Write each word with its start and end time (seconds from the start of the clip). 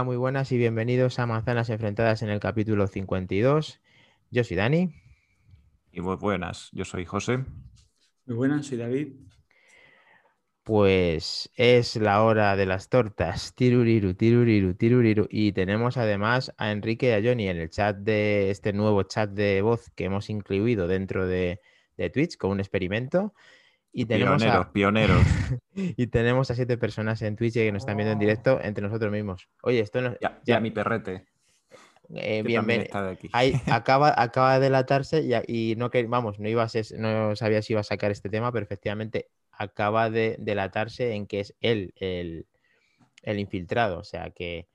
Hola, 0.00 0.06
muy 0.06 0.16
buenas 0.16 0.50
y 0.50 0.56
bienvenidos 0.56 1.18
a 1.18 1.26
Manzanas 1.26 1.68
Enfrentadas 1.68 2.22
en 2.22 2.30
el 2.30 2.40
capítulo 2.40 2.86
52. 2.86 3.82
Yo 4.30 4.44
soy 4.44 4.56
Dani. 4.56 4.94
Y 5.92 6.00
muy 6.00 6.16
buenas, 6.16 6.70
yo 6.72 6.86
soy 6.86 7.04
José. 7.04 7.44
Muy 8.24 8.34
buenas, 8.34 8.64
soy 8.64 8.78
David. 8.78 9.08
Pues 10.62 11.50
es 11.54 11.96
la 11.96 12.22
hora 12.22 12.56
de 12.56 12.64
las 12.64 12.88
tortas. 12.88 13.54
Tiruriru, 13.54 14.14
tiruriru, 14.14 14.72
tiruriru. 14.72 15.26
Y 15.28 15.52
tenemos 15.52 15.98
además 15.98 16.54
a 16.56 16.72
Enrique 16.72 17.08
y 17.08 17.12
a 17.12 17.22
Johnny 17.22 17.50
en 17.50 17.58
el 17.58 17.68
chat 17.68 17.98
de 17.98 18.50
este 18.50 18.72
nuevo 18.72 19.02
chat 19.02 19.28
de 19.28 19.60
voz 19.60 19.90
que 19.90 20.06
hemos 20.06 20.30
incluido 20.30 20.88
dentro 20.88 21.26
de, 21.26 21.60
de 21.98 22.08
Twitch 22.08 22.38
con 22.38 22.52
un 22.52 22.60
experimento. 22.60 23.34
Y 23.92 24.06
tenemos 24.06 24.42
pioneros, 24.42 24.66
a... 24.66 24.72
pioneros. 24.72 25.22
y 25.74 26.06
tenemos 26.06 26.50
a 26.50 26.54
siete 26.54 26.78
personas 26.78 27.22
en 27.22 27.36
Twitch 27.36 27.54
que 27.54 27.72
nos 27.72 27.82
están 27.82 27.96
viendo 27.96 28.12
en 28.12 28.18
directo 28.18 28.60
entre 28.62 28.84
nosotros 28.84 29.10
mismos. 29.10 29.48
Oye, 29.62 29.80
esto 29.80 30.00
no... 30.00 30.16
Ya, 30.20 30.40
ya 30.44 30.60
mi 30.60 30.70
perrete. 30.70 31.26
Eh, 32.14 32.42
bien, 32.42 32.66
bien. 32.66 32.88
acaba, 33.70 34.14
acaba 34.16 34.54
de 34.54 34.60
delatarse 34.60 35.22
y, 35.46 35.72
y 35.72 35.76
no 35.76 35.90
que, 35.90 36.04
vamos, 36.06 36.38
no 36.40 36.48
iba 36.48 36.62
a 36.62 36.68
ser- 36.68 36.98
no 36.98 37.36
sabía 37.36 37.62
si 37.62 37.72
iba 37.72 37.80
a 37.80 37.84
sacar 37.84 38.10
este 38.10 38.28
tema, 38.28 38.52
pero 38.52 38.64
efectivamente 38.64 39.28
acaba 39.52 40.10
de 40.10 40.36
delatarse 40.38 41.12
en 41.14 41.26
que 41.26 41.40
es 41.40 41.54
él 41.60 41.92
el, 41.96 42.46
el 43.22 43.38
infiltrado. 43.38 43.98
O 43.98 44.04
sea 44.04 44.30
que, 44.30 44.68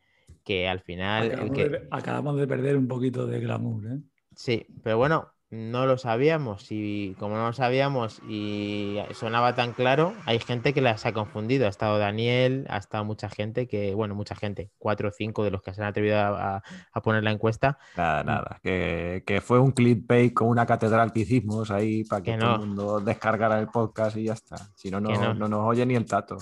que 0.43 0.67
al 0.67 0.79
final. 0.79 1.25
el 1.25 1.31
Acabamos, 1.33 1.57
que- 1.57 1.69
de, 1.69 1.87
acabamos 1.91 2.37
de 2.37 2.47
perder 2.47 2.77
un 2.77 2.87
poquito 2.87 3.27
de 3.27 3.39
glamour, 3.39 3.85
¿eh? 3.87 3.99
Sí, 4.35 4.65
pero 4.83 4.97
bueno, 4.97 5.33
no 5.51 5.85
lo 5.85 5.97
sabíamos. 5.97 6.67
Y 6.71 7.15
como 7.19 7.35
no 7.37 7.47
lo 7.47 7.53
sabíamos 7.53 8.21
y 8.27 8.97
sonaba 9.13 9.55
tan 9.55 9.73
claro, 9.73 10.13
hay 10.25 10.39
gente 10.39 10.73
que 10.73 10.81
las 10.81 11.05
ha 11.05 11.13
confundido. 11.13 11.65
Ha 11.65 11.69
estado 11.69 11.97
Daniel, 11.97 12.65
ha 12.69 12.77
estado 12.77 13.05
mucha 13.05 13.29
gente 13.29 13.67
que, 13.67 13.93
bueno, 13.93 14.15
mucha 14.15 14.35
gente, 14.35 14.71
cuatro 14.79 15.09
o 15.09 15.11
cinco 15.11 15.43
de 15.43 15.51
los 15.51 15.61
que 15.61 15.73
se 15.73 15.81
han 15.81 15.87
atrevido 15.87 16.17
a, 16.19 16.63
a- 16.91 17.01
poner 17.01 17.23
la 17.23 17.31
encuesta. 17.31 17.77
Nada, 17.95 18.23
nada. 18.23 18.59
Que, 18.63 19.23
que 19.25 19.41
fue 19.41 19.59
un 19.59 19.71
clickbait 19.71 20.33
con 20.33 20.47
una 20.47 20.65
catedral 20.65 21.13
que 21.13 21.21
hicimos 21.21 21.71
ahí 21.71 22.03
para 22.03 22.21
que, 22.23 22.31
Que 22.33 22.37
todo 22.37 22.49
no. 22.57 22.63
el 22.63 22.67
mundo 22.67 22.99
descargara 22.99 23.59
el 23.59 23.67
podcast 23.67 24.17
y 24.17 24.23
ya 24.25 24.33
está. 24.33 24.57
Si 24.75 24.89
no, 24.89 24.99
no, 24.99 25.09
no. 25.11 25.33
no 25.33 25.47
nos 25.47 25.67
oye 25.67 25.85
ni 25.85 25.95
el 25.95 26.05
tato. 26.05 26.37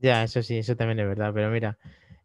Ya, 0.00 0.24
eso 0.24 0.42
sí, 0.42 0.58
eso 0.58 0.74
también 0.76 0.98
es 1.00 1.06
verdad, 1.06 1.30
pero 1.32 1.48
mira, 1.50 1.78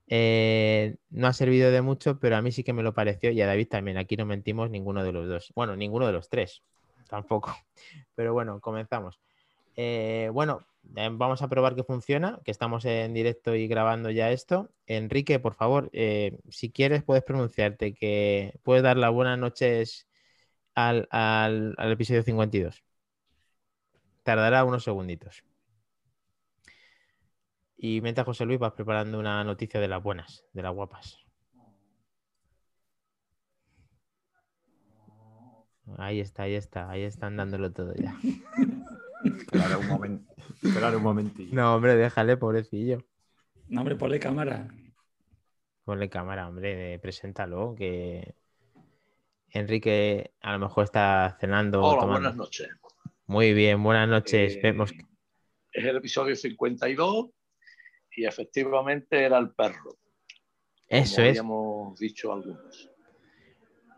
eh, 0.07 0.95
no 1.09 1.27
ha 1.27 1.33
servido 1.33 1.71
de 1.71 1.81
mucho, 1.81 2.19
pero 2.19 2.37
a 2.37 2.41
mí 2.41 2.51
sí 2.51 2.63
que 2.63 2.73
me 2.73 2.83
lo 2.83 2.93
pareció 2.93 3.31
y 3.31 3.41
a 3.41 3.47
David 3.47 3.67
también, 3.69 3.97
aquí 3.97 4.17
no 4.17 4.25
mentimos 4.25 4.69
ninguno 4.69 5.03
de 5.03 5.11
los 5.11 5.27
dos, 5.27 5.51
bueno, 5.55 5.75
ninguno 5.75 6.07
de 6.07 6.13
los 6.13 6.29
tres, 6.29 6.63
tampoco, 7.09 7.55
pero 8.15 8.33
bueno, 8.33 8.59
comenzamos. 8.61 9.19
Eh, 9.75 10.29
bueno, 10.33 10.65
eh, 10.95 11.09
vamos 11.11 11.41
a 11.41 11.47
probar 11.49 11.75
que 11.75 11.83
funciona, 11.83 12.39
que 12.45 12.51
estamos 12.51 12.85
en 12.85 13.13
directo 13.13 13.55
y 13.55 13.67
grabando 13.67 14.09
ya 14.11 14.31
esto. 14.31 14.69
Enrique, 14.87 15.39
por 15.39 15.53
favor, 15.55 15.89
eh, 15.93 16.39
si 16.49 16.71
quieres 16.71 17.03
puedes 17.03 17.23
pronunciarte, 17.23 17.93
que 17.93 18.53
puedes 18.63 18.83
dar 18.83 18.97
las 18.97 19.11
buenas 19.13 19.37
noches 19.39 20.07
al, 20.75 21.07
al- 21.11 21.75
al 21.77 21.91
episodio 21.91 22.23
52. 22.23 22.83
Tardará 24.23 24.63
unos 24.63 24.83
segunditos. 24.83 25.43
Y 27.77 28.01
mientras 28.01 28.25
José 28.25 28.45
Luis 28.45 28.59
vas 28.59 28.73
preparando 28.73 29.19
una 29.19 29.43
noticia 29.43 29.79
de 29.79 29.87
las 29.87 30.01
buenas, 30.01 30.43
de 30.53 30.63
las 30.63 30.73
guapas. 30.73 31.19
Ahí 35.97 36.19
está, 36.19 36.43
ahí 36.43 36.55
está, 36.55 36.89
ahí 36.89 37.03
están 37.03 37.37
dándolo 37.37 37.71
todo 37.71 37.93
ya. 37.95 38.15
Esperar 39.23 39.77
un 39.77 39.87
momento. 39.87 40.33
Esperar 40.61 40.95
un 40.95 41.03
momentillo. 41.03 41.53
No, 41.55 41.75
hombre, 41.75 41.95
déjale, 41.95 42.35
pobrecillo. 42.37 43.05
No, 43.67 43.81
hombre, 43.81 43.95
ponle 43.95 44.19
cámara. 44.19 44.67
Ponle 45.85 46.09
cámara, 46.09 46.47
hombre, 46.47 46.93
eh, 46.95 46.99
preséntalo, 46.99 47.73
que 47.75 48.35
Enrique 49.51 50.33
a 50.41 50.51
lo 50.53 50.59
mejor 50.59 50.83
está 50.83 51.37
cenando. 51.39 51.81
o 51.81 51.87
Hola, 51.87 52.01
tomando. 52.01 52.13
buenas 52.19 52.35
noches. 52.35 52.69
Muy 53.27 53.53
bien, 53.53 53.81
buenas 53.81 54.07
noches. 54.09 54.55
Eh, 54.57 54.59
Vemos- 54.61 54.93
Es 55.71 55.85
el 55.85 55.95
episodio 55.97 56.35
52 56.35 57.27
y 58.17 58.25
efectivamente 58.25 59.23
era 59.23 59.37
el 59.37 59.51
perro. 59.51 59.95
Eso 60.89 61.17
como 61.17 61.27
es, 61.27 61.39
habíamos 61.39 61.99
dicho 61.99 62.33
algunos. 62.33 62.89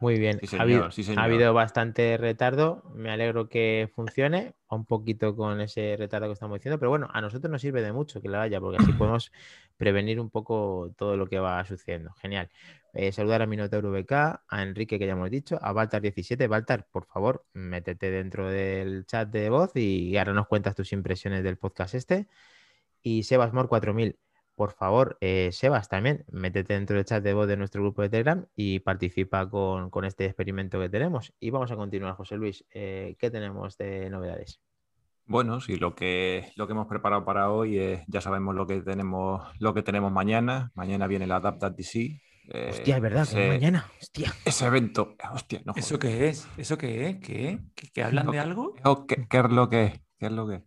muy 0.02 0.20
bien. 0.20 0.40
Sí, 0.44 0.58
ha, 0.58 0.64
habido, 0.64 0.92
sí, 0.92 1.06
ha 1.16 1.24
habido 1.24 1.54
bastante 1.54 2.18
retardo, 2.18 2.84
me 2.94 3.12
alegro 3.12 3.48
que 3.48 3.90
funcione, 3.96 4.56
un 4.70 4.86
poquito 4.86 5.38
con 5.38 5.62
ese 5.62 5.96
retardo 5.98 6.28
que 6.28 6.34
estamos 6.34 6.60
diciendo, 6.60 6.80
pero 6.80 6.90
bueno, 6.90 7.08
a 7.14 7.22
nosotros 7.22 7.50
nos 7.50 7.62
sirve 7.62 7.82
de 7.82 7.94
mucho 7.94 8.22
que 8.22 8.28
lo 8.28 8.42
haya, 8.42 8.60
porque 8.60 8.84
así 8.84 8.92
podemos 8.98 9.32
prevenir 9.78 10.20
un 10.20 10.30
poco 10.30 10.94
todo 10.98 11.16
lo 11.16 11.28
que 11.28 11.40
va 11.40 11.64
sucediendo. 11.64 12.12
Genial. 12.22 12.50
Eh, 12.94 13.14
saludar 13.14 13.42
a 13.42 13.46
Minotauro 13.46 13.92
VK, 13.92 14.12
a 14.12 14.64
Enrique, 14.64 15.00
que 15.00 15.06
ya 15.06 15.14
hemos 15.14 15.32
dicho, 15.32 15.58
a 15.62 15.72
Baltar17. 15.72 16.46
Baltar, 16.50 16.88
por 16.92 17.06
favor, 17.06 17.46
métete 17.54 18.12
dentro 18.12 18.50
del 18.50 19.06
chat 19.06 19.30
de 19.30 19.50
voz 19.50 19.72
y 19.76 20.18
ahora 20.18 20.34
nos 20.34 20.48
cuentas 20.48 20.76
tus 20.76 20.92
impresiones 20.92 21.42
del 21.42 21.58
podcast 21.58 21.96
este. 21.96 22.28
Y 23.02 23.22
SebasMor4000, 23.22 24.18
por 24.56 24.74
favor, 24.74 25.18
eh, 25.22 25.50
Sebas, 25.54 25.88
también 25.88 26.26
métete 26.32 26.74
dentro 26.74 26.98
del 26.98 27.06
chat 27.06 27.24
de 27.24 27.34
voz 27.34 27.48
de 27.48 27.56
nuestro 27.58 27.82
grupo 27.82 28.02
de 28.02 28.10
Telegram 28.10 28.46
y 28.56 28.80
participa 28.80 29.50
con, 29.50 29.90
con 29.90 30.04
este 30.06 30.26
experimento 30.26 30.80
que 30.80 30.90
tenemos. 30.90 31.34
Y 31.40 31.50
vamos 31.50 31.72
a 31.72 31.76
continuar, 31.78 32.16
José 32.16 32.36
Luis. 32.36 32.66
Eh, 32.74 33.16
¿Qué 33.18 33.32
tenemos 33.32 33.78
de 33.78 34.10
novedades? 34.10 34.60
Bueno, 35.26 35.62
sí, 35.62 35.76
lo 35.78 35.94
que, 35.96 36.52
lo 36.56 36.66
que 36.68 36.74
hemos 36.74 36.88
preparado 36.88 37.24
para 37.24 37.52
hoy 37.52 37.78
es, 37.78 38.02
ya 38.08 38.20
sabemos 38.20 38.56
lo 38.56 38.66
que 38.68 38.82
tenemos, 38.82 39.48
lo 39.60 39.74
que 39.74 39.84
tenemos 39.84 40.12
mañana. 40.12 40.72
Mañana 40.74 41.06
viene 41.08 41.28
la 41.28 41.36
Adaptat 41.38 41.76
DC. 41.78 42.20
eh, 42.52 42.68
Hostia, 42.72 42.96
es 42.96 43.02
verdad, 43.02 43.22
ese- 43.24 43.48
mañana. 43.48 43.86
Hostia. 44.02 44.34
Ese 44.44 44.66
evento. 44.66 45.16
Hostia, 45.32 45.62
no 45.66 45.74
¿Eso 45.76 46.00
qué 46.00 46.30
es? 46.30 46.48
¿Eso 46.58 46.78
qué 46.80 47.10
es? 47.10 47.18
¿Qué? 47.20 47.60
¿Que, 47.76 47.90
que 47.92 48.04
hablan 48.04 48.32
de 48.32 48.40
algo? 48.40 48.74
¿Qué, 49.08 49.28
qué 49.30 49.38
es 49.38 49.50
lo 49.52 49.70
que 49.70 49.84
es? 49.86 50.02
¿Qué 50.18 50.26
es 50.26 50.32
lo 50.32 50.48
que 50.48 50.56
es? 50.56 50.64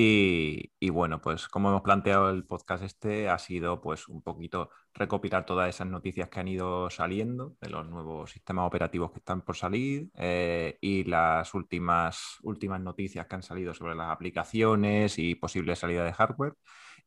Y, 0.00 0.90
bueno, 0.90 1.20
pues 1.20 1.48
como 1.48 1.70
hemos 1.70 1.82
planteado 1.82 2.30
el 2.30 2.44
podcast 2.44 2.84
este, 2.84 3.28
ha 3.28 3.36
sido 3.36 3.80
pues 3.80 4.06
un 4.06 4.22
poquito 4.22 4.70
recopilar 4.94 5.44
todas 5.44 5.68
esas 5.68 5.88
noticias 5.88 6.28
que 6.28 6.38
han 6.38 6.46
ido 6.46 6.88
saliendo 6.88 7.56
de 7.60 7.68
los 7.68 7.84
nuevos 7.88 8.30
sistemas 8.30 8.68
operativos 8.68 9.10
que 9.10 9.18
están 9.18 9.42
por 9.42 9.56
salir 9.56 10.08
eh, 10.14 10.78
y 10.80 11.02
las 11.02 11.52
últimas, 11.52 12.36
últimas 12.42 12.80
noticias 12.80 13.26
que 13.26 13.34
han 13.34 13.42
salido 13.42 13.74
sobre 13.74 13.96
las 13.96 14.12
aplicaciones 14.12 15.18
y 15.18 15.34
posible 15.34 15.74
salida 15.74 16.04
de 16.04 16.12
hardware. 16.12 16.54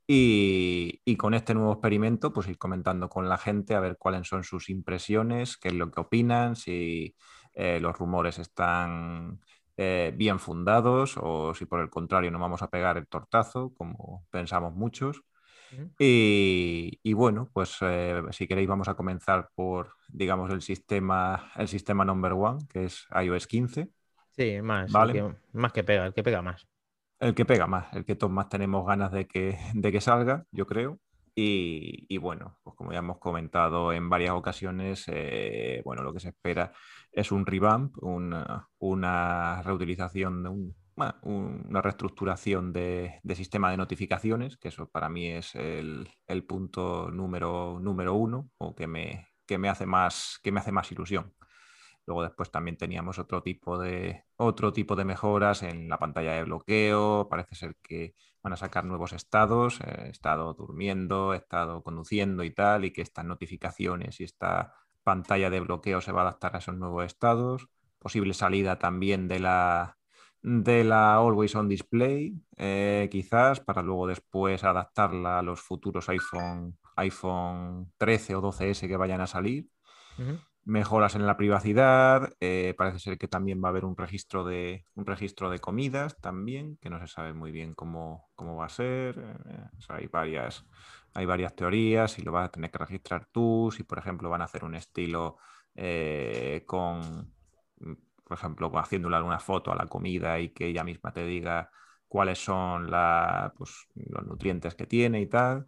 Y, 0.06 1.02
y 1.06 1.16
con 1.16 1.34
este 1.34 1.53
nuevo 1.53 1.72
experimento, 1.72 2.34
pues 2.34 2.50
ir 2.50 2.58
comentando 2.58 3.08
con 3.08 3.29
la 3.29 3.38
gente 3.38 3.73
a 3.73 3.79
ver 3.79 3.96
cuáles 3.97 4.28
son 4.28 4.44
sus 4.44 4.69
impresiones, 4.69 5.56
qué 5.56 5.69
es 5.69 5.75
lo 5.75 5.90
que 5.91 6.02
opinan, 6.02 6.58
si 6.58 7.16
eh, 7.53 7.79
los 7.79 7.97
rumores 7.97 8.38
están 8.38 9.40
eh, 9.81 10.13
bien 10.15 10.39
fundados 10.39 11.15
o 11.17 11.53
si 11.55 11.65
por 11.65 11.79
el 11.81 11.89
contrario 11.89 12.31
nos 12.31 12.41
vamos 12.41 12.61
a 12.61 12.69
pegar 12.69 12.97
el 12.97 13.07
tortazo, 13.07 13.73
como 13.75 14.25
pensamos 14.31 14.73
muchos. 14.75 15.21
Y, 15.99 16.99
y 17.03 17.13
bueno, 17.13 17.49
pues 17.53 17.78
eh, 17.81 18.22
si 18.31 18.47
queréis 18.47 18.67
vamos 18.69 18.87
a 18.89 18.95
comenzar 18.95 19.49
por, 19.55 19.93
digamos, 20.09 20.51
el 20.51 20.61
sistema, 20.61 21.51
el 21.55 21.67
sistema 21.67 22.05
number 22.05 22.33
one, 22.33 22.66
que 22.69 22.85
es 22.85 23.07
iOS 23.23 23.47
15, 23.47 23.89
Sí, 24.31 24.61
más, 24.61 24.91
Vale. 24.93 25.13
que, 25.13 25.35
más 25.53 25.72
que 25.73 25.84
pega, 25.84 26.05
el 26.05 26.13
que 26.13 26.23
pega 26.23 26.41
más. 26.41 26.67
el 27.19 27.35
que 27.35 27.45
pega 27.45 27.67
más, 27.67 27.93
el 27.93 28.05
que 28.05 28.16
todos 28.16 28.34
más 28.34 28.49
tenemos 28.49 28.85
ganas 28.85 29.11
de 29.11 29.27
que, 29.27 29.57
de 29.73 29.91
que 29.91 30.01
salga, 30.01 30.45
yo 30.51 30.66
creo. 30.66 30.99
Y, 31.35 32.05
y 32.13 32.17
bueno, 32.17 32.57
pues 32.63 32.75
como 32.75 32.91
ya 32.91 32.99
hemos 32.99 33.17
comentado 33.19 33.93
en 33.93 34.09
varias 34.09 34.31
ocasiones, 34.34 35.05
eh, 35.07 35.81
bueno, 35.85 36.03
lo 36.03 36.13
que 36.13 36.19
se 36.19 36.29
espera 36.29 36.73
es 37.11 37.31
un 37.31 37.46
revamp, 37.46 37.96
una, 38.02 39.61
reutilización, 39.63 40.43
de 40.43 40.49
una 41.23 41.81
reestructuración 41.81 42.73
de, 42.73 43.19
de 43.23 43.35
sistema 43.35 43.72
de 43.72 43.78
notificaciones, 43.78 44.58
que 44.58 44.69
eso 44.69 44.90
para 44.90 45.09
mí 45.09 45.28
es 45.28 45.55
el, 45.55 46.08
punto 46.47 47.09
número, 47.11 47.79
número 47.81 48.13
uno, 48.13 48.49
o 48.58 48.75
que 48.75 48.87
me, 48.87 49.29
que 49.46 49.58
me 49.58 49.69
hace 49.69 49.85
más, 49.85 50.40
que 50.43 50.52
me 50.52 50.59
hace 50.59 50.72
más 50.72 50.91
ilusión. 50.91 51.34
Luego 52.05 52.23
después 52.23 52.49
también 52.52 52.78
teníamos 52.78 53.19
otro 53.19 53.43
tipo 53.43 53.78
de, 53.78 54.25
otro 54.37 54.73
tipo 54.73 54.96
de 54.96 55.05
mejoras 55.05 55.63
en 55.63 55.87
la 55.87 55.99
pantalla 55.99 56.34
de 56.34 56.43
bloqueo. 56.43 57.28
Parece 57.29 57.55
ser 57.55 57.75
que 57.81 58.16
van 58.41 58.53
a 58.53 58.58
sacar 58.58 58.85
nuevos 58.85 59.13
estados. 59.13 59.79
eh, 59.81 60.09
estado 60.09 60.53
durmiendo, 60.53 61.34
estado 61.34 61.84
conduciendo 61.84 62.43
y 62.43 62.52
tal, 62.52 62.85
y 62.85 62.91
que 62.91 63.02
estas 63.02 63.25
notificaciones 63.25 64.19
y 64.19 64.23
esta 64.23 64.73
pantalla 65.03 65.49
de 65.49 65.59
bloqueo 65.59 66.01
se 66.01 66.11
va 66.11 66.21
a 66.21 66.23
adaptar 66.23 66.55
a 66.55 66.59
esos 66.59 66.75
nuevos 66.75 67.05
estados. 67.05 67.67
Posible 67.99 68.33
salida 68.33 68.79
también 68.79 69.27
de 69.27 69.39
la, 69.39 69.97
de 70.41 70.83
la 70.83 71.15
Always 71.15 71.55
On 71.55 71.67
Display, 71.67 72.33
eh, 72.57 73.07
quizás, 73.11 73.59
para 73.59 73.81
luego 73.81 74.07
después 74.07 74.63
adaptarla 74.63 75.39
a 75.39 75.41
los 75.41 75.61
futuros 75.61 76.09
iPhone, 76.09 76.77
iPhone 76.95 77.91
13 77.97 78.35
o 78.35 78.41
12S 78.41 78.87
que 78.87 78.97
vayan 78.97 79.21
a 79.21 79.27
salir. 79.27 79.67
Mejoras 80.63 81.16
en 81.16 81.25
la 81.25 81.37
privacidad, 81.37 82.34
eh, 82.40 82.75
parece 82.78 82.99
ser 82.99 83.17
que 83.17 83.28
también 83.28 83.61
va 83.63 83.69
a 83.69 83.72
haber 83.72 83.85
un 83.85 83.97
registro 83.97 84.43
de, 84.43 84.85
un 84.96 85.05
registro 85.05 85.49
de 85.49 85.59
comidas 85.59 86.19
también, 86.22 86.78
que 86.78 86.90
no 86.90 86.99
se 86.99 87.08
sabe 87.08 87.34
muy 87.34 87.52
bien 87.52 87.73
cómo, 87.73 88.29
cómo 88.35 88.55
va 88.58 88.66
a 88.66 88.69
ser. 88.69 89.17
eh, 89.17 89.69
o 89.78 89.81
sea, 89.81 89.96
hay, 89.97 90.08
varias, 90.08 90.66
hay 91.13 91.25
varias 91.25 91.55
teorías, 91.55 92.11
si 92.11 92.22
lo 92.22 92.31
vas 92.31 92.46
a 92.47 92.52
tener 92.52 92.72
que 92.72 92.78
registrar 92.78 93.28
tú, 93.31 93.73
si 93.75 93.84
por 93.84 93.97
ejemplo 93.97 94.29
van 94.29 94.41
a 94.41 94.46
hacer 94.46 94.63
un 94.63 94.75
estilo 94.75 95.37
eh, 95.75 96.63
con, 96.67 97.34
mm, 97.79 97.93
por 98.23 98.37
ejemplo, 98.37 98.72
haciéndole 98.78 99.16
alguna 99.16 99.40
foto 99.40 99.72
a 99.72 99.75
la 99.75 99.87
comida 99.87 100.40
y 100.40 100.49
que 100.49 100.67
ella 100.67 100.84
misma 100.84 101.11
te 101.13 101.25
diga 101.25 101.72
cuáles 102.08 102.43
son 102.43 102.91
la, 102.91 103.53
pues, 103.58 103.87
los 103.96 104.25
nutrientes 104.25 104.75
que 104.75 104.85
tiene 104.85 105.22
y 105.22 105.28
tal, 105.28 105.67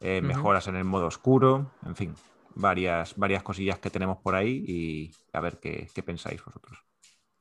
eh, 0.00 0.20
mejoras 0.20 0.66
en 0.68 0.76
el 0.76 0.84
modo 0.84 1.06
oscuro, 1.06 1.70
en 1.86 1.96
fin, 1.96 2.14
varias, 2.54 3.16
varias 3.16 3.42
cosillas 3.42 3.78
que 3.78 3.90
tenemos 3.90 4.18
por 4.18 4.34
ahí 4.34 4.64
y 4.66 5.10
a 5.32 5.40
ver 5.40 5.58
qué, 5.58 5.88
qué 5.94 6.02
pensáis 6.02 6.44
vosotros. 6.44 6.78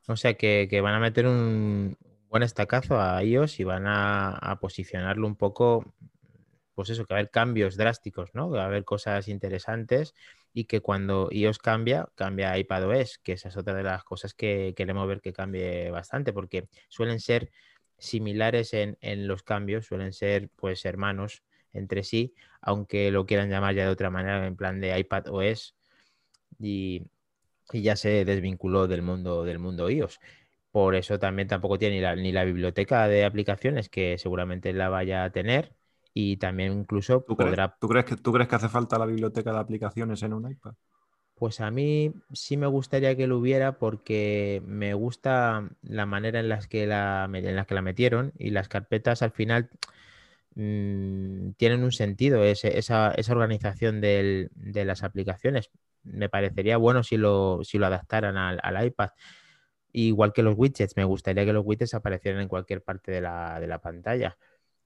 O 0.08 0.16
sea 0.16 0.34
que, 0.34 0.68
que 0.70 0.82
van 0.82 0.96
a 0.96 1.00
meter 1.00 1.28
un 1.28 1.98
buen 2.30 2.44
estacazo 2.44 3.00
a 3.00 3.24
iOS 3.24 3.60
y 3.60 3.64
van 3.64 3.88
a, 3.88 4.32
a 4.32 4.60
posicionarlo 4.60 5.28
un 5.28 5.36
poco, 5.36 5.94
pues 6.76 6.90
eso, 6.90 7.06
que 7.06 7.14
va 7.14 7.18
a 7.18 7.22
haber 7.22 7.32
cambios 7.32 7.78
drásticos, 7.78 8.32
¿no? 8.34 8.52
Que 8.52 8.58
va 8.58 8.64
a 8.64 8.68
haber 8.68 8.84
cosas 8.84 9.28
interesantes 9.28 10.14
y 10.54 10.66
que 10.66 10.82
cuando 10.82 11.30
iOS 11.32 11.60
cambia, 11.60 12.08
cambia 12.16 12.58
iPadOS, 12.58 13.20
que 13.20 13.34
esa 13.34 13.50
es 13.50 13.58
otra 13.58 13.74
de 13.74 13.84
las 13.84 14.04
cosas 14.04 14.34
que 14.34 14.74
queremos 14.76 15.08
ver 15.08 15.22
que 15.22 15.34
cambie 15.34 15.90
bastante, 15.90 16.34
porque 16.34 16.68
suelen 16.90 17.20
ser 17.20 17.52
similares 17.98 18.74
en, 18.74 18.98
en 19.00 19.28
los 19.28 19.44
cambios, 19.44 19.86
suelen 19.86 20.12
ser 20.12 20.50
pues 20.56 20.84
hermanos 20.86 21.44
entre 21.74 22.04
sí, 22.04 22.34
aunque 22.62 23.12
lo 23.12 23.26
quieran 23.26 23.50
llamar 23.50 23.76
ya 23.76 23.86
de 23.86 23.92
otra 23.92 24.10
manera, 24.10 24.46
en 24.46 24.56
plan 24.56 24.80
de 24.82 24.98
iPadOS 25.00 25.76
y, 26.60 27.04
y 27.72 27.82
ya 27.82 27.96
se 27.96 28.26
desvinculó 28.26 28.88
del 28.88 29.02
mundo 29.02 29.44
del 29.44 29.60
mundo 29.60 29.90
iOS. 29.90 30.20
Por 30.72 30.96
eso 30.96 31.20
también 31.20 31.48
tampoco 31.48 31.78
tiene 31.78 31.98
ni 31.98 32.02
la, 32.02 32.16
ni 32.16 32.32
la 32.32 32.44
biblioteca 32.46 33.08
de 33.08 33.26
aplicaciones, 33.26 33.90
que 33.90 34.18
seguramente 34.18 34.74
la 34.74 34.90
vaya 34.90 35.24
a 35.24 35.32
tener, 35.32 35.74
y 36.14 36.38
también 36.38 36.74
incluso 36.74 37.22
¿Tú 37.22 37.36
crees, 37.36 37.52
podrá 37.52 37.76
¿tú 37.80 37.88
crees 37.88 38.06
que, 38.06 38.16
¿Tú 38.18 38.34
crees 38.34 38.50
que 38.50 38.56
hace 38.56 38.70
falta 38.70 38.98
la 38.98 39.06
biblioteca 39.06 39.52
de 39.52 39.60
aplicaciones 39.60 40.24
en 40.24 40.34
un 40.34 40.50
iPad? 40.50 40.74
Pues 41.36 41.60
a 41.62 41.72
mí 41.72 42.14
sí 42.32 42.58
me 42.58 42.68
gustaría 42.68 43.16
que 43.18 43.28
lo 43.28 43.38
hubiera 43.38 43.78
porque 43.78 44.62
me 44.66 44.94
gusta 44.94 45.70
la 45.82 46.06
manera 46.06 46.40
en 46.40 46.48
las 46.48 46.68
que 46.68 46.88
la, 46.88 47.30
en 47.34 47.56
las 47.56 47.68
que 47.68 47.76
la 47.76 47.82
metieron 47.82 48.32
y 48.38 48.52
las 48.52 48.68
carpetas 48.68 49.22
al 49.22 49.32
final 49.32 49.70
mm, 50.56 51.52
tienen 51.58 51.84
un 51.84 51.92
sentido, 51.92 52.44
ese- 52.44 52.78
esa, 52.78 53.12
esa 53.14 53.32
organización 53.34 54.02
del- 54.02 54.50
de 54.56 54.86
las 54.86 55.04
aplicaciones. 55.04 55.72
Me 56.04 56.30
parecería 56.30 56.78
bueno 56.78 57.04
si 57.04 57.18
lo, 57.18 57.62
si 57.64 57.78
lo 57.78 57.86
adaptaran 57.88 58.38
al, 58.38 58.86
iPad. 58.86 59.10
Igual 59.94 60.34
que 60.34 60.44
los 60.44 60.56
widgets, 60.58 60.98
me 60.98 61.04
gustaría 61.04 61.46
que 61.46 61.54
los 61.54 61.64
widgets 61.66 61.94
aparecieran 61.94 62.42
en 62.42 62.48
cualquier 62.48 62.82
parte 62.84 63.12
de 63.12 63.22
la, 63.22 63.60
de 63.60 63.68
la 63.68 63.80
pantalla. 63.82 64.38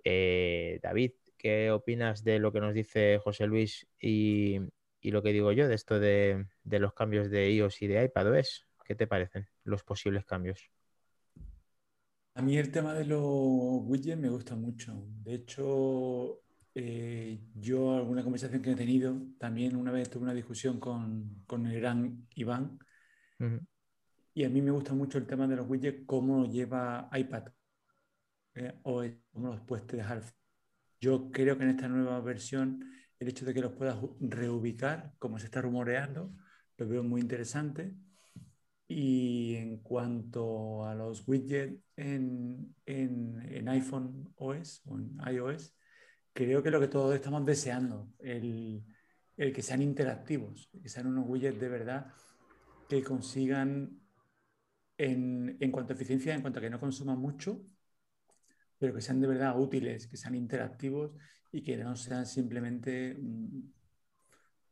Eh, 0.04 0.80
David, 0.84 1.12
¿qué 1.38 1.72
opinas 1.72 2.24
de 2.24 2.40
lo 2.40 2.52
que 2.52 2.60
nos 2.62 2.74
dice 2.74 3.20
José 3.24 3.48
Luis 3.48 3.88
y, 4.02 4.60
y 5.02 5.12
lo 5.12 5.24
que 5.24 5.32
digo 5.34 5.52
yo 5.54 5.68
de 5.68 5.76
esto 5.76 6.00
de, 6.00 6.46
de 6.64 6.80
los 6.80 6.94
cambios 6.94 7.30
de 7.30 7.52
iOS 7.52 7.82
y 7.84 7.88
de 7.88 8.04
iPadOS? 8.06 8.68
¿Qué 8.86 8.96
te 8.96 9.08
parecen 9.08 9.48
los 9.64 9.84
posibles 9.84 10.26
cambios? 10.26 10.72
A 12.38 12.42
mí 12.42 12.56
el 12.58 12.72
tema 12.72 12.94
de 12.94 13.04
los 13.04 13.20
widgets 13.90 14.20
me 14.20 14.30
gusta 14.30 14.56
mucho. 14.56 14.94
De 15.24 15.34
hecho, 15.34 16.44
eh, 16.76 17.40
yo 17.56 17.96
alguna 17.96 18.24
conversación 18.24 18.62
que 18.62 18.72
he 18.72 18.76
tenido, 18.76 19.16
también 19.40 19.76
una 19.76 19.92
vez 19.92 20.10
tuve 20.10 20.24
una 20.24 20.36
discusión 20.36 20.80
con, 20.80 21.44
con 21.48 21.66
el 21.66 21.80
gran 21.82 22.28
Iván, 22.36 22.78
Ujú. 23.40 23.60
y 24.34 24.44
a 24.46 24.50
mí 24.50 24.62
me 24.62 24.72
gusta 24.72 24.94
mucho 24.94 25.18
el 25.18 25.28
tema 25.28 25.48
de 25.48 25.56
los 25.58 25.68
widgets, 25.68 26.06
cómo 26.06 26.46
lleva 26.46 27.10
iPad, 27.14 27.50
eh, 28.56 28.74
o 28.84 29.04
cómo 29.32 29.48
los 29.50 29.62
puedes 29.62 29.88
dejar. 29.88 30.24
Yo 31.00 31.32
creo 31.32 31.58
que 31.58 31.64
en 31.64 31.70
esta 31.72 31.88
nueva 31.88 32.20
versión, 32.22 32.92
el 33.20 33.28
hecho 33.28 33.46
de 33.46 33.54
que 33.54 33.62
los 33.62 33.74
puedas 33.74 33.98
reubicar, 34.20 35.14
como 35.20 35.40
se 35.40 35.46
está 35.46 35.62
rumoreando, 35.62 36.34
lo 36.78 36.88
veo 36.88 37.04
muy 37.04 37.22
interesante. 37.22 37.96
Y 38.90 39.56
en 39.56 39.78
cuanto 39.80 40.86
a 40.86 40.96
los 40.96 41.28
widgets 41.28 41.78
en, 41.98 42.74
en- 42.86 43.42
en 43.52 43.70
iPhone 43.70 44.34
OS 44.38 44.82
o 44.86 44.98
en 44.98 45.18
iOS, 45.34 45.76
creo 46.34 46.64
que 46.64 46.72
lo 46.72 46.80
que 46.80 46.88
todos 46.88 47.14
estamos 47.16 47.46
deseando, 47.46 48.10
el, 48.20 48.84
el 49.38 49.54
que 49.54 49.62
sean 49.62 49.82
interactivos, 49.82 50.70
que 50.82 50.90
sean 50.90 51.08
unos 51.08 51.26
widgets 51.28 51.60
de 51.60 51.70
verdad 51.70 52.14
que 52.90 53.04
consigan, 53.04 54.00
en, 54.98 55.58
en 55.60 55.72
cuanto 55.72 55.94
a 55.94 55.96
eficiencia, 55.96 56.34
en 56.34 56.42
cuanto 56.42 56.60
a 56.60 56.62
que 56.62 56.70
no 56.70 56.80
consuman 56.80 57.20
mucho, 57.20 57.62
pero 58.80 58.94
que 58.94 59.02
sean 59.02 59.20
de 59.22 59.28
verdad 59.28 59.60
útiles, 59.60 60.08
que 60.08 60.18
sean 60.18 60.36
interactivos 60.36 61.12
y 61.52 61.62
que 61.64 61.78
no 61.78 61.96
sean 61.96 62.26
simplemente 62.26 63.16
mm, 63.20 63.62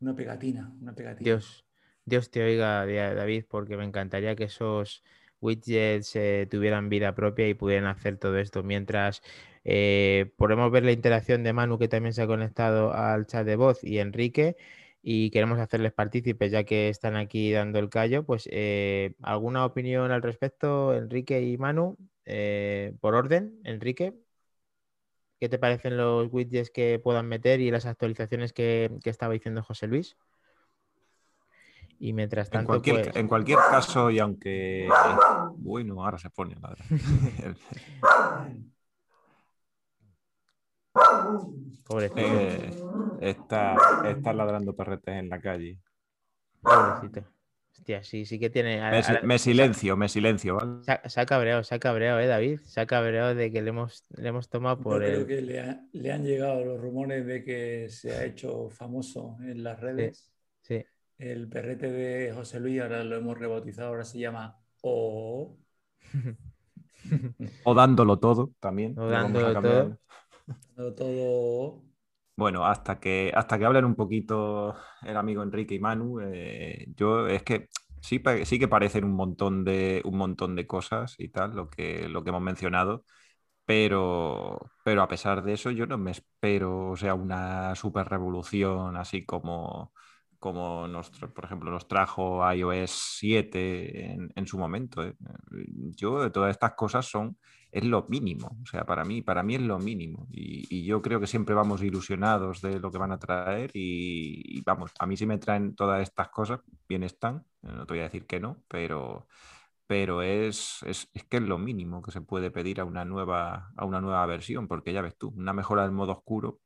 una 0.01 0.15
pegatina, 0.15 0.71
una 0.81 0.93
pegatina. 0.93 1.25
Dios, 1.25 1.65
Dios 2.05 2.29
te 2.29 2.43
oiga, 2.43 2.85
David, 2.85 3.45
porque 3.49 3.77
me 3.77 3.83
encantaría 3.83 4.35
que 4.35 4.43
esos 4.45 5.03
widgets 5.41 6.15
eh, 6.15 6.47
tuvieran 6.49 6.89
vida 6.89 7.15
propia 7.15 7.47
y 7.49 7.53
pudieran 7.55 7.85
hacer 7.87 8.17
todo 8.17 8.37
esto. 8.37 8.61
Mientras 8.63 9.21
eh, 9.63 10.31
podemos 10.37 10.71
ver 10.71 10.83
la 10.85 10.91
interacción 10.91 11.43
de 11.43 11.53
Manu, 11.53 11.79
que 11.79 11.87
también 11.87 12.13
se 12.13 12.21
ha 12.21 12.27
conectado 12.27 12.93
al 12.93 13.25
chat 13.25 13.45
de 13.45 13.55
voz, 13.55 13.83
y 13.83 13.97
Enrique, 13.99 14.55
y 15.01 15.31
queremos 15.31 15.59
hacerles 15.59 15.93
partícipes, 15.93 16.51
ya 16.51 16.63
que 16.63 16.89
están 16.89 17.15
aquí 17.15 17.51
dando 17.51 17.79
el 17.79 17.89
callo, 17.89 18.23
pues 18.25 18.47
eh, 18.51 19.15
¿alguna 19.23 19.65
opinión 19.65 20.11
al 20.11 20.21
respecto, 20.21 20.93
Enrique 20.95 21.41
y 21.41 21.57
Manu? 21.57 21.97
Eh, 22.25 22.93
por 23.01 23.15
orden, 23.15 23.59
Enrique. 23.63 24.13
¿Qué 25.39 25.47
te 25.49 25.59
parecen 25.59 25.95
los 25.97 26.27
widgets 26.31 26.69
que 26.71 26.99
puedan 26.99 27.27
meter 27.27 27.59
y 27.61 27.71
las 27.71 27.85
actualizaciones 27.85 28.51
que, 28.53 28.91
que 29.03 29.09
estaba 29.09 29.33
diciendo 29.33 29.63
José 29.63 29.87
Luis? 29.87 30.17
Y 31.99 32.13
mientras 32.13 32.47
En 32.47 32.51
tanto, 32.53 32.67
cualquier, 32.67 33.03
pues, 33.03 33.15
en 33.15 33.27
cualquier 33.27 33.57
caso, 33.57 34.11
y 34.11 34.19
aunque. 34.19 34.89
Bueno, 35.57 36.03
ahora 36.03 36.17
se 36.17 36.29
pone 36.29 36.55
la 36.61 36.75
pobrecito, 41.87 42.21
Eh, 42.21 42.71
está, 43.21 43.77
está 44.05 44.33
ladrando 44.33 44.75
perretes 44.75 45.15
en 45.15 45.29
la 45.29 45.39
calle. 45.39 45.77
pobrecito. 46.61 47.23
Hostia, 47.77 48.03
sí, 48.03 48.25
sí 48.25 48.39
que 48.39 48.49
tiene. 48.49 48.81
Me, 49.23 49.37
silencio, 49.37 49.97
me 49.97 50.07
silencio, 50.07 50.55
¿vale? 50.55 50.83
Se 50.83 50.91
ha, 50.93 51.09
se 51.09 51.21
ha 51.21 51.25
cabreado, 51.25 51.63
se 51.63 51.75
ha 51.75 51.79
cabreado, 51.79 52.19
¿eh, 52.19 52.27
David? 52.27 52.59
Se 52.63 52.79
ha 52.79 52.85
cabreado 52.85 53.35
de 53.35 53.51
que 53.51 53.61
le 53.61 53.69
hemos, 53.69 54.03
le 54.15 54.29
hemos 54.29 54.49
tomado 54.49 54.77
Yo 54.77 54.83
por 54.83 55.03
creo 55.03 55.21
el. 55.21 55.27
que 55.27 55.41
le, 55.41 55.59
ha- 55.59 55.81
le 55.91 56.11
han 56.11 56.23
llegado 56.23 56.63
los 56.63 56.79
rumores 56.79 57.25
de 57.25 57.43
que 57.43 57.87
se 57.89 58.13
ha 58.13 58.23
hecho 58.25 58.69
famoso 58.69 59.37
en 59.41 59.63
las 59.63 59.79
redes. 59.79 60.31
Sí, 60.61 60.83
El 61.17 61.47
perrete 61.47 61.91
de 61.91 62.33
José 62.33 62.59
Luis, 62.59 62.81
ahora 62.81 63.03
lo 63.03 63.15
hemos 63.15 63.37
rebautizado, 63.37 63.89
ahora 63.89 64.03
se 64.03 64.19
llama 64.19 64.59
O. 64.81 65.57
O 67.63 67.73
dándolo 67.73 68.17
todo 68.19 68.51
también. 68.59 68.97
O 68.97 69.07
dándolo 69.07 69.61
todo. 69.61 69.99
Todo 70.95 71.83
Bueno, 72.35 72.65
hasta 72.65 72.99
que, 72.99 73.31
hasta 73.33 73.57
que 73.57 73.65
hablen 73.65 73.85
un 73.85 73.95
poquito 73.95 74.75
el 75.03 75.15
amigo 75.17 75.41
Enrique 75.41 75.75
y 75.75 75.79
Manu, 75.79 76.19
eh, 76.19 76.85
yo 76.95 77.27
es 77.27 77.43
que 77.43 77.69
sí, 78.01 78.21
sí 78.43 78.59
que 78.59 78.67
parecen 78.67 79.05
un 79.05 79.13
montón 79.13 79.63
de, 79.63 80.01
un 80.05 80.17
montón 80.17 80.55
de 80.55 80.67
cosas 80.67 81.15
y 81.17 81.29
tal, 81.29 81.55
lo 81.55 81.69
que, 81.69 82.09
lo 82.09 82.23
que 82.23 82.29
hemos 82.29 82.41
mencionado, 82.41 83.05
pero, 83.65 84.59
pero 84.83 85.01
a 85.01 85.07
pesar 85.07 85.43
de 85.43 85.53
eso 85.53 85.71
yo 85.71 85.87
no 85.87 85.97
me 85.97 86.11
espero, 86.11 86.91
o 86.91 86.97
sea, 86.97 87.15
una 87.15 87.75
super 87.75 88.07
revolución 88.07 88.97
así 88.97 89.25
como, 89.25 89.93
como 90.45 90.87
nos, 90.87 91.09
por 91.09 91.43
ejemplo, 91.43 91.71
nos 91.71 91.87
trajo 91.87 92.47
iOS 92.53 92.91
7 93.17 94.29
en, 94.35 94.45
su 94.45 94.59
momento. 94.59 95.03
¿eh? 95.03 95.15
Yo 95.95 96.21
de 96.21 96.29
todas 96.29 96.51
estas 96.51 96.73
cosas 96.73 97.07
son 97.07 97.35
es 97.71 97.83
lo 97.83 98.05
mínimo. 98.09 98.55
O 98.61 98.65
sea, 98.67 98.85
para 98.85 99.03
mí, 99.03 99.23
para 99.23 99.41
mí 99.41 99.55
es 99.55 99.61
lo 99.61 99.79
mínimo. 99.79 100.27
Y, 100.29 100.85
yo 100.85 101.01
creo 101.01 101.19
que 101.19 101.25
siempre 101.25 101.55
vamos 101.55 101.81
ilusionados 101.81 102.61
de 102.61 102.79
lo 102.79 102.91
que 102.91 102.99
van 102.99 103.11
a 103.11 103.17
traer. 103.17 103.71
Y, 103.73 104.61
vamos, 104.61 104.91
a 104.99 105.07
mí 105.07 105.17
si 105.17 105.25
me 105.25 105.39
traen 105.39 105.73
todas 105.75 106.03
estas 106.03 106.29
cosas, 106.29 106.59
bien 106.87 107.01
están. 107.01 107.43
No 107.63 107.87
te 107.87 107.93
voy 107.93 108.01
a 108.01 108.03
decir 108.03 108.27
que 108.27 108.39
no, 108.39 108.61
pero, 108.67 109.27
pero 109.87 110.21
es, 110.21 110.83
es, 110.83 111.09
es 111.15 111.23
que 111.23 111.37
es 111.37 111.43
lo 111.43 111.57
mínimo 111.57 112.03
que 112.03 112.11
se 112.11 112.21
puede 112.21 112.51
pedir 112.51 112.81
a 112.81 112.85
una 112.85 113.03
nueva, 113.03 113.71
a 113.75 113.83
una 113.83 113.99
nueva 113.99 114.23
versión, 114.27 114.67
porque 114.67 114.93
ya 114.93 115.01
ves 115.01 115.17
tú, 115.17 115.33
una 115.35 115.53
mejora 115.53 115.81
del 115.81 115.91
modo 115.91 116.11
oscuro, 116.11 116.59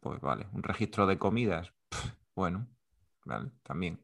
pues 0.00 0.20
vale, 0.20 0.48
un 0.52 0.64
registro 0.64 1.06
de 1.06 1.16
comidas, 1.16 1.72
bueno, 2.34 2.66
vale, 3.30 3.50
también. 3.62 4.00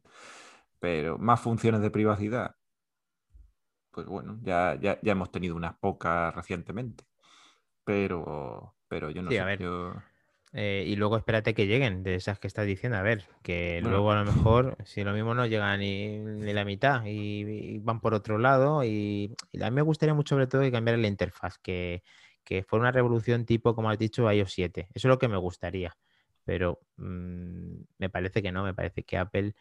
Pero 0.80 1.18
más 1.18 1.40
funciones 1.40 1.80
de 1.83 1.90
privacidad, 1.90 2.56
pues 3.90 4.06
bueno, 4.06 4.38
ya, 4.42 4.78
ya, 4.80 4.99
ya 5.02 5.12
hemos 5.12 5.30
tenido 5.30 5.56
unas 5.56 5.75
pocas 5.78 6.35
recientemente. 6.35 7.04
Pero, 7.85 8.75
pero 8.88 9.11
yo 9.11 9.23
no 9.23 9.30
Sí, 9.30 9.37
sé. 9.37 9.42
a 9.42 9.45
ver. 9.47 9.59
yo- 9.61 9.95
Eh, 10.52 10.85
y 10.87 10.97
luego 10.97 11.16
espérate 11.18 11.54
que 11.54 11.66
lleguen 11.66 12.02
de 12.02 12.14
esas 12.14 12.38
que 12.38 12.47
estás 12.47 12.66
diciendo. 12.66 12.99
A 12.99 13.02
ver, 13.02 13.25
que 13.42 13.80
Bueno. 13.83 13.90
luego 13.90 14.12
a 14.12 14.25
lo 14.25 14.33
mejor, 14.33 14.76
si 14.85 15.04
lo 15.04 15.12
mismo 15.12 15.35
no 15.35 15.47
llega 15.47 15.76
ni, 15.76 16.18
ni 16.18 16.52
la 16.54 16.64
mitad 16.64 17.04
y, 17.04 17.42
y 17.42 17.78
van 17.80 18.00
por 18.00 18.14
otro 18.14 18.38
lado. 18.38 18.85
Y, 18.85 19.37
y 19.52 19.62
a 19.62 19.71
mí 19.71 19.76
me 19.76 19.83
gustaría 19.83 20.14
mucho, 20.14 20.35
sobre 20.35 20.47
todo, 20.47 20.62
que 20.62 20.73
cambiar 20.73 20.99
la 20.99 21.09
interfaz, 21.09 21.59
que, 21.59 22.02
que 22.45 22.62
fuera 22.64 22.83
una 22.85 22.92
revolución 22.92 23.45
tipo, 23.47 23.75
como 23.75 23.90
has 23.90 23.99
dicho, 23.99 24.30
iOS 24.33 24.52
7. 24.52 24.88
Eso 24.95 25.09
es 25.09 25.11
lo 25.11 25.18
que 25.18 25.28
me 25.28 25.37
gustaría. 25.38 25.95
Pero 26.47 26.81
mm, 26.97 27.75
me 27.99 28.11
parece 28.11 28.43
que 28.43 28.53
no, 28.53 28.65
me 28.65 28.75
parece 28.75 29.05
que 29.05 29.19
Apple 29.19 29.55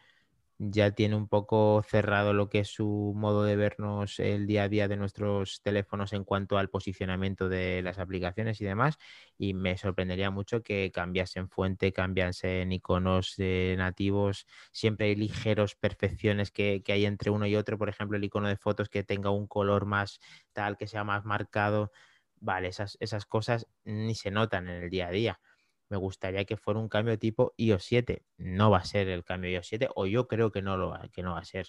ya 0.58 0.90
tiene 0.92 1.16
un 1.16 1.28
poco 1.28 1.82
cerrado 1.86 2.32
lo 2.32 2.48
que 2.48 2.60
es 2.60 2.68
su 2.68 3.12
modo 3.14 3.44
de 3.44 3.56
vernos 3.56 4.18
el 4.20 4.46
día 4.46 4.64
a 4.64 4.68
día 4.70 4.88
de 4.88 4.96
nuestros 4.96 5.60
teléfonos 5.62 6.14
en 6.14 6.24
cuanto 6.24 6.56
al 6.58 6.70
posicionamiento 6.70 7.48
de 7.50 7.82
las 7.82 7.98
aplicaciones 7.98 8.60
y 8.60 8.64
demás. 8.64 8.96
Y 9.38 9.52
me 9.54 9.76
sorprendería 9.76 10.30
mucho 10.30 10.62
que 10.62 10.90
cambiasen 10.92 11.48
fuente, 11.50 11.92
cambiasen 11.92 12.72
iconos 12.72 13.34
eh, 13.38 13.74
nativos. 13.76 14.46
Siempre 14.72 15.08
hay 15.08 15.16
ligeros 15.16 15.74
perfecciones 15.74 16.50
que, 16.50 16.82
que 16.82 16.92
hay 16.92 17.04
entre 17.06 17.30
uno 17.30 17.46
y 17.46 17.56
otro. 17.56 17.76
Por 17.78 17.88
ejemplo, 17.90 18.16
el 18.16 18.24
icono 18.24 18.48
de 18.48 18.56
fotos 18.56 18.88
que 18.88 19.04
tenga 19.04 19.30
un 19.30 19.46
color 19.46 19.84
más 19.86 20.20
tal, 20.52 20.76
que 20.78 20.86
sea 20.86 21.04
más 21.04 21.24
marcado. 21.26 21.92
Vale, 22.40 22.68
esas, 22.68 22.96
esas 23.00 23.26
cosas 23.26 23.66
ni 23.84 24.14
se 24.14 24.30
notan 24.30 24.68
en 24.68 24.84
el 24.84 24.90
día 24.90 25.08
a 25.08 25.10
día 25.10 25.40
me 25.88 25.96
gustaría 25.96 26.44
que 26.44 26.56
fuera 26.56 26.80
un 26.80 26.88
cambio 26.88 27.18
tipo 27.18 27.54
iOS 27.56 27.84
7. 27.84 28.22
No 28.38 28.70
va 28.70 28.78
a 28.78 28.84
ser 28.84 29.08
el 29.08 29.24
cambio 29.24 29.50
iOS 29.50 29.68
7, 29.68 29.88
o 29.94 30.06
yo 30.06 30.28
creo 30.28 30.50
que 30.52 30.62
no 30.62 30.76
lo 30.76 30.90
va, 30.90 31.08
que 31.12 31.22
no 31.22 31.32
va 31.34 31.40
a 31.40 31.44
ser. 31.44 31.68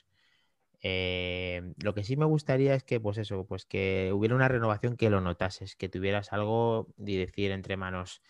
Eh, 0.82 1.74
lo 1.84 1.94
que 1.94 2.04
sí 2.04 2.18
me 2.18 2.26
gustaría 2.26 2.76
es 2.76 2.84
que, 2.84 3.00
pues 3.00 3.18
eso, 3.18 3.46
pues 3.46 3.66
que 3.66 4.12
hubiera 4.14 4.36
una 4.36 4.48
renovación 4.48 4.96
que 4.98 5.10
lo 5.10 5.22
notases, 5.22 5.76
que 5.76 5.90
tuvieras 5.90 6.34
algo 6.34 6.88
de 6.98 7.18
decir 7.18 7.52
entre 7.52 7.78
manos, 7.78 8.22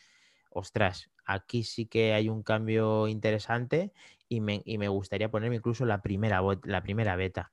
ostras, 0.50 1.10
aquí 1.25 1.63
sí 1.63 1.86
que 1.88 2.13
hay 2.13 2.29
un 2.29 2.44
cambio 2.44 3.08
interesante 3.08 3.94
y 4.29 4.41
me, 4.41 4.62
y 4.65 4.77
me 4.77 4.88
gustaría 4.88 5.29
ponerme 5.29 5.58
incluso 5.58 5.86
la 5.86 6.01
primera, 6.01 6.41
la 6.63 6.84
primera 6.84 7.15
beta. 7.15 7.51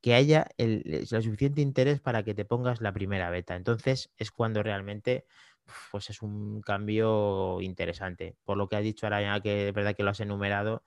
Que 0.00 0.14
haya 0.14 0.46
el, 0.58 0.82
el 0.86 1.06
suficiente 1.06 1.62
interés 1.62 2.00
para 2.00 2.22
que 2.24 2.34
te 2.34 2.44
pongas 2.44 2.82
la 2.82 2.92
primera 2.92 3.30
beta. 3.30 3.56
Entonces 3.56 4.10
es 4.18 4.30
cuando 4.30 4.62
realmente 4.62 5.24
pues 5.90 6.10
es 6.10 6.22
un 6.22 6.60
cambio 6.62 7.60
interesante. 7.60 8.36
Por 8.44 8.56
lo 8.56 8.68
que 8.68 8.76
has 8.76 8.82
dicho 8.82 9.06
ahora 9.06 9.40
que 9.40 9.68
es 9.68 9.74
verdad 9.74 9.94
que 9.94 10.02
lo 10.02 10.10
has 10.10 10.20
enumerado, 10.20 10.82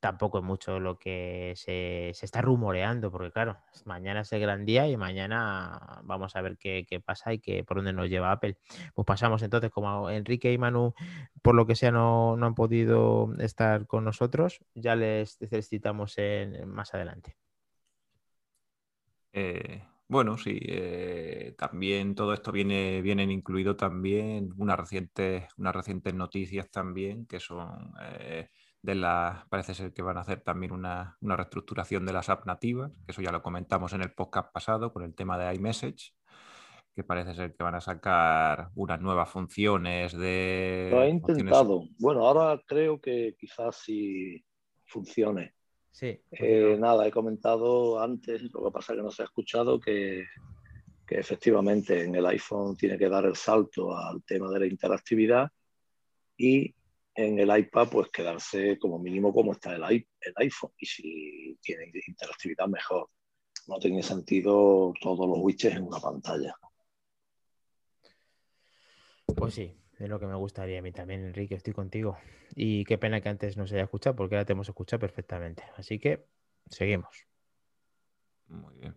tampoco 0.00 0.38
es 0.38 0.44
mucho 0.44 0.80
lo 0.80 0.98
que 0.98 1.54
se, 1.56 2.10
está 2.10 2.40
rumoreando, 2.40 3.10
porque 3.10 3.32
claro, 3.32 3.58
mañana 3.84 4.20
es 4.20 4.32
el 4.32 4.40
gran 4.40 4.64
día 4.64 4.88
y 4.88 4.96
mañana 4.96 6.00
vamos 6.04 6.36
a 6.36 6.42
ver 6.42 6.56
qué, 6.56 6.84
pasa 7.04 7.32
y 7.32 7.40
qué, 7.40 7.64
por 7.64 7.78
dónde 7.78 7.92
nos 7.92 8.08
lleva 8.08 8.32
Apple. 8.32 8.58
Pues 8.94 9.06
pasamos 9.06 9.42
entonces, 9.42 9.70
como 9.70 10.10
Enrique 10.10 10.52
y 10.52 10.58
Manu, 10.58 10.94
por 11.42 11.54
lo 11.54 11.66
que 11.66 11.74
sea, 11.74 11.90
no, 11.90 12.34
han 12.34 12.54
podido 12.54 13.32
estar 13.38 13.86
con 13.86 14.04
nosotros, 14.04 14.60
ya 14.74 14.96
les, 14.96 15.38
les 15.50 15.68
citamos 15.68 16.16
más 16.66 16.94
adelante. 16.94 17.36
Eh, 19.32 19.82
bueno, 20.08 20.38
sí, 20.38 20.58
eh, 20.62 21.54
también 21.58 22.14
todo 22.14 22.32
esto 22.32 22.50
viene, 22.50 23.02
vienen 23.02 23.30
incluido 23.30 23.76
también 23.76 24.54
unas 24.56 24.78
recientes, 24.78 25.44
unas 25.58 25.76
recientes 25.76 26.14
noticias 26.14 26.70
también, 26.70 27.26
que 27.26 27.40
son 27.40 27.92
eh, 28.02 28.48
de 28.80 28.94
las, 28.94 29.46
parece 29.48 29.74
ser 29.74 29.92
que 29.92 30.00
van 30.00 30.16
a 30.16 30.20
hacer 30.20 30.40
también 30.40 30.72
una, 30.72 31.18
una 31.20 31.36
reestructuración 31.36 32.06
de 32.06 32.14
las 32.14 32.30
apps 32.30 32.46
nativas, 32.46 32.90
que 33.04 33.12
eso 33.12 33.20
ya 33.20 33.32
lo 33.32 33.42
comentamos 33.42 33.92
en 33.92 34.00
el 34.00 34.12
podcast 34.12 34.50
pasado 34.50 34.94
con 34.94 35.02
el 35.02 35.14
tema 35.14 35.36
de 35.36 35.54
iMessage, 35.54 36.14
que 36.94 37.04
parece 37.04 37.34
ser 37.34 37.54
que 37.54 37.62
van 37.62 37.74
a 37.74 37.80
sacar 37.82 38.70
unas 38.76 39.02
nuevas 39.02 39.28
funciones 39.28 40.16
de... 40.16 40.88
Lo 40.90 41.02
he 41.02 41.10
intentado. 41.10 41.84
Bueno, 41.98 42.26
ahora 42.26 42.60
creo 42.66 42.98
que 42.98 43.36
quizás 43.38 43.76
sí 43.76 44.42
funcione. 44.86 45.57
Sí, 45.98 46.16
Eh, 46.30 46.76
nada, 46.78 47.08
he 47.08 47.10
comentado 47.10 48.00
antes, 48.00 48.40
lo 48.52 48.66
que 48.66 48.70
pasa 48.70 48.92
es 48.92 48.98
que 48.98 49.02
no 49.02 49.10
se 49.10 49.22
ha 49.22 49.24
escuchado, 49.24 49.80
que, 49.80 50.26
que 51.04 51.16
efectivamente 51.16 52.04
en 52.04 52.14
el 52.14 52.24
iPhone 52.26 52.76
tiene 52.76 52.96
que 52.96 53.08
dar 53.08 53.24
el 53.24 53.34
salto 53.34 53.96
al 53.96 54.22
tema 54.22 54.48
de 54.48 54.60
la 54.60 54.66
interactividad 54.66 55.48
y 56.36 56.72
en 57.16 57.40
el 57.40 57.58
iPad 57.58 57.88
pues 57.90 58.10
quedarse 58.10 58.78
como 58.78 59.00
mínimo 59.00 59.34
como 59.34 59.50
está 59.50 59.74
el, 59.74 59.82
el 59.82 60.34
iPhone 60.36 60.70
y 60.78 60.86
si 60.86 61.58
tiene 61.60 61.90
interactividad 62.06 62.68
mejor. 62.68 63.08
No 63.66 63.80
tiene 63.80 64.00
sentido 64.04 64.94
todos 65.00 65.28
los 65.28 65.38
widgets 65.40 65.78
en 65.78 65.82
una 65.82 65.98
pantalla. 65.98 66.54
Pues 69.34 69.54
sí, 69.54 69.74
es 69.98 70.08
lo 70.08 70.20
que 70.20 70.26
me 70.26 70.34
gustaría 70.34 70.78
a 70.78 70.82
mí 70.82 70.92
también, 70.92 71.24
Enrique, 71.24 71.54
estoy 71.54 71.72
contigo. 71.72 72.16
Y 72.54 72.84
qué 72.84 72.98
pena 72.98 73.20
que 73.20 73.28
antes 73.28 73.56
no 73.56 73.66
se 73.66 73.74
haya 73.74 73.84
escuchado, 73.84 74.16
porque 74.16 74.36
ahora 74.36 74.44
te 74.44 74.52
hemos 74.52 74.68
escuchado 74.68 75.00
perfectamente. 75.00 75.64
Así 75.76 75.98
que 75.98 76.26
seguimos. 76.66 77.26
Muy 78.48 78.74
bien. 78.76 78.94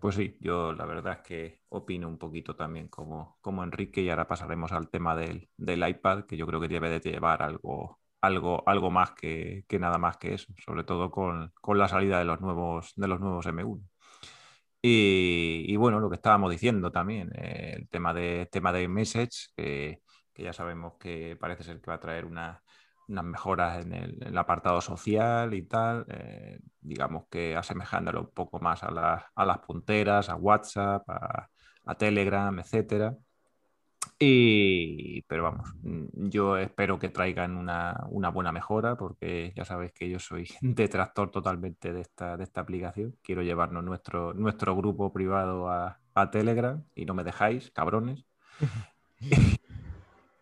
Pues 0.00 0.14
sí, 0.14 0.36
yo 0.40 0.72
la 0.72 0.86
verdad 0.86 1.18
es 1.18 1.26
que 1.26 1.60
opino 1.68 2.08
un 2.08 2.18
poquito 2.18 2.56
también 2.56 2.88
como, 2.88 3.36
como 3.40 3.62
Enrique 3.62 4.00
y 4.00 4.08
ahora 4.08 4.26
pasaremos 4.26 4.72
al 4.72 4.88
tema 4.88 5.14
del, 5.14 5.48
del 5.56 5.86
iPad, 5.86 6.24
que 6.24 6.38
yo 6.38 6.46
creo 6.46 6.60
que 6.60 6.68
debe 6.68 6.88
de 6.88 7.00
llevar 7.00 7.42
algo, 7.42 8.00
algo, 8.22 8.62
algo 8.66 8.90
más 8.90 9.12
que, 9.12 9.64
que 9.68 9.78
nada 9.78 9.98
más 9.98 10.16
que 10.16 10.34
eso, 10.34 10.52
sobre 10.64 10.84
todo 10.84 11.10
con, 11.10 11.52
con 11.60 11.78
la 11.78 11.86
salida 11.86 12.18
de 12.18 12.24
los 12.24 12.40
nuevos, 12.40 12.94
de 12.96 13.08
los 13.08 13.20
nuevos 13.20 13.46
M1. 13.46 13.82
Y, 14.82 15.76
bueno, 15.76 16.00
lo 16.00 16.08
que 16.08 16.16
estábamos 16.16 16.50
diciendo 16.50 16.90
también, 16.90 17.30
eh, 17.34 17.74
el 17.76 17.88
tema 17.88 18.14
de, 18.14 18.48
tema 18.50 18.72
de 18.72 18.88
Message, 18.88 19.48
que, 19.56 20.00
ya 20.34 20.52
sabemos 20.54 20.94
que 20.98 21.36
parece 21.38 21.64
ser 21.64 21.80
que 21.82 21.90
va 21.90 21.96
a 21.96 22.00
traer 22.00 22.24
una, 22.24 22.62
unas 23.08 23.24
mejoras 23.24 23.84
en 23.84 23.92
el, 23.92 24.38
apartado 24.38 24.80
social 24.80 25.52
y 25.54 25.62
tal, 25.66 26.06
eh, 26.08 26.58
digamos 26.80 27.26
que 27.30 27.56
asemejándolo 27.56 28.20
un 28.22 28.30
poco 28.32 28.58
más 28.60 28.82
a, 28.82 28.90
las- 28.90 29.24
a 29.34 29.44
las 29.44 29.58
punteras, 29.58 30.30
a 30.30 30.36
WhatsApp, 30.36 31.02
a 31.84 31.94
Telegram, 31.96 32.58
etcétera. 32.58 33.14
Y, 34.22 35.22
pero 35.22 35.44
vamos, 35.44 35.72
mm, 35.82 36.28
yo 36.28 36.58
espero 36.58 36.98
que 36.98 37.08
traigan 37.08 37.56
una, 37.56 38.04
una 38.10 38.28
buena 38.28 38.52
mejora 38.52 38.96
porque 38.96 39.52
ya 39.56 39.64
sabéis 39.64 39.92
que 39.92 40.10
yo 40.10 40.18
soy 40.18 40.46
detractor 40.60 41.30
totalmente 41.30 41.92
de 41.92 42.02
esta, 42.02 42.36
de 42.36 42.44
esta 42.44 42.60
aplicación. 42.60 43.16
Quiero 43.22 43.42
llevarnos 43.42 43.82
nuestro, 43.82 44.34
nuestro 44.34 44.76
grupo 44.76 45.12
privado 45.12 45.70
a, 45.70 45.98
a 46.14 46.30
Telegram 46.30 46.82
y 46.94 47.06
no 47.06 47.14
me 47.14 47.24
dejáis, 47.24 47.70
cabrones. 47.70 48.24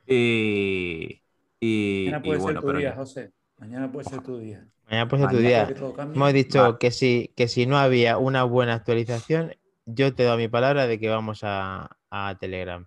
y, 0.06 1.22
y- 1.60 2.04
Mañana 2.06 2.18
y 2.24 2.26
puede 2.28 2.38
bueno, 2.40 2.60
ser 2.60 2.60
tu 2.60 2.66
pero 2.66 2.78
día, 2.78 2.90
ya- 2.90 2.96
José. 2.96 3.32
Mañana 3.58 3.90
puede 3.90 4.08
ser 4.08 4.22
tu 4.22 4.38
día. 4.38 4.66
Mañana 4.88 5.08
puede 5.08 5.22
ser 5.24 5.32
tu 5.32 5.38
día. 5.38 5.68
Hemos 6.14 6.32
dicho 6.32 6.78
que 6.78 6.90
si, 6.92 7.32
que 7.36 7.48
si 7.48 7.66
no 7.66 7.76
había 7.76 8.18
una 8.18 8.44
buena 8.44 8.74
actualización, 8.74 9.54
yo 9.84 10.14
te 10.14 10.22
doy 10.24 10.36
mi 10.38 10.48
palabra 10.48 10.86
de 10.86 10.98
que 10.98 11.08
vamos 11.08 11.40
a, 11.42 11.96
a 12.10 12.36
Telegram. 12.38 12.86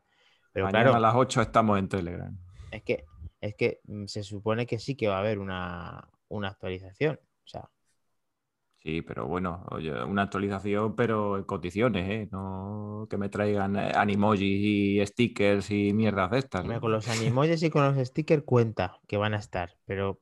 Pero 0.52 0.66
mañana 0.66 0.84
claro, 0.84 0.98
a 0.98 1.00
las 1.00 1.16
8 1.16 1.42
estamos 1.42 1.80
en 1.80 1.88
Telegram. 1.88 2.38
es 2.72 2.84
que, 2.84 3.06
es 3.40 3.56
que 3.56 3.80
mm, 3.86 4.06
se 4.06 4.24
supone 4.24 4.66
que 4.66 4.80
sí 4.80 4.96
que 4.96 5.08
va 5.08 5.18
a 5.18 5.20
haber 5.20 5.40
una, 5.40 6.10
una 6.28 6.50
actualización. 6.50 7.20
O 7.44 7.48
sea, 7.48 7.70
Sí, 8.84 9.04
pero 9.04 9.28
bueno, 9.28 9.64
oye, 9.70 10.04
una 10.04 10.24
actualización, 10.24 10.96
pero 10.96 11.38
en 11.38 11.44
condiciones, 11.44 12.10
¿eh? 12.10 12.28
No 12.32 13.06
que 13.12 13.18
me 13.18 13.30
traigan 13.30 13.76
eh, 13.76 13.92
animojis 13.94 14.42
y 14.42 15.06
stickers 15.06 15.70
y 15.70 15.94
mierdas 15.94 16.32
de 16.32 16.40
estas. 16.40 16.80
con 16.80 16.92
los 16.92 17.08
animojis 17.08 17.62
y 17.62 17.70
con 17.70 17.84
los 17.84 18.08
stickers 18.08 18.42
cuenta 18.44 19.00
que 19.08 19.18
van 19.18 19.36
a 19.36 19.38
estar, 19.38 19.76
pero 19.86 20.20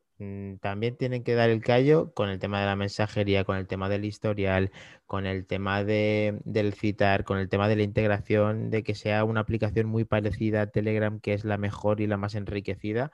también 0.59 0.97
tienen 0.97 1.23
que 1.23 1.33
dar 1.33 1.49
el 1.49 1.61
callo 1.61 2.13
con 2.13 2.29
el 2.29 2.39
tema 2.39 2.59
de 2.59 2.65
la 2.65 2.75
mensajería, 2.75 3.45
con 3.45 3.57
el 3.57 3.67
tema 3.67 3.87
del 3.87 4.03
historial, 4.03 4.71
con 5.05 5.25
el 5.25 5.45
tema 5.45 5.83
de, 5.85 6.39
del 6.43 6.73
citar, 6.73 7.23
con 7.23 7.37
el 7.37 7.47
tema 7.47 7.69
de 7.69 7.77
la 7.77 7.83
integración, 7.83 8.69
de 8.69 8.83
que 8.83 8.95
sea 8.95 9.23
una 9.23 9.39
aplicación 9.41 9.87
muy 9.87 10.03
parecida 10.03 10.61
a 10.61 10.67
Telegram, 10.67 11.19
que 11.21 11.33
es 11.33 11.45
la 11.45 11.57
mejor 11.57 12.01
y 12.01 12.07
la 12.07 12.17
más 12.17 12.35
enriquecida, 12.35 13.11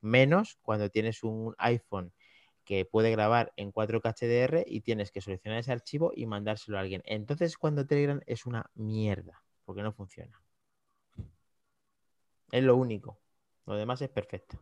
menos 0.00 0.58
cuando 0.62 0.90
tienes 0.90 1.22
un 1.22 1.54
iPhone 1.58 2.12
que 2.64 2.84
puede 2.84 3.10
grabar 3.12 3.52
en 3.56 3.72
4K 3.72 4.12
HDR 4.12 4.64
y 4.66 4.80
tienes 4.82 5.10
que 5.12 5.20
seleccionar 5.20 5.60
ese 5.60 5.72
archivo 5.72 6.12
y 6.14 6.26
mandárselo 6.26 6.78
a 6.78 6.80
alguien. 6.80 7.02
Entonces, 7.06 7.56
cuando 7.56 7.86
Telegram 7.86 8.20
es 8.26 8.44
una 8.44 8.70
mierda, 8.74 9.42
porque 9.64 9.82
no 9.82 9.92
funciona. 9.92 10.40
Es 12.50 12.64
lo 12.64 12.76
único. 12.76 13.18
Lo 13.66 13.76
demás 13.76 14.02
es 14.02 14.08
perfecto. 14.08 14.58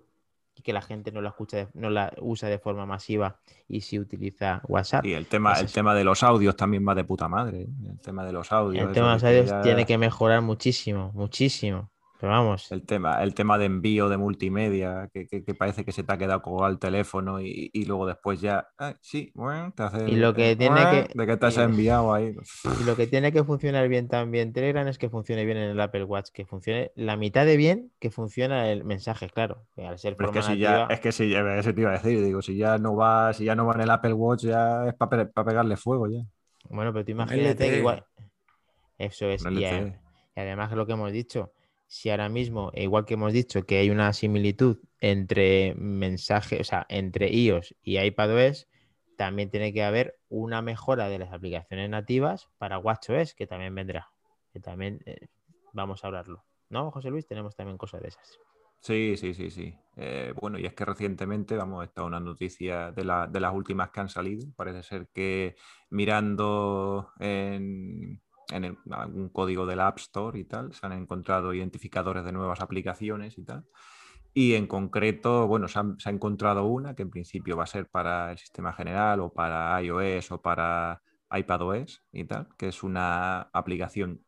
Y 0.58 0.62
que 0.62 0.72
la 0.72 0.80
gente 0.80 1.12
no 1.12 1.20
la 1.20 1.28
escucha, 1.28 1.58
de- 1.58 1.68
no 1.74 1.90
la 1.90 2.12
usa 2.20 2.48
de 2.48 2.58
forma 2.58 2.86
masiva 2.86 3.38
y 3.68 3.82
si 3.82 3.98
utiliza 4.00 4.62
WhatsApp. 4.66 5.04
Y 5.04 5.12
el 5.12 5.26
tema, 5.26 5.52
es 5.52 5.60
el 5.60 5.72
tema 5.72 5.94
de 5.94 6.02
los 6.02 6.22
audios 6.22 6.56
también 6.56 6.86
va 6.88 6.94
de 6.94 7.04
puta 7.04 7.28
madre. 7.28 7.62
¿eh? 7.62 7.68
El 7.90 8.00
tema 8.00 8.24
de 8.24 8.32
los 8.32 8.50
audios. 8.52 8.86
El 8.88 8.92
tema 8.94 9.08
de 9.08 9.14
los 9.14 9.24
audios 9.24 9.46
ya- 9.50 9.60
tiene 9.62 9.84
que 9.84 9.98
mejorar 9.98 10.40
muchísimo, 10.40 11.12
muchísimo. 11.14 11.90
Pero 12.18 12.32
vamos. 12.32 12.72
El 12.72 12.82
tema, 12.86 13.22
el 13.22 13.34
tema 13.34 13.58
de 13.58 13.66
envío 13.66 14.08
de 14.08 14.16
multimedia, 14.16 15.10
que, 15.12 15.26
parece 15.54 15.84
que 15.84 15.92
se 15.92 16.02
te 16.02 16.12
ha 16.12 16.18
quedado 16.18 16.40
colgado 16.40 16.72
el 16.72 16.78
teléfono 16.78 17.40
y, 17.40 17.84
luego 17.86 18.06
después 18.06 18.40
ya, 18.40 18.68
sí, 19.00 19.30
bueno, 19.34 19.72
te 19.76 19.82
hace. 19.82 20.10
Y 20.10 20.16
lo 20.16 20.32
que 20.32 20.56
tiene 20.56 20.80
que. 20.90 21.08
De 21.14 21.26
que 21.26 21.36
te 21.36 21.46
has 21.46 21.58
enviado 21.58 22.14
ahí. 22.14 22.34
Y 22.80 22.84
lo 22.84 22.96
que 22.96 23.06
tiene 23.06 23.32
que 23.32 23.44
funcionar 23.44 23.86
bien 23.88 24.08
también 24.08 24.52
Telegram 24.52 24.88
es 24.88 24.98
que 24.98 25.10
funcione 25.10 25.44
bien 25.44 25.58
en 25.58 25.70
el 25.70 25.80
Apple 25.80 26.04
Watch, 26.04 26.30
que 26.32 26.46
funcione 26.46 26.90
la 26.94 27.16
mitad 27.16 27.44
de 27.44 27.56
bien 27.56 27.92
que 27.98 28.10
funciona 28.10 28.70
el 28.70 28.84
mensaje, 28.84 29.28
claro. 29.28 29.66
Que 29.74 29.86
al 29.86 29.98
ser 29.98 30.16
es 30.18 30.30
que 30.30 30.42
si 30.42 30.58
ya, 30.58 30.84
es 30.84 31.00
que 31.00 31.12
si 31.12 31.34
ese 31.34 31.72
te 31.74 31.80
iba 31.82 31.90
a 31.90 31.94
decir, 31.94 32.24
digo, 32.24 32.40
si 32.40 32.56
ya 32.56 32.78
no 32.78 32.96
va, 32.96 33.32
si 33.34 33.44
ya 33.44 33.54
no 33.54 33.66
va 33.66 33.74
en 33.74 33.82
el 33.82 33.90
Apple 33.90 34.14
Watch, 34.14 34.44
ya 34.44 34.88
es 34.88 34.94
para 34.94 35.28
pegarle 35.28 35.76
fuego 35.76 36.08
ya. 36.08 36.22
Bueno, 36.70 36.92
pero 36.92 37.04
tú 37.04 37.10
imagínate 37.12 37.70
que 37.70 37.78
igual. 37.78 38.04
Eso 38.96 39.26
es. 39.26 39.44
Y, 39.44 39.64
y 39.64 40.40
además 40.40 40.72
lo 40.72 40.86
que 40.86 40.92
hemos 40.92 41.12
dicho 41.12 41.52
si 41.86 42.10
ahora 42.10 42.28
mismo, 42.28 42.72
igual 42.74 43.04
que 43.04 43.14
hemos 43.14 43.32
dicho 43.32 43.64
que 43.64 43.78
hay 43.78 43.90
una 43.90 44.12
similitud 44.12 44.78
entre 45.00 45.74
mensajes, 45.76 46.60
o 46.60 46.64
sea, 46.64 46.86
entre 46.88 47.30
iOS 47.32 47.74
y 47.82 47.98
iPadOS, 47.98 48.68
también 49.16 49.50
tiene 49.50 49.72
que 49.72 49.82
haber 49.82 50.18
una 50.28 50.62
mejora 50.62 51.08
de 51.08 51.18
las 51.18 51.32
aplicaciones 51.32 51.88
nativas 51.88 52.48
para 52.58 52.78
WatchOS, 52.78 53.34
que 53.34 53.46
también 53.46 53.74
vendrá, 53.74 54.10
que 54.52 54.60
también 54.60 55.00
eh, 55.06 55.28
vamos 55.72 56.04
a 56.04 56.08
hablarlo. 56.08 56.44
¿No, 56.68 56.90
José 56.90 57.10
Luis? 57.10 57.26
Tenemos 57.26 57.54
también 57.54 57.78
cosas 57.78 58.02
de 58.02 58.08
esas. 58.08 58.38
Sí, 58.80 59.16
sí, 59.16 59.34
sí, 59.34 59.50
sí. 59.50 59.74
Eh, 59.96 60.32
bueno, 60.40 60.58
y 60.58 60.66
es 60.66 60.74
que 60.74 60.84
recientemente, 60.84 61.56
vamos, 61.56 61.84
está 61.84 62.04
una 62.04 62.20
noticia 62.20 62.92
de, 62.92 63.02
de 63.02 63.40
las 63.40 63.54
últimas 63.54 63.90
que 63.90 64.00
han 64.00 64.08
salido. 64.08 64.46
Parece 64.54 64.82
ser 64.82 65.08
que 65.08 65.56
mirando 65.90 67.10
en, 67.18 67.75
en 68.50 68.78
algún 68.90 69.28
código 69.28 69.66
de 69.66 69.76
la 69.76 69.88
App 69.88 69.98
Store 69.98 70.38
y 70.38 70.44
tal, 70.44 70.72
se 70.72 70.86
han 70.86 70.92
encontrado 70.92 71.52
identificadores 71.52 72.24
de 72.24 72.32
nuevas 72.32 72.60
aplicaciones 72.60 73.38
y 73.38 73.44
tal. 73.44 73.64
Y 74.34 74.54
en 74.54 74.66
concreto, 74.66 75.46
bueno, 75.46 75.66
se, 75.66 75.78
ha 75.78 76.10
encontrado 76.10 76.66
una 76.66 76.94
que 76.94 77.02
en 77.02 77.10
principio 77.10 77.56
va 77.56 77.64
a 77.64 77.66
ser 77.66 77.88
para 77.88 78.32
el 78.32 78.38
sistema 78.38 78.72
general 78.72 79.20
o 79.20 79.32
para 79.32 79.80
iOS 79.82 80.30
o 80.32 80.42
para 80.42 81.00
iPadOS 81.30 82.02
y 82.12 82.24
tal, 82.24 82.48
que 82.58 82.68
es 82.68 82.82
una 82.82 83.48
aplicación 83.52 84.22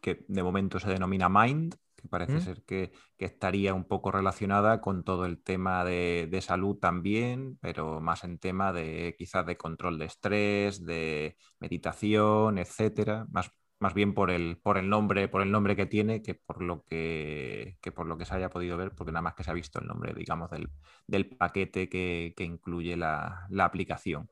que 0.00 0.24
de 0.28 0.42
momento 0.42 0.78
se 0.78 0.88
denomina 0.88 1.28
Mind, 1.28 1.74
que 2.00 2.08
parece 2.08 2.34
mm. 2.34 2.40
ser 2.40 2.62
que, 2.64 2.92
estaría 3.18 3.74
un 3.74 3.84
poco 3.84 4.10
relacionada 4.10 4.80
con 4.80 5.04
todo 5.04 5.26
el 5.26 5.42
tema 5.42 5.84
de, 5.84 6.28
de, 6.30 6.40
salud 6.40 6.76
también, 6.78 7.58
pero 7.60 8.00
más 8.00 8.24
en 8.24 8.38
tema 8.38 8.72
de 8.72 9.14
quizás 9.18 9.46
de 9.46 9.56
control 9.56 9.98
de 9.98 10.06
estrés, 10.06 10.84
de 10.84 11.36
meditación, 11.60 12.58
etcétera, 12.58 13.26
más, 13.30 13.50
más 13.80 13.94
bien 13.94 14.14
por 14.14 14.30
el, 14.30 14.58
por 14.58 14.76
el 14.78 14.88
nombre, 14.88 15.28
por 15.28 15.42
el 15.42 15.50
nombre 15.50 15.74
que 15.74 15.86
tiene, 15.86 16.22
que 16.22 16.34
por 16.34 16.62
lo 16.62 16.84
que, 16.84 17.78
por 17.94 18.06
lo 18.06 18.18
que 18.18 18.26
se 18.26 18.34
haya 18.34 18.50
podido 18.50 18.76
ver, 18.76 18.92
porque 18.94 19.12
nada 19.12 19.22
más 19.22 19.34
que 19.34 19.42
se 19.42 19.50
ha 19.50 19.54
visto 19.54 19.80
el 19.80 19.86
nombre, 19.86 20.12
digamos, 20.14 20.50
del, 20.50 21.26
paquete 21.36 21.88
que, 21.88 22.34
incluye 22.38 22.96
la, 22.96 23.46
la 23.50 23.64
aplicación. 23.64 24.28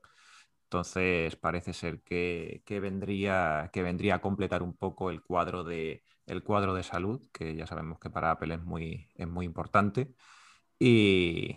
Entonces 0.65 1.35
parece 1.37 1.73
ser 1.73 2.03
que, 2.03 2.63
vendría, 2.69 3.71
que 3.73 3.83
vendría 3.83 4.17
a 4.17 4.21
completar 4.21 4.63
un 4.63 4.77
poco 4.77 5.11
el 5.11 5.23
cuadro, 5.23 5.65
de, 5.65 6.03
el 6.29 6.43
cuadro 6.43 6.75
de 6.75 6.83
salud, 6.83 7.23
que 7.33 7.55
ya 7.55 7.67
sabemos 7.67 7.99
que 7.99 8.11
para 8.11 8.31
Apple 8.31 8.55
es 8.55 8.63
muy, 8.63 9.09
es 9.15 9.27
muy 9.29 9.47
importante. 9.47 10.15
Y, 10.79 11.57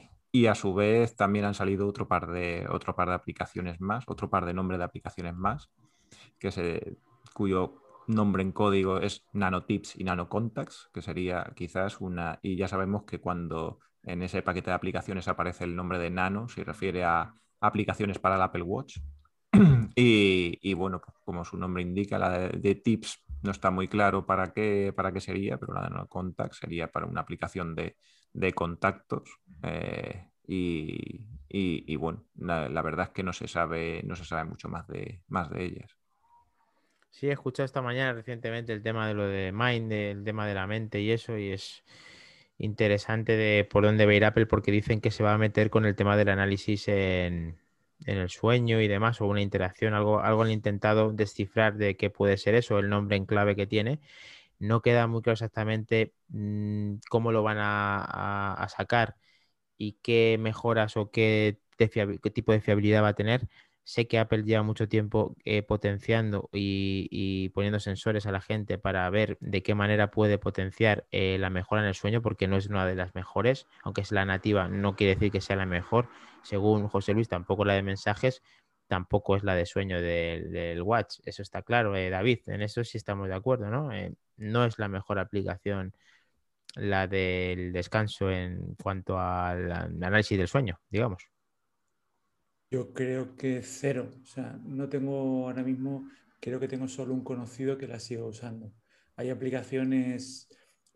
a 0.50 0.56
su 0.56 0.74
vez 0.74 1.16
también 1.16 1.46
han 1.46 1.54
salido 1.54 1.88
otro 1.88 2.08
par, 2.08 2.32
de, 2.32 2.66
otro 2.70 2.96
par 2.96 3.10
de 3.10 3.16
aplicaciones 3.16 3.82
más, 3.82 4.06
otro 4.08 4.30
par 4.30 4.46
de 4.46 4.54
nombres 4.54 4.80
de 4.80 4.86
aplicaciones 4.86 5.36
más, 5.36 5.70
que 6.40 6.98
cuyo 7.34 7.82
nombre 8.08 8.42
en 8.42 8.52
código 8.52 9.00
es 9.00 9.26
NanoTips 9.34 9.98
y 9.98 10.04
NanoContacts, 10.04 10.90
que 10.94 11.02
sería 11.02 11.52
quizás 11.56 12.00
una... 12.02 12.40
Y 12.42 12.56
ya 12.56 12.68
sabemos 12.68 13.04
que 13.04 13.20
cuando 13.20 13.80
en 14.04 14.24
ese 14.24 14.42
paquete 14.42 14.72
de 14.72 14.76
aplicaciones 14.76 15.28
aparece 15.28 15.64
el 15.66 15.76
nombre 15.76 16.00
de 16.00 16.10
Nano, 16.10 16.48
se 16.48 16.64
refiere 16.64 17.04
a 17.04 17.34
aplicaciones 17.60 18.20
para 18.20 18.36
el 18.36 18.42
Apple 18.42 18.64
Watch. 18.64 18.98
y, 19.96 20.74
bueno, 20.74 21.02
pues, 21.02 21.18
como 21.24 21.46
su 21.46 21.58
nombre 21.58 21.84
indica, 21.84 22.18
la 22.18 22.50
de, 22.50 22.76
tips 22.76 23.24
no 23.44 23.52
está 23.52 23.72
muy 23.72 23.88
claro 23.88 24.26
para 24.26 24.54
qué, 24.54 24.94
para 24.96 25.12
qué 25.12 25.20
sería, 25.20 25.58
pero 25.58 25.74
la 25.74 25.84
de 25.84 25.90
no 25.90 26.08
contact 26.08 26.54
sería 26.54 26.92
para 26.92 27.06
una 27.06 27.22
aplicación 27.22 27.76
de, 27.76 27.96
contactos. 28.54 29.24
Eh, 29.64 30.28
y, 30.48 31.96
bueno, 31.96 32.26
la, 32.36 32.82
verdad 32.82 33.08
es 33.08 33.12
que 33.14 33.24
no 33.24 33.34
se 33.34 33.48
sabe, 33.48 34.02
no 34.04 34.16
se 34.16 34.26
sabe 34.26 34.46
mucho 34.46 34.70
más 34.70 34.88
de, 34.88 35.22
más 35.28 35.50
de 35.50 35.64
ellas. 35.64 35.98
Sí, 37.10 37.28
he 37.28 37.32
escuchado 37.34 37.66
esta 37.66 37.82
mañana 37.82 38.14
recientemente 38.14 38.72
el 38.74 38.82
tema 38.82 39.08
de 39.08 39.14
lo 39.14 39.28
de 39.28 39.52
Mind, 39.52 39.92
el 39.92 40.24
tema 40.24 40.48
de 40.48 40.54
la 40.54 40.66
mente 40.66 41.02
y 41.02 41.12
eso, 41.12 41.38
y 41.38 41.52
es 41.52 41.84
interesante 42.58 43.36
de 43.36 43.66
por 43.66 43.84
dónde 43.84 44.06
va 44.06 44.12
a 44.12 44.16
ir 44.16 44.26
Apple 44.26 44.46
porque 44.46 44.72
dicen 44.72 45.02
que 45.02 45.12
se 45.12 45.24
va 45.24 45.34
a 45.34 45.38
meter 45.38 45.70
con 45.70 45.86
el 45.86 45.96
tema 45.96 46.16
del 46.16 46.30
análisis 46.30 46.88
en, 46.88 47.61
el 48.06 48.30
sueño 48.30 48.82
y 48.82 48.88
demás, 48.88 49.22
o 49.22 49.28
una 49.28 49.42
interacción, 49.42 49.94
algo, 49.94 50.20
algo 50.22 50.44
han 50.44 50.52
intentado 50.52 51.12
descifrar 51.14 51.76
de 51.78 51.98
qué 51.98 52.10
puede 52.10 52.38
ser 52.38 52.56
eso, 52.56 52.80
el 52.80 52.90
nombre 52.90 53.18
en 53.18 53.26
clave 53.26 53.56
que 53.56 53.68
tiene. 53.68 54.00
No 54.60 54.82
queda 54.82 55.08
muy 55.08 55.22
claro 55.22 55.34
exactamente 55.34 56.14
mm, 56.30 56.96
cómo 57.10 57.32
lo 57.32 57.44
van 57.44 57.58
a, 57.60 58.68
sacar 58.70 59.16
y 59.78 59.94
qué 60.04 60.38
mejoras 60.40 60.98
o 60.98 61.12
qué, 61.12 61.60
qué 61.78 62.32
tipo 62.34 62.52
de 62.54 62.62
fiabilidad 62.62 63.04
va 63.04 63.10
a 63.10 63.14
tener 63.16 63.48
Sé 63.84 64.08
que 64.08 64.20
Apple 64.20 64.44
lleva 64.44 64.64
mucho 64.64 64.88
tiempo 64.88 65.36
eh, 65.44 65.64
potenciando 65.64 66.50
y, 66.54 67.50
poniendo 67.50 67.80
sensores 67.80 68.26
a 68.26 68.32
la 68.32 68.40
gente 68.40 68.78
para 68.78 69.10
ver 69.10 69.38
de 69.42 69.64
qué 69.64 69.76
manera 69.76 70.12
puede 70.12 70.38
potenciar 70.38 71.06
eh, 71.12 71.38
la 71.40 71.50
mejora 71.50 71.82
en 71.82 71.88
el 71.88 71.96
sueño, 71.96 72.22
porque 72.22 72.48
no 72.48 72.58
es 72.58 72.68
una 72.68 72.86
de 72.86 72.96
las 72.96 73.16
mejores, 73.16 73.68
aunque 73.84 74.02
es 74.02 74.12
la 74.12 74.24
nativa, 74.26 74.68
no 74.68 74.96
quiere 74.96 75.16
decir 75.16 75.32
que 75.32 75.42
sea 75.42 75.56
la 75.56 75.66
mejor. 75.66 76.08
Según 76.44 76.88
José 76.88 77.14
Luis, 77.14 77.28
tampoco 77.28 77.66
la 77.66 77.74
de 77.74 77.84
mensajes, 77.84 78.42
tampoco 78.88 79.36
es 79.36 79.44
la 79.44 79.56
de 79.56 79.66
sueño 79.66 80.02
del, 80.02 80.82
Watch. 80.82 81.20
Eso 81.24 81.42
está 81.42 81.62
claro, 81.62 81.96
eh, 81.96 82.10
David, 82.10 82.40
en 82.48 82.62
eso 82.62 82.84
sí 82.84 82.98
estamos 82.98 83.28
de 83.28 83.36
acuerdo, 83.36 83.70
¿no? 83.70 83.90
no 84.38 84.66
es 84.66 84.80
la 84.80 84.88
mejor 84.88 85.20
aplicación 85.20 85.94
la 86.76 87.08
del 87.08 87.74
descanso 87.74 88.32
en 88.32 88.76
cuanto 88.76 89.20
al 89.20 89.72
análisis 89.72 90.38
del 90.38 90.48
sueño, 90.48 90.80
digamos. 90.90 91.24
Yo 92.70 92.94
creo 92.94 93.36
que 93.36 93.62
cero. 93.64 94.10
O 94.24 94.26
sea, 94.26 94.58
no 94.64 94.88
tengo 94.88 95.48
ahora 95.48 95.64
mismo, 95.64 96.10
creo 96.40 96.60
que 96.60 96.68
tengo 96.68 96.88
solo 96.88 97.14
un 97.14 97.24
conocido 97.24 97.78
que 97.78 97.88
la 97.88 98.00
sigo 98.00 98.28
usando. 98.28 98.74
Hay 99.18 99.30
aplicaciones 99.30 100.48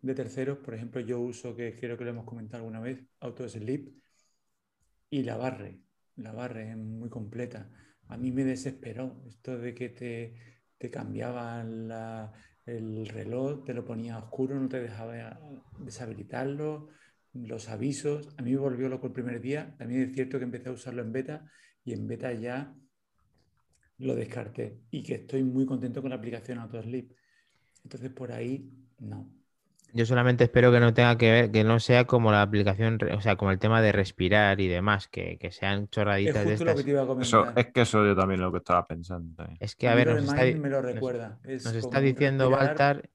de 0.02 0.16
terceros, 0.16 0.60
por 0.60 0.74
ejemplo, 0.74 1.02
yo 1.02 1.20
uso, 1.20 1.56
que 1.56 1.76
creo 1.76 1.98
que 1.98 2.06
lo 2.06 2.12
hemos 2.12 2.26
comentado 2.26 2.64
alguna 2.64 2.80
vez, 2.80 3.04
AutoSleep, 3.20 3.94
y 5.10 5.24
la 5.24 5.38
barre. 5.38 5.82
La 6.16 6.32
barre 6.32 6.72
es 6.72 6.78
muy 6.78 7.10
completa. 7.10 7.70
A 8.08 8.18
mí 8.18 8.32
me 8.32 8.44
desesperó 8.44 9.22
esto 9.28 9.58
de 9.58 9.74
que 9.74 9.90
te, 9.90 10.36
te 10.78 10.90
cambiaban 10.90 11.90
el 12.66 13.08
reloj, 13.08 13.64
te 13.66 13.74
lo 13.74 13.84
ponía 13.84 14.18
oscuro, 14.18 14.60
no 14.60 14.70
te 14.70 14.80
dejaba 14.82 15.40
deshabilitarlo 15.80 16.90
los 17.36 17.70
avisos. 17.70 18.30
A 18.38 18.42
mí 18.42 18.52
me 18.52 18.58
volvió 18.58 18.90
loco 18.90 19.08
el 19.08 19.14
primer 19.14 19.42
día. 19.42 19.76
También 19.78 20.02
es 20.02 20.14
cierto 20.14 20.38
que 20.38 20.46
empecé 20.46 20.70
a 20.70 20.74
usarlo 20.74 21.02
en 21.02 21.12
beta 21.12 21.46
y 21.84 21.94
en 21.94 22.08
beta 22.08 22.34
ya 22.34 22.76
lo 23.98 24.16
descarté 24.16 24.82
y 24.92 25.04
que 25.04 25.16
estoy 25.16 25.44
muy 25.44 25.66
contento 25.66 26.02
con 26.02 26.10
la 26.10 26.18
aplicación 26.18 26.60
AutoSleep. 26.60 27.12
Entonces 27.84 28.12
por 28.12 28.32
ahí 28.32 28.72
no. 29.00 29.30
Yo 29.96 30.06
solamente 30.06 30.44
espero 30.44 30.74
que 30.74 30.82
no 30.82 30.94
tenga 30.94 31.18
que 31.18 31.32
ver, 31.32 31.52
que 31.52 31.64
no 31.64 31.80
sea 31.80 32.04
como 32.04 32.30
la 32.30 32.42
aplicación, 32.42 33.00
o 33.16 33.22
sea, 33.22 33.38
como 33.38 33.52
el 33.52 33.60
tema 33.60 33.82
de 33.82 33.94
respirar 33.94 34.60
y 34.60 34.68
demás, 34.68 35.08
que, 35.08 35.40
sean 35.52 35.88
chorraditas 35.88 36.36
es 36.36 36.46
de 36.46 36.54
estas. 36.54 36.80
Eso, 37.22 37.48
es 37.56 37.68
que 37.68 37.82
eso 37.82 38.06
yo 38.06 38.14
también 38.14 38.42
lo 38.42 38.52
que 38.52 38.58
estaba 38.58 38.86
pensando. 38.86 39.48
Es 39.62 39.74
que, 39.74 39.88
a, 39.88 39.96
ver, 39.96 40.08
nos 40.08 40.26
está, 40.26 40.44
me 40.60 40.68
lo 40.68 40.82
recuerda. 40.82 41.40
Nos, 41.46 41.68
está 41.68 42.02
diciendo 42.02 42.50
Baltar, 42.50 43.10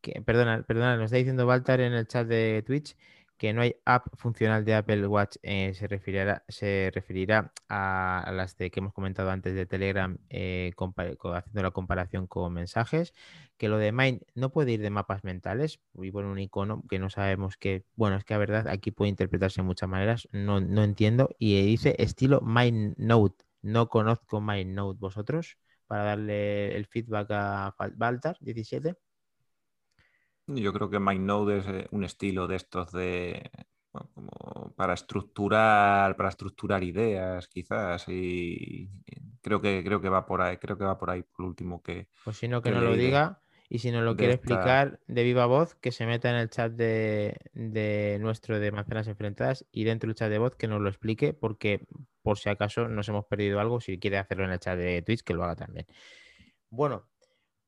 que, 0.00 0.20
perdona, 0.22 0.64
perdona, 0.66 0.96
nos 0.96 1.04
está 1.04 1.18
diciendo 1.18 1.46
Baltar 1.46 1.80
en 1.80 1.92
el 1.92 2.08
chat 2.08 2.26
de 2.26 2.64
Twitch 2.66 2.96
que 3.36 3.52
no 3.52 3.62
hay 3.62 3.76
app 3.84 4.06
funcional 4.16 4.64
de 4.64 4.74
Apple 4.74 5.06
Watch 5.06 5.36
eh, 5.42 5.74
se, 5.74 5.88
referirá, 5.88 6.44
se 6.48 6.90
referirá 6.94 7.52
a, 7.68 8.30
las 8.32 8.56
de 8.56 8.70
que 8.70 8.80
hemos 8.80 8.92
comentado 8.92 9.30
antes 9.30 9.54
de 9.54 9.66
Telegram, 9.66 10.18
eh, 10.30 10.72
haciendo 10.76 11.62
la 11.62 11.70
comparación 11.72 12.26
con 12.26 12.52
mensajes, 12.52 13.14
que 13.56 13.68
lo 13.68 13.78
de 13.78 13.92
Mind 13.92 14.22
no 14.34 14.50
puede 14.50 14.72
ir 14.72 14.80
de 14.80 14.90
mapas 14.90 15.24
mentales 15.24 15.80
y 15.94 16.10
por 16.10 16.24
un 16.24 16.38
icono 16.38 16.84
que 16.88 16.98
no 16.98 17.10
sabemos 17.10 17.56
que, 17.56 17.84
bueno, 17.96 18.16
es 18.16 18.24
que 18.24 18.34
la 18.34 18.38
verdad 18.38 18.68
aquí 18.68 18.90
puede 18.90 19.10
interpretarse 19.10 19.60
de 19.62 19.66
muchas 19.66 19.88
maneras, 19.88 20.28
no, 20.32 20.60
no 20.60 20.84
entiendo, 20.84 21.30
y 21.38 21.60
dice 21.66 21.96
estilo 21.98 22.40
Mind 22.40 22.94
Note, 22.98 23.44
no 23.62 23.88
conozco 23.88 24.40
Mind 24.40 24.74
Note 24.74 24.98
vosotros, 25.00 25.58
para 25.86 26.04
darle 26.04 26.76
el 26.76 26.86
feedback 26.86 27.28
a 27.30 27.74
Baltar 27.96 28.36
17. 28.40 28.96
Yo 30.46 30.72
creo 30.72 30.90
que 30.90 30.98
MindNode 30.98 31.58
es 31.58 31.66
eh, 31.66 31.88
un 31.90 32.04
estilo 32.04 32.46
de 32.46 32.56
estos 32.56 32.92
de 32.92 33.50
como 34.12 34.72
para 34.76 34.94
estructurar, 34.94 36.16
para 36.16 36.28
estructurar 36.28 36.82
ideas, 36.82 37.46
quizás, 37.46 38.08
y 38.08 38.90
creo 39.40 39.60
que 39.60 39.82
creo 39.84 40.00
que 40.00 40.08
va 40.08 40.26
por 40.26 40.42
ahí, 40.42 40.56
creo 40.56 40.76
que 40.76 40.84
va 40.84 40.98
por 40.98 41.10
ahí 41.10 41.22
por 41.22 41.46
último 41.46 41.82
que. 41.82 42.08
Pues 42.24 42.36
si 42.36 42.48
no 42.48 42.60
que, 42.60 42.70
no 42.70 42.80
lo 42.80 42.96
diga. 42.96 43.40
Y 43.68 43.78
si 43.78 43.90
nos 43.90 44.04
lo 44.04 44.14
quiere 44.14 44.34
explicar 44.34 45.00
de 45.06 45.22
viva 45.22 45.46
voz, 45.46 45.74
que 45.74 45.90
se 45.90 46.06
meta 46.06 46.28
en 46.28 46.36
el 46.36 46.50
chat 46.50 46.72
de, 46.72 48.18
nuestro 48.20 48.60
de 48.60 48.70
Manzanas 48.70 49.08
Enfrentadas 49.08 49.66
y 49.72 49.84
dentro 49.84 50.08
del 50.08 50.14
chat 50.14 50.30
de 50.30 50.38
voz 50.38 50.54
que 50.54 50.68
nos 50.68 50.80
lo 50.80 50.88
explique, 50.88 51.32
porque 51.32 51.86
por 52.22 52.38
si 52.38 52.50
acaso 52.50 52.88
nos 52.88 53.08
hemos 53.08 53.24
perdido 53.24 53.60
algo, 53.60 53.80
si 53.80 53.98
quiere 53.98 54.18
hacerlo 54.18 54.44
en 54.44 54.50
el 54.50 54.60
chat 54.60 54.78
de 54.78 55.02
Twitch, 55.02 55.22
que 55.22 55.34
lo 55.34 55.44
haga 55.44 55.56
también. 55.56 55.86
Bueno, 56.68 57.08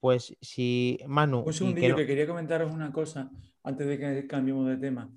pues 0.01 0.37
si 0.41 0.99
Manu. 1.07 1.41
Un 1.41 1.53
segundillo 1.53 1.97
que, 1.97 2.07
quería 2.07 2.27
comentaros 2.27 2.73
una 2.73 2.93
cosa 2.93 3.31
antes 3.63 3.87
de 3.87 3.99
que 3.99 4.27
cambiemos 4.27 4.69
de 4.69 4.77
tema. 4.77 5.11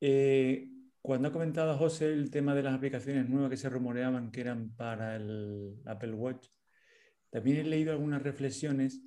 Eh, 0.00 0.68
cuando 1.00 1.28
ha 1.28 1.32
comentado 1.32 1.76
José 1.76 2.12
el 2.12 2.30
tema 2.30 2.54
de 2.54 2.62
las 2.62 2.74
aplicaciones 2.74 3.28
nuevas 3.28 3.50
que 3.50 3.56
se 3.56 3.68
rumoreaban 3.68 4.30
que 4.30 4.40
eran 4.40 4.70
para 4.74 5.16
el 5.16 5.74
Apple 5.86 6.12
Watch, 6.14 6.48
también 7.30 7.58
he 7.58 7.64
leído 7.64 7.92
algunas 7.92 8.22
reflexiones 8.22 9.02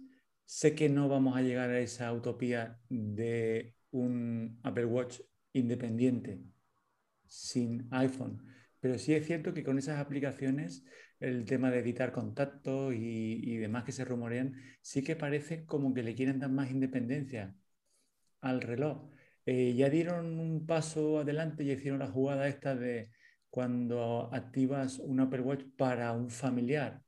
Sé 0.45 0.75
que 0.75 0.89
no 0.89 1.09
vamos 1.09 1.35
a 1.35 1.41
llegar 1.41 1.71
a 1.71 1.79
esa 1.79 2.13
utopía 2.13 2.79
de 2.87 3.73
un 3.89 4.59
Apple 4.61 4.85
Watch 4.85 5.19
independiente 5.53 6.39
sin 7.25 7.87
iPhone, 7.91 8.45
pero 8.79 8.99
sí 8.99 9.13
es 9.13 9.25
cierto 9.25 9.55
que 9.55 9.63
con 9.63 9.79
esas 9.79 9.99
aplicaciones, 9.99 10.85
el 11.19 11.45
tema 11.45 11.71
de 11.71 11.79
editar 11.79 12.11
contactos 12.11 12.93
y, 12.95 13.57
demás 13.57 13.83
que 13.83 13.91
se 13.91 14.05
rumorean, 14.05 14.55
sí 14.81 15.03
que 15.03 15.15
parece 15.15 15.65
como 15.65 15.93
que 15.93 16.03
le 16.03 16.15
quieren 16.15 16.39
dar 16.39 16.51
más 16.51 16.71
independencia 16.71 17.55
al 18.41 18.61
reloj. 18.61 19.09
Eh, 19.45 19.75
ya 19.75 19.89
dieron 19.89 20.39
un 20.39 20.65
paso 20.65 21.19
adelante 21.19 21.63
y 21.63 21.71
hicieron 21.71 21.99
la 21.99 22.07
jugada 22.07 22.47
esta 22.47 22.75
de 22.75 23.11
cuando 23.49 24.29
activas 24.33 24.99
un 24.99 25.19
Apple 25.19 25.41
Watch 25.41 25.63
para 25.77 26.11
un 26.11 26.29
familiar, 26.29 27.01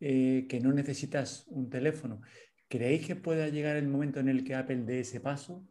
eh, 0.00 0.46
que 0.48 0.60
no 0.60 0.72
necesitas 0.72 1.46
un 1.48 1.70
teléfono. 1.70 2.20
¿Creéis 2.68 3.06
que 3.06 3.16
pueda 3.16 3.48
llegar 3.48 3.76
el 3.76 3.88
momento 3.88 4.20
en 4.20 4.28
el 4.28 4.44
que 4.44 4.54
Apple 4.54 4.84
dé 4.84 5.00
ese 5.00 5.20
paso 5.20 5.66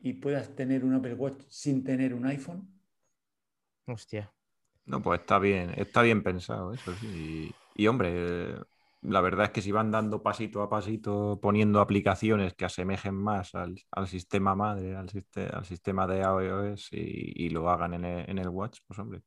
y 0.00 0.14
puedas 0.14 0.54
tener 0.54 0.84
un 0.84 0.94
Apple 0.94 1.14
Watch 1.14 1.42
sin 1.48 1.82
tener 1.84 2.14
un 2.14 2.26
iPhone? 2.26 2.68
Hostia. 3.86 4.32
No, 4.84 5.00
pues 5.02 5.20
está 5.20 5.38
bien, 5.38 5.70
está 5.76 6.02
bien 6.02 6.22
pensado 6.22 6.72
eso, 6.72 6.92
sí. 6.94 7.52
Y, 7.74 7.86
hombre, 7.86 8.54
la 9.00 9.20
verdad 9.20 9.46
es 9.46 9.50
que 9.52 9.62
si 9.62 9.72
van 9.72 9.90
dando 9.90 10.22
pasito 10.22 10.62
a 10.62 10.68
pasito, 10.68 11.38
poniendo 11.40 11.80
aplicaciones 11.80 12.54
que 12.54 12.64
asemejen 12.64 13.14
más 13.14 13.54
al, 13.54 13.76
sistema 14.06 14.54
madre, 14.54 14.96
al, 14.96 15.08
al, 15.52 15.64
sistema 15.64 16.06
de 16.06 16.20
iOS 16.20 16.88
y, 16.92 17.48
lo 17.50 17.70
hagan 17.70 17.94
en 18.04 18.38
el, 18.38 18.48
Watch, 18.48 18.80
pues 18.86 18.98
hombre, 18.98 19.22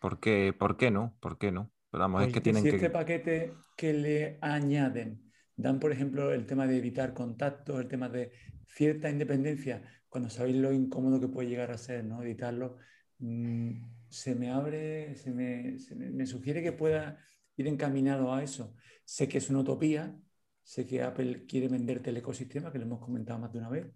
¿por 0.00 0.20
qué, 0.20 0.54
¿por 0.56 0.76
qué 0.76 0.90
no? 0.90 1.16
¿Por 1.20 1.38
qué 1.38 1.50
no? 1.50 1.70
Pero 1.90 2.02
vamos, 2.02 2.22
es 2.22 2.32
que 2.32 2.40
tienen 2.40 2.62
si 2.62 2.68
este 2.68 2.90
paquete 2.90 3.54
que 3.76 3.92
le 3.92 4.38
añaden 4.40 5.30
dan, 5.60 5.78
por 5.78 5.92
ejemplo, 5.92 6.32
el 6.32 6.46
tema 6.46 6.66
de 6.66 6.78
evitar 6.78 7.14
contactos, 7.14 7.80
el 7.80 7.88
tema 7.88 8.08
de 8.08 8.32
cierta 8.66 9.10
independencia, 9.10 9.82
cuando 10.08 10.30
sabéis 10.30 10.56
lo 10.56 10.72
incómodo 10.72 11.20
que 11.20 11.28
puede 11.28 11.48
llegar 11.48 11.70
a 11.70 11.78
ser, 11.78 12.04
¿no? 12.04 12.22
Editarlo, 12.22 12.76
mm, 13.18 13.99
se 14.10 14.34
me 14.34 14.50
abre, 14.50 15.14
se 15.16 15.32
me, 15.32 16.26
sugiere 16.26 16.62
que 16.62 16.72
pueda 16.72 17.18
ir 17.56 17.66
encaminado 17.66 18.32
a 18.32 18.42
eso. 18.42 18.74
Sé 19.04 19.28
que 19.28 19.38
es 19.38 19.48
una 19.50 19.60
utopía, 19.60 20.18
sé 20.62 20.86
que 20.86 21.02
Apple 21.02 21.46
quiere 21.46 21.68
venderte 21.68 22.10
el 22.10 22.18
ecosistema, 22.18 22.70
que 22.70 22.78
lo 22.78 22.84
hemos 22.84 23.00
comentado 23.00 23.38
más 23.38 23.52
de 23.52 23.58
una 23.58 23.68
vez, 23.68 23.86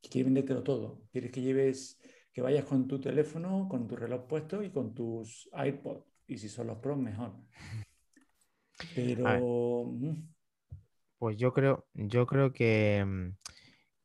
que 0.00 0.08
quiere 0.08 0.26
vendértelo 0.26 0.62
todo. 0.62 1.02
Quieres 1.10 1.30
que 1.30 1.40
lleves, 1.40 1.98
que 2.32 2.42
vayas 2.42 2.64
con 2.64 2.86
tu 2.86 3.00
teléfono, 3.00 3.68
con 3.68 3.86
tu 3.86 3.96
reloj 3.96 4.26
puesto 4.26 4.62
y 4.62 4.70
con 4.70 4.94
tus 4.94 5.48
iPods. 5.52 6.04
Y 6.26 6.38
si 6.38 6.48
son 6.48 6.66
los 6.66 6.78
pros, 6.78 6.98
mejor. 6.98 7.32
Pero 8.94 9.94
pues 11.22 11.36
yo 11.36 11.52
creo, 11.52 11.86
yo 11.94 12.26
creo 12.26 12.52
que, 12.52 13.04
mm, 13.06 13.36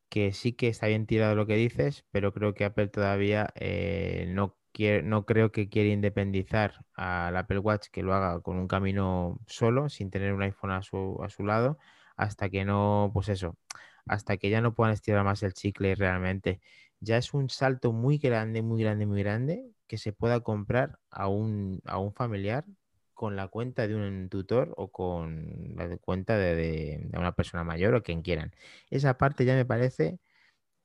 que 0.09 0.33
sí 0.33 0.53
que 0.53 0.67
está 0.67 0.87
bien 0.87 1.07
tirado 1.07 1.35
lo 1.35 1.47
que 1.47 1.55
dices, 1.55 2.05
pero 2.11 2.33
creo 2.33 2.53
que 2.53 2.65
Apple 2.65 2.89
todavía 2.89 3.51
eh, 3.55 4.27
no, 4.29 4.56
no 5.03 5.25
creo 5.25 5.51
que 5.51 5.69
quiere 5.69 5.89
independizar 5.89 6.85
al 6.95 7.35
Apple 7.37 7.59
Watch 7.59 7.87
que 7.91 8.03
lo 8.03 8.13
haga 8.13 8.41
con 8.41 8.57
un 8.57 8.67
camino 8.67 9.39
solo, 9.47 9.89
sin 9.89 10.11
tener 10.11 10.33
un 10.33 10.41
iPhone 10.43 10.71
a 10.71 10.81
su, 10.83 11.19
a 11.23 11.29
su 11.29 11.45
lado, 11.45 11.77
hasta 12.15 12.49
que 12.49 12.65
no, 12.65 13.11
pues 13.13 13.29
eso, 13.29 13.57
hasta 14.05 14.37
que 14.37 14.49
ya 14.49 14.61
no 14.61 14.75
puedan 14.75 14.93
estirar 14.93 15.23
más 15.23 15.43
el 15.43 15.53
chicle 15.53 15.95
realmente. 15.95 16.61
Ya 16.99 17.17
es 17.17 17.33
un 17.33 17.49
salto 17.49 17.91
muy 17.93 18.17
grande, 18.17 18.61
muy 18.61 18.81
grande, 18.81 19.05
muy 19.05 19.21
grande 19.21 19.71
que 19.87 19.97
se 19.97 20.13
pueda 20.13 20.41
comprar 20.41 20.99
a 21.11 21.27
un, 21.27 21.81
a 21.85 21.99
un 21.99 22.13
familiar 22.13 22.65
con 23.13 23.35
la 23.35 23.47
cuenta 23.47 23.87
de 23.87 23.95
un 23.95 24.29
tutor 24.29 24.73
o 24.77 24.91
con 24.91 25.75
la 25.75 25.97
cuenta 25.97 26.37
de, 26.37 27.09
una 27.17 27.33
persona 27.33 27.63
mayor 27.63 27.95
o 27.95 28.03
quien 28.03 28.21
quieran. 28.21 28.53
Esa 28.91 29.17
parte 29.17 29.45
ya 29.45 29.55
me 29.55 29.65
parece 29.65 30.19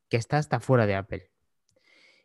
que 0.09 0.19
está 0.19 0.39
hasta 0.39 0.61
fuera 0.61 0.87
de 0.87 0.97
Apple 0.97 1.32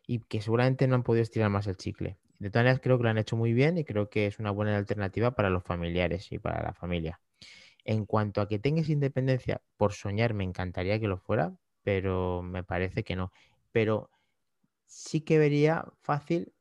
y 0.08 0.20
que 0.20 0.40
seguramente 0.40 0.88
no 0.88 0.94
han 0.94 1.02
podido 1.02 1.22
estirar 1.22 1.50
más 1.50 1.66
el 1.66 1.76
chicle. 1.76 2.18
De 2.38 2.48
todas 2.48 2.64
maneras, 2.64 2.80
creo 2.82 2.96
que 2.96 3.04
lo 3.04 3.10
han 3.10 3.18
hecho 3.18 3.36
muy 3.36 3.52
bien 3.52 3.76
y 3.76 3.84
creo 3.84 4.08
que 4.08 4.26
es 4.26 4.38
una 4.38 4.50
buena 4.50 4.74
alternativa 4.74 5.32
para 5.32 5.50
los 5.50 5.62
familiares 5.62 6.32
y 6.32 6.38
para 6.38 6.62
la 6.62 6.72
familia. 6.72 7.20
En 7.84 8.06
cuanto 8.06 8.40
a 8.40 8.48
que 8.48 8.58
tengas 8.58 8.88
independencia, 8.88 9.60
por 9.76 9.92
soñar 9.92 10.32
me 10.32 10.44
encantaría 10.44 10.98
que 10.98 11.08
lo 11.08 11.18
fuera, 11.18 11.54
pero 11.82 12.42
me 12.42 12.64
parece 12.64 13.04
que 13.04 13.16
no. 13.16 13.32
Pero 13.70 14.10
sí 14.86 15.20
que 15.20 15.38
vería 15.38 15.84
fácil, 16.00 16.54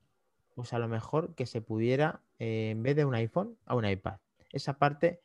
pues 0.53 0.73
a 0.73 0.79
lo 0.79 0.89
mejor 0.89 1.33
que 1.33 1.45
se 1.45 1.61
pudiera 1.61 2.21
eh, 2.39 2.71
en 2.71 2.83
vez 2.83 2.97
de 2.97 3.05
un 3.05 3.15
iPhone, 3.15 3.57
a 3.65 3.75
un 3.75 3.85
iPad. 3.85 4.17
Esa 4.51 4.77
parte 4.77 5.21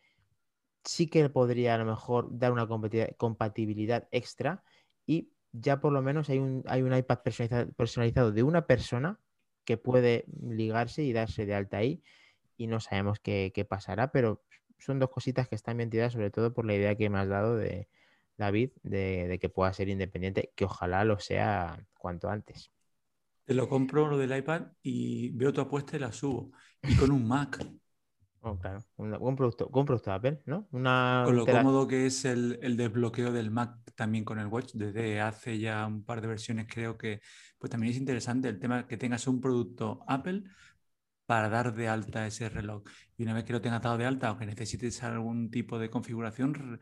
sí 0.85 1.09
que 1.09 1.29
podría 1.29 1.75
a 1.75 1.79
lo 1.79 1.87
mejor 1.87 2.29
dar 2.39 2.53
una 2.53 2.69
compatibilidad 3.17 4.07
extra 4.13 4.63
y 5.07 5.32
ya 5.53 5.81
por 5.81 5.93
lo 5.93 6.03
menos 6.03 6.29
hay 6.31 6.39
un, 6.39 6.63
hay 6.67 6.83
un 6.83 6.95
iPad 6.95 7.21
personalizado, 7.77 8.33
de 8.33 8.43
una 8.43 8.67
persona 8.67 9.19
que 9.65 9.77
puede 9.77 10.25
ligarse 10.43 11.03
y 11.03 11.13
darse 11.13 11.47
de 11.47 11.55
alta 11.55 11.79
ahí 11.79 12.03
y 12.57 12.67
no 12.67 12.81
sabemos 12.81 13.21
qué, 13.21 13.67
pasará, 13.69 14.11
pero 14.13 14.43
son 14.79 14.99
dos 14.99 15.11
cositas 15.11 15.49
que 15.49 15.55
están 15.55 15.77
bien 15.77 15.91
tiradas, 15.91 16.15
sobre 16.15 16.31
todo 16.31 16.53
por 16.53 16.67
la 16.67 16.75
idea 16.75 16.97
que 16.97 17.11
me 17.11 17.19
has 17.19 17.29
dado 17.29 17.57
de 17.57 17.89
David, 18.37 18.71
de, 18.83 19.29
de 19.29 19.39
que 19.39 19.49
pueda 19.49 19.73
ser 19.73 19.89
independiente, 19.89 20.53
que 20.57 20.65
ojalá 20.65 21.05
lo 21.05 21.19
sea 21.19 21.87
cuanto 21.97 22.29
antes. 22.29 22.73
Te 23.45 23.55
lo 23.55 23.69
compro 23.69 24.09
lo 24.09 24.19
del 24.19 24.37
iPad 24.37 24.69
y 24.83 25.31
veo 25.31 25.53
tu 25.53 25.61
apuesta 25.61 25.97
y 25.97 26.01
la 26.01 26.13
subo. 26.13 26.53
Y 26.83 26.97
con 26.97 27.11
un 27.11 27.27
Mac. 27.27 27.65
Oh, 28.45 28.59
claro, 28.59 28.83
un, 28.97 29.37
producto, 29.37 29.69
un 29.73 29.85
producto 29.85 30.13
Apple, 30.13 30.43
¿no? 30.47 30.67
Una, 30.73 31.23
con 31.25 31.37
lo 31.37 31.47
cómodo 31.47 31.87
que 31.87 32.07
es 32.07 32.25
el, 32.25 32.77
desbloqueo 32.77 33.31
del 33.31 33.53
Mac 33.53 33.77
también 33.95 34.25
con 34.25 34.41
el 34.41 34.49
Watch, 34.49 34.73
desde 34.75 35.21
hace 35.21 35.61
ya 35.61 35.87
un 35.87 36.05
par 36.05 36.21
de 36.21 36.27
versiones 36.27 36.67
creo 36.69 36.99
que 36.99 37.21
pues 37.61 37.71
también 37.71 37.93
es 37.93 37.99
interesante 37.99 38.49
el 38.49 38.59
tema 38.59 38.89
que 38.89 38.97
tengas 38.97 39.29
un 39.29 39.41
producto 39.41 40.05
Apple 40.09 40.43
para 41.25 41.49
dar 41.49 41.73
de 41.73 41.87
alta 41.87 42.27
ese 42.27 42.49
reloj. 42.49 42.83
Y 43.17 43.23
una 43.23 43.35
vez 43.35 43.45
que 43.45 43.53
lo 43.53 43.61
tengas 43.61 43.81
dado 43.81 43.97
de 43.97 44.07
alta, 44.07 44.29
aunque 44.29 44.45
necesites 44.45 45.05
algún 45.05 45.49
tipo 45.49 45.79
de 45.79 45.89
configuración, 45.89 46.81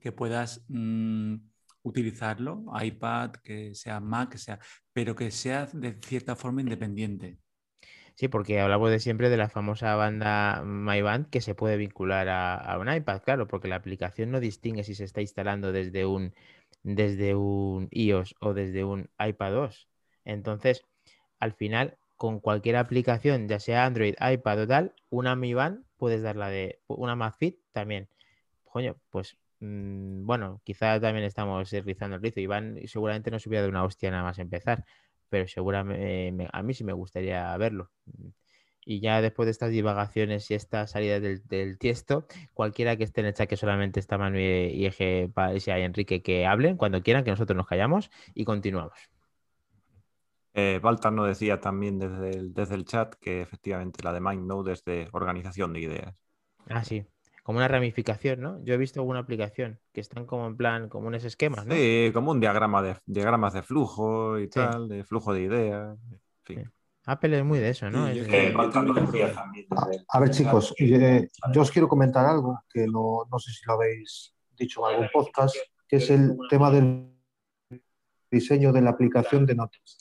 que 0.00 0.12
puedas 0.12 0.62
mm, 0.68 1.36
utilizarlo, 1.82 2.64
iPad, 2.82 3.32
que 3.42 3.74
sea 3.74 3.98
Mac, 3.98 4.32
que 4.32 4.38
sea, 4.38 4.58
pero 4.92 5.16
que 5.16 5.30
sea 5.30 5.66
de 5.72 5.98
cierta 6.02 6.36
forma 6.36 6.60
independiente. 6.60 7.38
Sí, 8.18 8.26
porque 8.26 8.58
hablamos 8.58 8.90
de 8.90 8.98
siempre 8.98 9.30
de 9.30 9.36
la 9.36 9.48
famosa 9.48 9.94
banda 9.94 10.64
MyBand 10.64 11.30
que 11.30 11.40
se 11.40 11.54
puede 11.54 11.76
vincular 11.76 12.28
a, 12.28 12.76
un 12.80 12.92
iPad, 12.92 13.22
claro, 13.22 13.46
porque 13.46 13.68
la 13.68 13.76
aplicación 13.76 14.32
no 14.32 14.40
distingue 14.40 14.82
si 14.82 14.96
se 14.96 15.04
está 15.04 15.20
instalando 15.20 15.70
desde 15.70 16.04
un, 16.04 16.34
desde 16.82 17.36
un 17.36 17.86
iOS 17.92 18.34
o 18.40 18.54
desde 18.54 18.82
un 18.82 19.08
iPad 19.20 19.52
2. 19.52 19.88
Entonces, 20.24 20.82
al 21.38 21.52
final, 21.52 21.96
con 22.16 22.40
cualquier 22.40 22.74
aplicación, 22.76 23.46
ya 23.46 23.60
sea 23.60 23.86
Android, 23.86 24.16
iPad 24.20 24.62
o 24.62 24.66
tal, 24.66 24.94
una 25.10 25.36
Mi 25.36 25.54
Band 25.54 25.84
puedes 25.96 26.20
darla 26.20 26.48
de 26.48 26.80
una 26.88 27.14
MagFit 27.14 27.60
también. 27.70 28.08
Coño, 28.64 28.96
pues 29.10 29.38
mm, 29.60 30.26
bueno, 30.26 30.60
quizá 30.64 30.98
también 31.00 31.24
estamos 31.24 31.70
rizando 31.70 32.16
el 32.16 32.22
rizo. 32.22 32.40
Iván 32.40 32.80
seguramente 32.86 33.30
no 33.30 33.38
se 33.38 33.48
hubiera 33.48 33.62
de 33.62 33.68
una 33.68 33.84
hostia 33.84 34.10
nada 34.10 34.24
más 34.24 34.40
empezar 34.40 34.84
pero 35.28 35.46
seguramente 35.48 36.48
a 36.52 36.62
mí 36.62 36.74
sí 36.74 36.84
me 36.84 36.92
gustaría 36.92 37.56
verlo. 37.56 37.90
Y 38.84 39.00
ya 39.00 39.20
después 39.20 39.46
de 39.46 39.50
estas 39.50 39.70
divagaciones 39.70 40.50
y 40.50 40.54
esta 40.54 40.86
salida 40.86 41.20
del, 41.20 41.78
tiesto, 41.78 42.26
cualquiera 42.54 42.96
que 42.96 43.04
esté 43.04 43.20
en 43.20 43.26
el 43.26 43.34
chat 43.34 43.48
que 43.48 43.56
solamente 43.56 44.00
está 44.00 44.16
Manu 44.16 44.38
y 44.38 44.86
Eje 44.86 45.30
y 45.66 45.70
Enrique 45.70 46.22
que 46.22 46.46
hablen 46.46 46.76
cuando 46.76 47.02
quieran, 47.02 47.24
que 47.24 47.30
nosotros 47.30 47.56
nos 47.56 47.66
callamos 47.66 48.10
y 48.34 48.44
continuamos. 48.44 48.98
Eh, 50.54 50.80
Baltar 50.82 51.12
nos 51.12 51.28
decía 51.28 51.60
también 51.60 51.98
desde 51.98 52.30
el, 52.30 52.54
desde 52.54 52.74
el 52.74 52.84
chat 52.84 53.14
que 53.16 53.42
efectivamente 53.42 54.02
la 54.02 54.12
de 54.12 54.20
MindNode 54.20 54.72
es 54.72 54.84
de 54.84 55.08
organización 55.12 55.72
de 55.74 55.80
ideas. 55.80 56.14
Ah, 56.68 56.82
sí 56.82 57.06
como 57.48 57.60
una 57.60 57.68
ramificación, 57.68 58.42
¿no? 58.42 58.62
Yo 58.62 58.74
he 58.74 58.76
visto 58.76 59.00
alguna 59.00 59.20
aplicación 59.20 59.80
que 59.94 60.02
están 60.02 60.26
como 60.26 60.48
en 60.48 60.56
plan, 60.58 60.90
como 60.90 61.08
unos 61.08 61.24
esquemas, 61.24 61.64
¿no? 61.64 61.74
Sí, 61.74 62.10
como 62.12 62.32
un 62.32 62.40
diagrama 62.40 62.82
de 62.82 62.96
diagramas 63.06 63.54
de 63.54 63.62
flujo 63.62 64.38
y 64.38 64.50
tal, 64.50 64.86
de 64.86 65.02
flujo 65.02 65.32
de 65.32 65.40
ideas. 65.40 65.98
Apple 67.06 67.38
es 67.38 67.44
muy 67.46 67.58
de 67.58 67.70
eso, 67.70 67.88
¿no? 67.88 68.04
a, 68.04 68.12
ver, 70.20 70.30
chicos, 70.30 70.74
eh, 70.78 71.26
yo 71.50 71.62
os 71.62 71.70
quiero 71.70 71.88
comentar 71.88 72.26
algo 72.26 72.64
que 72.68 72.86
no, 72.86 73.26
no 73.32 73.38
sé 73.38 73.50
si 73.50 73.64
lo 73.64 73.72
habéis 73.72 74.34
dicho 74.54 74.86
en 74.86 74.96
algún 74.96 75.08
podcast, 75.10 75.56
que 75.88 75.96
es 75.96 76.10
el 76.10 76.36
tema 76.50 76.70
del 76.70 77.14
diseño 78.30 78.74
de 78.74 78.82
la 78.82 78.90
aplicación 78.90 79.46
de 79.46 79.54
notas. 79.54 79.96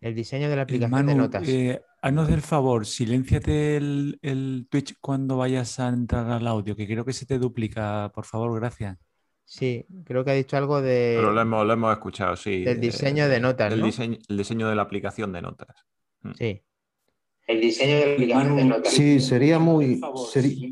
El 0.00 0.14
diseño 0.14 0.48
de 0.48 0.56
la 0.56 0.62
aplicación 0.62 1.06
de 1.06 1.14
notas. 1.14 1.46
Eh, 1.46 1.82
haznos 2.02 2.28
del 2.28 2.42
favor, 2.42 2.84
silénciate 2.84 3.76
el, 3.76 4.18
el, 4.22 4.66
Twitch 4.68 4.96
cuando 5.00 5.36
vayas 5.36 5.78
a 5.78 5.88
entrar 5.88 6.28
al 6.30 6.46
audio, 6.46 6.76
que 6.76 6.86
creo 6.86 7.04
que 7.04 7.12
se 7.12 7.26
te 7.26 7.38
duplica, 7.38 8.10
por 8.12 8.26
favor, 8.26 8.54
gracias. 8.58 8.98
Sí, 9.44 9.86
creo 10.04 10.24
que 10.24 10.32
ha 10.32 10.34
dicho 10.34 10.56
algo 10.56 10.80
de. 10.80 11.14
Pero 11.16 11.32
lo 11.32 11.40
hemos, 11.40 11.66
lo 11.66 11.72
hemos 11.72 11.92
escuchado, 11.92 12.36
sí. 12.36 12.64
Del 12.64 12.80
diseño 12.80 13.28
de 13.28 13.40
notas. 13.40 13.72
El, 13.72 13.80
¿no? 13.80 13.86
diseño, 13.86 14.18
el 14.28 14.36
diseño 14.36 14.68
de 14.68 14.74
la 14.74 14.82
aplicación 14.82 15.32
de 15.32 15.42
notas. 15.42 15.86
Mm. 16.22 16.32
Sí. 16.32 16.62
El 17.46 17.60
diseño 17.60 17.96
de 17.96 18.06
la 18.06 18.12
aplicación 18.14 18.56
de 18.56 18.64
notas. 18.64 18.92
Sí, 18.92 19.20
sería 19.20 19.58
muy. 19.58 20.00
Sería... 20.30 20.68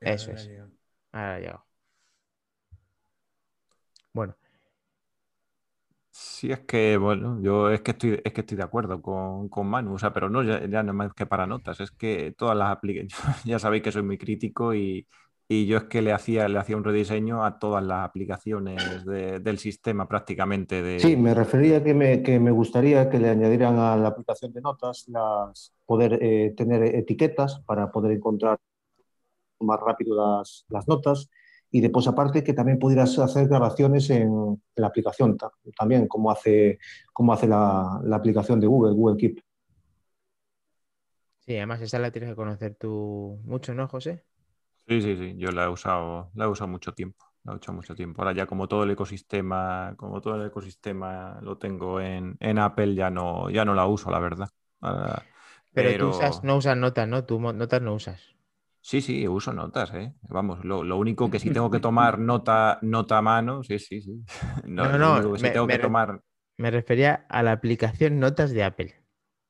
Eso 0.00 0.32
es. 0.32 0.50
Ahora 1.12 1.34
ha 1.34 1.38
llegado. 1.38 1.66
Bueno. 4.12 4.36
Sí, 6.16 6.52
es 6.52 6.60
que, 6.60 6.96
bueno, 6.96 7.40
yo 7.42 7.70
es 7.70 7.80
que 7.80 7.90
estoy, 7.90 8.20
es 8.24 8.32
que 8.32 8.42
estoy 8.42 8.56
de 8.56 8.62
acuerdo 8.62 9.02
con, 9.02 9.48
con 9.48 9.66
Manu, 9.66 9.94
o 9.94 9.98
sea, 9.98 10.12
pero 10.12 10.30
no 10.30 10.44
ya, 10.44 10.64
ya 10.68 10.82
no 10.84 10.94
más 10.94 11.12
que 11.12 11.26
para 11.26 11.44
notas, 11.46 11.80
es 11.80 11.90
que 11.90 12.32
todas 12.38 12.56
las 12.56 12.70
aplicaciones, 12.70 13.16
ya 13.44 13.58
sabéis 13.58 13.82
que 13.82 13.90
soy 13.90 14.04
muy 14.04 14.16
crítico 14.16 14.72
y, 14.74 15.08
y 15.48 15.66
yo 15.66 15.76
es 15.76 15.84
que 15.84 16.02
le 16.02 16.12
hacía, 16.12 16.48
le 16.48 16.60
hacía 16.60 16.76
un 16.76 16.84
rediseño 16.84 17.44
a 17.44 17.58
todas 17.58 17.82
las 17.82 18.04
aplicaciones 18.08 19.04
de, 19.04 19.40
del 19.40 19.58
sistema 19.58 20.06
prácticamente. 20.06 20.82
De... 20.82 21.00
Sí, 21.00 21.16
me 21.16 21.34
refería 21.34 21.82
que 21.84 21.94
me, 21.94 22.22
que 22.22 22.38
me 22.40 22.50
gustaría 22.50 23.08
que 23.10 23.18
le 23.18 23.28
añadieran 23.30 23.78
a 23.78 23.96
la 23.96 24.08
aplicación 24.08 24.52
de 24.52 24.60
notas 24.60 25.04
las, 25.08 25.72
poder 25.86 26.18
eh, 26.22 26.54
tener 26.56 26.82
etiquetas 26.84 27.60
para 27.66 27.90
poder 27.92 28.12
encontrar 28.12 28.58
más 29.60 29.80
rápido 29.80 30.16
las, 30.16 30.64
las 30.68 30.86
notas 30.88 31.30
y 31.74 31.80
después 31.80 32.06
aparte 32.06 32.44
que 32.44 32.52
también 32.52 32.78
pudieras 32.78 33.18
hacer 33.18 33.48
grabaciones 33.48 34.08
en, 34.08 34.22
en 34.22 34.60
la 34.76 34.86
aplicación 34.86 35.36
también, 35.76 36.06
como 36.06 36.30
hace, 36.30 36.78
como 37.12 37.32
hace 37.32 37.48
la, 37.48 38.00
la, 38.04 38.14
aplicación 38.14 38.60
de 38.60 38.68
Google, 38.68 38.94
Google 38.94 39.16
Keep. 39.16 39.40
Sí, 41.40 41.56
además 41.56 41.80
esa 41.80 41.98
la 41.98 42.12
tienes 42.12 42.30
que 42.30 42.36
conocer 42.36 42.76
tú 42.76 43.40
mucho, 43.42 43.74
¿no, 43.74 43.88
José? 43.88 44.22
Sí, 44.86 45.02
sí, 45.02 45.16
sí, 45.16 45.34
yo 45.36 45.50
la 45.50 45.64
he 45.64 45.68
usado, 45.68 46.30
la 46.34 46.44
he 46.44 46.46
usado 46.46 46.68
mucho 46.68 46.94
tiempo, 46.94 47.24
la 47.42 47.54
he 47.54 47.56
usado 47.56 47.72
mucho 47.72 47.96
tiempo. 47.96 48.22
Ahora 48.22 48.34
ya 48.34 48.46
como 48.46 48.68
todo 48.68 48.84
el 48.84 48.92
ecosistema, 48.92 49.94
como 49.96 50.20
todo 50.20 50.40
el 50.40 50.46
ecosistema 50.46 51.40
lo 51.42 51.58
tengo 51.58 52.00
en, 52.00 52.36
en 52.38 52.60
Apple, 52.60 52.94
ya 52.94 53.10
no, 53.10 53.50
ya 53.50 53.64
no 53.64 53.74
la 53.74 53.84
uso, 53.86 54.12
la 54.12 54.20
verdad. 54.20 54.48
Ahora, 54.80 55.24
pero, 55.72 55.90
pero, 55.90 56.04
tú 56.04 56.16
usas, 56.18 56.44
no 56.44 56.56
usas 56.56 56.76
notas, 56.76 57.08
¿no? 57.08 57.24
Tú 57.24 57.40
notas 57.40 57.82
no 57.82 57.94
usas. 57.94 58.36
Sí, 58.86 59.00
sí, 59.00 59.26
uso 59.26 59.54
notas, 59.54 59.94
¿eh? 59.94 60.12
Vamos, 60.28 60.62
lo, 60.62 60.84
lo, 60.84 60.98
único 60.98 61.30
que 61.30 61.38
si 61.38 61.50
tengo 61.50 61.70
que 61.70 61.80
tomar 61.80 62.18
nota, 62.18 62.78
nota 62.82 63.16
a 63.16 63.22
mano, 63.22 63.62
sí, 63.62 63.78
sí, 63.78 64.02
sí. 64.02 64.22
No, 64.66 64.98
no, 64.98 65.22
no 65.22 65.30
me, 65.30 65.38
si 65.38 65.48
tengo 65.50 65.66
me, 65.66 65.76
que 65.76 65.78
tomar... 65.78 66.20
me 66.58 66.70
refería 66.70 67.24
a 67.30 67.42
la 67.42 67.52
aplicación 67.52 68.20
Notas 68.20 68.50
de 68.50 68.62
Apple. 68.62 68.94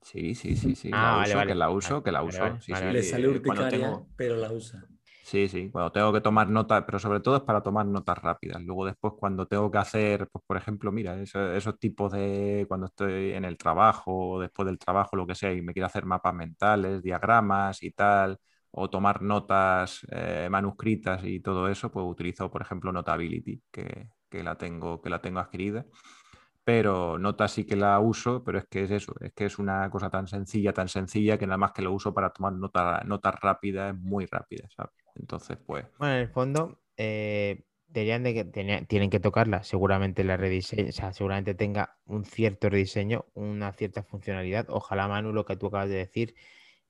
Sí, 0.02 0.36
sí, 0.36 0.54
sí, 0.54 0.76
sí. 0.76 0.90
Ah, 0.92 1.00
la 1.00 1.16
vale, 1.16 1.26
uso, 1.26 1.36
vale. 1.36 1.48
que 1.48 1.54
la 1.56 1.70
uso, 1.70 2.02
que 2.04 2.12
la 2.12 2.22
uso. 2.22 2.42
Vale, 2.42 2.60
sí, 2.60 2.72
sí, 2.76 2.84
Le 2.84 3.02
sale 3.02 3.26
urticaria, 3.26 3.68
tengo... 3.70 4.06
pero 4.16 4.36
la 4.36 4.52
usa. 4.52 4.84
Sí, 5.24 5.48
sí, 5.48 5.68
cuando 5.68 5.90
tengo 5.90 6.12
que 6.12 6.20
tomar 6.20 6.48
notas, 6.48 6.84
pero 6.86 7.00
sobre 7.00 7.18
todo 7.18 7.38
es 7.38 7.42
para 7.42 7.60
tomar 7.60 7.86
notas 7.86 8.18
rápidas. 8.18 8.62
Luego 8.62 8.86
después 8.86 9.14
cuando 9.18 9.48
tengo 9.48 9.68
que 9.68 9.78
hacer, 9.78 10.28
pues 10.30 10.44
por 10.46 10.56
ejemplo, 10.56 10.92
mira, 10.92 11.20
esos, 11.20 11.56
esos 11.56 11.76
tipos 11.80 12.12
de 12.12 12.66
cuando 12.68 12.86
estoy 12.86 13.32
en 13.32 13.44
el 13.44 13.58
trabajo, 13.58 14.38
después 14.38 14.66
del 14.66 14.78
trabajo, 14.78 15.16
lo 15.16 15.26
que 15.26 15.34
sea, 15.34 15.52
y 15.52 15.60
me 15.60 15.72
quiero 15.72 15.86
hacer 15.86 16.04
mapas 16.04 16.34
mentales, 16.34 17.02
diagramas 17.02 17.82
y 17.82 17.90
tal, 17.90 18.38
o 18.76 18.90
tomar 18.90 19.22
notas 19.22 20.06
eh, 20.10 20.48
manuscritas 20.50 21.22
y 21.24 21.40
todo 21.40 21.68
eso, 21.68 21.90
pues 21.92 22.04
utilizo, 22.06 22.50
por 22.50 22.62
ejemplo, 22.62 22.92
Notability, 22.92 23.62
que, 23.70 24.08
que, 24.28 24.42
la, 24.42 24.56
tengo, 24.56 25.00
que 25.00 25.10
la 25.10 25.20
tengo 25.20 25.38
adquirida. 25.38 25.86
Pero 26.64 27.18
Nota 27.18 27.46
sí 27.46 27.64
que 27.64 27.76
la 27.76 28.00
uso, 28.00 28.42
pero 28.42 28.58
es 28.58 28.66
que 28.66 28.84
es 28.84 28.90
eso, 28.90 29.14
es 29.20 29.32
que 29.32 29.44
es 29.44 29.58
una 29.58 29.88
cosa 29.90 30.10
tan 30.10 30.26
sencilla, 30.26 30.72
tan 30.72 30.88
sencilla, 30.88 31.38
que 31.38 31.46
nada 31.46 31.58
más 31.58 31.72
que 31.72 31.82
lo 31.82 31.92
uso 31.92 32.12
para 32.12 32.30
tomar 32.30 32.54
notas 32.54 33.04
notas 33.04 33.34
rápidas, 33.40 33.94
muy 33.96 34.26
rápidas, 34.26 34.72
¿sabes? 34.74 34.94
Entonces, 35.14 35.58
pues... 35.64 35.86
Bueno, 35.98 36.14
en 36.14 36.20
el 36.22 36.28
fondo, 36.28 36.80
eh, 36.96 37.64
de 37.86 38.34
que 38.34 38.44
tenía, 38.44 38.84
tienen 38.86 39.08
que 39.08 39.20
tocarla, 39.20 39.62
seguramente 39.62 40.24
la 40.24 40.36
rediseño, 40.36 40.88
o 40.88 40.92
sea, 40.92 41.12
seguramente 41.12 41.54
tenga 41.54 41.96
un 42.06 42.24
cierto 42.24 42.68
rediseño, 42.68 43.26
una 43.34 43.72
cierta 43.72 44.02
funcionalidad. 44.02 44.66
Ojalá, 44.68 45.06
Manu, 45.06 45.32
lo 45.32 45.44
que 45.44 45.56
tú 45.56 45.68
acabas 45.68 45.90
de 45.90 45.96
decir, 45.96 46.34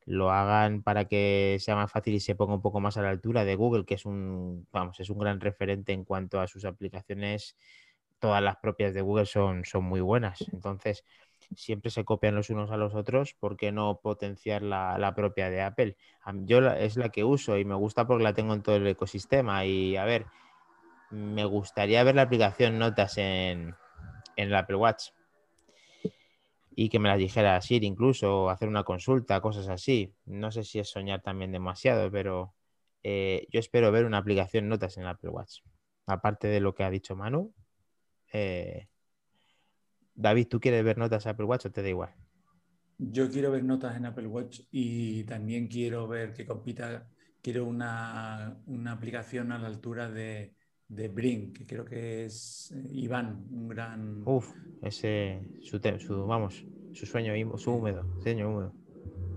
lo 0.06 0.30
hagan 0.30 0.82
para 0.82 1.06
que 1.06 1.56
sea 1.60 1.76
más 1.76 1.90
fácil 1.90 2.14
y 2.14 2.20
se 2.20 2.34
ponga 2.34 2.54
un 2.54 2.62
poco 2.62 2.80
más 2.80 2.96
a 2.96 3.02
la 3.02 3.10
altura 3.10 3.44
de 3.44 3.56
Google, 3.56 3.84
que 3.84 3.94
es 3.94 4.04
un, 4.04 4.66
vamos, 4.72 5.00
es 5.00 5.10
un 5.10 5.18
gran 5.18 5.40
referente 5.40 5.92
en 5.92 6.04
cuanto 6.04 6.40
a 6.40 6.46
sus 6.46 6.64
aplicaciones. 6.64 7.56
Todas 8.18 8.42
las 8.42 8.56
propias 8.56 8.94
de 8.94 9.02
Google 9.02 9.26
son, 9.26 9.64
son 9.64 9.84
muy 9.84 10.00
buenas. 10.00 10.44
Entonces, 10.52 11.04
siempre 11.56 11.90
se 11.90 12.04
copian 12.04 12.34
los 12.34 12.50
unos 12.50 12.70
a 12.70 12.76
los 12.76 12.94
otros, 12.94 13.34
¿por 13.34 13.56
qué 13.56 13.72
no 13.72 14.00
potenciar 14.02 14.62
la, 14.62 14.98
la 14.98 15.14
propia 15.14 15.50
de 15.50 15.62
Apple? 15.62 15.96
Yo 16.44 16.60
la, 16.60 16.78
es 16.78 16.96
la 16.96 17.10
que 17.10 17.24
uso 17.24 17.58
y 17.58 17.64
me 17.64 17.74
gusta 17.74 18.06
porque 18.06 18.24
la 18.24 18.34
tengo 18.34 18.54
en 18.54 18.62
todo 18.62 18.76
el 18.76 18.86
ecosistema. 18.86 19.64
Y 19.66 19.96
a 19.96 20.04
ver, 20.04 20.26
me 21.10 21.44
gustaría 21.44 22.02
ver 22.04 22.14
la 22.14 22.22
aplicación 22.22 22.78
Notas 22.78 23.18
en, 23.18 23.74
en 24.36 24.48
el 24.48 24.54
Apple 24.54 24.76
Watch 24.76 25.10
y 26.76 26.88
que 26.88 26.98
me 26.98 27.08
las 27.08 27.18
dijera 27.18 27.60
Siri 27.60 27.86
incluso, 27.86 28.50
hacer 28.50 28.68
una 28.68 28.84
consulta, 28.84 29.40
cosas 29.40 29.68
así. 29.68 30.12
No 30.24 30.50
sé 30.50 30.64
si 30.64 30.78
es 30.78 30.88
soñar 30.88 31.22
también 31.22 31.52
demasiado, 31.52 32.10
pero 32.10 32.54
eh, 33.02 33.46
yo 33.50 33.60
espero 33.60 33.92
ver 33.92 34.04
una 34.04 34.18
aplicación 34.18 34.68
Notas 34.68 34.96
en 34.96 35.06
Apple 35.06 35.30
Watch. 35.30 35.60
Aparte 36.06 36.48
de 36.48 36.60
lo 36.60 36.74
que 36.74 36.84
ha 36.84 36.90
dicho 36.90 37.16
Manu, 37.16 37.54
eh, 38.32 38.88
David, 40.14 40.48
¿tú 40.48 40.60
quieres 40.60 40.84
ver 40.84 40.98
notas 40.98 41.24
en 41.24 41.30
Apple 41.30 41.46
Watch 41.46 41.66
o 41.66 41.70
te 41.70 41.82
da 41.82 41.88
igual? 41.88 42.14
Yo 42.98 43.30
quiero 43.30 43.50
ver 43.50 43.64
notas 43.64 43.96
en 43.96 44.06
Apple 44.06 44.26
Watch 44.26 44.60
y 44.70 45.24
también 45.24 45.66
quiero 45.66 46.06
ver 46.06 46.32
que 46.32 46.46
compita, 46.46 47.08
quiero 47.42 47.64
una, 47.64 48.56
una 48.66 48.92
aplicación 48.92 49.50
a 49.50 49.58
la 49.58 49.66
altura 49.66 50.10
de, 50.10 50.54
de 50.94 51.08
Brink, 51.08 51.58
que 51.58 51.66
creo 51.66 51.84
que 51.84 52.26
es 52.26 52.72
eh, 52.72 52.88
Iván, 52.92 53.46
un 53.50 53.68
gran... 53.68 54.22
Uf, 54.26 54.52
ese, 54.82 55.40
su, 55.60 55.80
su 55.98 56.26
vamos, 56.26 56.64
su 56.92 57.06
sueño, 57.06 57.32
su 57.58 57.72
húmedo, 57.72 58.06
sueño 58.22 58.50
húmedo. 58.50 58.74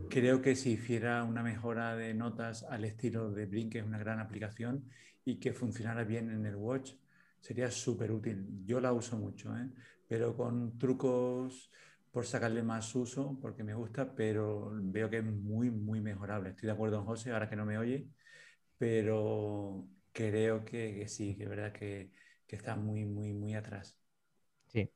Creo 0.09 0.41
que 0.41 0.55
si 0.55 0.71
hiciera 0.71 1.23
una 1.23 1.43
mejora 1.43 1.95
de 1.95 2.13
notas 2.13 2.63
al 2.63 2.85
estilo 2.85 3.31
de 3.31 3.45
Brink, 3.45 3.73
que 3.73 3.79
es 3.79 3.85
una 3.85 3.97
gran 3.97 4.19
aplicación, 4.19 4.85
y 5.25 5.39
que 5.39 5.51
funcionara 5.51 6.03
bien 6.03 6.29
en 6.29 6.45
el 6.45 6.55
Watch, 6.55 6.93
sería 7.41 7.69
súper 7.69 8.11
útil. 8.11 8.47
Yo 8.65 8.79
la 8.79 8.93
uso 8.93 9.17
mucho, 9.17 9.55
¿eh? 9.57 9.69
pero 10.07 10.35
con 10.35 10.77
trucos 10.77 11.69
por 12.11 12.25
sacarle 12.25 12.63
más 12.63 12.95
uso, 12.95 13.37
porque 13.41 13.63
me 13.63 13.73
gusta, 13.73 14.15
pero 14.15 14.71
veo 14.73 15.09
que 15.09 15.17
es 15.17 15.25
muy, 15.25 15.69
muy 15.69 16.01
mejorable. 16.01 16.51
Estoy 16.51 16.67
de 16.67 16.73
acuerdo 16.73 16.97
con 16.97 17.05
José, 17.07 17.31
ahora 17.31 17.49
que 17.49 17.55
no 17.55 17.65
me 17.65 17.77
oye, 17.77 18.07
pero 18.77 19.85
creo 20.17 20.65
que, 20.65 20.95
que 20.95 21.07
sí, 21.07 21.35
que 21.35 21.43
es 21.43 21.49
verdad 21.49 21.71
que, 21.71 22.09
que, 22.47 22.55
está 22.55 22.75
muy, 22.75 23.05
muy, 23.05 23.33
muy 23.33 23.53
atrás. 23.53 23.99
Sí. 24.65 24.91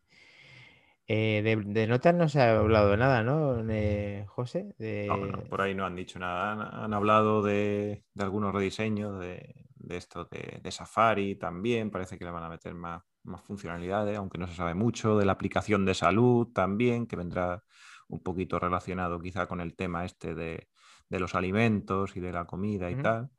Eh, 1.08 1.42
de, 1.44 1.58
de, 1.58 1.88
notas 1.88 2.16
no 2.16 2.28
se 2.28 2.42
ha 2.42 2.58
hablado 2.58 2.98
nada, 2.98 3.22
¿no, 3.22 3.64
eh, 3.70 4.26
José? 4.28 4.74
De... 4.80 5.06
No, 5.08 5.18
no, 5.18 5.44
por 5.44 5.62
ahí 5.62 5.76
no 5.76 5.86
han 5.86 5.96
dicho 5.96 6.18
nada. 6.18 6.54
Han, 6.54 6.62
han 6.62 6.94
hablado 6.94 7.44
de, 7.44 8.04
de, 8.14 8.24
algunos 8.24 8.54
rediseños 8.54 9.20
de, 9.20 9.68
de 9.76 9.98
esto 9.98 10.26
de, 10.26 10.60
de, 10.64 10.72
Safari 10.72 11.36
también. 11.36 11.92
Parece 11.92 12.18
que 12.18 12.26
le 12.26 12.32
van 12.32 12.44
a 12.44 12.50
meter 12.50 12.74
más, 12.74 13.04
más 13.24 13.44
funcionalidades, 13.44 14.18
aunque 14.18 14.40
no 14.40 14.48
se 14.48 14.56
sabe 14.56 14.74
mucho, 14.74 15.18
de 15.18 15.26
la 15.26 15.34
aplicación 15.34 15.86
de 15.86 15.94
salud 15.94 16.48
también, 16.54 17.06
que 17.06 17.16
vendrá 17.16 17.64
un 18.08 18.24
poquito 18.24 18.58
relacionado 18.58 19.20
quizá 19.20 19.46
con 19.46 19.62
el 19.62 19.76
tema 19.76 20.04
este 20.06 20.34
de, 20.34 20.68
de 21.10 21.20
los 21.20 21.36
alimentos 21.36 22.16
y 22.16 22.22
de 22.22 22.32
la 22.32 22.46
comida 22.46 22.90
y 22.90 22.96
uh 22.96 22.98
-huh. 22.98 23.04
tal. 23.04 23.30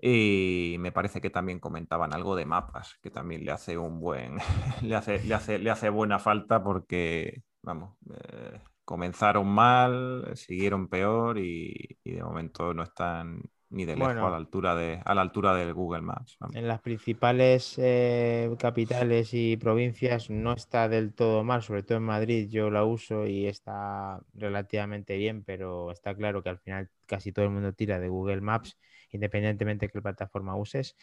Y 0.00 0.76
me 0.78 0.92
parece 0.92 1.20
que 1.20 1.30
también 1.30 1.58
comentaban 1.58 2.12
algo 2.12 2.36
de 2.36 2.46
mapas, 2.46 2.98
que 3.02 3.10
también 3.10 3.44
le 3.44 3.52
hace 3.52 3.78
un 3.78 4.00
buen, 4.00 4.36
le 4.82 4.94
hace, 4.94 5.22
le 5.24 5.34
hace, 5.34 5.58
le 5.58 5.70
hace 5.70 5.88
buena 5.88 6.18
falta 6.18 6.62
porque, 6.62 7.42
vamos, 7.62 7.96
eh, 8.12 8.60
comenzaron 8.84 9.48
mal, 9.48 10.32
siguieron 10.34 10.88
peor 10.88 11.38
y, 11.38 11.98
y, 12.04 12.12
de 12.12 12.22
momento 12.22 12.74
no 12.74 12.82
están 12.82 13.42
ni 13.70 13.84
de 13.84 13.94
lejos 13.94 14.14
bueno, 14.14 14.26
a, 14.26 14.30
la 14.30 14.36
altura 14.36 14.74
de, 14.74 15.00
a 15.04 15.14
la 15.14 15.20
altura 15.20 15.54
del 15.54 15.72
Google 15.72 16.02
Maps. 16.02 16.36
En 16.52 16.66
las 16.66 16.80
principales 16.80 17.76
eh, 17.78 18.50
capitales 18.58 19.30
y 19.32 19.56
provincias 19.56 20.28
no 20.28 20.52
está 20.52 20.88
del 20.88 21.14
todo 21.14 21.44
mal, 21.44 21.62
sobre 21.62 21.84
todo 21.84 21.98
en 21.98 22.04
Madrid 22.04 22.48
yo 22.50 22.68
la 22.70 22.84
uso 22.84 23.26
y 23.26 23.46
está 23.46 24.20
relativamente 24.34 25.16
bien, 25.16 25.44
pero 25.44 25.92
está 25.92 26.14
claro 26.16 26.42
que 26.42 26.48
al 26.48 26.58
final 26.58 26.90
casi 27.06 27.32
todo 27.32 27.44
el 27.44 27.52
mundo 27.52 27.72
tira 27.72 28.00
de 28.00 28.08
Google 28.08 28.40
Maps, 28.40 28.76
independientemente 29.12 29.86
de 29.86 29.92
qué 29.92 30.02
plataforma 30.02 30.56
uses. 30.56 30.96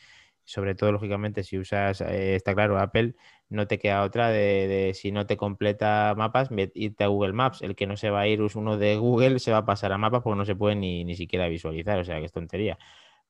Sobre 0.44 0.76
todo, 0.76 0.92
lógicamente, 0.94 1.44
si 1.44 1.58
usas, 1.58 2.02
eh, 2.02 2.36
está 2.36 2.54
claro, 2.56 2.80
Apple, 2.80 3.16
no 3.50 3.68
te 3.68 3.78
queda 3.80 4.04
otra 4.04 4.30
de, 4.30 4.94
si 4.96 5.12
no 5.12 5.26
te 5.26 5.36
completa 5.38 6.14
mapas, 6.18 6.50
irte 6.74 7.04
a 7.04 7.08
Google 7.08 7.34
Maps. 7.34 7.62
El 7.62 7.76
que 7.76 7.86
no 7.88 7.98
se 7.98 8.10
va 8.10 8.22
a 8.22 8.28
ir 8.28 8.42
uno 8.42 8.78
de 8.78 8.96
Google 8.98 9.40
se 9.40 9.52
va 9.52 9.60
a 9.60 9.66
pasar 9.66 9.92
a 9.92 9.98
mapas 9.98 10.22
porque 10.24 10.38
no 10.38 10.46
se 10.46 10.56
puede 10.56 10.76
ni, 10.76 11.04
ni 11.04 11.16
siquiera 11.16 11.48
visualizar, 11.50 12.00
o 12.00 12.06
sea, 12.06 12.20
que 12.20 12.26
es 12.26 12.32
tontería. 12.32 12.78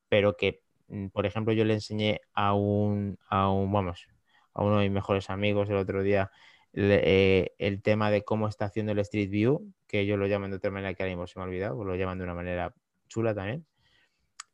pero 0.08 0.36
que, 0.36 0.62
mm, 0.88 1.08
por 1.08 1.26
ejemplo, 1.26 1.52
yo 1.54 1.64
le 1.64 1.74
enseñé 1.74 2.20
a 2.34 2.54
un, 2.54 3.18
a 3.28 3.50
un 3.50 3.72
vamos, 3.72 4.08
a 4.54 4.64
uno 4.64 4.78
de 4.78 4.84
mis 4.84 4.92
mejores 4.94 5.30
amigos 5.30 5.70
el 5.70 5.76
otro 5.76 6.02
día 6.02 6.30
eh, 6.74 7.54
el 7.58 7.82
tema 7.82 8.10
de 8.10 8.24
cómo 8.24 8.48
está 8.48 8.66
haciendo 8.66 8.92
el 8.92 8.98
Street 9.00 9.30
View, 9.30 9.74
que 9.88 10.00
ellos 10.00 10.18
lo 10.18 10.26
llaman 10.26 10.50
de 10.50 10.58
otra 10.58 10.70
manera 10.70 10.94
que 10.94 11.02
ahora 11.02 11.12
mismo 11.14 11.26
se 11.26 11.38
me 11.38 11.44
ha 11.44 11.48
olvidado, 11.48 11.84
lo 11.84 11.96
llaman 11.96 12.18
de 12.18 12.24
una 12.24 12.34
manera 12.34 12.74
chula 13.08 13.34
también. 13.34 13.66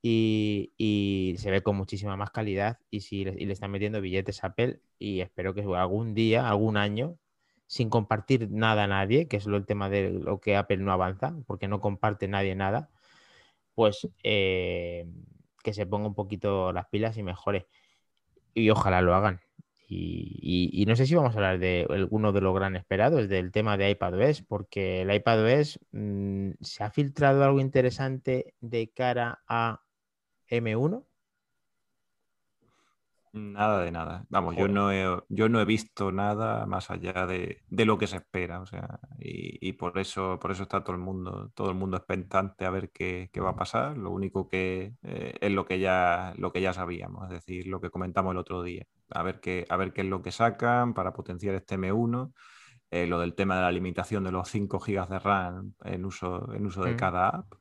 Y, 0.07 1.35
se 1.39 1.51
ve 1.51 1.63
con 1.63 1.77
muchísima 1.77 2.15
más 2.15 2.31
calidad 2.31 2.79
y, 2.91 3.01
si, 3.01 3.25
le 3.25 3.51
están 3.53 3.71
metiendo 3.71 4.03
billetes 4.03 4.45
a 4.45 4.49
Apple 4.49 4.81
y 4.99 5.21
espero 5.21 5.55
que 5.55 5.63
algún 5.63 6.13
día, 6.13 6.47
algún 6.47 6.77
año, 6.77 7.17
sin 7.67 7.89
compartir 7.89 8.51
nada 8.51 8.85
a 8.85 8.87
nadie, 8.87 9.29
que 9.29 9.39
es 9.39 9.47
lo, 9.47 9.57
el 9.57 9.65
tema 9.65 9.89
de 9.89 10.11
lo 10.11 10.41
que 10.41 10.57
Apple 10.57 10.77
no 10.77 10.93
avanza, 10.93 11.35
porque 11.47 11.69
no 11.69 11.81
comparte 11.81 12.29
nadie 12.29 12.55
nada, 12.55 12.91
pues 13.75 14.07
eh, 14.23 15.07
que 15.63 15.73
se 15.73 15.87
ponga 15.87 16.09
un 16.09 16.15
poquito 16.15 16.73
las 16.73 16.87
pilas 16.89 17.17
y 17.17 17.23
mejore. 17.23 17.67
Y 18.55 18.71
ojalá 18.71 19.01
lo 19.01 19.15
hagan. 19.15 19.41
Y, 19.89 20.85
no 20.87 20.97
sé 20.97 21.07
si 21.07 21.15
vamos 21.15 21.35
a 21.35 21.39
hablar 21.39 21.59
de 21.59 21.87
alguno 21.89 22.33
de 22.33 22.41
los 22.43 22.55
gran 22.55 22.77
esperados, 22.77 23.29
del 23.29 23.53
tema 23.53 23.77
de 23.79 23.91
iPadOS, 23.91 24.43
porque 24.43 25.03
el 25.03 25.13
iPadOS 25.15 25.81
mm, 25.93 26.51
se 26.61 26.85
ha 26.85 26.91
filtrado 26.91 27.45
algo 27.45 27.61
interesante 27.61 28.55
de 28.61 28.89
cara 28.89 29.43
a 29.49 29.84
M1. 30.49 31.05
Nada 33.35 33.81
de 33.83 33.91
nada. 33.91 34.25
Vamos, 34.29 34.55
yo 34.57 34.69
no, 34.69 34.93
he, 34.93 35.05
yo 35.29 35.49
no 35.49 35.61
he 35.61 35.65
visto 35.65 36.13
nada 36.13 36.67
más 36.67 36.89
allá 36.93 37.27
de, 37.27 37.65
lo 37.69 37.99
que 37.99 38.07
se 38.07 38.19
espera. 38.19 38.61
O 38.61 38.67
sea, 38.67 39.01
y, 39.19 39.73
por 39.73 39.99
eso, 39.99 40.39
por 40.39 40.53
eso 40.53 40.63
está 40.63 40.85
todo 40.85 40.95
el 40.95 41.03
mundo, 41.03 41.51
todo 41.53 41.71
el 41.71 41.75
mundo 41.75 41.97
expectante 41.97 42.65
a 42.65 42.71
ver 42.71 42.93
qué, 42.93 43.29
va 43.43 43.51
a 43.51 43.57
pasar. 43.57 43.99
Lo 43.99 44.13
único 44.13 44.49
que 44.49 44.95
eh, 45.03 45.35
es 45.41 45.51
lo 45.51 45.67
que 45.67 45.81
ya, 45.81 46.33
lo 46.37 46.53
que 46.53 46.61
ya 46.61 46.73
sabíamos, 46.73 47.25
es 47.25 47.31
decir, 47.31 47.67
lo 47.67 47.81
que 47.81 47.91
comentamos 47.91 48.31
el 48.31 48.39
otro 48.39 48.63
día. 48.63 48.85
A 49.11 49.25
ver 49.25 49.41
qué, 49.41 49.67
a 49.69 49.77
ver 49.77 49.93
qué 49.93 50.03
es 50.03 50.07
lo 50.07 50.23
que 50.23 50.31
sacan 50.31 50.95
para 50.95 51.13
potenciar 51.13 51.57
este 51.57 51.77
M1. 51.77 52.33
Eh, 52.93 53.09
lo 53.09 53.19
del 53.19 53.35
tema 53.35 53.57
de 53.57 53.63
la 53.63 53.73
limitación 53.73 54.23
de 54.23 54.31
los 54.31 54.49
5 54.49 54.79
GB 54.79 55.09
de 55.09 55.19
RAM 55.19 55.75
en 55.85 56.05
uso, 56.05 56.55
en 56.55 56.67
uso 56.67 56.85
de 56.85 56.93
mm. 56.93 56.97
cada 56.97 57.31
app 57.31 57.53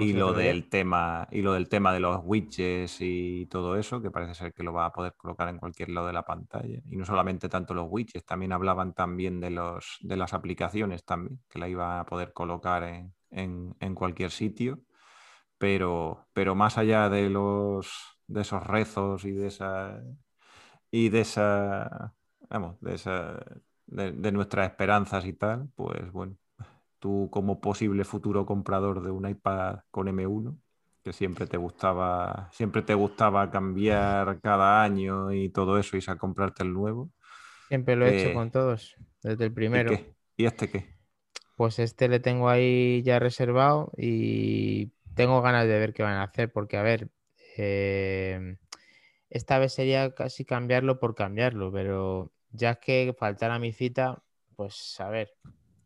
y 0.00 0.12
lo 0.12 0.32
del 0.32 0.68
tema 0.68 1.26
y 1.30 1.42
lo 1.42 1.54
del 1.54 1.68
tema 1.68 1.92
de 1.92 2.00
los 2.00 2.20
widgets 2.24 3.00
y 3.00 3.46
todo 3.46 3.76
eso 3.76 4.02
que 4.02 4.10
parece 4.10 4.34
ser 4.34 4.52
que 4.52 4.62
lo 4.62 4.72
va 4.72 4.86
a 4.86 4.92
poder 4.92 5.14
colocar 5.16 5.48
en 5.48 5.58
cualquier 5.58 5.88
lado 5.90 6.06
de 6.06 6.12
la 6.12 6.24
pantalla. 6.24 6.80
Y 6.90 6.96
no 6.96 7.04
solamente 7.04 7.48
tanto 7.48 7.74
los 7.74 7.86
widgets 7.88 8.26
también 8.26 8.52
hablaban 8.52 8.94
también 8.94 9.40
de 9.40 9.50
los 9.50 9.98
de 10.00 10.16
las 10.16 10.34
aplicaciones 10.34 11.04
también 11.04 11.40
que 11.48 11.58
la 11.58 11.68
iba 11.68 12.00
a 12.00 12.06
poder 12.06 12.32
colocar 12.32 12.82
en, 13.30 13.74
en, 13.80 13.94
cualquier 13.94 14.30
sitio. 14.30 14.80
Pero 15.58 16.26
pero 16.32 16.54
más 16.54 16.78
allá 16.78 17.08
de 17.08 17.30
los 17.30 18.18
de 18.26 18.42
esos 18.42 18.66
rezos 18.66 19.24
y 19.24 19.32
de 19.32 19.48
esa 19.48 20.02
y 20.90 21.08
de 21.08 21.20
esa 21.20 22.14
vamos 22.50 22.80
de 22.80 22.94
esa 22.94 23.44
de 23.86 24.32
nuestras 24.32 24.70
esperanzas 24.70 25.24
y 25.26 25.34
tal 25.34 25.68
pues 25.76 26.10
bueno 26.12 26.36
tú 27.02 27.28
como 27.32 27.60
posible 27.60 28.04
futuro 28.04 28.46
comprador 28.46 29.02
de 29.02 29.10
un 29.10 29.28
iPad 29.28 29.80
con 29.90 30.06
M1, 30.06 30.56
que 31.02 31.12
siempre 31.12 31.48
te 31.48 31.56
gustaba, 31.56 32.48
siempre 32.52 32.82
te 32.82 32.94
gustaba 32.94 33.50
cambiar 33.50 34.40
cada 34.40 34.84
año 34.84 35.32
y 35.32 35.48
todo 35.48 35.78
eso 35.80 35.96
y 35.96 36.02
a 36.06 36.14
comprarte 36.14 36.62
el 36.62 36.72
nuevo. 36.72 37.10
Siempre 37.66 37.96
lo 37.96 38.06
he 38.06 38.20
hecho 38.20 38.30
eh, 38.30 38.34
con 38.34 38.52
todos, 38.52 38.94
desde 39.20 39.46
el 39.46 39.52
primero. 39.52 39.92
¿Y, 40.36 40.44
este 40.46 40.70
qué? 40.70 40.94
Pues 41.56 41.80
este 41.80 42.06
le 42.06 42.20
tengo 42.20 42.48
ahí 42.48 43.02
ya 43.02 43.18
reservado 43.18 43.90
y 43.96 44.92
tengo 45.16 45.42
ganas 45.42 45.66
de 45.66 45.80
ver 45.80 45.92
qué 45.92 46.04
van 46.04 46.14
a 46.14 46.22
hacer, 46.22 46.52
porque 46.52 46.76
a 46.76 46.82
ver, 46.82 47.08
eh, 47.56 48.58
esta 49.28 49.58
vez 49.58 49.72
sería 49.72 50.14
casi 50.14 50.44
cambiarlo 50.44 51.00
por 51.00 51.16
cambiarlo, 51.16 51.72
pero 51.72 52.30
ya 52.52 52.76
que 52.76 53.12
faltara 53.18 53.58
mi 53.58 53.72
cita, 53.72 54.22
pues 54.54 55.00
a 55.00 55.08
ver, 55.08 55.34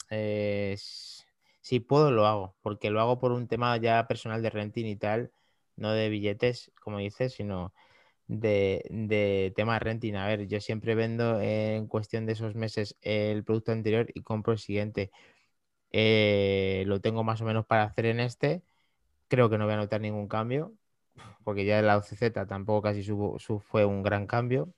si 0.08 1.80
puedo, 1.80 2.10
lo 2.10 2.26
hago, 2.26 2.56
porque 2.62 2.90
lo 2.90 3.00
hago 3.00 3.18
por 3.18 3.32
un 3.32 3.48
tema 3.48 3.76
ya 3.76 4.06
personal 4.06 4.42
de 4.42 4.50
renting 4.50 4.86
y 4.86 4.96
tal, 4.96 5.32
no 5.76 5.92
de 5.92 6.08
billetes, 6.08 6.72
como 6.80 6.98
dices, 6.98 7.34
sino 7.34 7.74
de, 8.28 8.84
de 8.90 9.52
tema 9.56 9.78
renting. 9.78 10.14
A 10.14 10.26
ver, 10.26 10.46
yo 10.48 10.60
siempre 10.60 10.94
vendo 10.94 11.40
en 11.40 11.86
cuestión 11.86 12.26
de 12.26 12.32
esos 12.32 12.54
meses 12.54 12.96
el 13.02 13.44
producto 13.44 13.72
anterior 13.72 14.06
y 14.14 14.22
compro 14.22 14.52
el 14.52 14.58
siguiente. 14.58 15.10
Eh, 15.92 16.84
lo 16.86 17.00
tengo 17.00 17.24
más 17.24 17.40
o 17.40 17.44
menos 17.44 17.66
para 17.66 17.84
hacer 17.84 18.06
en 18.06 18.20
este. 18.20 18.62
Creo 19.28 19.50
que 19.50 19.58
no 19.58 19.64
voy 19.64 19.74
a 19.74 19.78
notar 19.78 20.00
ningún 20.00 20.28
cambio, 20.28 20.74
porque 21.44 21.64
ya 21.64 21.82
la 21.82 21.98
OCZ 21.98 22.32
tampoco 22.48 22.82
casi 22.82 23.02
fue 23.60 23.84
un 23.84 24.02
gran 24.02 24.26
cambio. 24.26 24.72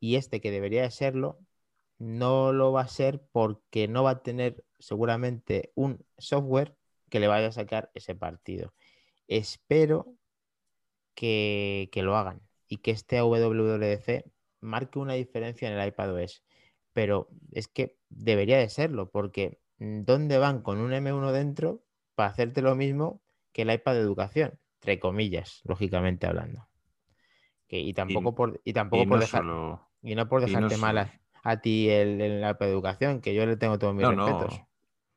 Y 0.00 0.16
este 0.16 0.40
que 0.40 0.50
debería 0.50 0.82
de 0.82 0.90
serlo, 0.90 1.38
no 2.00 2.54
lo 2.54 2.72
va 2.72 2.80
a 2.80 2.88
ser 2.88 3.22
porque 3.30 3.86
no 3.86 4.02
va 4.02 4.10
a 4.10 4.22
tener 4.22 4.64
seguramente 4.78 5.70
un 5.74 6.04
software 6.16 6.74
que 7.10 7.20
le 7.20 7.28
vaya 7.28 7.48
a 7.48 7.52
sacar 7.52 7.90
ese 7.94 8.14
partido. 8.14 8.72
Espero 9.28 10.14
que, 11.14 11.90
lo 11.96 12.16
hagan 12.16 12.40
y 12.68 12.78
que 12.78 12.90
este 12.90 13.20
WWDC 13.20 14.24
marque 14.60 14.98
una 14.98 15.12
diferencia 15.12 15.68
en 15.68 15.78
el 15.78 15.88
iPadOS. 15.88 16.42
Pero 16.94 17.28
es 17.52 17.68
que 17.68 17.98
debería 18.08 18.56
de 18.56 18.70
serlo, 18.70 19.10
porque 19.10 19.60
¿dónde 19.78 20.38
van 20.38 20.62
con 20.62 20.78
un 20.78 20.92
M1 20.92 21.32
dentro 21.32 21.84
para 22.14 22.30
hacerte 22.30 22.62
lo 22.62 22.74
mismo 22.76 23.20
que 23.52 23.62
el 23.62 23.72
iPad 23.72 23.94
de 23.94 24.00
educación? 24.00 24.58
Entre 24.80 24.98
comillas, 24.98 25.60
lógicamente 25.64 26.26
hablando. 26.26 26.66
y 27.68 27.92
tampoco 27.92 28.34
por, 28.34 28.62
y 28.64 28.72
tampoco 28.72 29.06
por 29.06 29.20
dejar. 29.20 29.44
Y 30.02 30.14
no 30.14 30.28
por 30.28 30.40
dejarte 30.40 30.78
malas 30.78 31.10
a 31.42 31.60
ti 31.60 31.88
el, 31.88 32.40
la 32.40 32.56
educación, 32.60 33.20
que 33.20 33.34
yo 33.34 33.46
le 33.46 33.56
tengo 33.56 33.78
todos 33.78 33.94
mis 33.94 34.06
respetos. 34.06 34.62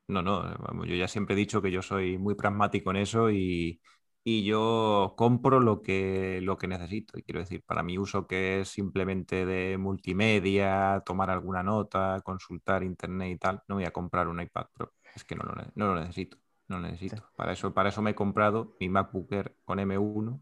No, 0.08 0.22
no, 0.22 0.44
no 0.44 0.86
yo 0.86 0.96
ya 0.96 1.08
siempre 1.08 1.34
he 1.34 1.38
dicho 1.38 1.62
que 1.62 1.72
yo 1.72 1.82
soy 1.82 2.18
muy 2.18 2.36
pragmático 2.36 2.92
en 2.92 2.98
eso 2.98 3.32
y, 3.32 3.80
yo 4.26 5.16
compro 5.18 5.60
lo 5.60 5.82
que, 5.82 6.40
lo 6.42 6.58
que 6.58 6.68
necesito. 6.68 7.18
Y 7.18 7.24
quiero 7.24 7.42
decir, 7.42 7.62
para 7.66 7.84
mi 7.84 7.98
uso 7.98 8.26
que 8.26 8.62
es 8.62 8.70
simplemente 8.70 9.46
de 9.46 9.78
multimedia, 9.78 11.04
tomar 11.06 11.30
alguna 11.30 11.62
nota, 11.62 12.22
consultar 12.24 12.84
internet 12.84 13.32
y 13.32 13.38
tal, 13.38 13.62
no 13.68 13.76
voy 13.76 13.86
a 13.86 13.92
comprar 13.92 14.28
un 14.30 14.42
iPad 14.42 14.68
Pro. 14.74 14.94
Es 15.14 15.24
que 15.26 15.36
no 15.36 15.44
lo 15.76 15.96
necesito 15.96 16.43
no 16.68 16.80
necesito. 16.80 17.30
Para, 17.36 17.54
eso, 17.54 17.74
para 17.74 17.90
eso 17.90 18.02
me 18.02 18.12
he 18.12 18.16
comprado 18.16 18.76
mi 18.80 18.90
MacBook 18.90 19.32
Air 19.32 19.56
con 19.66 19.80
M1, 19.80 20.40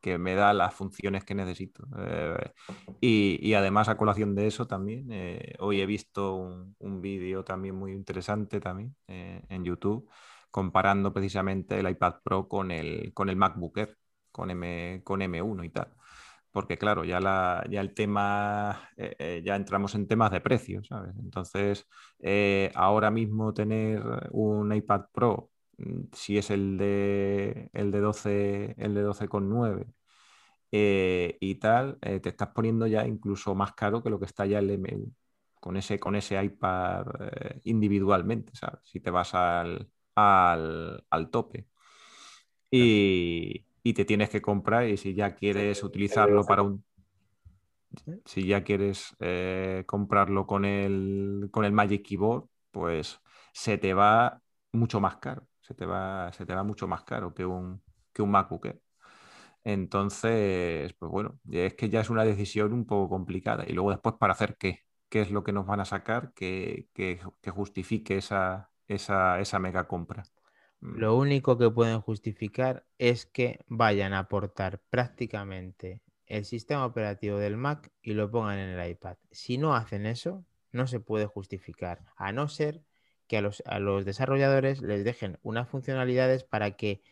que, 0.00 0.18
me 0.18 0.34
da 0.34 0.52
las 0.54 0.74
funciones 0.74 1.24
que 1.24 1.34
necesito. 1.34 1.86
Eh, 1.98 2.52
y, 3.00 3.54
además, 3.54 3.88
a 3.88 3.96
colación 3.96 4.34
de 4.34 4.46
eso 4.46 4.66
también, 4.66 5.08
eh, 5.10 5.54
hoy 5.58 5.80
he 5.80 5.86
visto 5.86 6.34
un, 6.36 7.00
vídeo 7.00 7.44
también 7.44 7.74
muy 7.74 7.92
interesante 7.92 8.60
también 8.60 8.96
eh, 9.06 9.42
en 9.48 9.64
YouTube, 9.64 10.08
comparando 10.50 11.12
precisamente 11.12 11.78
el 11.78 11.88
iPad 11.90 12.16
Pro 12.22 12.48
con 12.48 12.70
el, 12.70 13.12
con 13.12 13.28
el 13.28 13.36
MacBook 13.36 13.78
Air, 13.78 13.98
con, 14.32 14.50
M, 14.50 15.02
con 15.04 15.20
M1 15.20 15.64
y 15.64 15.70
tal. 15.70 15.92
Porque 16.52 16.78
claro, 16.78 17.04
ya, 17.04 17.20
la, 17.20 17.64
ya 17.68 17.82
el 17.82 17.92
tema, 17.92 18.90
ya 19.44 19.56
entramos 19.56 19.94
en 19.94 20.08
temas 20.08 20.30
de 20.30 20.40
precios, 20.40 20.86
¿sabes? 20.86 21.14
Entonces, 21.18 21.86
ahora 22.74 23.10
mismo 23.10 23.52
tener 23.52 24.02
un 24.30 24.72
iPad 24.72 25.02
Pro 25.12 25.50
si 26.12 26.38
es 26.38 26.50
el 26.50 26.78
de, 26.78 27.70
el 27.72 27.90
de 27.90 28.00
12, 28.00 28.74
el 28.78 28.94
de 28.94 29.04
12,9 29.04 29.86
eh, 30.72 31.36
y 31.40 31.56
tal, 31.56 31.98
eh, 32.02 32.20
te 32.20 32.30
estás 32.30 32.48
poniendo 32.48 32.86
ya 32.86 33.06
incluso 33.06 33.54
más 33.54 33.72
caro 33.74 34.02
que 34.02 34.10
lo 34.10 34.18
que 34.18 34.26
está 34.26 34.46
ya 34.46 34.58
el 34.58 34.70
M1, 34.70 35.12
con 35.60 35.76
ese, 35.76 35.98
con 35.98 36.16
ese 36.16 36.42
iPad 36.42 37.06
eh, 37.20 37.60
individualmente, 37.64 38.52
¿sabes? 38.54 38.80
Si 38.84 39.00
te 39.00 39.10
vas 39.10 39.34
al, 39.34 39.88
al, 40.14 41.30
tope. 41.30 41.66
Y, 42.70 43.64
te 43.94 44.04
tienes 44.04 44.28
que 44.30 44.42
comprar 44.42 44.88
y 44.88 44.96
si 44.96 45.14
ya 45.14 45.34
quieres 45.36 45.82
utilizarlo 45.84 46.44
para 46.44 46.62
un... 46.62 46.84
Si 48.24 48.44
ya 48.44 48.64
quieres 48.64 49.16
comprarlo 49.86 50.46
con 50.46 50.64
el, 50.64 51.48
con 51.52 51.64
el 51.64 51.72
Magic 51.72 52.04
Keyboard, 52.04 52.46
pues 52.72 53.20
se 53.52 53.78
te 53.78 53.94
va 53.94 54.42
mucho 54.72 55.00
más 55.00 55.16
caro 55.16 55.46
se 55.66 55.74
te 55.74 55.84
va, 55.84 56.32
se 56.32 56.46
te 56.46 56.54
va 56.54 56.62
mucho 56.62 56.86
más 56.86 57.02
caro 57.02 57.34
que 57.34 57.44
un, 57.44 57.82
que 58.12 58.22
un 58.22 58.30
MacBook. 58.30 58.68
Entonces, 59.64 60.92
pues 60.92 61.10
bueno, 61.10 61.40
es 61.50 61.74
que 61.74 61.88
ya 61.88 62.00
es 62.00 62.08
una 62.08 62.24
decisión 62.24 62.72
un 62.72 62.86
poco 62.86 63.08
complicada. 63.08 63.64
Y 63.66 63.72
luego 63.72 63.90
después, 63.90 64.14
¿para 64.18 64.32
hacer 64.32 64.56
qué? 64.56 64.84
¿Qué 65.08 65.22
es 65.22 65.32
lo 65.32 65.42
que 65.42 65.52
nos 65.52 65.66
van 65.66 65.80
a 65.80 65.84
sacar 65.84 66.32
que, 66.34 66.88
que, 66.94 67.18
justifique 67.50 68.16
esa, 68.16 68.70
esa, 68.86 69.40
esa 69.40 69.58
mega 69.58 69.88
compra? 69.88 70.22
Mm. 70.80 70.98
Lo 70.98 71.16
único 71.16 71.58
que 71.58 71.68
pueden 71.68 72.00
justificar 72.00 72.86
es 72.98 73.26
que 73.26 73.58
vayan 73.66 74.12
a 74.12 74.20
aportar 74.20 74.80
prácticamente 74.88 76.00
el 76.26 76.44
sistema 76.44 76.86
operativo 76.86 77.38
del 77.38 77.56
Mac 77.56 77.90
y 78.02 78.12
lo 78.14 78.30
pongan 78.30 78.58
en 78.58 78.68
el 78.78 78.90
iPad. 78.90 79.16
Si 79.32 79.58
no 79.58 79.74
hacen 79.74 80.06
eso, 80.06 80.44
no 80.70 80.86
se 80.86 81.00
puede 81.00 81.26
justificar, 81.26 82.04
a 82.16 82.30
no 82.30 82.46
ser 82.46 82.82
que 83.26 83.38
a 83.38 83.78
los, 83.78 84.04
desarrolladores 84.04 84.82
les 84.82 85.04
dejen 85.04 85.38
unas 85.42 85.68
funcionalidades 85.68 86.44
para 86.44 86.72
que 86.72 87.02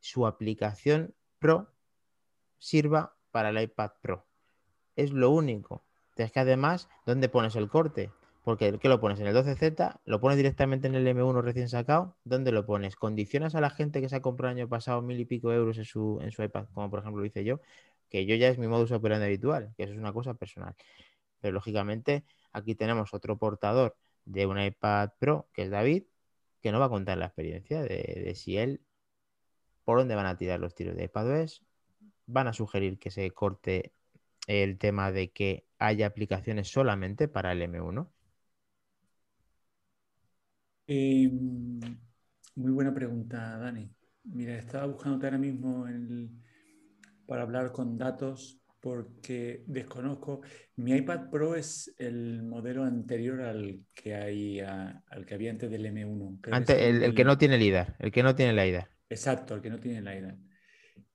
su 0.00 0.26
aplicación 0.26 1.14
Pro 1.38 1.72
sirva 2.58 3.16
para 3.30 3.50
el 3.50 3.60
iPad 3.60 3.92
Pro. 4.00 4.26
Es 4.96 5.10
lo 5.10 5.30
único. 5.30 5.84
Es 6.16 6.30
que 6.32 6.40
además, 6.40 6.88
¿dónde 7.06 7.28
pones 7.28 7.56
el 7.56 7.68
corte? 7.68 8.10
Porque 8.44 8.78
¿qué 8.78 8.88
lo 8.88 9.00
pones? 9.00 9.18
¿En 9.20 9.26
el 9.26 9.34
12Z? 9.34 10.00
¿Lo 10.04 10.20
pones 10.20 10.36
directamente 10.36 10.86
en 10.86 10.94
el 10.94 11.06
M1 11.06 11.42
recién 11.42 11.68
sacado? 11.68 12.16
¿Dónde 12.24 12.52
lo 12.52 12.66
pones? 12.66 12.94
¿Condicionas 12.94 13.54
a 13.54 13.60
la 13.60 13.70
gente 13.70 14.00
que 14.00 14.08
se 14.08 14.16
ha 14.16 14.20
comprado 14.22 14.52
el 14.52 14.58
año 14.58 14.68
pasado 14.68 15.00
mil 15.00 15.18
y 15.18 15.24
pico 15.24 15.52
euros 15.52 15.78
en 15.78 15.86
su, 15.86 16.18
en 16.22 16.30
su 16.30 16.42
iPad, 16.42 16.66
como 16.74 16.90
por 16.90 17.00
ejemplo 17.00 17.20
lo 17.20 17.26
hice 17.26 17.42
yo? 17.42 17.60
Que 18.10 18.26
yo 18.26 18.36
ya 18.36 18.48
es 18.48 18.58
mi 18.58 18.68
modus 18.68 18.92
operandi 18.92 19.26
habitual, 19.26 19.72
que 19.76 19.84
eso 19.84 19.94
es 19.94 19.98
una 19.98 20.12
cosa 20.12 20.34
personal. 20.34 20.74
Pero 21.40 21.54
lógicamente 21.54 22.24
aquí 22.52 22.74
tenemos 22.74 23.14
otro 23.14 23.38
portador 23.38 23.96
de 24.24 24.46
un 24.46 24.60
iPad 24.60 25.10
Pro, 25.18 25.48
que 25.52 25.62
es 25.62 25.70
David, 25.70 26.04
que 26.60 26.72
no 26.72 26.80
va 26.80 26.86
a 26.86 26.90
contar 26.90 27.18
la 27.18 27.26
experiencia 27.26 27.82
de, 27.82 28.32
si 28.34 28.56
él, 28.56 28.80
por 29.84 29.98
dónde 29.98 30.14
van 30.14 30.26
a 30.26 30.36
tirar 30.36 30.60
los 30.60 30.74
tiros 30.74 30.96
de 30.96 31.04
iPadOS, 31.04 31.62
van 32.26 32.48
a 32.48 32.52
sugerir 32.52 32.98
que 32.98 33.10
se 33.10 33.30
corte 33.32 33.92
el 34.46 34.78
tema 34.78 35.12
de 35.12 35.30
que 35.30 35.66
haya 35.78 36.06
aplicaciones 36.06 36.68
solamente 36.68 37.28
para 37.28 37.52
el 37.52 37.62
M1. 37.62 38.10
Em, 40.86 41.80
muy 42.54 42.72
buena 42.72 42.94
pregunta, 42.94 43.58
Dani. 43.58 43.90
Mira, 44.24 44.56
estaba 44.56 44.86
buscando 44.86 45.24
ahora 45.26 45.38
mismo 45.38 45.86
para 47.26 47.42
hablar 47.42 47.72
con 47.72 47.98
datos 47.98 48.63
porque 48.84 49.64
desconozco. 49.66 50.42
Mi 50.76 50.92
iPad 50.92 51.30
Pro 51.30 51.56
es 51.56 51.94
el 51.96 52.42
modelo 52.42 52.84
anterior 52.84 53.40
al 53.40 53.80
que, 53.94 54.14
hay, 54.14 54.60
al 54.60 55.24
que 55.24 55.34
había 55.34 55.52
antes 55.52 55.70
del 55.70 55.86
M1. 55.86 56.40
antes, 56.52 56.76
el, 56.78 57.14
que 57.14 57.24
no 57.24 57.38
tiene 57.38 57.56
LIDAR, 57.56 57.96
el 57.98 58.12
que 58.12 58.22
no 58.22 58.34
tiene 58.34 58.52
la 58.52 58.66
IDA. 58.66 58.90
Exacto, 59.08 59.54
el 59.54 59.62
que 59.62 59.70
no 59.70 59.80
tiene 59.80 60.02
la 60.02 60.18
IDA. 60.18 60.36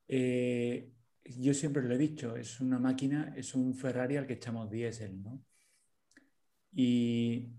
Eh, 0.08 0.90
yo 1.24 1.54
siempre 1.54 1.84
lo 1.84 1.94
he 1.94 2.00
dicho, 2.00 2.36
es 2.36 2.60
una 2.60 2.80
máquina, 2.80 3.36
es 3.38 3.54
un 3.54 3.76
Ferrari 3.76 4.18
al 4.18 4.26
que 4.26 4.34
echamos 4.34 4.72
diésel, 4.72 5.22
¿no? 5.22 5.46
Y 6.74 7.50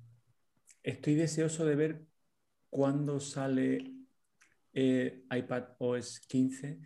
estoy 0.82 1.14
deseoso 1.14 1.64
de 1.64 1.76
ver 1.76 2.02
cuándo 2.68 3.20
sale 3.20 3.94
eh, 4.72 5.22
iPad 5.30 5.66
OS 5.78 6.18
15, 6.26 6.80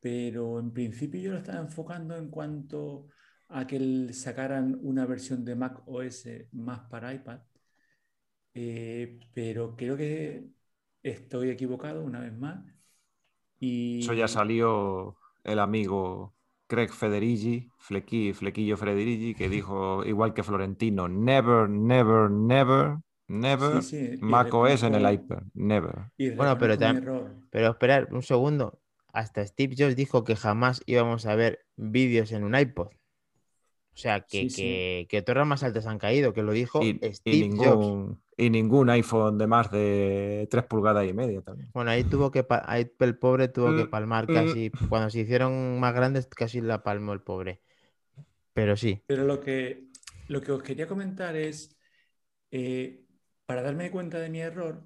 pero 0.00 0.58
en 0.58 0.72
principio 0.72 1.20
yo 1.20 1.32
lo 1.32 1.38
estaba 1.38 1.60
enfocando 1.60 2.16
en 2.16 2.28
cuanto 2.28 3.08
a 3.48 3.66
que 3.66 4.12
sacaran 4.12 4.78
una 4.82 5.06
versión 5.06 5.44
de 5.44 5.56
Mac 5.56 5.82
OS 5.86 6.28
más 6.52 6.80
para 6.88 7.12
iPad, 7.12 7.40
eh, 8.54 9.20
pero 9.34 9.76
creo 9.76 9.96
que 9.96 10.46
estoy 11.02 11.50
equivocado 11.50 12.02
una 12.02 12.20
vez 12.20 12.36
más. 12.36 12.64
Y... 13.58 14.00
Eso 14.00 14.14
ya 14.14 14.28
salió 14.28 15.16
el 15.44 15.58
amigo 15.58 16.34
Craig 16.66 16.90
Federici, 16.90 17.68
Flequillo 17.78 18.76
Federici, 18.76 19.34
que 19.34 19.48
dijo, 19.48 20.04
igual 20.04 20.32
que 20.34 20.42
Florentino, 20.42 21.08
never, 21.08 21.68
never, 21.68 22.30
never 22.30 22.98
Never. 23.30 23.80
Mac 24.20 24.52
OS 24.52 24.82
en 24.82 24.96
el 24.96 25.12
iPad. 25.12 25.42
Never. 25.54 26.10
Bueno, 26.34 26.58
pero, 26.58 26.76
pero 27.48 27.70
esperar 27.70 28.08
un 28.12 28.22
segundo. 28.22 28.80
Hasta 29.12 29.46
Steve 29.46 29.74
Jobs 29.76 29.96
dijo 29.96 30.24
que 30.24 30.36
jamás 30.36 30.82
íbamos 30.86 31.26
a 31.26 31.34
ver 31.34 31.64
vídeos 31.76 32.32
en 32.32 32.44
un 32.44 32.54
iPod. 32.54 32.88
O 33.92 34.02
sea, 34.02 34.20
que, 34.20 35.06
que, 35.08 35.22
torres 35.22 35.46
más 35.46 35.62
altas 35.62 35.86
han 35.86 35.98
caído, 35.98 36.32
que 36.32 36.42
lo 36.42 36.52
dijo 36.52 36.80
Steve 36.80 37.36
y 37.36 37.48
ningún, 37.48 37.66
Jobs. 37.66 38.18
Y 38.36 38.48
ningún 38.48 38.88
iPhone 38.88 39.36
de 39.36 39.46
más 39.46 39.70
de 39.70 40.48
3 40.50 40.64
pulgadas 40.64 41.06
y 41.06 41.12
media 41.12 41.42
también. 41.42 41.70
Bueno, 41.74 41.90
ahí 41.90 42.04
tuvo 42.04 42.30
que, 42.30 42.46
ahí 42.64 42.90
el 42.98 43.18
pobre 43.18 43.48
tuvo 43.48 43.76
que 43.76 43.84
mm, 43.84 43.90
palmar 43.90 44.30
mm. 44.30 44.34
casi, 44.34 44.70
cuando 44.88 45.10
se 45.10 45.20
hicieron 45.20 45.78
más 45.80 45.92
grandes, 45.92 46.26
casi 46.28 46.60
la 46.60 46.82
palmó 46.82 47.12
el 47.12 47.20
pobre. 47.20 47.60
Pero 48.54 48.76
sí. 48.76 49.02
Pero 49.06 49.24
lo 49.24 49.40
que, 49.40 49.88
lo 50.28 50.40
que 50.40 50.52
os 50.52 50.62
quería 50.62 50.86
comentar 50.86 51.36
es, 51.36 51.76
eh, 52.50 53.04
para 53.44 53.62
darme 53.62 53.90
cuenta 53.90 54.18
de 54.18 54.30
mi 54.30 54.40
error, 54.40 54.82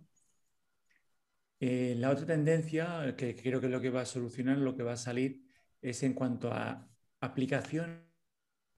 eh, 1.67 1.95
la 1.97 2.11
otra 2.11 2.27
tendencia, 2.27 3.15
que 3.17 3.35
creo 3.35 3.59
que 3.59 3.67
es 3.69 3.73
lo 3.73 3.81
que 3.81 3.89
va 3.89 4.03
a 4.03 4.05
solucionar, 4.05 4.59
lo 4.59 4.77
que 4.77 4.83
va 4.83 4.93
a 4.93 4.97
salir, 4.99 5.47
es 5.81 6.03
en 6.03 6.13
cuanto 6.13 6.53
a 6.53 6.91
aplicaciones 7.21 8.01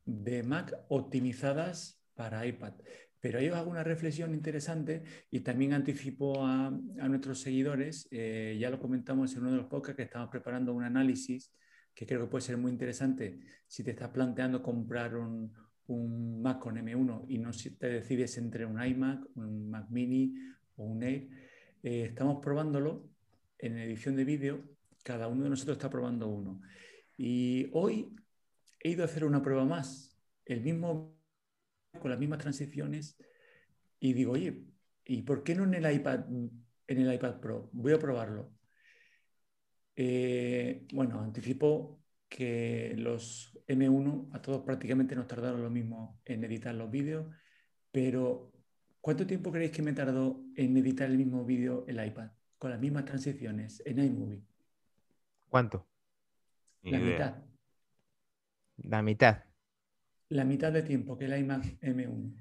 de 0.05 0.45
Mac 0.45 0.73
optimizadas 0.89 2.01
para 2.15 2.47
iPad. 2.47 2.75
Pero 3.19 3.41
ahí 3.41 3.49
os 3.49 3.57
hago 3.57 3.73
una 3.73 3.83
reflexión 3.83 4.35
interesante 4.35 5.03
y 5.33 5.41
también 5.41 5.73
anticipo 5.73 6.47
a, 6.47 6.71
nuestros 6.71 7.41
seguidores, 7.41 8.07
eh, 8.13 8.57
ya 8.61 8.71
lo 8.71 8.79
comentamos 8.79 9.35
en 9.35 9.41
uno 9.41 9.51
de 9.51 9.57
los 9.57 9.67
podcasts 9.67 9.97
que 9.97 10.05
estamos 10.05 10.29
preparando 10.31 10.73
un 10.73 10.85
análisis 10.85 11.53
que 11.93 12.07
creo 12.07 12.21
que 12.21 12.31
puede 12.31 12.43
ser 12.43 12.57
muy 12.57 12.71
interesante 12.71 13.41
si 13.67 13.83
te 13.83 13.91
estás 13.91 14.11
planteando 14.11 14.63
comprar 14.63 15.17
un, 15.17 15.53
un 15.89 16.41
Mac 16.41 16.61
con 16.61 16.77
M1 16.77 17.25
y 17.27 17.39
no 17.39 17.51
te 17.51 17.89
decides 17.89 18.39
entre 18.39 18.65
un 18.65 18.81
iMac, 18.81 19.27
un 19.35 19.71
Mac 19.71 19.91
mini 19.91 20.35
o 20.77 20.85
un 20.85 21.03
Air, 21.03 21.29
eh, 21.87 22.07
estamos 22.07 22.43
probándolo 22.43 23.09
en 23.59 23.79
edición 23.79 24.17
de 24.17 24.25
vídeo, 24.25 24.65
cada 25.05 25.29
uno 25.29 25.45
de 25.45 25.51
nosotros 25.51 25.77
está 25.77 25.89
probando 25.89 26.27
uno. 26.27 26.61
Y 27.17 27.71
hoy 27.75 28.13
he 28.81 28.91
ido 28.91 29.03
a 29.03 29.05
hacer 29.05 29.25
una 29.25 29.41
prueba 29.41 29.65
más, 29.65 30.19
el 30.47 30.63
mismo 30.63 31.17
con 32.01 32.11
las 32.11 32.19
mismas 32.19 32.41
transiciones 32.41 33.17
y 34.01 34.15
digo, 34.15 34.33
oye, 34.33 34.65
¿y 35.05 35.23
por 35.23 35.45
qué 35.45 35.55
no 35.55 35.63
en 35.63 35.75
el 35.75 35.95
iPad, 35.95 36.25
en 36.29 37.01
el 37.01 37.15
iPad 37.15 37.39
Pro? 37.39 37.71
Voy 37.73 37.93
a 37.93 38.01
probarlo. 38.01 38.53
Eh, 39.95 40.89
bueno, 40.93 41.21
anticipo 41.21 42.03
que 42.29 42.95
los 42.97 43.57
M1 43.69 44.31
a 44.33 44.43
todos 44.43 44.65
prácticamente 44.65 45.15
nos 45.15 45.29
tardaron 45.29 45.63
lo 45.63 45.71
mismo 45.71 46.21
en 46.25 46.43
editar 46.43 46.75
los 46.75 46.91
vídeos, 46.91 47.33
pero 47.93 48.53
¿cuánto 49.01 49.25
tiempo 49.25 49.53
creéis 49.53 49.71
que 49.71 49.83
me 49.83 49.93
tardó 49.93 50.46
en 50.57 50.77
editar 50.77 51.11
el 51.11 51.19
mismo 51.19 51.45
vídeo 51.45 51.85
el 51.87 52.05
iPad 52.05 52.31
con 52.59 52.71
las 52.71 52.81
mismas 52.81 53.05
transiciones 53.05 53.83
en 53.85 53.99
iMovie? 53.99 54.45
¿Cuánto? 55.49 55.87
La 56.83 56.99
mitad. 56.99 57.37
La 58.79 59.03
mitad. 59.03 59.45
La 60.29 60.45
mitad 60.45 60.73
de 60.73 60.83
tiempo 60.83 61.17
que 61.17 61.27
el 61.27 61.39
iMac 61.39 61.81
M1. 61.81 62.35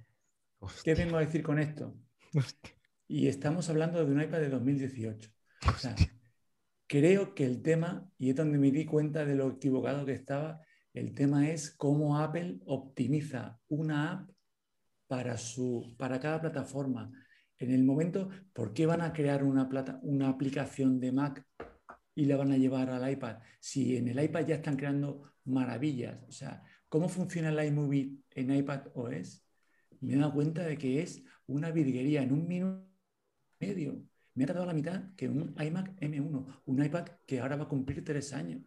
¿Qué 0.84 0.96
vengo 0.96 1.18
a 1.18 1.22
decir 1.22 1.44
con 1.44 1.60
esto? 1.60 1.96
Y 3.08 3.28
estamos 3.28 3.70
hablando 3.70 4.04
de 4.04 4.12
un 4.12 4.22
iPad 4.22 4.40
de 4.40 4.50
2018. 4.50 5.30
O 5.68 5.78
sea, 5.78 5.96
creo 6.88 7.36
que 7.36 7.46
el 7.46 7.62
tema, 7.62 8.10
y 8.18 8.32
es 8.32 8.36
donde 8.36 8.58
me 8.58 8.72
di 8.72 8.86
cuenta 8.86 9.26
de 9.26 9.36
lo 9.36 9.50
equivocado 9.52 10.06
que 10.06 10.14
estaba, 10.14 10.62
el 10.94 11.14
tema 11.14 11.50
es 11.50 11.72
cómo 11.72 12.18
Apple 12.20 12.60
optimiza 12.66 13.60
una 13.68 14.12
app 14.12 14.30
para, 15.08 15.38
su, 15.38 15.96
para 15.98 16.20
cada 16.20 16.42
plataforma. 16.42 17.12
En 17.58 17.72
el 17.72 17.84
momento, 17.84 18.30
¿por 18.54 18.74
qué 18.74 18.86
van 18.86 19.02
a 19.02 19.14
crear 19.14 19.44
una, 19.44 19.70
plata, 19.70 20.00
una 20.04 20.30
aplicación 20.30 21.00
de 21.00 21.12
Mac 21.12 21.46
y 22.14 22.26
la 22.26 22.38
van 22.38 22.52
a 22.52 22.58
llevar 22.58 22.90
al 22.90 23.10
iPad? 23.10 23.38
Si 23.60 23.98
en 23.98 24.08
el 24.08 24.22
iPad 24.22 24.48
ya 24.48 24.56
están 24.56 24.76
creando 24.76 25.24
maravillas. 25.46 26.24
O 26.28 26.32
sea, 26.32 26.64
¿cómo 26.90 27.08
funciona 27.10 27.50
el 27.50 27.68
iMovie 27.68 28.18
en 28.32 28.54
iPad 28.54 28.88
OS? 28.94 29.46
Me 30.02 30.14
he 30.14 30.18
dado 30.18 30.34
cuenta 30.34 30.64
de 30.64 30.78
que 30.78 31.02
es 31.02 31.24
una 31.48 31.72
virguería 31.72 32.24
en 32.24 32.34
un 32.34 32.48
minuto 32.48 32.86
y 33.60 33.66
medio 33.66 34.06
me 34.36 34.44
ha 34.44 34.48
tardado 34.48 34.68
la 34.68 34.74
mitad 34.74 35.14
que 35.16 35.30
un 35.30 35.56
iMac 35.58 35.96
M1, 36.02 36.62
un 36.66 36.84
iPad 36.84 37.08
que 37.26 37.40
ahora 37.40 37.56
va 37.56 37.64
a 37.64 37.70
cumplir 37.70 38.04
tres 38.04 38.34
años. 38.34 38.62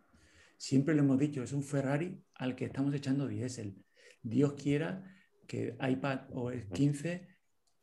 Siempre 0.56 0.94
lo 0.94 1.02
hemos 1.02 1.18
dicho, 1.18 1.42
es 1.42 1.52
un 1.52 1.62
Ferrari 1.62 2.20
al 2.34 2.56
que 2.56 2.64
estamos 2.64 2.94
echando 2.94 3.28
diésel. 3.28 3.76
Dios 4.22 4.54
quiera 4.54 5.04
que 5.46 5.76
iPad 5.78 6.22
OS 6.32 6.64
15 6.72 7.28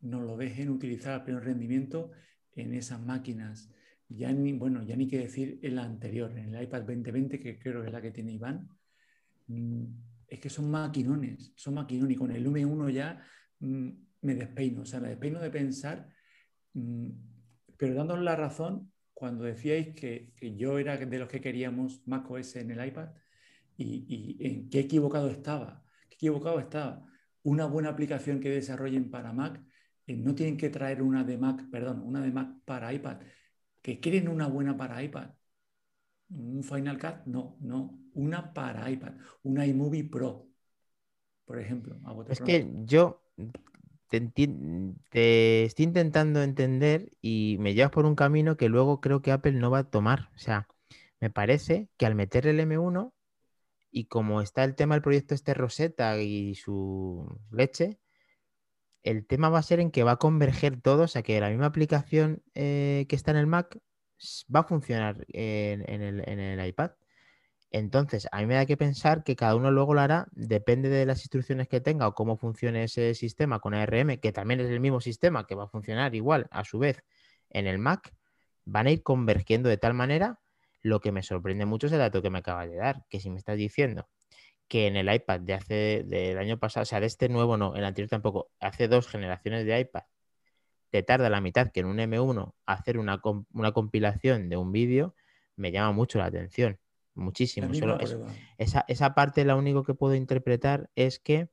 nos 0.00 0.22
lo 0.22 0.36
dejen 0.36 0.70
utilizar 0.70 1.14
a 1.14 1.24
pleno 1.24 1.40
rendimiento 1.40 2.12
en 2.52 2.74
esas 2.74 3.00
máquinas. 3.00 3.70
Ya 4.08 4.32
ni, 4.32 4.52
bueno, 4.52 4.82
ya 4.82 4.96
ni 4.96 5.08
que 5.08 5.18
decir 5.18 5.58
en 5.62 5.76
la 5.76 5.84
anterior, 5.84 6.30
en 6.36 6.54
el 6.54 6.62
iPad 6.62 6.82
2020, 6.82 7.40
que 7.40 7.58
creo 7.58 7.80
que 7.80 7.88
es 7.88 7.92
la 7.92 8.02
que 8.02 8.12
tiene 8.12 8.32
Iván. 8.32 8.68
Mm, 9.48 9.84
es 10.28 10.40
que 10.40 10.50
son 10.50 10.70
maquinones, 10.70 11.52
son 11.56 11.74
maquinones. 11.74 12.14
Y 12.14 12.18
con 12.18 12.30
el 12.30 12.46
M1 12.46 12.90
ya 12.90 13.22
mm, 13.60 13.88
me 14.22 14.34
despeino. 14.34 14.82
O 14.82 14.86
sea, 14.86 15.00
me 15.00 15.08
despeino 15.08 15.40
de 15.40 15.50
pensar 15.50 16.08
mm, 16.74 17.10
pero 17.76 17.94
dándonos 17.94 18.24
la 18.24 18.36
razón 18.36 18.92
cuando 19.14 19.44
decíais 19.44 19.94
que, 19.94 20.32
yo 20.56 20.78
era 20.78 20.96
de 20.96 21.18
los 21.18 21.28
que 21.28 21.40
queríamos 21.40 22.02
macOS 22.06 22.56
en 22.56 22.70
el 22.70 22.86
iPad 22.86 23.10
y, 23.76 24.36
en 24.40 24.68
qué 24.68 24.80
equivocado 24.80 25.28
estaba. 25.28 25.84
Qué 26.08 26.16
equivocado 26.16 26.58
estaba. 26.58 27.06
Una 27.42 27.66
buena 27.66 27.90
aplicación 27.90 28.40
que 28.40 28.50
desarrollen 28.50 29.10
para 29.10 29.32
Mac, 29.32 29.62
no 30.06 30.34
tienen 30.34 30.56
que 30.56 30.70
traer 30.70 31.02
una 31.02 31.24
de 31.24 31.38
Mac, 31.38 31.68
perdón, 31.70 32.02
una 32.02 32.20
de 32.20 32.30
Mac 32.30 32.48
para 32.64 32.92
iPad. 32.92 33.20
Que 33.82 34.00
creen 34.00 34.28
una 34.28 34.46
buena 34.46 34.76
para 34.76 35.02
iPad. 35.02 35.30
Un 36.30 36.62
Final 36.62 36.98
Cut, 36.98 37.26
no, 37.26 37.56
no. 37.60 38.00
Una 38.14 38.52
para 38.52 38.90
iPad. 38.90 39.14
Una 39.42 39.66
iMovie 39.66 40.04
Pro, 40.04 40.48
por 41.44 41.58
ejemplo. 41.58 41.96
Es 42.28 42.40
que 42.40 42.68
yo 42.84 43.22
te, 44.08 45.64
estoy 45.64 45.84
intentando 45.84 46.42
entender 46.42 47.10
y 47.20 47.56
me 47.60 47.74
llevas 47.74 47.90
por 47.90 48.06
un 48.06 48.14
camino 48.14 48.56
que 48.56 48.68
luego 48.68 49.00
creo 49.00 49.22
que 49.22 49.32
Apple 49.32 49.52
no 49.52 49.70
va 49.70 49.78
a 49.80 49.90
tomar. 49.90 50.30
O 50.34 50.38
sea, 50.38 50.68
me 51.20 51.30
parece 51.30 51.88
que 51.96 52.06
al 52.06 52.14
meter 52.14 52.46
el 52.46 52.60
M1 52.60 53.12
Y 53.90 54.06
como 54.06 54.42
está 54.42 54.64
el 54.64 54.74
tema 54.74 54.94
del 54.94 55.02
proyecto 55.02 55.34
este 55.34 55.54
Rosetta 55.54 56.20
y 56.20 56.54
su 56.54 57.40
leche, 57.50 57.98
el 59.06 59.26
tema 59.26 59.48
va 59.50 59.60
a 59.60 59.62
ser 59.62 59.80
en 59.80 59.90
que 59.92 60.02
va 60.02 60.12
a 60.12 60.16
converger 60.16 60.80
todo, 60.80 61.04
o 61.04 61.08
sea 61.08 61.22
que 61.22 61.40
la 61.40 61.48
misma 61.48 61.66
aplicación 61.66 62.42
eh, 62.54 63.06
que 63.08 63.16
está 63.16 63.30
en 63.30 63.36
el 63.38 63.46
Mac 63.46 63.78
va 64.54 64.60
a 64.60 64.64
funcionar 64.64 65.24
en, 65.28 65.82
el, 66.02 66.66
iPad. 66.66 66.92
Entonces, 67.70 68.28
a 68.32 68.40
mí 68.40 68.46
me 68.46 68.54
da 68.54 68.66
que 68.66 68.76
pensar 68.76 69.22
que 69.22 69.36
cada 69.36 69.54
uno 69.54 69.70
luego 69.70 69.94
lo 69.94 70.00
hará, 70.00 70.26
depende 70.32 70.88
de 70.88 71.06
las 71.06 71.20
instrucciones 71.20 71.68
que 71.68 71.80
tenga 71.80 72.08
o 72.08 72.14
cómo 72.14 72.36
funcione 72.36 72.84
ese 72.84 73.14
sistema 73.14 73.60
con 73.60 73.74
ARM, 73.74 74.18
que 74.18 74.32
también 74.32 74.60
es 74.60 74.70
el 74.70 74.80
mismo 74.80 75.00
sistema 75.00 75.46
que 75.46 75.54
va 75.54 75.64
a 75.64 75.68
funcionar 75.68 76.14
igual 76.14 76.48
a 76.50 76.64
su 76.64 76.78
vez 76.78 77.04
en 77.50 77.66
el 77.66 77.78
Mac, 77.78 78.12
van 78.64 78.88
a 78.88 78.90
ir 78.90 79.02
convergiendo 79.02 79.68
de 79.68 79.76
tal 79.78 79.94
manera. 79.94 80.40
Lo 80.82 81.00
que 81.00 81.12
me 81.12 81.22
sorprende 81.22 81.66
mucho 81.66 81.86
es 81.86 81.92
el 81.92 81.98
dato 82.00 82.22
que 82.22 82.30
me 82.30 82.38
acaba 82.38 82.66
de 82.66 82.76
dar, 82.76 83.04
que 83.08 83.20
si 83.20 83.30
me 83.30 83.38
estás 83.38 83.56
diciendo 83.56 84.08
que 84.68 84.86
en 84.86 84.96
el 84.96 85.12
iPad 85.12 85.40
de 85.40 85.54
hace 85.54 86.04
del 86.04 86.38
año 86.38 86.58
pasado, 86.58 86.82
o 86.82 86.86
sea, 86.86 87.00
de 87.00 87.06
este 87.06 87.28
nuevo 87.28 87.56
no, 87.56 87.76
el 87.76 87.84
anterior 87.84 88.10
tampoco, 88.10 88.50
hace 88.60 88.88
dos 88.88 89.06
generaciones 89.08 89.64
de 89.64 89.80
iPad, 89.80 90.02
te 90.90 91.02
tarda 91.02 91.30
la 91.30 91.40
mitad 91.40 91.70
que 91.70 91.80
en 91.80 91.86
un 91.86 91.98
M1 91.98 92.54
hacer 92.66 92.98
una, 92.98 93.20
compilación 93.20 94.48
de 94.48 94.56
un 94.56 94.72
vídeo, 94.72 95.14
me 95.56 95.72
llama 95.72 95.92
mucho 95.92 96.18
la 96.18 96.26
atención. 96.26 96.78
Muchísimo. 97.14 97.68
esa, 98.58 98.84
esa, 98.88 99.14
parte 99.14 99.44
lo 99.46 99.56
único 99.56 99.84
que 99.84 99.94
puedo 99.94 100.14
interpretar 100.14 100.90
es 100.96 101.18
que 101.18 101.48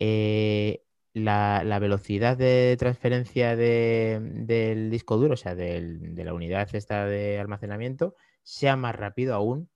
eh, 0.00 0.82
la, 1.12 1.78
velocidad 1.80 2.36
de 2.36 2.74
transferencia 2.78 3.54
del 3.54 4.90
disco 4.90 5.18
duro, 5.18 5.34
o 5.34 5.36
sea, 5.36 5.54
de 5.54 6.22
la 6.24 6.34
unidad 6.34 6.68
esta 6.74 7.06
de 7.06 7.38
almacenamiento, 7.38 8.16
sea 8.42 8.76
más 8.76 8.96
rápido 8.96 9.34
aún 9.34 9.70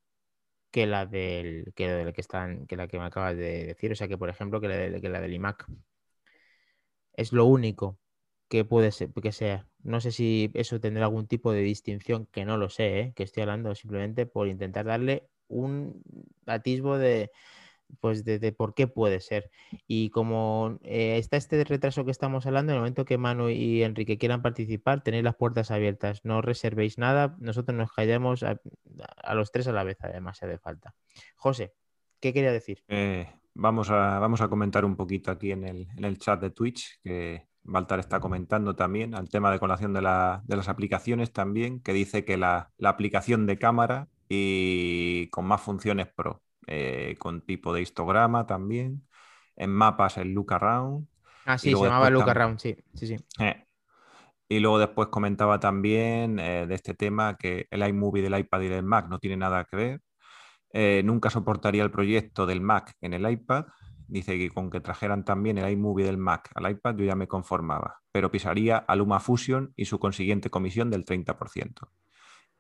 que 0.76 0.86
la 0.86 1.06
del 1.06 1.72
que, 1.74 2.12
que 2.14 2.20
están 2.20 2.66
que 2.66 2.76
la 2.76 2.86
que 2.86 2.98
me 2.98 3.06
acabas 3.06 3.34
de 3.34 3.64
decir, 3.64 3.92
o 3.92 3.96
sea 3.96 4.08
que 4.08 4.18
por 4.18 4.28
ejemplo 4.28 4.60
que 4.60 4.68
la, 4.68 5.00
que 5.00 5.08
la 5.08 5.22
del 5.22 5.32
iMac 5.32 5.66
es 7.14 7.32
lo 7.32 7.46
único 7.46 7.98
que 8.48 8.66
puede 8.66 8.92
ser 8.92 9.10
que 9.22 9.32
sea. 9.32 9.66
No 9.82 10.02
sé 10.02 10.12
si 10.12 10.50
eso 10.52 10.78
tendrá 10.78 11.06
algún 11.06 11.26
tipo 11.28 11.50
de 11.52 11.62
distinción, 11.62 12.26
que 12.26 12.44
no 12.44 12.58
lo 12.58 12.68
sé, 12.68 13.00
¿eh? 13.00 13.12
que 13.16 13.22
estoy 13.22 13.44
hablando 13.44 13.74
simplemente 13.74 14.26
por 14.26 14.48
intentar 14.48 14.84
darle 14.84 15.26
un 15.48 16.02
atisbo 16.44 16.98
de, 16.98 17.30
pues 18.00 18.24
de, 18.24 18.52
por 18.52 18.74
qué 18.74 18.86
puede 18.86 19.20
ser. 19.20 19.50
Y 19.86 20.10
como 20.10 20.78
eh, 20.82 21.18
está 21.18 21.36
este 21.36 21.62
retraso 21.64 22.04
que 22.04 22.10
estamos 22.10 22.46
hablando, 22.46 22.72
en 22.72 22.76
el 22.76 22.80
momento 22.80 23.04
que 23.04 23.18
Manu 23.18 23.48
y 23.48 23.82
Enrique 23.82 24.18
quieran 24.18 24.42
participar, 24.42 25.02
tenéis 25.02 25.24
las 25.24 25.36
puertas 25.36 25.70
abiertas, 25.70 26.20
no 26.24 26.42
reservéis 26.42 26.98
nada, 26.98 27.36
nosotros 27.40 27.76
nos 27.76 27.92
callamos 27.92 28.42
a, 28.42 28.60
los 29.34 29.52
tres 29.52 29.66
a 29.68 29.72
la 29.72 29.84
vez, 29.84 29.98
además, 30.00 30.38
si 30.38 30.46
hace 30.46 30.58
falta. 30.58 30.94
José, 31.36 31.74
¿qué 32.20 32.32
quería 32.32 32.52
decir? 32.52 32.82
Eh, 32.88 33.28
vamos, 33.54 33.90
a, 33.90 34.18
vamos 34.18 34.40
a 34.40 34.48
comentar 34.48 34.84
un 34.84 34.96
poquito 34.96 35.30
aquí 35.30 35.52
en 35.52 35.64
el, 35.64 35.88
en 35.96 36.04
el 36.04 36.18
chat 36.18 36.40
de 36.40 36.50
Twitch, 36.50 37.00
que 37.02 37.46
Baltar 37.62 37.98
está 37.98 38.20
comentando 38.20 38.76
también, 38.76 39.14
al 39.14 39.28
tema 39.28 39.50
de 39.50 39.58
colación 39.58 39.92
de, 39.92 40.00
de 40.00 40.56
las 40.56 40.68
aplicaciones 40.68 41.32
también, 41.32 41.80
que 41.80 41.92
dice 41.92 42.24
que 42.24 42.36
la, 42.36 42.70
la 42.78 42.90
aplicación 42.90 43.46
de 43.46 43.58
cámara 43.58 44.08
y 44.28 45.28
con 45.28 45.44
más 45.46 45.60
funciones 45.60 46.08
pro 46.08 46.42
eh, 46.66 47.14
con 47.18 47.42
tipo 47.42 47.72
de 47.72 47.82
histograma 47.82 48.46
también. 48.46 49.06
En 49.56 49.70
mapas 49.70 50.18
el 50.18 50.32
Look 50.32 50.52
Around. 50.52 51.06
Ah, 51.44 51.58
sí, 51.58 51.70
se 51.70 51.76
llamaba 51.76 52.10
Look 52.10 52.28
Around, 52.28 52.58
sí, 52.58 52.76
sí, 52.94 53.06
sí. 53.06 53.16
Eh, 53.38 53.64
y 54.48 54.58
luego 54.58 54.78
después 54.78 55.08
comentaba 55.08 55.60
también 55.60 56.38
eh, 56.38 56.66
de 56.66 56.74
este 56.74 56.94
tema 56.94 57.36
que 57.36 57.66
el 57.70 57.86
iMovie 57.86 58.22
del 58.22 58.38
iPad 58.38 58.60
y 58.62 58.68
del 58.68 58.84
Mac 58.84 59.08
no 59.08 59.18
tiene 59.18 59.36
nada 59.36 59.64
que 59.64 59.76
ver. 59.76 61.04
nunca 61.04 61.30
soportaría 61.30 61.82
el 61.82 61.90
proyecto 61.90 62.46
del 62.46 62.60
Mac 62.60 62.94
en 63.00 63.14
el 63.14 63.30
iPad. 63.30 63.66
Dice 64.08 64.36
que 64.38 64.50
con 64.50 64.70
que 64.70 64.80
trajeran 64.80 65.24
también 65.24 65.58
el 65.58 65.70
iMovie 65.70 66.04
del 66.04 66.18
Mac 66.18 66.50
al 66.54 66.70
iPad 66.70 66.96
yo 66.96 67.04
ya 67.04 67.16
me 67.16 67.26
conformaba, 67.26 68.02
pero 68.12 68.30
pisaría 68.30 68.76
a 68.76 68.94
LumaFusion 68.94 69.72
y 69.74 69.86
su 69.86 69.98
consiguiente 69.98 70.50
comisión 70.50 70.90
del 70.90 71.04
30%. 71.04 71.88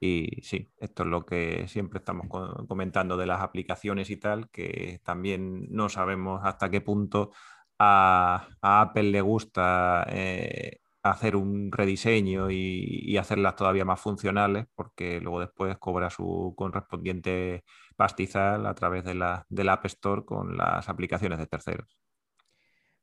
Y 0.00 0.42
sí, 0.42 0.72
esto 0.78 1.04
es 1.04 1.08
lo 1.08 1.24
que 1.24 1.68
siempre 1.68 1.98
estamos 1.98 2.26
comentando 2.68 3.16
de 3.16 3.26
las 3.26 3.40
aplicaciones 3.40 4.10
y 4.10 4.16
tal, 4.18 4.50
que 4.50 5.00
también 5.04 5.66
no 5.70 5.88
sabemos 5.88 6.40
hasta 6.44 6.70
qué 6.70 6.80
punto 6.80 7.30
a, 7.78 8.48
Apple 8.60 9.04
le 9.04 9.20
gusta 9.20 10.06
eh, 10.10 10.80
hacer 11.02 11.36
un 11.36 11.70
rediseño 11.72 12.50
y, 12.50 13.16
hacerlas 13.18 13.56
todavía 13.56 13.84
más 13.84 14.00
funcionales, 14.00 14.66
porque 14.74 15.20
luego 15.20 15.40
después 15.40 15.78
cobra 15.78 16.10
su 16.10 16.54
correspondiente 16.56 17.64
pastizal 17.96 18.66
a 18.66 18.74
través 18.74 19.04
de 19.04 19.14
la, 19.14 19.46
del 19.48 19.68
App 19.70 19.86
Store 19.86 20.24
con 20.24 20.56
las 20.56 20.88
aplicaciones 20.88 21.38
de 21.38 21.46
terceros. 21.46 22.05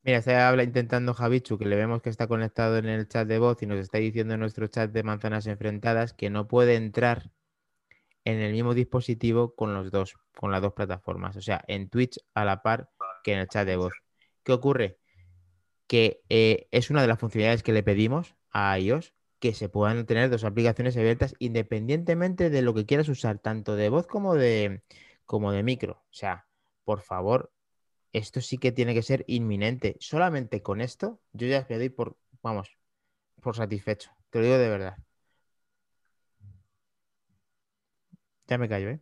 Mira, 0.06 0.22
se 0.22 0.36
habla 0.36 0.64
intentando 0.64 1.14
Javichu, 1.14 1.58
que 1.58 1.66
le 1.66 1.78
vemos 1.78 2.02
que 2.02 2.10
está 2.10 2.28
conectado 2.28 2.78
en 2.78 2.88
el 2.88 3.08
chat 3.08 3.26
de 3.26 3.40
voz 3.40 3.62
y 3.64 3.68
nos 3.68 3.80
está 3.80 4.00
diciendo 4.00 4.34
en 4.34 4.42
nuestro 4.42 4.68
chat 4.68 4.92
de 4.92 5.02
manzanas 5.02 5.48
enfrentadas 5.48 6.14
que 6.14 6.30
no 6.30 6.46
puede 6.48 6.76
entrar 6.76 7.32
en 8.26 8.40
el 8.40 8.52
mismo 8.52 8.74
dispositivo 8.74 9.56
con 9.56 9.74
los 9.74 9.92
dos, 9.92 10.16
con 10.36 10.52
las 10.52 10.62
dos 10.62 10.74
plataformas, 10.74 11.38
o 11.38 11.42
sea, 11.42 11.64
en 11.68 11.90
Twitch 11.90 12.20
a 12.34 12.44
la 12.44 12.62
par 12.62 12.90
que 13.24 13.34
en 13.34 13.40
el 13.40 13.48
chat 13.48 13.66
de 13.66 13.78
voz. 13.78 13.94
¿Qué 14.44 14.52
ocurre? 14.52 15.00
Que 15.88 16.22
eh, 16.28 16.68
es 16.72 16.90
una 16.90 17.02
de 17.02 17.08
las 17.08 17.20
funcionalidades 17.20 17.64
que 17.64 17.72
le 17.72 17.84
pedimos 17.84 18.36
a 18.52 18.78
iOS, 18.78 19.14
que 19.40 19.54
se 19.54 19.70
puedan 19.70 20.06
tener 20.06 20.30
dos 20.30 20.44
aplicaciones 20.44 20.98
abiertas 20.98 21.34
independientemente 21.40 22.50
de 22.50 22.62
lo 22.62 22.74
que 22.74 22.86
quieras 22.86 23.08
usar, 23.08 23.40
tanto 23.40 23.78
de 23.78 23.88
voz 23.88 24.08
como 24.08 24.36
de, 24.36 24.84
como 25.26 25.54
de 25.54 25.64
micro. 25.64 26.04
O 26.10 26.14
sea, 26.14 26.48
por 26.84 27.02
favor, 27.02 27.54
esto 28.14 28.42
sí 28.42 28.58
que 28.58 28.72
tiene 28.72 28.94
que 28.94 29.02
ser 29.04 29.26
inminente. 29.28 29.98
Solamente 30.00 30.62
con 30.62 30.82
esto, 30.82 31.20
yo 31.34 31.48
ya 31.48 31.66
me 31.70 31.78
doy 31.78 31.90
por, 31.90 32.18
vamos, 32.42 32.78
por 33.42 33.56
satisfecho. 33.56 34.12
Te 34.30 34.40
lo 34.40 34.46
digo 34.46 34.58
de 34.58 34.70
verdad. 34.70 34.98
Ya 38.48 38.58
me 38.58 38.70
callo, 38.70 38.90
¿eh? 38.90 39.00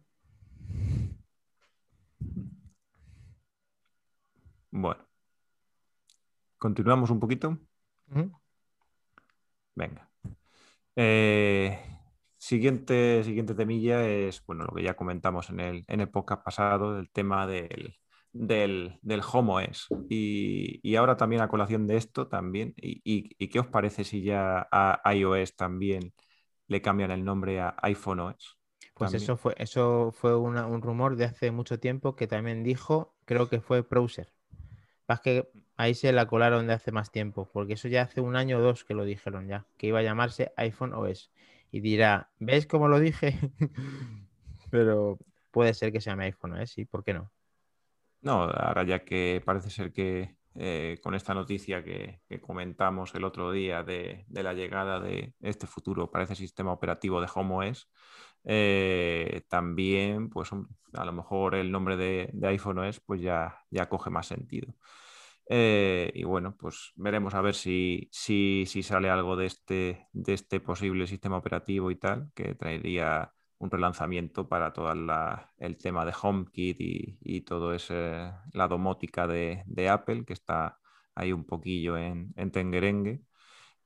Bueno. 4.71 5.05
Continuamos 6.57 7.09
un 7.09 7.19
poquito. 7.19 7.57
Venga. 9.75 10.09
Eh, 10.95 11.79
siguiente, 12.37 13.23
siguiente 13.23 13.55
temilla 13.55 14.07
es, 14.07 14.45
bueno, 14.45 14.65
lo 14.65 14.73
que 14.75 14.83
ya 14.83 14.95
comentamos 14.95 15.49
en 15.49 15.59
el, 15.59 15.85
en 15.87 16.01
el 16.01 16.09
podcast 16.09 16.43
pasado, 16.43 16.97
el 16.99 17.09
tema 17.09 17.47
del, 17.47 18.00
del, 18.33 18.99
del 19.01 19.21
es 19.69 19.87
Y, 20.09 20.95
ahora 20.95 21.17
también 21.17 21.41
a 21.41 21.49
colación 21.49 21.87
de 21.87 21.97
esto 21.97 22.27
también, 22.27 22.73
y, 22.77 23.47
qué 23.47 23.59
os 23.59 23.67
parece 23.67 24.03
si 24.03 24.23
ya 24.23 24.67
a 24.71 25.13
iOS 25.13 25.55
también 25.55 26.13
le 26.67 26.81
cambian 26.81 27.11
el 27.11 27.25
nombre 27.25 27.59
a 27.59 27.75
iPhone 27.81 28.21
OS? 28.21 28.57
Pues 28.93 29.13
eso 29.13 29.35
fue, 29.35 29.55
eso 29.57 30.11
fue 30.11 30.35
un 30.35 30.81
rumor 30.81 31.15
de 31.15 31.25
hace 31.25 31.51
mucho 31.51 31.79
tiempo 31.79 32.15
que 32.15 32.27
también 32.27 32.63
dijo, 32.63 33.15
creo 33.25 33.49
que 33.49 33.59
fue 33.59 33.81
Browser. 33.81 34.31
Es 35.07 35.19
que 35.19 35.49
ahí 35.75 35.93
se 35.93 36.13
la 36.13 36.27
colaron 36.27 36.67
de 36.67 36.73
hace 36.73 36.91
más 36.91 37.11
tiempo, 37.11 37.49
porque 37.51 37.73
eso 37.73 37.87
ya 37.87 38.03
hace 38.03 38.21
un 38.21 38.35
año 38.35 38.59
o 38.59 38.61
dos 38.61 38.85
que 38.85 38.93
lo 38.93 39.03
dijeron 39.03 39.47
ya, 39.47 39.65
que 39.77 39.87
iba 39.87 39.99
a 39.99 40.03
llamarse 40.03 40.53
iPhone 40.55 40.93
OS. 40.93 41.31
Y 41.71 41.81
dirá, 41.81 42.29
¿ves 42.39 42.67
cómo 42.67 42.87
lo 42.87 42.99
dije? 42.99 43.37
Pero 44.71 45.17
puede 45.51 45.73
ser 45.73 45.91
que 45.91 45.99
se 45.99 46.09
llame 46.09 46.25
iPhone 46.25 46.53
OS, 46.53 46.71
sí, 46.71 46.85
¿por 46.85 47.03
qué 47.03 47.13
no? 47.13 47.31
No, 48.21 48.43
ahora 48.43 48.83
ya 48.83 49.03
que 49.03 49.41
parece 49.43 49.69
ser 49.69 49.91
que 49.91 50.35
eh, 50.55 50.99
con 51.01 51.15
esta 51.15 51.33
noticia 51.33 51.83
que, 51.83 52.21
comentamos 52.41 53.15
el 53.15 53.23
otro 53.23 53.51
día 53.51 53.83
de, 53.83 54.25
la 54.29 54.53
llegada 54.53 54.99
de 54.99 55.33
este 55.41 55.65
futuro, 55.67 56.11
parece 56.11 56.35
sistema 56.35 56.73
operativo 56.73 57.21
de 57.21 57.29
Home 57.33 57.69
OS, 57.69 57.87
eh, 58.43 59.43
también, 59.49 60.29
pues 60.29 60.51
a 60.93 61.05
lo 61.05 61.13
mejor 61.13 61.55
el 61.55 61.71
nombre 61.71 61.97
de, 61.97 62.31
iPhone 62.47 62.79
OS 62.79 62.99
pues 63.01 63.21
ya, 63.21 63.59
ya 63.69 63.89
coge 63.89 64.09
más 64.09 64.27
sentido. 64.27 64.75
Eh, 65.49 66.11
y 66.15 66.23
bueno, 66.23 66.55
pues 66.57 66.91
veremos 66.95 67.33
a 67.33 67.41
ver 67.41 67.55
si, 67.55 68.09
si, 68.11 68.65
si 68.67 68.83
sale 68.83 69.09
algo 69.09 69.35
de 69.35 69.47
este, 69.47 70.07
de 70.13 70.33
este 70.33 70.59
posible 70.59 71.07
sistema 71.07 71.37
operativo 71.37 71.91
y 71.91 71.95
tal, 71.95 72.31
que 72.35 72.55
traería 72.55 73.33
un 73.61 73.69
relanzamiento 73.71 74.47
para 74.49 74.73
todo 74.73 74.91
el 74.91 75.77
tema 75.77 76.05
de 76.05 76.13
HomeKit 76.19 76.81
y, 76.81 77.17
y 77.21 77.41
todo 77.41 77.73
ese 77.73 78.31
la 78.53 78.67
domótica 78.67 79.27
de, 79.27 79.63
Apple, 79.89 80.25
que 80.25 80.33
está 80.33 80.79
ahí 81.15 81.31
un 81.31 81.45
poquillo 81.45 81.97
en, 81.97 82.33
en 82.35 82.51
tenguerengue. 82.51 83.21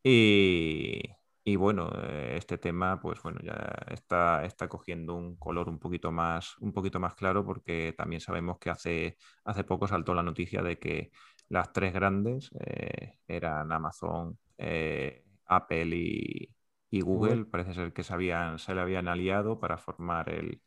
Y, 0.04 1.56
bueno, 1.58 1.90
eh, 2.04 2.36
este 2.38 2.58
tema, 2.58 3.00
pues 3.02 3.22
bueno, 3.22 3.40
ya 3.44 3.54
está, 3.90 4.46
está 4.46 4.68
cogiendo 4.68 5.16
un 5.16 5.36
color 5.38 5.70
un 5.70 5.80
poquito 5.80 6.12
más, 6.12 6.58
un 6.60 6.74
poquito 6.74 7.00
más 7.00 7.16
claro, 7.16 7.46
porque 7.46 7.94
también 7.98 8.22
sabemos 8.22 8.58
que 8.60 8.70
hace, 8.70 9.18
hace 9.44 9.64
poco 9.64 9.88
saltó 9.88 10.14
la 10.14 10.24
noticia 10.24 10.62
de 10.62 10.80
que 10.80 11.12
las 11.50 11.72
tres 11.74 11.94
grandes 11.94 12.50
eh, 12.60 13.20
eran 13.28 13.72
Amazon, 13.72 14.38
eh, 14.58 15.24
Apple 15.46 15.96
y, 15.96 16.50
y 16.96 17.02
Google 17.02 17.44
parece 17.44 17.74
ser 17.74 17.92
que 17.92 18.04
se, 18.04 18.14
habían, 18.14 18.58
se 18.58 18.74
le 18.74 18.80
habían 18.80 19.10
aliado 19.10 19.60
para 19.60 19.78
formar 19.78 20.30
el, 20.30 20.62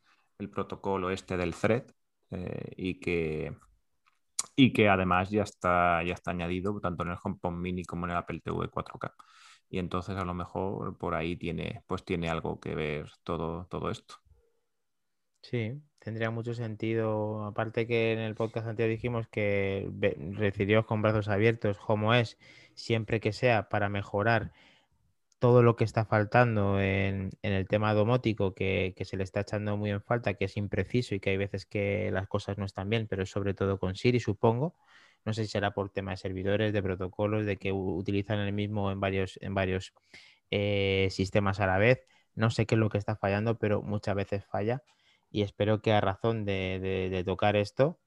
protocolo 0.51 1.09
este 1.09 1.37
del 1.37 1.55
thread, 1.55 1.85
eh, 2.29 2.71
y, 2.77 2.99
que, 2.99 3.55
y 4.55 4.71
que 4.71 4.89
además 4.89 5.31
ya 5.31 5.41
está, 5.41 6.03
ya 6.03 6.13
está 6.13 6.29
añadido 6.29 6.79
tanto 6.79 7.01
en 7.01 7.09
el 7.09 7.17
HomePod 7.21 7.53
Mini 7.53 7.83
como 7.83 8.05
en 8.05 8.11
el 8.11 8.17
Apple 8.17 8.41
TV 8.41 8.69
4K. 8.69 9.11
Y 9.71 9.79
entonces 9.79 10.17
a 10.17 10.23
lo 10.23 10.35
mejor 10.35 10.99
por 10.99 11.15
ahí 11.15 11.35
tiene, 11.35 11.81
pues 11.87 12.05
tiene 12.05 12.29
algo 12.29 12.59
que 12.59 12.75
ver 12.75 13.09
todo, 13.23 13.65
todo 13.65 13.89
esto. 13.89 14.17
Sí, 15.41 15.81
tendría 15.97 16.29
mucho 16.29 16.53
sentido. 16.53 17.43
Aparte 17.45 17.87
que 17.87 18.13
en 18.13 18.19
el 18.19 18.35
podcast 18.35 18.67
anterior 18.67 18.91
dijimos 18.91 19.27
que 19.29 19.89
recibió 20.33 20.85
con 20.85 21.01
brazos 21.01 21.27
abiertos, 21.27 21.79
como 21.79 22.13
es, 22.13 22.37
siempre 22.75 23.19
que 23.19 23.33
sea 23.33 23.67
para 23.67 23.89
mejorar 23.89 24.51
todo 25.39 25.63
lo 25.63 25.75
que 25.75 25.83
está 25.85 26.05
faltando 26.05 26.79
en, 26.81 27.31
el 27.41 27.67
tema 27.67 27.93
domótico, 27.93 28.53
que, 28.53 28.93
se 29.05 29.17
le 29.17 29.23
está 29.23 29.41
echando 29.41 29.77
muy 29.77 29.91
en 29.91 30.01
falta, 30.01 30.33
que 30.35 30.45
es 30.45 30.57
impreciso 30.57 31.15
y 31.15 31.19
que 31.19 31.31
hay 31.31 31.37
veces 31.37 31.65
que 31.65 32.11
las 32.11 32.27
cosas 32.27 32.57
no 32.57 32.65
están 32.65 32.89
bien, 32.89 33.07
pero 33.07 33.25
sobre 33.25 33.53
todo 33.53 33.79
con 33.79 33.95
Siri, 33.95 34.19
supongo. 34.19 34.75
No 35.25 35.33
sé 35.33 35.45
si 35.45 35.51
será 35.51 35.71
por 35.71 35.89
tema 35.89 36.11
de 36.11 36.17
servidores, 36.17 36.73
de 36.73 36.83
protocolos, 36.83 37.45
de 37.45 37.57
que 37.57 37.71
utilizan 37.71 38.39
el 38.39 38.53
mismo 38.53 38.91
en 38.91 38.99
varios, 38.99 39.37
en 39.41 39.53
varios 39.53 39.93
eh, 40.51 41.07
sistemas 41.11 41.59
a 41.59 41.67
la 41.67 41.77
vez. 41.77 42.05
No 42.35 42.49
sé 42.51 42.65
qué 42.65 42.75
es 42.75 42.79
lo 42.79 42.89
que 42.89 42.97
está 42.97 43.15
fallando, 43.15 43.57
pero 43.59 43.81
muchas 43.81 44.15
veces 44.15 44.45
falla 44.45 44.83
y 45.31 45.43
espero 45.43 45.81
que 45.81 45.93
a 45.93 46.01
razón 46.01 46.45
de, 46.45 47.23
tocar 47.25 47.55
esto 47.55 47.99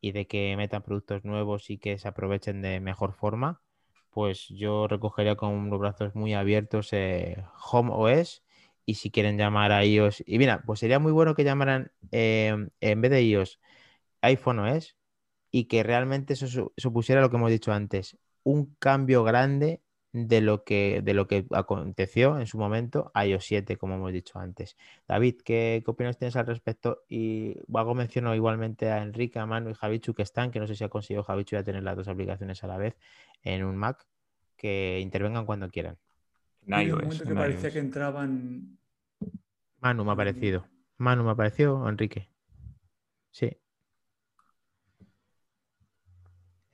y 0.00 0.12
de 0.12 0.26
que 0.26 0.56
metan 0.56 0.82
productos 0.82 1.24
nuevos 1.24 1.70
y 1.70 1.78
que 1.78 1.98
se 1.98 2.08
aprovechen 2.08 2.62
de 2.62 2.80
mejor 2.80 3.14
forma, 3.14 3.62
pues 4.14 4.48
yo 4.50 4.88
recogería 4.88 5.36
con 5.36 5.70
los 5.70 5.80
brazos 5.80 6.14
muy 6.14 6.34
abiertos 6.34 6.90
eh, 6.92 7.44
Home 7.72 7.90
OS 7.92 8.42
y 8.86 8.94
si 8.96 9.10
quieren 9.10 9.38
llamar 9.38 9.72
a 9.72 9.84
iOS, 9.84 10.22
y 10.26 10.38
mira, 10.38 10.62
pues 10.66 10.80
sería 10.80 10.98
muy 11.00 11.12
bueno 11.12 11.34
que 11.34 11.44
llamaran 11.44 11.92
em, 12.12 12.70
en 12.80 13.00
vez 13.02 13.10
de 13.10 13.22
iOS 13.24 13.60
iPhone 14.22 14.60
OS 14.60 14.96
y 15.50 15.66
que 15.66 15.82
realmente 15.84 16.34
eso 16.34 16.72
supusiera 16.76 17.20
lo 17.22 17.30
que 17.30 17.36
hemos 17.36 17.50
dicho 17.50 17.72
antes, 17.72 18.18
un 18.44 18.76
cambio 18.78 19.24
grande 19.24 19.82
de 20.14 20.40
lo 20.40 20.62
que, 20.62 21.02
de 21.02 21.12
lo 21.12 21.26
que 21.26 21.44
aconteció 21.50 22.38
en 22.38 22.46
su 22.46 22.56
momento 22.56 23.10
a 23.14 23.26
iOS 23.26 23.46
7, 23.46 23.76
como 23.76 23.96
hemos 23.96 24.12
dicho 24.12 24.38
antes. 24.38 24.76
David, 25.08 25.40
¿qué, 25.44 25.82
qué 25.84 25.90
opinión 25.90 26.14
tienes 26.14 26.36
al 26.36 26.46
respecto? 26.46 27.02
Y 27.08 27.56
hago 27.74 27.96
menciono 27.96 28.32
igualmente 28.32 28.92
a 28.92 29.02
Enrique, 29.02 29.40
a 29.40 29.46
Manu 29.46 29.70
y 29.70 29.74
Javichu 29.74 30.14
que 30.14 30.22
están, 30.22 30.52
que 30.52 30.60
no 30.60 30.68
sé 30.68 30.76
si 30.76 30.84
ha 30.84 30.88
conseguido 30.88 31.24
Javichu 31.24 31.56
ya 31.56 31.64
tener 31.64 31.82
las 31.82 31.96
dos 31.96 32.06
aplicaciones 32.06 32.62
a 32.62 32.68
la 32.68 32.78
vez 32.78 32.96
en 33.42 33.64
un 33.64 33.76
Mac, 33.76 34.06
que 34.56 35.00
intervengan 35.00 35.46
cuando 35.46 35.68
quieran. 35.68 35.98
En 36.68 37.10
que 37.10 37.34
parecía 37.34 37.72
que 37.72 37.80
entraban. 37.80 38.78
Manu 39.80 40.04
me 40.04 40.12
ha 40.12 40.16
parecido. 40.16 40.64
Manu 40.96 41.24
me 41.24 41.32
ha 41.32 41.34
parecido, 41.34 41.88
Enrique. 41.88 42.30
Sí. 43.32 43.50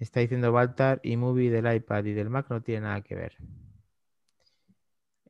Está 0.01 0.21
diciendo 0.21 0.51
Baltar 0.51 0.99
y 1.03 1.19
Movie 1.19 1.51
del 1.51 1.73
iPad 1.73 2.07
y 2.07 2.15
del 2.15 2.31
Mac 2.31 2.47
no 2.49 2.63
tiene 2.63 2.81
nada 2.81 3.03
que 3.03 3.15
ver. 3.15 3.37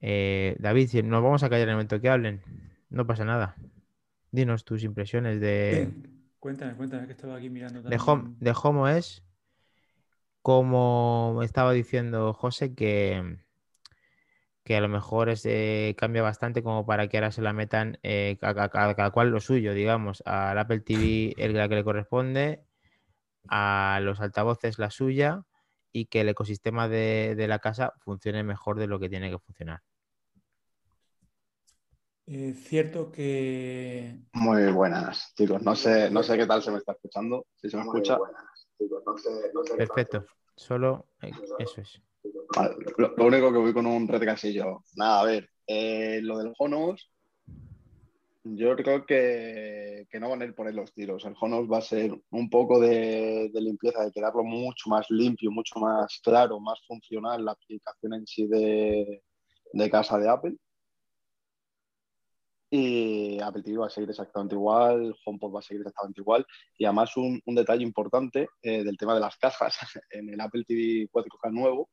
Eh, 0.01 0.57
David, 0.61 0.89
si 0.89 1.03
nos 1.03 1.25
vamos 1.25 1.43
a 1.43 1.51
callar 1.51 1.65
en 1.65 1.71
el 1.71 1.75
momento 1.75 2.01
que 2.01 2.09
hablen, 2.09 2.41
no 2.89 3.05
pasa 3.05 3.25
nada. 3.25 3.57
Dinos 4.31 4.65
tus 4.65 4.85
impresiones 4.85 5.41
de. 5.41 5.93
Cuéntame, 6.39 6.75
cuéntame, 6.75 7.07
que 7.07 7.13
estaba 7.13 7.35
aquí 7.35 7.51
mirando. 7.51 7.83
De 7.83 7.99
Home, 7.99 8.37
de 8.39 8.55
Homo 8.63 8.87
es, 8.87 9.25
como 10.41 11.41
estaba 11.43 11.73
diciendo 11.73 12.33
José, 12.33 12.73
que, 12.73 13.39
que 14.63 14.77
a 14.77 14.81
lo 14.81 14.89
mejor 14.89 15.35
eh, 15.45 15.97
cambia 15.99 16.23
bastante 16.23 16.63
como 16.63 16.87
para 16.87 17.09
que 17.09 17.17
ahora 17.17 17.33
se 17.33 17.43
la 17.43 17.53
metan 17.53 17.99
eh, 18.05 18.39
a, 18.41 18.69
cada 18.69 19.11
cual 19.11 19.31
lo 19.31 19.41
suyo, 19.41 19.75
digamos, 19.75 20.23
al 20.27 20.57
Apple 20.61 20.81
TV 20.81 21.35
el 21.39 21.55
que 21.55 21.75
le 21.75 21.85
corresponde 21.85 22.70
a 23.49 24.01
los 24.03 24.21
altavoces 24.21 24.79
la 24.79 24.91
suya 24.91 25.43
y 25.93 26.07
que 26.07 26.21
el 26.21 26.29
ecosistema 26.29 26.89
de, 26.89 27.35
la 27.49 27.59
casa 27.59 27.93
funcione 27.99 28.43
mejor 28.43 28.79
de 28.79 28.87
lo 28.87 29.01
que 29.01 29.09
tiene 29.09 29.31
que 29.31 29.39
funcionar. 29.39 29.81
Es 32.27 32.63
cierto 32.63 33.11
que. 33.11 34.21
Muy 34.35 34.71
buenas, 34.71 35.35
chicos. 35.35 35.63
No 35.63 35.75
sé, 35.75 36.11
no 36.11 36.23
sé 36.23 36.37
qué 36.37 36.47
tal 36.47 36.63
se 36.63 36.71
me 36.71 36.79
está 36.79 36.93
escuchando. 36.93 37.47
Si 37.57 37.69
se 37.69 37.77
me 37.77 37.83
escucha. 37.83 38.19
Perfecto. 39.77 40.25
Solo 40.55 41.09
eh, 41.23 41.33
eso 41.59 41.81
es. 41.81 42.01
lo, 42.99 43.27
único 43.27 43.51
que 43.51 43.59
voy 43.59 43.73
con 43.73 43.87
un 43.87 44.07
retrasillo. 44.07 44.85
Nada, 44.95 45.21
a 45.21 45.25
ver. 45.25 45.51
Eh, 45.67 46.21
lo 46.23 46.39
del 46.39 46.53
Jonos 46.57 47.11
yo 48.45 48.75
creo 48.77 49.05
que, 49.05 50.07
no 50.19 50.31
van 50.31 50.43
a 50.43 50.45
ir 50.47 50.55
por 50.55 50.67
ahí 50.67 50.75
los 50.75 50.93
tiros. 50.93 51.25
El 51.25 51.35
Honos 51.41 51.71
va 51.71 51.79
a 51.79 51.83
ser 51.83 52.13
un 52.31 52.49
poco 52.51 52.81
de, 52.81 53.51
limpieza, 53.55 54.05
de 54.05 54.13
quedarlo 54.13 54.45
mucho 54.45 54.89
más 54.89 55.07
limpio, 55.11 55.51
mucho 55.51 55.79
más 55.79 56.21
claro, 56.23 56.59
más 56.61 56.81
funcional 56.87 57.45
la 57.45 57.53
aplicación 57.53 58.15
en 58.15 58.27
sí 58.27 58.47
de, 58.47 59.23
casa 59.91 60.19
de 60.19 60.29
Apple. 60.29 60.57
Y 62.73 63.41
Apple 63.41 63.63
TV 63.63 63.79
va 63.79 63.87
a 63.87 63.91
seguir 63.91 64.11
exactamente 64.11 64.55
igual, 64.55 65.15
HomePod 65.25 65.55
va 65.57 65.59
a 65.59 65.63
seguir 65.63 65.81
exactamente 65.81 66.21
igual. 66.21 66.47
Y 66.79 66.85
además 66.85 67.17
un, 67.17 67.43
detalle 67.47 67.83
importante 67.83 68.49
eh, 68.63 68.85
del 68.85 68.97
tema 68.97 69.15
de 69.15 69.21
las 69.21 69.37
cajas 69.37 69.77
en 70.11 70.31
el 70.33 70.41
Apple 70.41 70.65
TV 70.67 71.09
4K 71.13 71.53
nuevo 71.53 71.91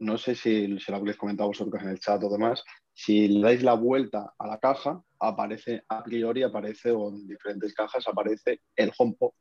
no 0.00 0.18
sé 0.18 0.34
si 0.34 0.78
se 0.78 0.92
lo 0.92 0.98
habéis 0.98 1.16
comentado 1.16 1.48
vosotros 1.48 1.82
en 1.82 1.88
el 1.88 2.00
chat 2.00 2.22
o 2.22 2.28
demás, 2.28 2.62
si 2.92 3.28
le 3.28 3.40
dais 3.40 3.62
la 3.62 3.74
vuelta 3.74 4.34
a 4.38 4.46
la 4.46 4.58
caja, 4.58 5.02
aparece 5.26 5.82
a 5.88 6.02
priori, 6.02 6.42
aparece, 6.42 6.90
o 6.90 7.08
en 7.08 7.26
diferentes 7.26 7.74
cajas, 7.74 8.06
aparece 8.08 8.60
el 8.76 8.92
HomePod, 8.96 9.32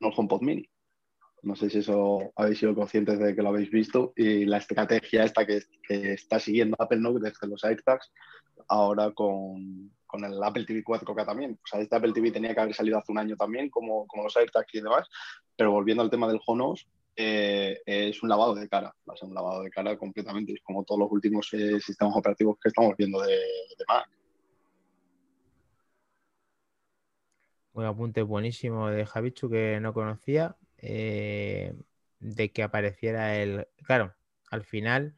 no 0.00 0.08
el 0.08 0.14
HomePod 0.16 0.42
Mini. 0.42 0.68
No 1.42 1.54
sé 1.54 1.70
si 1.70 1.78
eso 1.78 2.32
habéis 2.34 2.58
sido 2.58 2.74
conscientes 2.74 3.18
de 3.18 3.34
que 3.34 3.42
lo 3.42 3.50
habéis 3.50 3.70
visto 3.70 4.12
y 4.16 4.46
la 4.46 4.56
estrategia 4.58 5.24
esta 5.24 5.46
que, 5.46 5.62
está 5.88 6.40
siguiendo 6.40 6.76
Apple 6.78 6.98
¿no? 6.98 7.12
desde 7.12 7.46
los 7.46 7.62
AirTags, 7.62 8.10
ahora 8.68 9.12
con, 9.12 9.92
el 10.12 10.42
Apple 10.42 10.64
TV 10.64 10.82
4K 10.82 11.26
también. 11.26 11.52
O 11.52 11.66
sea, 11.66 11.80
este 11.80 11.94
Apple 11.94 12.12
TV 12.12 12.30
tenía 12.30 12.54
que 12.54 12.60
haber 12.60 12.74
salido 12.74 12.98
hace 12.98 13.12
un 13.12 13.18
año 13.18 13.36
también, 13.36 13.68
como, 13.70 14.06
como 14.06 14.24
los 14.24 14.36
AirTags 14.36 14.74
y 14.74 14.80
demás, 14.80 15.08
pero 15.56 15.70
volviendo 15.70 16.02
al 16.02 16.10
tema 16.10 16.26
del 16.26 16.40
Honos, 16.46 16.88
eh, 17.18 17.80
es 17.86 18.22
un 18.22 18.28
lavado 18.28 18.54
de 18.54 18.68
cara, 18.68 18.94
va 19.08 19.14
a 19.14 19.16
ser 19.16 19.28
un 19.28 19.34
lavado 19.34 19.62
de 19.62 19.70
cara 19.70 19.96
completamente, 19.96 20.52
es 20.52 20.60
como 20.62 20.84
todos 20.84 21.00
los 21.00 21.10
últimos 21.10 21.48
eh, 21.54 21.80
sistemas 21.80 22.14
operativos 22.14 22.58
que 22.60 22.68
estamos 22.68 22.94
viendo 22.96 23.22
de, 23.22 23.38
Mac. 23.88 24.06
Un 27.76 27.84
apunte 27.84 28.22
buenísimo 28.22 28.88
de 28.88 29.04
Javichu 29.04 29.50
que 29.50 29.80
no 29.80 29.92
conocía, 29.92 30.56
eh, 30.78 31.74
de 32.20 32.50
que 32.50 32.62
apareciera 32.62 33.36
el... 33.36 33.68
Claro, 33.84 34.14
al 34.50 34.64
final 34.64 35.14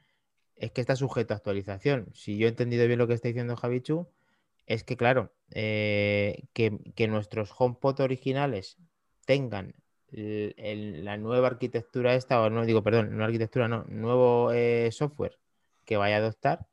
es 0.56 0.72
que 0.72 0.80
está 0.80 0.96
sujeto 0.96 1.34
a 1.34 1.36
actualización. 1.36 2.08
Si 2.14 2.36
yo 2.36 2.46
he 2.46 2.50
entendido 2.50 2.84
bien 2.88 2.98
lo 2.98 3.06
que 3.06 3.14
está 3.14 3.28
diciendo 3.28 3.54
Javichu, 3.54 4.08
es 4.66 4.82
que, 4.82 4.96
claro, 4.96 5.32
que, 5.50 6.42
que, 6.52 7.06
nuestros 7.06 7.54
HomePod 7.56 8.00
originales 8.00 8.76
tengan 9.24 9.76
la 10.10 11.16
nueva 11.16 11.46
arquitectura 11.46 12.16
esta, 12.16 12.42
o 12.42 12.50
no 12.50 12.66
digo, 12.66 12.82
perdón, 12.82 13.16
no 13.16 13.24
arquitectura, 13.24 13.68
no, 13.68 13.84
nuevo 13.84 14.50
eh, 14.50 14.90
software 14.90 15.38
que 15.84 15.96
vaya 15.96 16.16
a 16.16 16.18
adoptar, 16.18 16.66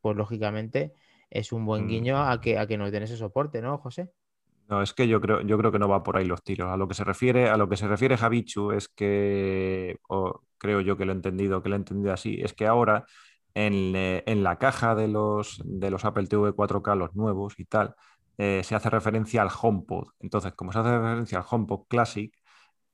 pues 0.00 0.16
lógicamente 0.16 0.94
es 1.28 1.52
un 1.52 1.66
buen 1.66 1.84
mm. 1.84 1.88
guiño 1.88 2.16
a 2.16 2.40
que, 2.40 2.58
a 2.58 2.66
que 2.66 2.78
nos 2.78 2.90
den 2.90 3.02
ese 3.02 3.18
soporte, 3.18 3.60
¿no, 3.60 3.76
José? 3.76 4.10
No, 4.70 4.82
es 4.82 4.94
que 4.94 5.08
yo 5.08 5.20
creo, 5.20 5.40
yo 5.42 5.58
creo 5.58 5.72
que 5.72 5.80
no 5.80 5.88
va 5.88 6.02
por 6.04 6.16
ahí 6.16 6.24
los 6.24 6.44
tiros. 6.44 6.70
A 6.70 6.76
lo 6.76 6.86
que 6.86 6.94
se 6.94 7.02
refiere, 7.02 7.48
a 7.48 7.56
lo 7.56 7.68
que 7.68 7.76
se 7.76 7.88
refiere 7.88 8.16
Javichu 8.16 8.70
es 8.70 8.88
que, 8.88 9.96
o 10.08 10.42
creo 10.58 10.80
yo 10.80 10.96
que 10.96 11.04
lo 11.04 11.12
he 11.12 11.16
entendido, 11.16 11.60
que 11.62 11.68
lo 11.68 11.74
he 11.74 11.78
entendido 11.78 12.12
así, 12.12 12.38
es 12.40 12.52
que 12.54 12.66
ahora 12.68 13.04
en, 13.54 13.94
eh, 13.96 14.22
la 14.36 14.58
caja 14.58 14.94
de 14.94 15.08
los, 15.08 15.60
de 15.64 15.90
los 15.90 16.04
Apple 16.04 16.28
TV 16.28 16.52
4K, 16.52 16.94
los 16.94 17.16
nuevos 17.16 17.54
y 17.58 17.64
tal, 17.64 17.96
eh, 18.38 18.62
se 18.64 18.76
hace 18.76 18.90
referencia 18.90 19.42
al 19.42 19.50
HomePod. 19.60 20.08
Entonces, 20.20 20.52
como 20.54 20.72
se 20.72 20.78
hace 20.78 20.96
referencia 20.96 21.38
al 21.38 21.44
HomePod 21.50 21.86
Classic, 21.88 22.32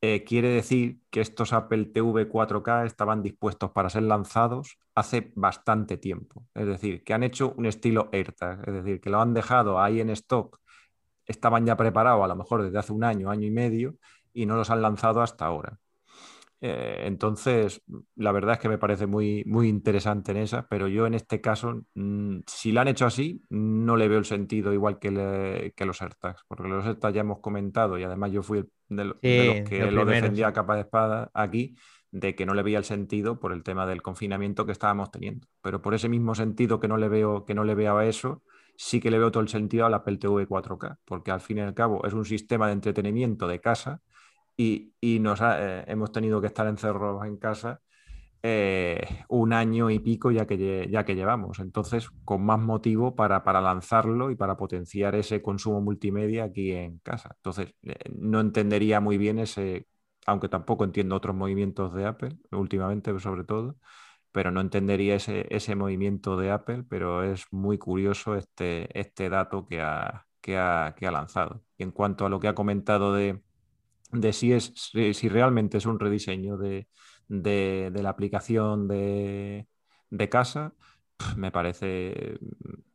eh, 0.02 0.24
quiere 0.24 0.48
decir 0.50 1.00
que 1.10 1.20
estos 1.20 1.52
Apple 1.52 1.86
TV 1.86 2.28
4K 2.28 2.84
estaban 2.86 3.22
dispuestos 3.22 3.70
para 3.72 3.90
ser 3.90 4.02
lanzados 4.04 4.78
hace 4.94 5.32
bastante 5.34 5.96
tiempo. 5.96 6.46
Es 6.54 6.66
decir, 6.66 7.02
que 7.04 7.14
han 7.14 7.22
hecho 7.22 7.52
un 7.56 7.66
estilo 7.66 8.08
AirTag, 8.12 8.68
es 8.68 8.74
decir, 8.74 9.00
que 9.00 9.10
lo 9.10 9.20
han 9.20 9.34
dejado 9.34 9.80
ahí 9.80 10.00
en 10.00 10.10
stock, 10.10 10.60
estaban 11.26 11.66
ya 11.66 11.76
preparados 11.76 12.24
a 12.24 12.28
lo 12.28 12.36
mejor 12.36 12.62
desde 12.62 12.78
hace 12.78 12.92
un 12.92 13.04
año, 13.04 13.30
año 13.30 13.46
y 13.46 13.50
medio, 13.50 13.96
y 14.32 14.46
no 14.46 14.56
los 14.56 14.70
han 14.70 14.82
lanzado 14.82 15.22
hasta 15.22 15.46
ahora. 15.46 15.78
Eh, 16.60 17.02
entonces, 17.04 17.82
la 18.14 18.32
verdad 18.32 18.54
es 18.54 18.58
que 18.60 18.68
me 18.68 18.78
parece 18.78 19.06
muy, 19.06 19.44
muy 19.46 19.68
interesante 19.68 20.32
en 20.32 20.38
esa, 20.38 20.66
pero 20.68 20.88
yo 20.88 21.06
en 21.06 21.14
este 21.14 21.40
caso, 21.40 21.82
mm, 21.94 22.38
si 22.46 22.72
la 22.72 22.80
han 22.80 22.88
hecho 22.88 23.04
así, 23.06 23.42
no 23.50 23.96
le 23.96 24.08
veo 24.08 24.18
el 24.18 24.24
sentido 24.24 24.72
igual 24.72 24.98
que, 24.98 25.72
que 25.76 25.84
los 25.84 26.00
AirTags, 26.00 26.44
porque 26.48 26.68
los 26.68 26.86
AirTags 26.86 27.14
ya 27.14 27.20
hemos 27.20 27.40
comentado 27.40 27.98
y 27.98 28.04
además 28.04 28.32
yo 28.32 28.42
fui 28.42 28.64
de, 28.88 29.04
los 29.04 29.16
que 29.20 29.88
lo, 29.90 30.04
defendía 30.06 30.48
a 30.48 30.52
capa 30.52 30.76
de 30.76 30.82
espada 30.82 31.30
aquí, 31.34 31.76
de 32.10 32.34
que 32.34 32.46
no 32.46 32.54
le 32.54 32.62
veía 32.62 32.78
el 32.78 32.84
sentido 32.84 33.38
por 33.38 33.52
el 33.52 33.62
tema 33.62 33.86
del 33.86 34.00
confinamiento 34.00 34.64
que 34.64 34.72
estábamos 34.72 35.10
teniendo. 35.10 35.46
Pero 35.60 35.82
por 35.82 35.92
ese 35.92 36.08
mismo 36.08 36.34
sentido 36.34 36.80
que 36.80 36.88
no 36.88 36.96
le 36.96 37.08
veo, 37.08 37.44
que 37.44 37.54
no 37.54 37.64
le 37.64 37.74
veo 37.74 37.98
a 37.98 38.06
eso, 38.06 38.42
sí 38.76 39.00
que 39.00 39.10
le 39.10 39.18
veo 39.18 39.30
todo 39.30 39.42
el 39.42 39.48
sentido 39.48 39.86
al 39.86 39.94
Apple 39.94 40.18
TV 40.18 40.46
4K, 40.46 40.98
porque 41.04 41.30
al 41.30 41.40
fin 41.40 41.58
y 41.58 41.60
al 41.60 41.74
cabo 41.74 42.04
es 42.06 42.12
un 42.12 42.24
sistema 42.24 42.66
de 42.66 42.74
entretenimiento 42.74 43.48
de 43.48 43.60
casa 43.60 44.02
y, 44.56 44.92
nos 45.20 45.40
eh, 45.42 45.84
hemos 45.88 46.12
tenido 46.12 46.40
que 46.40 46.46
estar 46.48 46.66
encerrados 46.66 47.24
en 47.26 47.36
casa 47.36 47.80
eh, 48.42 49.00
un 49.28 49.52
año 49.52 49.90
y 49.90 49.98
pico 49.98 50.30
ya 50.30 50.46
que, 50.46 50.88
ya 50.90 51.04
que 51.04 51.14
llevamos. 51.16 51.58
Entonces, 51.58 52.10
con 52.24 52.44
más 52.44 52.60
motivo 52.60 53.16
para, 53.16 53.42
para, 53.44 53.60
lanzarlo 53.60 54.30
y 54.30 54.36
para 54.36 54.56
potenciar 54.56 55.14
ese 55.16 55.42
consumo 55.42 55.80
multimedia 55.80 56.44
aquí 56.44 56.72
en 56.72 56.98
casa. 56.98 57.32
Entonces, 57.36 57.74
eh, 57.82 57.96
no 58.14 58.40
entendería 58.40 59.00
muy 59.00 59.18
bien 59.18 59.38
ese, 59.40 59.88
aunque 60.26 60.48
tampoco 60.48 60.84
entiendo 60.84 61.16
otros 61.16 61.34
movimientos 61.34 61.92
de 61.94 62.06
Apple, 62.06 62.38
últimamente 62.52 63.18
sobre 63.18 63.44
todo, 63.44 63.76
pero 64.36 64.50
no 64.50 64.60
entendería 64.60 65.14
ese, 65.14 65.46
ese 65.48 65.74
movimiento 65.76 66.36
de 66.36 66.50
Apple, 66.50 66.84
pero 66.90 67.24
es 67.24 67.46
muy 67.52 67.78
curioso 67.78 68.36
este, 68.36 68.86
este 69.00 69.30
dato 69.30 69.66
que 69.66 69.80
ha, 69.80 70.26
que, 70.42 70.58
ha, 70.58 70.94
que 70.94 71.06
ha 71.06 71.10
lanzado. 71.10 71.62
Y 71.78 71.84
en 71.84 71.90
cuanto 71.90 72.26
a 72.26 72.28
lo 72.28 72.38
que 72.38 72.48
ha 72.48 72.54
comentado 72.54 73.14
de, 73.14 73.40
de 74.12 74.32
si, 74.34 74.52
es, 74.52 74.74
si 74.92 75.28
realmente 75.30 75.78
es 75.78 75.86
un 75.86 75.98
rediseño 75.98 76.58
de, 76.58 76.86
de, 77.28 77.90
la 78.02 78.10
aplicación 78.10 78.88
de, 78.88 79.68
de 80.10 80.28
casa, 80.28 80.74
me 81.38 81.50
parece 81.50 82.38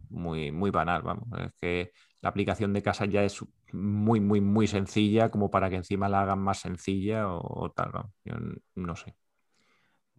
muy, 0.09 0.51
muy 0.51 0.69
banal, 0.69 1.01
vamos. 1.01 1.27
Es 1.39 1.53
que 1.59 1.91
la 2.21 2.29
aplicación 2.29 2.71
de 2.71 2.83
casa 2.83 3.05
ya 3.05 3.23
es 3.23 3.43
muy, 3.73 4.19
muy, 4.19 4.41
muy 4.41 4.67
sencilla 4.67 5.31
como 5.31 5.49
para 5.49 5.71
que 5.71 5.77
encima 5.77 6.07
la 6.07 6.21
hagan 6.21 6.39
más 6.39 6.59
sencilla 6.59 7.29
o, 7.29 7.71
tal, 7.71 7.91
vamos. 7.93 8.11
Yo 8.25 8.35
no 8.75 8.95
sé. 8.95 9.15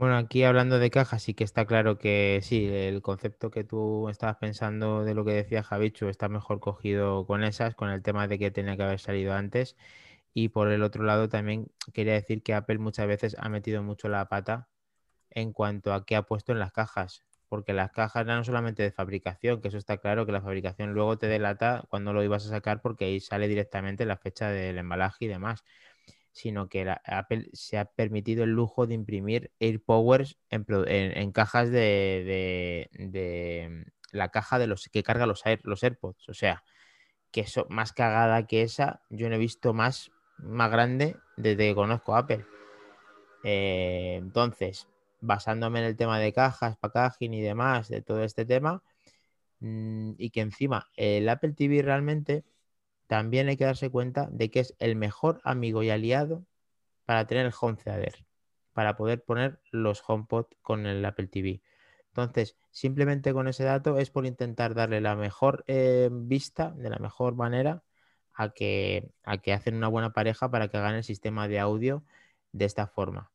Bueno, 0.02 0.16
aquí 0.16 0.42
hablando 0.42 0.80
de 0.80 0.90
cajas, 0.90 1.22
sí 1.22 1.32
que 1.32 1.44
está 1.44 1.64
claro 1.64 1.96
que 1.96 2.40
sí, 2.42 2.66
el 2.66 3.02
concepto 3.02 3.52
que 3.52 3.62
tú 3.62 4.08
estabas 4.08 4.36
pensando 4.38 5.04
de 5.04 5.14
lo 5.14 5.24
que 5.24 5.30
decía 5.30 5.62
Javichu 5.62 6.08
está 6.08 6.28
mejor 6.28 6.58
cogido 6.58 7.24
con 7.24 7.44
esas, 7.44 7.76
con 7.76 7.88
el 7.88 8.02
tema 8.02 8.26
de 8.26 8.36
que 8.36 8.50
tenía 8.50 8.76
que 8.76 8.82
haber 8.82 8.98
salido 8.98 9.32
antes. 9.32 9.76
Y 10.34 10.48
por 10.48 10.70
el 10.72 10.82
otro 10.82 11.04
lado 11.04 11.28
también 11.28 11.68
quería 11.92 12.14
decir 12.14 12.42
que 12.42 12.54
Apple 12.54 12.78
muchas 12.78 13.06
veces 13.06 13.36
ha 13.38 13.48
metido 13.48 13.84
mucho 13.84 14.08
la 14.08 14.28
pata 14.28 14.68
en 15.30 15.52
cuanto 15.52 15.94
a 15.94 16.04
qué 16.06 16.16
ha 16.16 16.22
puesto 16.22 16.52
en 16.52 16.58
las 16.60 16.72
cajas. 16.72 17.24
Porque 17.48 17.72
las 17.72 17.92
cajas 17.92 18.26
no 18.26 18.44
solamente 18.44 18.82
de 18.82 18.92
fabricación, 18.92 19.60
que 19.62 19.68
eso 19.68 19.78
está 19.78 19.98
claro, 19.98 20.26
que 20.26 20.32
la 20.32 20.42
fabricación 20.42 20.94
luego 20.94 21.18
te 21.18 21.28
delata 21.28 21.84
cuando 21.90 22.12
lo 22.12 22.24
ibas 22.24 22.46
a 22.46 22.50
sacar 22.50 22.82
porque 22.82 23.06
ahí 23.06 23.20
sale 23.20 23.48
directamente 23.48 24.06
la 24.06 24.16
fecha 24.16 24.50
del 24.50 24.78
embalaje 24.78 25.26
y 25.26 25.28
demás. 25.28 25.64
Sino 26.32 26.68
que 26.68 26.92
Apple 27.04 27.50
se 27.52 27.78
ha 27.78 27.84
permitido 27.84 28.44
el 28.44 28.50
lujo 28.50 28.86
de 28.86 28.94
imprimir 28.94 29.52
AirPowers 29.60 30.38
en, 30.48 30.64
en, 30.68 31.32
cajas 31.32 31.70
de, 31.70 32.88
de, 32.98 33.84
la 34.12 34.30
caja 34.30 34.58
de 34.58 34.66
los 34.66 34.88
que 34.88 35.02
carga 35.02 35.26
los, 35.26 35.42
los 35.62 35.84
AirPods. 35.84 36.28
O 36.30 36.34
sea, 36.34 36.64
que 37.30 37.42
eso, 37.42 37.66
más 37.68 37.92
cagada 37.92 38.46
que 38.46 38.62
esa, 38.62 39.02
yo 39.10 39.28
no 39.28 39.34
he 39.34 39.38
visto 39.38 39.74
más 39.74 40.10
más 40.42 40.70
grande 40.70 41.16
desde 41.36 41.68
que 41.68 41.74
conozco 41.74 42.16
Apple. 42.16 42.44
Eh, 43.44 44.16
entonces, 44.18 44.88
basándome 45.20 45.80
en 45.80 45.86
el 45.86 45.96
tema 45.96 46.18
de 46.18 46.32
cajas, 46.32 46.76
packaging 46.76 47.34
y 47.34 47.40
demás, 47.40 47.88
de 47.88 48.02
todo 48.02 48.22
este 48.22 48.44
tema, 48.44 48.82
mm, 49.60 50.12
y 50.18 50.30
que 50.30 50.40
encima 50.40 50.88
el 50.96 51.28
Apple 51.28 51.52
TV 51.52 51.82
realmente 51.82 52.44
también 53.12 53.50
hay 53.50 53.58
que 53.58 53.66
darse 53.66 53.90
cuenta 53.90 54.26
de 54.32 54.50
que 54.50 54.60
es 54.60 54.74
el 54.78 54.96
mejor 54.96 55.42
amigo 55.44 55.82
y 55.82 55.90
aliado 55.90 56.46
para 57.04 57.26
tener 57.26 57.44
el 57.44 57.52
Home 57.60 57.76
Theater, 57.76 58.24
para 58.72 58.96
poder 58.96 59.22
poner 59.22 59.60
los 59.70 60.02
HomePod 60.08 60.46
con 60.62 60.86
el 60.86 61.04
Apple 61.04 61.26
TV. 61.26 61.60
Entonces, 62.06 62.56
simplemente 62.70 63.34
con 63.34 63.48
ese 63.48 63.64
dato 63.64 63.98
es 63.98 64.08
por 64.08 64.24
intentar 64.24 64.72
darle 64.72 65.02
la 65.02 65.14
mejor 65.14 65.62
eh, 65.66 66.08
vista, 66.10 66.70
de 66.70 66.88
la 66.88 66.96
mejor 67.00 67.34
manera, 67.34 67.82
a 68.32 68.48
que, 68.54 69.10
a 69.24 69.36
que 69.36 69.52
hacen 69.52 69.74
una 69.74 69.88
buena 69.88 70.14
pareja 70.14 70.50
para 70.50 70.68
que 70.68 70.78
hagan 70.78 70.94
el 70.94 71.04
sistema 71.04 71.48
de 71.48 71.58
audio 71.58 72.04
de 72.52 72.64
esta 72.64 72.86
forma. 72.86 73.30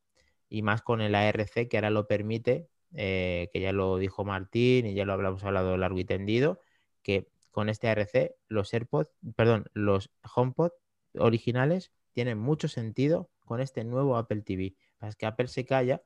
Y 0.50 0.64
más 0.64 0.82
con 0.82 1.02
el 1.02 1.14
ARC 1.14 1.68
que 1.70 1.78
ahora 1.78 1.92
lo 1.92 2.08
permite, 2.08 2.68
eh, 2.96 3.52
que 3.54 3.62
ya 3.62 3.74
lo 3.74 3.98
dijo 4.00 4.26
Martín 4.26 4.88
y 4.88 4.96
ya 4.96 5.06
lo 5.06 5.14
hablamos 5.14 5.44
hablado 5.44 5.78
largo 5.78 6.00
y 6.00 6.06
tendido, 6.06 6.62
que 7.04 7.30
con 7.58 7.70
este 7.70 7.90
ARC 7.90 8.36
los 8.50 8.72
AirPods, 8.72 9.10
perdón, 9.36 9.66
los 9.74 10.12
HomePod 10.36 10.74
originales 11.16 11.92
tienen 12.12 12.38
mucho 12.38 12.68
sentido 12.68 13.32
con 13.46 13.62
este 13.62 13.84
nuevo 13.84 14.16
Apple 14.16 14.44
TV. 14.44 14.76
Es 15.02 15.16
que 15.16 15.26
Apple 15.26 15.48
se 15.48 15.66
calla 15.66 16.04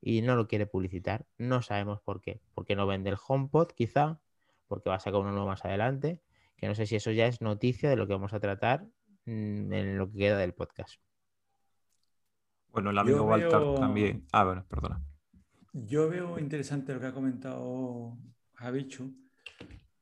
y 0.00 0.22
no 0.22 0.36
lo 0.36 0.48
quiere 0.48 0.64
publicitar. 0.64 1.26
No 1.36 1.60
sabemos 1.60 2.00
por 2.00 2.22
qué. 2.22 2.40
Porque 2.54 2.76
no 2.76 2.86
vende 2.86 3.10
el 3.10 3.18
HomePod, 3.28 3.72
quizá, 3.72 4.22
porque 4.68 4.88
va 4.88 4.96
a 4.96 5.00
sacar 5.00 5.20
uno 5.20 5.32
nuevo 5.32 5.46
más 5.46 5.66
adelante, 5.66 6.22
que 6.56 6.66
no 6.66 6.74
sé 6.74 6.86
si 6.86 6.96
eso 6.96 7.10
ya 7.10 7.26
es 7.26 7.42
noticia 7.42 7.90
de 7.90 7.96
lo 7.96 8.06
que 8.06 8.14
vamos 8.14 8.32
a 8.32 8.40
tratar 8.40 8.86
mm, 9.26 9.72
en 9.74 9.98
lo 9.98 10.10
que 10.10 10.16
queda 10.16 10.38
del 10.38 10.54
podcast. 10.54 10.98
Bueno, 12.68 12.88
el 12.88 12.96
amigo 12.96 13.22
Walter 13.24 13.60
también. 13.78 14.26
Ah, 14.32 14.44
bueno, 14.44 14.64
perdona. 14.66 15.02
Yo 15.74 16.08
veo 16.08 16.38
interesante 16.38 16.94
lo 16.94 17.00
que 17.00 17.06
ha 17.08 17.12
comentado 17.12 18.16
Javichu, 18.54 19.25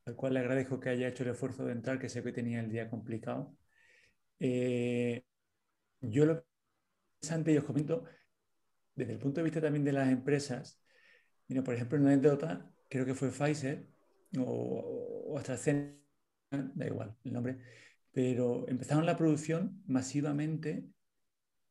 al 0.05 0.15
cual 0.15 0.33
le 0.33 0.39
agradezco 0.39 0.79
que 0.79 0.89
haya 0.89 1.07
hecho 1.07 1.23
el 1.23 1.29
esfuerzo 1.31 1.65
de 1.65 1.73
entrar, 1.73 1.99
que 1.99 2.09
sé 2.09 2.23
que 2.23 2.31
tenía 2.31 2.59
el 2.59 2.69
día 2.71 2.89
complicado. 2.89 3.57
Eh, 4.39 5.23
yo 6.01 6.25
lo 6.25 6.45
interesante 7.21 7.53
y 7.53 7.57
os 7.57 7.63
comento 7.65 8.05
desde 8.95 9.13
el 9.13 9.19
punto 9.19 9.39
de 9.41 9.45
vista 9.45 9.61
también 9.61 9.83
de 9.85 9.93
las 9.93 10.11
empresas. 10.11 10.81
Mira, 11.47 11.63
por 11.63 11.75
ejemplo, 11.75 11.99
una 11.99 12.11
anécdota, 12.13 12.71
creo 12.89 13.05
que 13.05 13.15
fue 13.15 13.31
Pfizer 13.31 13.87
o, 14.39 15.25
o 15.29 15.37
AstraZeneca 15.37 15.97
da 16.51 16.85
igual 16.87 17.15
el 17.23 17.33
nombre, 17.33 17.57
pero 18.11 18.67
empezaron 18.69 19.05
la 19.05 19.17
producción 19.17 19.83
masivamente 19.87 20.87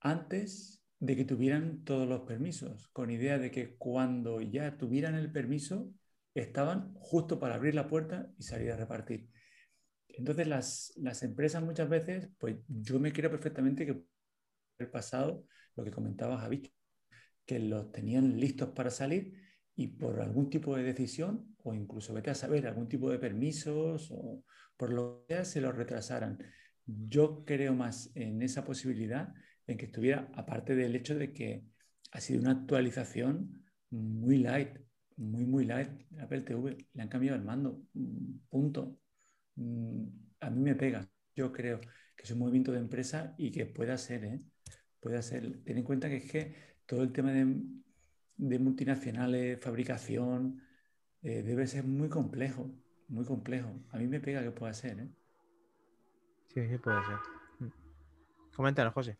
antes 0.00 0.82
de 1.00 1.16
que 1.16 1.24
tuvieran 1.24 1.84
todos 1.84 2.08
los 2.08 2.22
permisos, 2.22 2.88
con 2.88 3.10
idea 3.10 3.38
de 3.38 3.50
que 3.50 3.76
cuando 3.76 4.40
ya 4.40 4.76
tuvieran 4.78 5.14
el 5.14 5.32
permiso, 5.32 5.92
estaban 6.34 6.92
justo 6.94 7.38
para 7.38 7.54
abrir 7.54 7.74
la 7.74 7.88
puerta 7.88 8.30
y 8.38 8.42
salir 8.42 8.72
a 8.72 8.76
repartir. 8.76 9.30
Entonces 10.08 10.46
las, 10.46 10.92
las 10.96 11.22
empresas 11.22 11.62
muchas 11.62 11.88
veces, 11.88 12.28
pues 12.38 12.56
yo 12.68 13.00
me 13.00 13.12
creo 13.12 13.30
perfectamente 13.30 13.86
que 13.86 14.02
el 14.78 14.90
pasado, 14.90 15.46
lo 15.76 15.84
que 15.84 15.90
comentaba 15.90 16.38
Javi, 16.38 16.72
que 17.46 17.58
los 17.58 17.92
tenían 17.92 18.38
listos 18.38 18.70
para 18.70 18.90
salir 18.90 19.34
y 19.76 19.88
por 19.88 20.20
algún 20.20 20.50
tipo 20.50 20.76
de 20.76 20.84
decisión, 20.84 21.56
o 21.62 21.74
incluso 21.74 22.14
vete 22.14 22.30
a 22.30 22.34
saber, 22.34 22.66
algún 22.66 22.88
tipo 22.88 23.10
de 23.10 23.18
permisos, 23.18 24.08
o 24.12 24.44
por 24.76 24.92
lo 24.92 25.24
que 25.26 25.34
sea, 25.34 25.44
se 25.44 25.60
los 25.60 25.74
retrasaran. 25.74 26.38
Yo 26.86 27.44
creo 27.44 27.74
más 27.74 28.10
en 28.14 28.42
esa 28.42 28.64
posibilidad, 28.64 29.32
en 29.66 29.78
que 29.78 29.86
estuviera, 29.86 30.30
aparte 30.34 30.76
del 30.76 30.94
hecho 30.94 31.16
de 31.16 31.32
que 31.32 31.64
ha 32.12 32.20
sido 32.20 32.40
una 32.40 32.52
actualización 32.52 33.64
muy 33.90 34.38
light, 34.38 34.78
muy, 35.16 35.44
muy 35.46 35.64
light. 35.64 35.90
Apple 36.20 36.42
TV 36.42 36.76
le 36.92 37.02
han 37.02 37.08
cambiado 37.08 37.36
el 37.36 37.44
mando, 37.44 37.82
mm, 37.94 38.48
punto. 38.48 38.98
Mm, 39.56 40.04
a 40.40 40.50
mí 40.50 40.60
me 40.60 40.74
pega. 40.74 41.08
Yo 41.34 41.52
creo 41.52 41.80
que 42.16 42.22
es 42.22 42.30
un 42.30 42.38
movimiento 42.38 42.72
de 42.72 42.78
empresa 42.78 43.34
y 43.38 43.50
que 43.50 43.66
pueda 43.66 43.98
ser, 43.98 44.24
¿eh? 44.24 44.40
Pueda 45.00 45.22
ser. 45.22 45.62
Ten 45.64 45.78
en 45.78 45.84
cuenta 45.84 46.08
que 46.08 46.16
es 46.16 46.30
que 46.30 46.54
todo 46.86 47.02
el 47.02 47.12
tema 47.12 47.32
de 47.32 47.46
de 48.36 48.58
multinacionales, 48.58 49.60
fabricación, 49.60 50.62
eh, 51.22 51.42
debe 51.42 51.66
ser 51.66 51.84
muy 51.84 52.08
complejo, 52.08 52.70
muy 53.08 53.24
complejo. 53.24 53.70
A 53.90 53.98
mí 53.98 54.06
me 54.06 54.20
pega 54.20 54.42
que 54.42 54.50
pueda 54.50 54.74
ser, 54.74 55.00
¿eh? 55.00 55.08
Sí, 56.48 56.66
sí 56.68 56.78
puede 56.78 57.04
ser. 57.04 57.16
Mm. 57.60 57.72
Coméntanos, 58.54 58.92
José. 58.92 59.18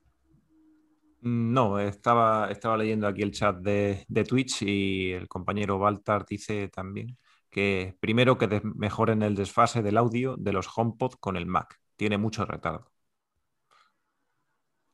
Mm, 1.25 1.55
no, 1.55 1.81
estaba, 1.81 2.51
estaba 2.51 2.77
leyendo 2.77 3.07
aquí 3.07 3.23
el 3.23 3.33
chat 3.33 3.57
de, 3.57 4.05
Twitch 4.29 4.63
y 4.63 5.13
el 5.13 5.27
compañero 5.27 5.79
Baltar 5.79 6.27
dice 6.27 6.69
también 6.69 7.17
que 7.51 7.97
primero 8.01 8.37
que 8.37 8.61
mejoren 8.63 9.23
el 9.23 9.35
desfase 9.35 9.83
del 9.83 9.97
audio 9.97 10.37
de 10.37 10.53
los 10.53 10.69
HomePod 10.77 11.15
con 11.21 11.37
el 11.37 11.47
Mac. 11.47 11.81
Tiene 11.97 12.19
mucho 12.19 12.45
retardo. 12.45 12.93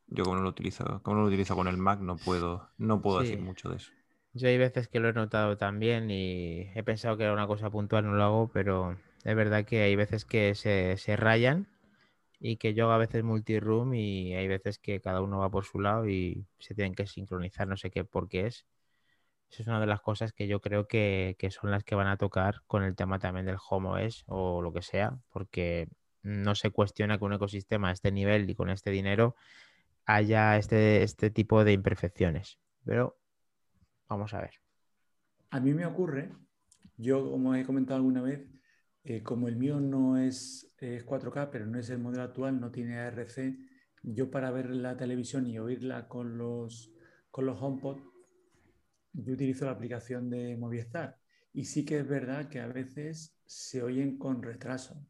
Yo 0.07 0.25
como 0.25 0.37
no 0.37 0.43
lo 0.43 0.51
utilizo, 0.51 1.03
como 1.03 1.17
no 1.17 1.23
lo 1.23 1.29
utilizo 1.29 1.57
con 1.57 1.67
el 1.67 1.79
Mac, 1.79 2.01
no 2.01 2.17
puedo, 2.17 2.69
no 2.79 3.01
puedo 3.01 3.21
decir 3.21 3.41
mucho 3.41 3.71
de 3.71 3.77
eso. 3.77 3.91
Yo 4.33 4.49
hay 4.49 4.59
veces 4.59 4.87
que 4.87 5.01
lo 5.01 5.09
he 5.09 5.13
notado 5.13 5.57
también 5.57 6.11
y 6.11 6.71
he 6.75 6.83
pensado 6.85 7.17
que 7.17 7.25
era 7.25 7.33
una 7.33 7.47
cosa 7.47 7.71
puntual, 7.71 8.05
no 8.05 8.15
lo 8.15 8.23
hago, 8.23 8.51
pero 8.53 8.97
es 9.25 9.35
verdad 9.35 9.65
que 9.65 9.83
hay 9.83 9.97
veces 9.97 10.25
que 10.25 10.55
se, 10.55 10.97
se 10.97 11.17
rayan 11.17 11.67
y 12.41 12.57
que 12.57 12.75
yo 12.75 12.91
a 12.91 12.99
veces 12.99 13.23
multiroom 13.23 13.95
y 13.95 14.35
hay 14.35 14.49
veces 14.49 14.79
que 14.79 15.01
cada 15.01 15.23
uno 15.23 15.39
va 15.39 15.51
por 15.51 15.65
su 15.65 15.81
lado 15.81 16.09
y 16.09 16.47
se 16.59 16.75
tienen 16.75 16.95
que 16.95 17.07
sincronizar, 17.07 17.69
no 17.69 17.77
sé 17.77 17.91
qué 17.91 18.05
por 18.05 18.29
qué 18.29 18.47
es. 18.47 18.67
Eso 19.51 19.63
es 19.63 19.69
una 19.69 19.81
de 19.81 19.87
las 19.87 20.01
cosas 20.01 20.33
que 20.33 20.49
yo 20.49 20.61
creo 20.61 20.87
que, 20.87 21.37
que 21.39 21.51
son 21.51 21.71
las 21.71 21.85
que 21.85 21.95
van 21.95 22.07
a 22.07 22.17
tocar 22.17 22.63
con 22.67 22.83
el 22.85 22.97
tema 22.97 23.19
también 23.19 23.47
del 23.47 23.59
Home 23.69 24.07
OS 24.07 24.25
o 24.27 24.63
lo 24.63 24.73
que 24.73 24.83
sea, 24.83 25.19
porque 25.31 25.89
no 26.23 26.55
se 26.55 26.71
cuestiona 26.71 27.19
que 27.19 27.25
un 27.25 27.35
ecosistema 27.35 27.91
a 27.91 27.93
este 27.93 28.13
nivel 28.13 28.49
y 28.49 28.55
con 28.55 28.71
este 28.71 28.91
dinero 28.91 29.37
haya 30.07 30.57
este, 30.57 31.03
este 31.03 31.31
tipo 31.31 31.65
de 31.65 31.73
imperfecciones. 31.73 32.59
Pero 32.85 33.21
Vamos 34.11 34.35
a 34.35 34.41
ver. 34.41 34.51
A 35.51 35.61
mí 35.61 35.73
me 35.73 35.87
ocurre, 35.87 36.33
yo 36.97 37.31
como 37.31 37.55
he 37.55 37.65
comentado 37.65 37.97
alguna 37.97 38.21
vez, 38.21 38.45
eh, 39.03 39.23
como 39.23 39.49
el 39.49 39.57
mío 39.57 39.81
no 39.81 40.19
es, 40.19 40.73
es 40.79 41.05
4K, 41.07 41.49
pero 41.51 41.67
no 41.67 41.79
es 41.79 41.91
el 41.91 41.99
modelo 41.99 42.23
actual, 42.23 42.61
no 42.61 42.71
tiene 42.71 42.99
ARC, 42.99 43.57
yo 44.03 44.31
para 44.31 44.51
ver 44.51 44.71
la 44.71 44.97
televisión 44.97 45.47
y 45.47 45.59
oírla 45.59 46.09
con 46.09 46.39
los, 46.39 46.93
con 47.31 47.47
los 47.47 47.61
HomePod, 47.61 47.99
yo 49.13 49.35
utilizo 49.35 49.67
la 49.67 49.73
aplicación 49.73 50.31
de 50.31 50.57
Movistar. 50.57 51.19
Y 51.53 51.65
sí 51.65 51.85
que 51.85 51.99
es 51.99 52.09
verdad 52.09 52.49
que 52.49 52.61
a 52.61 52.69
veces 52.69 53.37
se 53.45 53.83
oyen 53.83 54.19
con 54.19 54.43
retraso. 54.43 55.05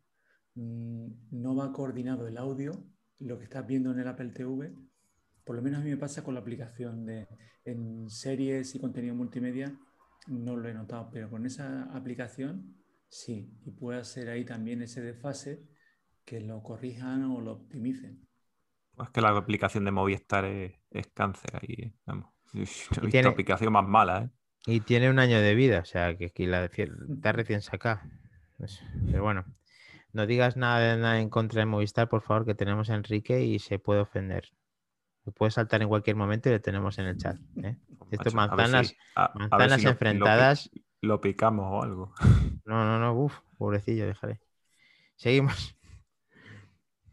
Mm, 0.54 1.08
no 1.30 1.54
va 1.54 1.72
coordinado 1.72 2.26
el 2.26 2.38
audio, 2.38 2.84
lo 3.18 3.38
que 3.38 3.44
estás 3.44 3.66
viendo 3.66 3.92
en 3.92 4.00
el 4.00 4.08
Apple 4.08 4.30
TV. 4.30 4.74
Por 5.44 5.56
lo 5.56 5.62
menos 5.62 5.80
a 5.80 5.84
mí 5.84 5.90
me 5.90 5.96
pasa 5.96 6.24
con 6.24 6.34
la 6.34 6.40
aplicación 6.40 7.04
de 7.04 7.28
en 7.64 8.08
series 8.08 8.74
y 8.74 8.80
contenido 8.80 9.14
multimedia, 9.14 9.78
no 10.28 10.56
lo 10.56 10.68
he 10.68 10.74
notado, 10.74 11.10
pero 11.12 11.28
con 11.28 11.44
esa 11.44 11.84
aplicación 11.94 12.79
sí. 13.10 13.52
Y 13.66 13.70
puede 13.72 14.04
ser 14.04 14.30
ahí 14.30 14.44
también 14.46 14.80
ese 14.80 15.02
desfase 15.02 15.68
que 16.24 16.40
lo 16.40 16.62
corrijan 16.62 17.24
o 17.24 17.40
lo 17.40 17.52
optimicen. 17.52 18.26
Es 18.98 19.10
que 19.10 19.20
la 19.20 19.30
aplicación 19.30 19.84
de 19.84 19.90
Movistar 19.90 20.44
es, 20.44 21.06
cáncer 21.12 21.56
ahí. 21.60 21.92
Vamos. 22.06 22.32
He 22.54 22.60
visto 22.60 23.28
aplicación 23.28 23.72
más 23.72 23.86
mala, 23.86 24.24
¿eh? 24.24 24.30
Y 24.66 24.80
tiene 24.80 25.08
un 25.08 25.18
año 25.18 25.40
de 25.40 25.54
vida, 25.54 25.80
o 25.80 25.84
sea, 25.84 26.16
que, 26.16 26.30
que 26.30 26.46
la 26.46 26.64
está 27.14 27.32
recién 27.32 27.62
sacada. 27.62 28.02
Pero 29.06 29.22
bueno, 29.22 29.44
no 30.12 30.26
digas 30.26 30.56
nada, 30.56 30.96
nada 30.96 31.20
en 31.20 31.30
contra 31.30 31.60
de 31.60 31.66
Movistar, 31.66 32.08
por 32.08 32.22
favor, 32.22 32.44
que 32.44 32.54
tenemos 32.54 32.90
a 32.90 32.94
Enrique 32.94 33.42
y 33.42 33.58
se 33.58 33.78
puede 33.78 34.00
ofender. 34.00 34.50
puede 35.34 35.50
saltar 35.50 35.82
en 35.82 35.88
cualquier 35.88 36.16
momento 36.16 36.48
y 36.48 36.52
lo 36.52 36.60
tenemos 36.60 36.98
en 36.98 37.06
el 37.06 37.16
chat. 37.16 37.38
¿eh? 37.62 37.76
Esto 38.10 38.32
manzanas, 38.32 38.94
manzanas 39.34 39.84
enfrentadas. 39.84 40.70
Lo, 41.00 41.20
picamos 41.20 41.66
o 41.70 41.82
algo. 41.82 42.12
No, 42.66 42.84
no, 42.84 43.00
no, 43.00 43.14
uff, 43.14 43.34
pobrecillo, 43.58 44.06
déjale. 44.06 44.40
Seguimos. 45.16 45.76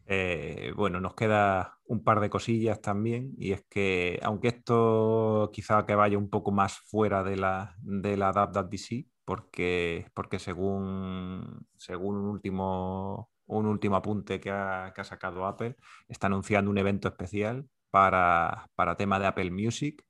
Eh, 0.05 0.71
bueno, 0.75 1.01
nos 1.01 1.15
queda 1.15 1.79
un 1.85 2.03
par 2.03 2.19
de 2.21 2.29
cosillas 2.29 2.81
también, 2.81 3.33
y 3.37 3.51
es 3.51 3.65
que 3.69 4.19
aunque 4.23 4.49
esto 4.49 5.49
quizá 5.53 5.85
que 5.85 5.95
vaya 5.95 6.17
un 6.17 6.29
poco 6.29 6.51
más 6.51 6.77
fuera 6.77 7.23
de 7.23 7.37
la, 7.37 7.75
de 7.81 8.17
la 8.17 8.31
DC, 8.69 9.07
porque, 9.25 10.09
porque 10.13 10.39
según, 10.39 11.67
según 11.77 12.15
un, 12.15 12.25
último, 12.29 13.29
un 13.45 13.65
último 13.65 13.97
apunte 13.97 14.39
que 14.39 14.51
ha, 14.51 14.93
sacado 15.03 15.45
Apple, 15.45 15.75
está 16.07 16.27
anunciando 16.27 16.71
un 16.71 16.77
evento 16.77 17.09
especial 17.09 17.67
para, 17.89 18.69
para 18.75 18.95
tema 18.95 19.19
de 19.19 19.27
Apple 19.27 19.51
Music, 19.51 20.06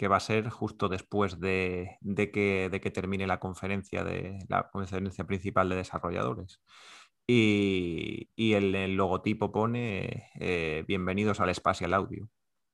que 0.00 0.08
va 0.08 0.16
a 0.16 0.20
ser 0.20 0.48
justo 0.48 0.88
después 0.88 1.40
de, 1.40 1.98
que, 2.32 2.70
de 2.70 2.80
que 2.80 2.90
termine 2.90 3.26
la 3.26 3.38
conferencia 3.38 4.02
de 4.02 4.38
la 4.48 4.70
conferencia 4.70 5.24
principal 5.24 5.68
de 5.68 5.76
desarrolladores. 5.76 6.62
Y, 7.26 8.30
el, 8.54 8.96
logotipo 8.96 9.52
pone 9.52 10.30
eh, 10.40 10.84
bienvenidos 10.88 11.40
al 11.40 11.54
Spatial 11.54 11.92
Audio. 11.92 12.30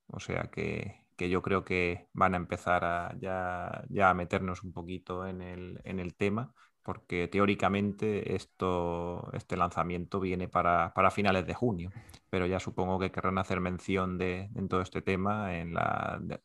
O 0.06 0.20
sea 0.20 0.50
que, 0.52 1.04
yo 1.18 1.42
creo 1.42 1.64
que 1.64 2.08
van 2.12 2.34
a 2.34 2.36
empezar 2.36 2.84
a, 2.84 3.16
ya, 3.18 3.84
a 4.08 4.14
meternos 4.14 4.62
un 4.62 4.72
poquito 4.72 5.26
en 5.26 5.42
el, 5.42 6.14
tema, 6.16 6.54
porque 6.86 7.26
teóricamente 7.26 8.36
esto, 8.36 9.28
este 9.32 9.56
lanzamiento 9.56 10.20
viene 10.20 10.46
para, 10.46 10.92
finales 11.10 11.44
de 11.44 11.52
junio, 11.52 11.90
pero 12.30 12.46
ya 12.46 12.60
supongo 12.60 13.00
que 13.00 13.10
querrán 13.10 13.38
hacer 13.38 13.58
mención 13.58 14.18
de, 14.18 14.50
en 14.54 14.68
todo 14.68 14.82
este 14.82 15.02
tema 15.02 15.50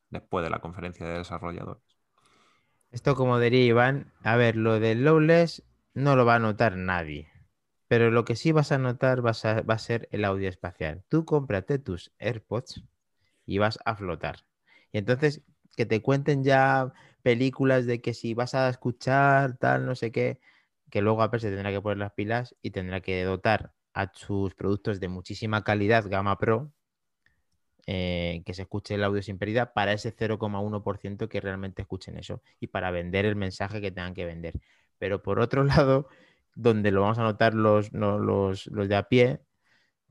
después 0.09 0.43
de 0.43 0.49
la 0.49 0.57
conferencia 0.57 1.05
de 1.05 1.19
desarrolladores. 1.19 1.83
Esto 2.89 3.15
como 3.15 3.37
diría 3.37 3.65
Iván, 3.65 4.11
a 4.23 4.35
ver, 4.35 4.55
lo 4.55 4.79
del 4.79 5.03
Lowless 5.05 5.63
no 5.93 6.15
lo 6.15 6.25
va 6.25 6.35
a 6.35 6.39
notar 6.39 6.75
nadie. 6.75 7.29
Pero 7.87 8.09
lo 8.09 8.25
que 8.25 8.35
sí 8.35 8.51
vas 8.51 8.71
a 8.71 8.79
notar 8.79 9.23
va 9.23 9.29
a, 9.31 9.77
ser 9.77 10.09
el 10.11 10.25
audio 10.25 10.49
espacial. 10.49 11.03
Tú 11.07 11.23
cómprate 11.23 11.77
tus 11.77 12.11
AirPods 12.17 12.83
y 13.45 13.59
vas 13.59 13.77
a 13.85 13.95
flotar. 13.95 14.37
Y 14.91 14.97
entonces 14.97 15.43
que 15.75 15.85
te 15.85 16.01
cuenten 16.01 16.43
ya 16.43 16.93
películas 17.21 17.85
de 17.85 18.01
que 18.01 18.13
si 18.13 18.33
vas 18.33 18.55
a 18.55 18.69
escuchar 18.69 19.57
tal, 19.57 19.85
no 19.85 19.95
sé 19.95 20.11
qué, 20.11 20.39
que 20.89 21.01
luego 21.01 21.21
Apple 21.23 21.39
se 21.39 21.49
tendrá 21.49 21.71
que 21.71 21.81
poner 21.81 21.97
las 21.97 22.13
pilas 22.13 22.55
y 22.61 22.71
tendrá 22.71 23.01
que 23.01 23.23
dotar 23.23 23.73
a 23.93 24.11
sus 24.13 24.55
productos 24.55 24.99
de 24.99 25.07
muchísima 25.09 25.63
calidad, 25.63 26.05
gama 26.09 26.37
pro, 26.37 26.71
eh, 27.87 28.43
que 28.45 28.53
se 28.53 28.63
escuche 28.63 28.95
el 28.95 29.03
audio 29.03 29.23
sin 29.23 29.37
pérdida 29.39 29.73
para 29.73 29.93
ese 29.93 30.15
0,1% 30.15 31.27
que 31.27 31.41
realmente 31.41 31.81
escuchen 31.81 32.17
eso 32.17 32.41
y 32.59 32.67
para 32.67 32.91
vender 32.91 33.25
el 33.25 33.35
mensaje 33.35 33.81
que 33.81 33.91
tengan 33.91 34.13
que 34.13 34.25
vender. 34.25 34.53
Pero 34.99 35.23
por 35.23 35.39
otro 35.39 35.63
lado, 35.65 36.07
donde 36.55 36.91
lo 36.91 37.01
vamos 37.01 37.17
a 37.19 37.23
notar 37.23 37.53
los, 37.53 37.91
los, 37.91 38.65
de 38.87 38.95
a 38.95 39.03
pie, 39.09 39.41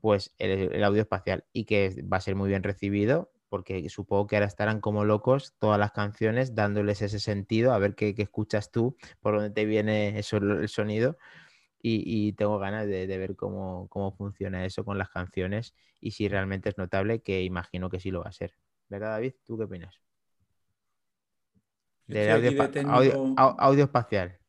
pues 0.01 0.35
el, 0.39 0.83
audio 0.83 1.01
espacial 1.01 1.45
y 1.53 1.65
que 1.65 2.03
va 2.11 2.17
a 2.17 2.21
ser 2.21 2.35
muy 2.35 2.49
bien 2.49 2.63
recibido 2.63 3.31
porque 3.51 3.89
supongo 3.89 4.27
que 4.27 4.37
ahora 4.37 4.45
estarán 4.47 4.79
como 4.79 5.03
locos 5.03 5.53
todas 5.59 5.77
las 5.77 5.91
canciones 5.91 6.55
dándoles 6.55 7.01
ese 7.01 7.19
sentido, 7.19 7.73
a 7.73 7.79
ver 7.79 7.95
qué, 7.95 8.15
escuchas 8.17 8.71
tú, 8.71 8.95
por 9.19 9.35
dónde 9.35 9.49
te 9.49 9.65
viene 9.65 10.17
eso, 10.17 10.37
el 10.37 10.69
sonido. 10.69 11.17
Y, 11.83 12.31
tengo 12.33 12.59
ganas 12.59 12.87
de, 12.87 13.05
ver 13.17 13.35
cómo, 13.35 14.15
funciona 14.17 14.65
eso 14.65 14.85
con 14.85 14.97
las 14.97 15.09
canciones 15.09 15.75
y 15.99 16.11
si 16.11 16.29
realmente 16.29 16.69
es 16.69 16.77
notable, 16.77 17.21
que 17.21 17.43
imagino 17.43 17.89
que 17.89 17.99
sí 17.99 18.09
lo 18.09 18.21
va 18.21 18.29
a 18.29 18.31
ser. 18.31 18.55
¿Verdad, 18.87 19.09
David? 19.15 19.33
¿Tú 19.43 19.57
qué 19.57 19.65
opinas? 19.65 19.99
audio 23.35 23.83
espacial. 23.83 24.39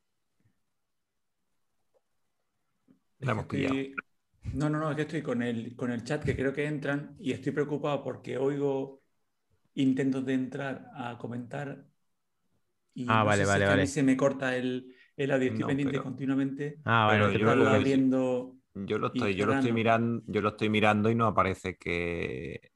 No, 4.55 4.69
no, 4.69 4.79
no, 4.79 4.91
es 4.91 4.97
que 4.97 5.03
estoy 5.03 5.23
con 5.23 5.43
el, 5.43 5.75
con 5.77 5.91
el 5.91 6.05
chat 6.05 6.25
que 6.25 6.37
creo 6.37 6.53
que 6.53 6.67
entran 6.67 7.17
y 7.19 7.33
estoy 7.33 7.53
preocupado 7.53 8.03
porque 8.03 8.37
oigo 8.37 9.01
intentos 9.75 10.25
de 10.27 10.35
entrar 10.35 10.91
a 10.95 11.17
comentar 11.17 11.85
y 12.95 13.07
ah, 13.09 13.25
vale, 13.25 13.47
vale, 13.47 13.67
vale. 13.67 13.87
se 13.87 14.03
me 14.03 14.17
corta 14.17 14.55
el, 14.55 14.95
el 15.17 15.31
audio. 15.31 15.53
Estoy 15.53 15.65
pendiente 15.65 15.99
continuamente. 16.03 16.79
Ah, 16.85 17.07
vale, 17.07 17.39
yo, 17.39 17.55
lo, 17.55 17.69
abriendo 17.69 18.57
yo 18.75 18.99
lo 18.99 19.07
estoy, 19.07 19.35
yo 19.35 19.47
lo 19.47 19.55
estoy 19.55 19.73
mirando, 19.73 20.23
yo 20.27 20.41
lo 20.43 20.51
estoy 20.51 20.69
mirando 20.69 21.11
y 21.11 21.15
no 21.15 21.27
aparece 21.27 21.77
que, 21.77 22.71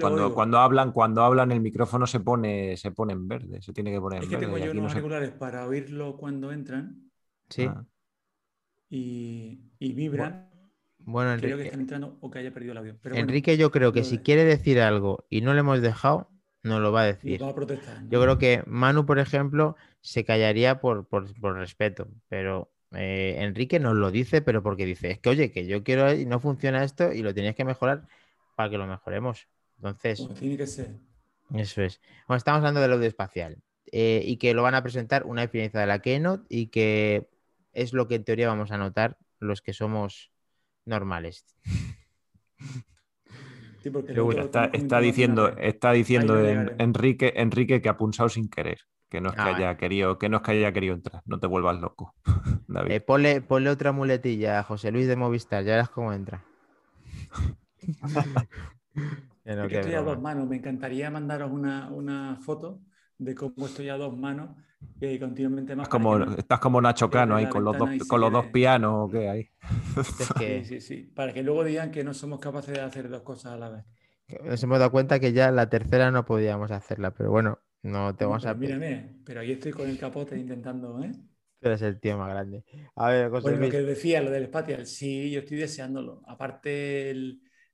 cuando, 0.00 0.32
cuando 0.32 0.58
hablan, 0.58 0.92
cuando 0.92 1.22
hablan 1.22 1.52
el 1.52 1.60
micrófono 1.60 2.06
se 2.06 2.20
pone, 2.20 2.76
se 2.78 2.92
pone 2.92 3.12
en 3.12 3.28
verde, 3.28 3.60
se 3.60 3.74
tiene 3.74 3.92
que 3.92 4.00
poner 4.00 4.22
en 4.22 4.30
verde. 4.30 4.44
Es 4.44 4.50
que 4.50 4.58
tengo 4.58 4.72
yo 4.72 4.80
unos 4.80 4.94
regulares 4.94 5.30
para 5.32 5.66
oírlo 5.66 6.16
cuando 6.16 6.50
entran. 6.52 7.10
Sí. 7.50 7.64
Ah 7.64 7.84
y, 8.90 9.92
vibra. 9.94 10.30
Bueno, 10.30 10.48
Enrique, 11.08 11.46
creo 11.46 11.56
que 11.56 11.64
están 11.64 11.80
entrando 11.80 12.18
o 12.20 12.30
que 12.30 12.38
haya 12.38 12.52
perdido 12.52 12.72
el 12.72 12.78
audio. 12.78 12.96
Enrique, 13.12 13.56
yo 13.56 13.70
creo 13.70 13.92
que 13.92 14.04
si 14.04 14.18
quiere 14.18 14.44
decir 14.44 14.80
algo 14.80 15.26
y 15.30 15.40
no 15.40 15.54
le 15.54 15.60
hemos 15.60 15.80
dejado, 15.80 16.30
no 16.62 16.80
lo 16.80 16.92
va 16.92 17.02
a 17.02 17.06
decir. 17.06 17.40
Yo 17.40 18.22
creo 18.22 18.38
que 18.38 18.62
Manu, 18.66 19.06
por 19.06 19.18
ejemplo, 19.18 19.76
se 20.00 20.24
callaría 20.24 20.80
por, 20.80 21.08
respeto, 21.40 22.08
pero 22.28 22.70
eh, 22.92 23.36
Enrique 23.38 23.80
nos 23.80 23.94
lo 23.94 24.10
dice, 24.10 24.42
pero 24.42 24.62
porque 24.62 24.84
dice, 24.86 25.10
es 25.10 25.18
que 25.18 25.30
oye, 25.30 25.50
que 25.50 25.66
yo 25.66 25.82
quiero 25.82 26.12
y 26.12 26.26
no 26.26 26.40
funciona 26.40 26.84
esto 26.84 27.12
y 27.12 27.22
lo 27.22 27.34
tenías 27.34 27.54
que 27.54 27.64
mejorar 27.64 28.06
para 28.54 28.70
que 28.70 28.78
lo 28.78 28.86
mejoremos. 28.86 29.48
Entonces. 29.76 30.26
tiene 30.38 30.56
que 30.56 30.66
ser. 30.66 30.90
Eso 31.54 31.82
es. 31.82 32.00
Bueno, 32.26 32.38
estamos 32.38 32.58
hablando 32.58 32.80
del 32.80 32.92
audio 32.92 33.08
espacial 33.08 33.62
eh, 33.92 34.22
y 34.24 34.36
que 34.36 34.52
lo 34.52 34.62
van 34.62 34.74
a 34.74 34.82
presentar 34.82 35.24
una 35.24 35.42
experiencia 35.42 35.80
de 35.80 35.86
la 35.86 36.00
Keynote 36.00 36.44
y 36.50 36.66
que 36.66 37.28
es 37.72 37.92
lo 37.92 38.08
que 38.08 38.16
en 38.16 38.24
teoría 38.24 38.48
vamos 38.48 38.70
a 38.70 38.76
notar 38.76 39.16
los 39.38 39.62
que 39.62 39.72
somos 39.72 40.30
normales. 40.88 41.46
está, 44.72 45.00
diciendo, 45.00 45.48
está 45.56 45.92
diciendo 45.92 46.38
Enrique, 46.78 47.32
Enrique 47.36 47.80
que 47.80 47.88
ha 47.88 47.96
punzado 47.96 48.28
sin 48.28 48.48
querer, 48.48 48.80
que 49.08 49.20
no 49.20 49.30
es 49.30 49.36
que 49.36 49.40
ah, 49.40 49.56
haya 49.56 49.76
querido, 49.76 50.18
que 50.18 50.28
no 50.28 50.38
es 50.38 50.42
que 50.42 50.50
haya 50.52 50.72
querido 50.72 50.94
entrar, 50.94 51.22
no 51.26 51.38
te 51.38 51.46
vuelvas 51.46 51.80
loco. 51.80 52.14
Eh, 52.88 53.00
ponle, 53.00 53.70
otra 53.70 53.92
muletilla 53.92 54.58
a 54.58 54.62
José 54.62 54.92
Luis 54.92 55.08
de 55.08 55.16
Movistar, 55.16 55.64
ya 55.64 55.72
verás 55.72 55.88
cómo 55.88 56.12
entra. 56.12 56.44
estoy 59.44 59.94
a 59.94 60.02
dos 60.02 60.20
manos, 60.20 60.46
me 60.46 60.56
encantaría 60.56 61.10
mandaros 61.10 61.50
una, 61.50 61.90
una 61.90 62.36
foto 62.36 62.82
de 63.16 63.34
cómo 63.34 63.64
estoy 63.64 63.88
a 63.88 63.96
dos 63.96 64.14
manos 64.18 64.50
y 65.00 65.18
continuamente 65.18 65.74
más. 65.74 65.84
Estás 65.86 66.00
como, 66.00 66.22
estás 66.34 66.60
como 66.60 66.80
Nacho 66.80 67.10
Cano 67.10 67.36
ahí 67.36 67.48
con 67.48 67.64
los, 67.64 67.76
dos, 67.76 67.90
con 68.08 68.20
los 68.20 68.32
dos 68.32 68.46
pianos 68.46 68.92
o 68.94 69.10
qué 69.10 69.28
hay. 69.28 69.50
Sí, 70.38 70.64
sí, 70.64 70.80
sí. 70.80 71.02
Para 71.14 71.32
que 71.32 71.42
luego 71.42 71.64
digan 71.64 71.90
que 71.90 72.04
no 72.04 72.14
somos 72.14 72.40
capaces 72.40 72.74
de 72.74 72.80
hacer 72.80 73.08
dos 73.08 73.22
cosas 73.22 73.52
a 73.52 73.56
la 73.56 73.68
vez. 73.70 73.84
Nos 74.44 74.62
hemos 74.62 74.78
dado 74.78 74.90
cuenta 74.90 75.18
que 75.18 75.32
ya 75.32 75.50
la 75.50 75.68
tercera 75.68 76.10
no 76.10 76.24
podíamos 76.24 76.70
hacerla, 76.70 77.12
pero 77.12 77.30
bueno, 77.30 77.58
no 77.82 78.14
te 78.14 78.24
vamos 78.24 78.44
a. 78.46 78.54
Mírame, 78.54 79.20
pero 79.24 79.40
ahí 79.40 79.52
estoy 79.52 79.72
con 79.72 79.88
el 79.88 79.98
capote 79.98 80.38
intentando, 80.38 81.02
¿eh? 81.02 81.12
Pero 81.60 81.74
es 81.74 81.82
el 81.82 81.98
tío 81.98 82.16
más 82.16 82.28
grande. 82.28 82.64
A 82.94 83.08
ver, 83.08 83.30
José 83.30 83.50
bueno, 83.50 83.64
lo 83.64 83.70
que 83.70 83.82
decía, 83.82 84.22
lo 84.22 84.30
del 84.30 84.44
espacial, 84.44 84.86
sí, 84.86 85.30
yo 85.30 85.40
estoy 85.40 85.56
deseándolo. 85.56 86.22
Aparte, 86.26 87.12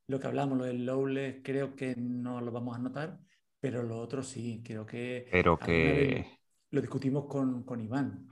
lo 0.06 0.20
que 0.20 0.26
hablamos, 0.26 0.56
lo 0.56 0.64
del 0.64 0.86
Lowless, 0.86 1.40
creo 1.42 1.74
que 1.74 1.94
no 1.96 2.40
lo 2.40 2.50
vamos 2.50 2.76
a 2.76 2.78
notar 2.78 3.18
pero 3.64 3.82
lo 3.82 3.98
otro 3.98 4.22
sí, 4.22 4.62
creo 4.62 4.84
que... 4.84 5.26
Pero 5.32 5.58
que... 5.58 6.26
Lo 6.74 6.80
discutimos 6.80 7.26
con, 7.26 7.62
con 7.62 7.80
Iván. 7.80 8.26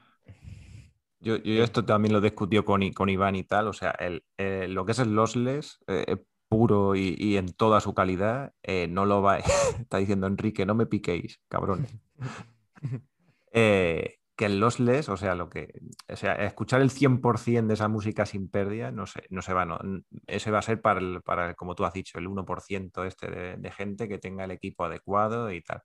Yo, 1.21 1.37
yo 1.37 1.63
esto 1.63 1.85
también 1.85 2.13
lo 2.13 2.21
discutió 2.21 2.65
con, 2.65 2.93
con 2.93 3.09
Iván 3.09 3.37
y 3.37 3.45
tal, 3.45 3.69
o 3.69 3.73
sea, 3.73 3.93
el, 3.93 4.25
eh, 4.37 4.67
lo 4.69 4.85
que 4.85 4.91
es 4.91 4.99
el 4.99 5.15
lossless 5.15 5.79
eh, 5.87 6.17
puro 6.49 6.97
y, 6.97 7.15
y, 7.17 7.37
en 7.37 7.53
toda 7.53 7.81
su 7.81 7.95
calidad, 7.95 8.53
eh, 8.65 8.89
no 8.89 9.07
lo 9.07 9.23
va, 9.23 9.39
está 9.79 9.99
diciendo 9.99 10.27
Enrique, 10.27 10.67
no 10.67 10.75
me 10.75 10.87
piquéis, 10.87 11.41
cabrones. 11.49 11.97
Eh, 13.55 14.17
que 14.35 14.47
el 14.47 14.59
lossless, 14.59 15.11
o 15.11 15.19
sea, 15.19 15.35
lo 15.35 15.51
que, 15.51 15.79
o 16.09 16.17
sea, 16.17 16.33
escuchar 16.37 16.81
el 16.81 16.89
100% 16.89 17.67
de 17.67 17.75
esa 17.75 17.87
música 17.89 18.25
sin 18.25 18.49
pérdida, 18.49 18.91
no 18.91 19.05
sé, 19.05 19.25
no 19.29 19.43
se 19.43 19.53
va, 19.53 19.67
no, 19.67 19.79
ese 20.27 20.51
va 20.51 20.61
a 20.61 20.63
ser 20.63 20.81
para, 20.81 21.01
el, 21.01 21.21
para 21.21 21.53
como 21.53 21.75
tú 21.75 21.85
has 21.85 21.93
dicho, 21.93 22.19
el 22.19 22.29
1% 22.29 23.05
este 23.07 23.31
de, 23.31 23.57
de, 23.59 23.71
gente 23.71 24.09
que 24.09 24.17
tenga 24.17 24.45
el 24.45 24.53
equipo 24.53 24.87
adecuado 24.87 25.53
y 25.53 25.61
tal 25.61 25.83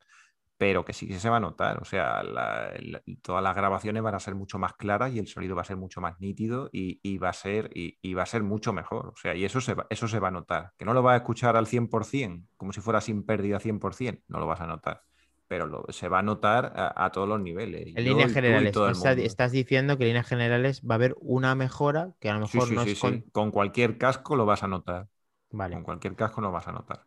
pero 0.58 0.84
que 0.84 0.94
sí 0.94 1.08
que 1.08 1.20
se 1.20 1.30
va 1.30 1.38
a 1.38 1.40
notar. 1.40 1.80
O 1.82 1.86
sea, 1.86 2.24
la, 2.24 2.74
la, 2.80 3.02
todas 3.22 3.44
las 3.44 3.56
grabaciones 3.56 4.02
van 4.02 4.16
a 4.16 4.20
ser 4.20 4.36
mucho 4.36 4.58
más 4.58 4.74
claras 4.74 5.14
y 5.14 5.20
el 5.20 5.28
sonido 5.28 5.56
va 5.56 5.62
a 5.62 5.66
ser 5.66 5.78
mucho 5.78 6.02
más 6.02 6.20
nítido 6.20 6.70
y, 6.72 7.00
y 7.04 7.20
va, 7.20 7.30
a 7.30 7.34
ser, 7.34 7.70
y, 7.76 8.00
y, 8.02 8.14
va 8.16 8.24
a 8.24 8.26
ser 8.26 8.44
mucho 8.44 8.74
mejor. 8.74 9.10
O 9.10 9.16
sea, 9.16 9.36
y 9.36 9.46
eso 9.46 9.62
se, 9.62 9.76
va, 9.76 9.86
eso 9.90 10.08
se 10.08 10.20
va 10.20 10.30
a 10.30 10.32
notar. 10.32 10.74
Que 10.78 10.86
no 10.86 10.94
lo 10.94 11.04
vas 11.04 11.14
a 11.14 11.18
escuchar 11.18 11.56
al 11.56 11.68
100%, 11.68 12.48
como 12.58 12.74
si 12.74 12.82
fuera 12.82 13.02
sin 13.02 13.24
pérdida 13.24 13.60
100%, 13.60 14.24
no 14.28 14.40
lo 14.40 14.48
vas 14.48 14.62
a 14.62 14.68
notar. 14.68 15.04
Pero 15.48 15.68
lo, 15.68 15.86
se 15.90 16.10
va 16.10 16.20
a 16.20 16.24
notar 16.24 16.74
a, 16.76 17.06
a 17.06 17.12
todos 17.12 17.30
los 17.30 17.40
niveles. 17.40 17.96
En 17.96 18.04
líneas 18.04 18.34
generales, 18.34 18.76
estás, 18.76 19.18
estás, 19.18 19.52
diciendo 19.52 19.98
que 19.98 20.04
en 20.04 20.10
líneas 20.10 20.28
generales 20.28 20.82
va 20.82 20.96
a 20.96 20.98
haber 20.98 21.16
una 21.22 21.56
mejora 21.56 22.14
que 22.20 22.30
a 22.30 22.34
lo 22.34 22.42
mejor 22.42 22.64
sí, 22.64 22.70
sí, 22.70 22.76
no 22.76 22.84
sí, 22.84 22.92
es 22.92 23.00
con... 23.00 23.22
con... 23.32 23.52
cualquier 23.52 23.98
casco 23.98 24.36
lo 24.36 24.46
vas 24.46 24.64
a 24.64 24.68
notar. 24.68 25.08
Vale. 25.52 25.76
Con 25.76 25.84
cualquier 25.84 26.16
casco 26.16 26.42
lo 26.42 26.52
vas 26.52 26.68
a 26.68 26.74
notar. 26.74 27.07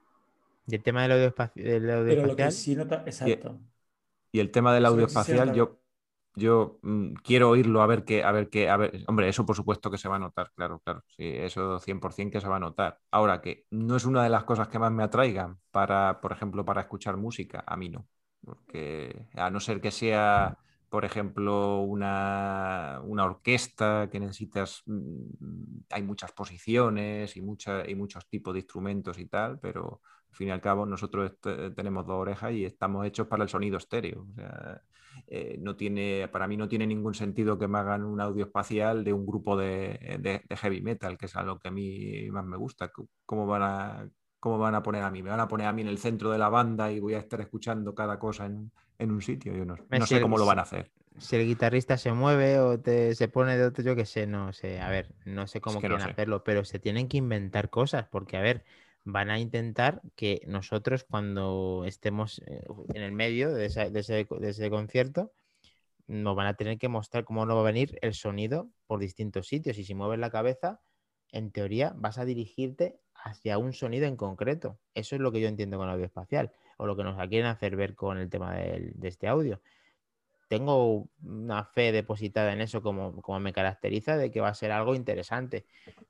Y 0.70 0.74
el 0.76 0.82
tema 0.82 1.02
del 1.02 1.12
audio, 1.12 1.26
espaci... 1.28 1.60
del 1.62 1.90
audio 1.90 2.12
Pero 2.12 2.22
espacial. 2.22 2.34
lo 2.34 2.36
que 2.36 2.50
sí 2.50 2.74
nota, 2.76 3.02
exacto. 3.06 3.60
Y, 4.32 4.38
y 4.38 4.40
el 4.40 4.50
tema 4.50 4.74
del 4.74 4.86
audio 4.86 5.06
espacial, 5.06 5.52
yo, 5.52 5.80
yo 6.34 6.78
mmm, 6.82 7.14
quiero 7.24 7.50
oírlo 7.50 7.82
a 7.82 7.86
ver 7.86 8.04
qué, 8.04 8.24
a 8.24 8.32
ver 8.32 8.50
qué, 8.50 8.68
a 8.70 8.76
ver, 8.76 9.04
hombre, 9.08 9.28
eso 9.28 9.46
por 9.46 9.56
supuesto 9.56 9.90
que 9.90 9.98
se 9.98 10.08
va 10.08 10.16
a 10.16 10.18
notar, 10.20 10.52
claro, 10.54 10.80
claro, 10.84 11.04
sí, 11.08 11.24
eso 11.28 11.78
100% 11.80 12.32
que 12.34 12.40
se 12.40 12.48
va 12.48 12.56
a 12.56 12.60
notar. 12.60 13.00
Ahora 13.10 13.40
que 13.42 13.66
no 13.70 13.96
es 13.96 14.04
una 14.04 14.24
de 14.24 14.30
las 14.30 14.44
cosas 14.44 14.68
que 14.68 14.78
más 14.78 14.92
me 14.92 15.02
atraigan 15.04 15.58
para, 15.70 16.20
por 16.20 16.32
ejemplo, 16.32 16.64
para 16.64 16.82
escuchar 16.82 17.16
música, 17.16 17.64
a 17.66 17.76
mí 17.76 17.88
no, 17.90 18.08
porque 18.44 19.28
a 19.34 19.50
no 19.50 19.60
ser 19.60 19.80
que 19.80 19.90
sea, 19.90 20.58
por 20.88 21.04
ejemplo, 21.04 21.80
una, 21.82 23.00
una 23.04 23.24
orquesta 23.24 24.08
que 24.10 24.20
necesitas, 24.20 24.82
mmm, 24.86 25.80
hay 25.90 26.02
muchas 26.02 26.32
posiciones 26.32 27.36
y, 27.36 27.42
mucha, 27.42 27.88
y 27.88 27.94
muchos 27.94 28.28
tipos 28.28 28.54
de 28.54 28.60
instrumentos 28.60 29.18
y 29.18 29.26
tal, 29.26 29.58
pero 29.60 30.00
al 30.30 30.36
fin 30.36 30.48
y 30.48 30.50
al 30.52 30.60
cabo 30.60 30.86
nosotros 30.86 31.32
tenemos 31.74 32.06
dos 32.06 32.16
orejas 32.16 32.52
y 32.52 32.64
estamos 32.64 33.06
hechos 33.06 33.26
para 33.26 33.42
el 33.42 33.48
sonido 33.48 33.78
estéreo. 33.78 34.26
O 34.30 34.34
sea, 34.34 34.82
eh, 35.26 35.58
no 35.60 35.76
tiene, 35.76 36.28
para 36.28 36.46
mí 36.46 36.56
no 36.56 36.68
tiene 36.68 36.86
ningún 36.86 37.14
sentido 37.14 37.58
que 37.58 37.68
me 37.68 37.78
hagan 37.78 38.04
un 38.04 38.20
audio 38.20 38.44
espacial 38.44 39.04
de 39.04 39.12
un 39.12 39.26
grupo 39.26 39.56
de, 39.56 40.18
de, 40.20 40.42
de 40.48 40.56
heavy 40.56 40.80
metal, 40.82 41.18
que 41.18 41.26
es 41.26 41.36
algo 41.36 41.58
que 41.58 41.68
a 41.68 41.70
mí 41.72 42.30
más 42.30 42.44
me 42.44 42.56
gusta. 42.56 42.90
¿Cómo 43.26 43.46
van, 43.46 43.62
a, 43.62 44.08
¿Cómo 44.38 44.58
van 44.58 44.74
a 44.74 44.82
poner 44.82 45.02
a 45.02 45.10
mí? 45.10 45.22
¿Me 45.22 45.30
van 45.30 45.40
a 45.40 45.48
poner 45.48 45.66
a 45.66 45.72
mí 45.72 45.82
en 45.82 45.88
el 45.88 45.98
centro 45.98 46.30
de 46.30 46.38
la 46.38 46.48
banda 46.48 46.90
y 46.92 47.00
voy 47.00 47.14
a 47.14 47.18
estar 47.18 47.40
escuchando 47.40 47.94
cada 47.94 48.18
cosa 48.18 48.46
en, 48.46 48.72
en 48.98 49.10
un 49.10 49.20
sitio? 49.20 49.52
Yo 49.54 49.64
no, 49.64 49.76
no 49.88 50.06
sé 50.06 50.20
cómo 50.20 50.38
lo 50.38 50.46
van 50.46 50.60
a 50.60 50.62
hacer. 50.62 50.92
Si 51.18 51.36
el 51.36 51.46
guitarrista 51.46 51.98
se 51.98 52.12
mueve 52.12 52.60
o 52.60 52.80
te, 52.80 53.14
se 53.14 53.28
pone 53.28 53.58
de 53.58 53.66
otro, 53.66 53.84
yo 53.84 53.96
qué 53.96 54.06
sé, 54.06 54.26
no 54.26 54.52
sé. 54.52 54.80
A 54.80 54.88
ver, 54.88 55.14
no 55.24 55.46
sé 55.46 55.60
cómo 55.60 55.78
es 55.78 55.82
que 55.82 55.88
quieren 55.88 55.98
no 55.98 56.04
sé. 56.04 56.12
hacerlo, 56.12 56.44
pero 56.44 56.64
se 56.64 56.78
tienen 56.78 57.08
que 57.08 57.18
inventar 57.18 57.68
cosas, 57.68 58.06
porque 58.08 58.36
a 58.36 58.40
ver 58.40 58.64
van 59.04 59.30
a 59.30 59.38
intentar 59.38 60.02
que 60.14 60.42
nosotros 60.46 61.04
cuando 61.04 61.84
estemos 61.86 62.40
eh, 62.46 62.64
en 62.94 63.02
el 63.02 63.12
medio 63.12 63.52
de, 63.52 63.60
de, 63.60 63.66
ese, 63.66 64.24
de, 64.24 64.48
ese, 64.48 64.70
concierto 64.70 65.32
nos 66.06 66.36
van 66.36 66.46
a 66.46 66.54
tener 66.54 66.78
que 66.78 66.88
mostrar 66.88 67.24
cómo 67.24 67.46
nos 67.46 67.56
va 67.56 67.60
a 67.60 67.64
venir 67.64 67.98
el 68.02 68.14
sonido 68.14 68.70
por 68.86 69.00
distintos 69.00 69.46
sitios. 69.46 69.78
Y 69.78 69.84
si 69.84 69.94
mueves 69.94 70.18
la 70.18 70.30
cabeza 70.30 70.80
en 71.32 71.52
teoría 71.52 71.92
vas 71.96 72.18
a 72.18 72.24
dirigirte 72.24 72.98
hacia 73.14 73.58
un 73.58 73.72
sonido 73.72 74.06
en 74.06 74.16
concreto. 74.16 74.78
Eso 74.94 75.14
es 75.14 75.20
lo 75.20 75.32
que 75.32 75.40
yo 75.40 75.48
entiendo 75.48 75.78
con 75.78 75.88
audio 75.88 76.04
espacial 76.04 76.52
o 76.76 76.86
lo 76.86 76.96
que 76.96 77.04
nos 77.04 77.16
quieren 77.28 77.46
hacer 77.46 77.76
ver 77.76 77.94
con 77.94 78.18
el 78.18 78.28
tema 78.28 78.54
de, 78.54 78.92
de 78.94 79.08
este 79.08 79.28
audio. 79.28 79.60
Tengo 80.48 81.08
una 81.22 81.64
fe 81.64 81.92
depositada 81.92 82.52
en 82.52 82.60
eso 82.60 82.82
como, 82.82 83.22
como, 83.22 83.38
me 83.38 83.52
caracteriza 83.52 84.16
de 84.16 84.32
que 84.32 84.40
va 84.40 84.48
a 84.48 84.54
ser 84.54 84.72
algo 84.72 84.96
interesante. 84.96 85.64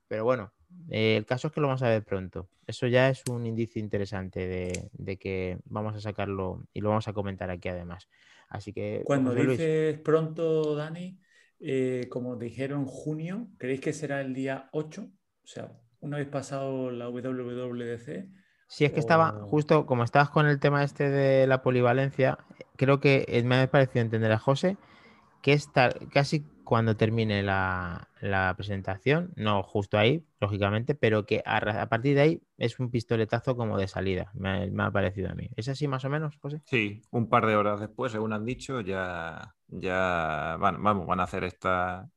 Pero 0.07 0.23
bueno, 0.23 0.51
eh, 0.89 1.17
el 1.17 1.25
caso 1.25 1.47
es 1.47 1.53
que 1.53 1.61
lo 1.61 1.67
vamos 1.67 1.83
a 1.83 1.89
ver 1.89 2.03
pronto. 2.03 2.49
Eso 2.67 2.87
ya 2.87 3.09
es 3.09 3.23
un 3.29 3.45
indicio 3.45 3.81
interesante 3.81 4.47
de, 4.47 4.89
de, 4.93 5.17
que 5.17 5.59
vamos 5.65 5.95
a 5.95 6.01
sacarlo 6.01 6.63
y 6.73 6.81
lo 6.81 6.89
vamos 6.89 7.07
a 7.07 7.13
comentar 7.13 7.49
aquí 7.49 7.69
además. 7.69 8.09
Así 8.49 8.73
que... 8.73 9.01
Cuando 9.05 9.33
dices 9.33 9.93
Luis, 9.93 10.03
pronto, 10.03 10.75
Dani, 10.75 11.19
eh, 11.59 12.07
como 12.09 12.35
dijeron 12.35 12.85
junio, 12.85 13.47
¿creéis 13.57 13.81
que 13.81 13.93
será 13.93 14.21
el 14.21 14.33
día 14.33 14.69
8? 14.73 15.01
O 15.01 15.47
sea, 15.47 15.71
una 15.99 16.17
vez 16.17 16.27
pasado 16.27 16.91
la 16.91 17.09
WWDC, 17.09 18.29
Sí, 18.71 18.85
es 18.85 18.93
que 18.93 19.01
estaba 19.01 19.33
justo, 19.41 19.85
como 19.85 20.05
estabas 20.05 20.29
con 20.29 20.47
el 20.47 20.61
tema 20.61 20.81
este 20.85 21.09
de 21.09 21.45
la 21.45 21.61
polivalencia, 21.61 22.37
creo 22.77 23.01
que 23.01 23.43
me 23.43 23.59
ha 23.59 23.69
parecido 23.69 24.01
entender 24.01 24.31
a 24.31 24.39
José 24.39 24.77
que 25.41 25.51
está 25.51 25.89
casi 26.13 26.45
cuando 26.71 26.95
termine 26.95 27.43
la, 27.43 28.07
presentación, 28.55 29.33
no 29.35 29.61
justo 29.61 29.97
ahí, 29.97 30.25
lógicamente, 30.39 30.95
pero 30.95 31.25
que 31.25 31.43
a, 31.45 31.89
partir 31.89 32.15
de 32.15 32.21
ahí 32.21 32.41
es 32.57 32.79
un 32.79 32.89
pistoletazo 32.89 33.57
como 33.57 33.77
de 33.77 33.89
salida, 33.89 34.31
me, 34.35 34.71
ha 34.81 34.89
parecido 34.89 35.29
a 35.29 35.35
mí. 35.35 35.49
¿Es 35.57 35.67
así 35.67 35.89
más 35.89 36.05
o 36.05 36.09
menos, 36.09 36.37
José? 36.37 36.61
Sí, 36.63 37.01
un 37.11 37.27
par 37.27 37.45
de 37.45 37.57
horas 37.57 37.81
después, 37.81 38.13
según 38.13 38.31
han 38.31 38.45
dicho, 38.45 38.79
ya, 38.79 39.53
van, 39.67 40.81
vamos, 40.81 41.05
van 41.05 41.19
a 41.19 41.23
hacer 41.23 41.43
esta, 41.43 42.09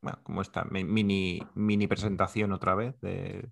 bueno, 0.00 0.18
como 0.22 0.40
esta 0.40 0.64
mini, 0.64 1.42
mini 1.54 1.86
presentación 1.88 2.52
otra 2.52 2.74
vez 2.74 2.98
de, 3.02 3.46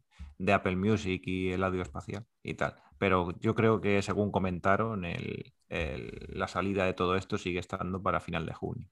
Apple 0.55 0.76
Music 0.76 1.20
y 1.26 1.51
el 1.51 1.64
audio 1.64 1.82
espacial 1.82 2.24
y 2.42 2.55
tal. 2.55 2.76
Pero 2.97 3.38
yo 3.40 3.55
creo 3.55 3.82
que 3.82 4.01
según 4.01 4.32
comentaron, 4.32 5.05
el, 5.05 5.53
la 5.68 6.49
salida 6.49 6.86
de 6.86 6.95
todo 6.95 7.16
esto 7.16 7.36
sigue 7.36 7.59
estando 7.59 8.03
para 8.03 8.20
final 8.20 8.47
de 8.47 8.55
junio. 8.55 8.88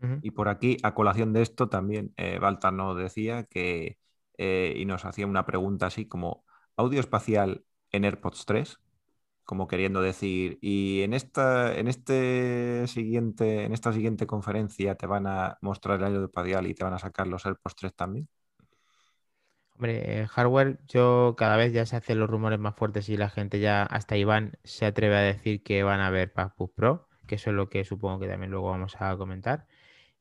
Uh 0.00 0.06
-huh. 0.06 0.18
Y 0.22 0.30
por 0.32 0.48
aquí, 0.48 0.76
a 0.82 0.94
colación 0.94 1.32
de 1.32 1.42
esto, 1.42 1.68
también 1.68 2.12
eh, 2.16 2.38
Baltar 2.38 2.72
nos 2.72 2.96
decía 2.96 3.44
que, 3.44 3.98
eh, 4.38 4.74
y 4.76 4.84
nos 4.86 5.04
hacía 5.04 5.26
una 5.26 5.46
pregunta 5.46 5.86
así 5.86 6.06
como, 6.06 6.44
¿audio 6.76 7.00
espacial 7.00 7.64
en 7.90 8.04
AirPods 8.04 8.46
3? 8.46 8.78
como 9.44 9.68
queriendo 9.68 10.00
decir, 10.00 10.58
y 10.62 11.02
en 11.02 11.12
esta, 11.14 11.76
en 11.76 11.88
este 11.88 12.86
siguiente, 12.86 13.64
en 13.64 13.72
esta 13.72 13.92
siguiente 13.92 14.26
conferencia 14.26 14.94
te 14.96 15.06
van 15.06 15.26
a 15.26 15.58
mostrar 15.60 15.98
el 16.00 16.06
audio 16.06 16.24
espacial 16.24 16.66
y 16.66 16.74
te 16.74 16.84
van 16.84 16.94
a 16.94 16.98
sacar 16.98 17.26
los 17.26 17.44
AirPods 17.44 17.76
3 17.76 17.94
también. 17.94 18.28
Hombre, 19.74 20.22
eh, 20.22 20.26
hardware, 20.28 20.78
yo 20.86 21.34
cada 21.36 21.56
vez 21.56 21.72
ya 21.72 21.84
se 21.84 21.96
hacen 21.96 22.20
los 22.20 22.30
rumores 22.30 22.58
más 22.58 22.76
fuertes 22.76 23.08
y 23.08 23.16
la 23.16 23.28
gente 23.28 23.60
ya, 23.60 23.82
hasta 23.82 24.16
Iván, 24.16 24.56
se 24.62 24.86
atreve 24.86 25.16
a 25.16 25.20
decir 25.20 25.62
que 25.62 25.82
van 25.82 26.00
a 26.00 26.10
ver 26.10 26.32
MacBook 26.36 26.72
Pro, 26.74 27.08
que 27.26 27.34
eso 27.34 27.50
es 27.50 27.56
lo 27.56 27.68
que 27.68 27.84
supongo 27.84 28.20
que 28.20 28.28
también 28.28 28.52
luego 28.52 28.70
vamos 28.70 28.96
a 29.00 29.16
comentar. 29.16 29.66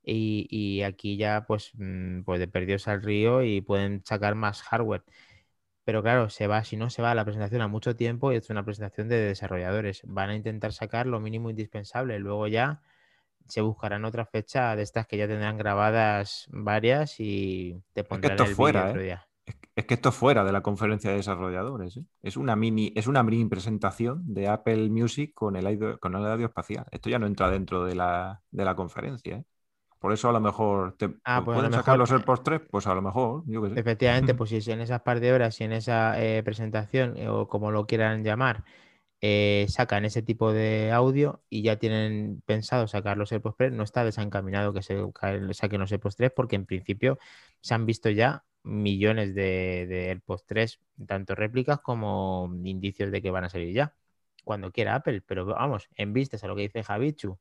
Y, 0.03 0.47
y 0.49 0.83
aquí 0.83 1.17
ya, 1.17 1.45
pues, 1.47 1.71
mm, 1.75 2.23
pues 2.23 2.39
de 2.39 2.47
perdidos 2.47 2.87
al 2.87 3.01
río 3.01 3.43
y 3.43 3.61
pueden 3.61 4.03
sacar 4.05 4.35
más 4.35 4.61
hardware. 4.63 5.03
Pero 5.85 6.01
claro, 6.01 6.29
se 6.29 6.47
va, 6.47 6.63
si 6.63 6.77
no 6.77 6.89
se 6.89 7.01
va 7.01 7.11
a 7.11 7.15
la 7.15 7.25
presentación 7.25 7.61
a 7.61 7.67
mucho 7.67 7.95
tiempo 7.95 8.31
y 8.31 8.37
es 8.37 8.49
una 8.49 8.63
presentación 8.63 9.09
de 9.09 9.17
desarrolladores. 9.17 10.01
Van 10.05 10.29
a 10.29 10.35
intentar 10.35 10.71
sacar 10.73 11.07
lo 11.07 11.19
mínimo 11.19 11.49
indispensable. 11.49 12.19
Luego 12.19 12.47
ya 12.47 12.81
se 13.47 13.61
buscarán 13.61 14.05
otra 14.05 14.25
fecha 14.25 14.75
de 14.75 14.83
estas 14.83 15.07
que 15.07 15.17
ya 15.17 15.27
tendrán 15.27 15.57
grabadas 15.57 16.47
varias 16.51 17.19
y 17.19 17.81
te 17.93 18.03
pondrán 18.03 18.33
es 18.33 18.37
que 18.37 18.43
esto 18.43 18.49
el 18.49 18.55
fuera, 18.55 18.89
otro 18.89 19.01
¿eh? 19.01 19.03
día. 19.03 19.27
Es 19.75 19.85
que 19.85 19.95
esto 19.95 20.11
fuera 20.11 20.43
de 20.43 20.51
la 20.51 20.61
conferencia 20.61 21.09
de 21.09 21.17
desarrolladores. 21.17 21.97
¿eh? 21.97 22.05
Es, 22.21 22.37
una 22.37 22.55
mini, 22.55 22.93
es 22.95 23.07
una 23.07 23.23
mini 23.23 23.45
presentación 23.45 24.21
de 24.33 24.47
Apple 24.47 24.89
Music 24.89 25.33
con 25.33 25.55
el, 25.55 25.67
audio, 25.67 25.99
con 25.99 26.15
el 26.15 26.25
audio 26.25 26.45
espacial. 26.45 26.85
Esto 26.91 27.09
ya 27.09 27.19
no 27.19 27.25
entra 27.25 27.49
dentro 27.49 27.83
de 27.83 27.95
la, 27.95 28.41
de 28.51 28.65
la 28.65 28.75
conferencia. 28.75 29.37
¿eh? 29.37 29.45
Por 30.03 30.11
eso 30.11 30.27
a 30.27 30.33
lo 30.33 30.41
mejor 30.41 30.97
te 30.97 31.15
ah, 31.23 31.41
pues 31.45 31.55
pueden 31.55 31.71
sacar 31.71 31.97
los 31.97 32.11
AirPods 32.11 32.43
3, 32.43 32.61
pues 32.69 32.87
a 32.87 32.93
lo 32.93 33.01
mejor, 33.01 33.43
yo 33.47 33.63
qué 33.63 33.69
sé. 33.69 33.79
Efectivamente, 33.79 34.33
pues 34.35 34.49
si 34.49 34.69
en 34.69 34.81
esas 34.81 35.01
par 35.01 35.21
de 35.21 35.31
horas 35.31 35.61
y 35.61 35.63
en 35.63 35.71
esa 35.71 36.21
eh, 36.21 36.43
presentación, 36.43 37.15
eh, 37.15 37.29
o 37.29 37.47
como 37.47 37.71
lo 37.71 37.87
quieran 37.87 38.21
llamar, 38.21 38.65
eh, 39.21 39.65
sacan 39.69 40.03
ese 40.03 40.21
tipo 40.21 40.51
de 40.51 40.91
audio 40.91 41.41
y 41.49 41.61
ya 41.61 41.77
tienen 41.77 42.43
pensado 42.45 42.85
sacar 42.89 43.15
los 43.15 43.31
AirPods 43.31 43.55
3, 43.55 43.71
no 43.71 43.83
está 43.83 44.03
desencaminado 44.03 44.73
que 44.73 44.81
se 44.81 44.97
saquen 45.53 45.79
los 45.79 45.93
AirPods 45.93 46.17
3 46.17 46.33
porque 46.35 46.57
en 46.57 46.65
principio 46.65 47.17
se 47.61 47.73
han 47.73 47.85
visto 47.85 48.09
ya 48.09 48.43
millones 48.63 49.33
de, 49.33 49.85
de 49.87 50.09
AirPods 50.09 50.43
3, 50.45 50.79
tanto 51.07 51.33
réplicas 51.33 51.79
como 51.79 52.53
indicios 52.65 53.09
de 53.09 53.21
que 53.21 53.31
van 53.31 53.45
a 53.45 53.49
salir 53.49 53.73
ya, 53.73 53.95
cuando 54.43 54.69
quiera 54.73 54.95
Apple. 54.95 55.21
Pero 55.25 55.45
vamos, 55.45 55.87
en 55.95 56.11
vistas 56.11 56.43
a 56.43 56.47
lo 56.47 56.57
que 56.57 56.63
dice 56.63 56.83
Javichu, 56.83 57.39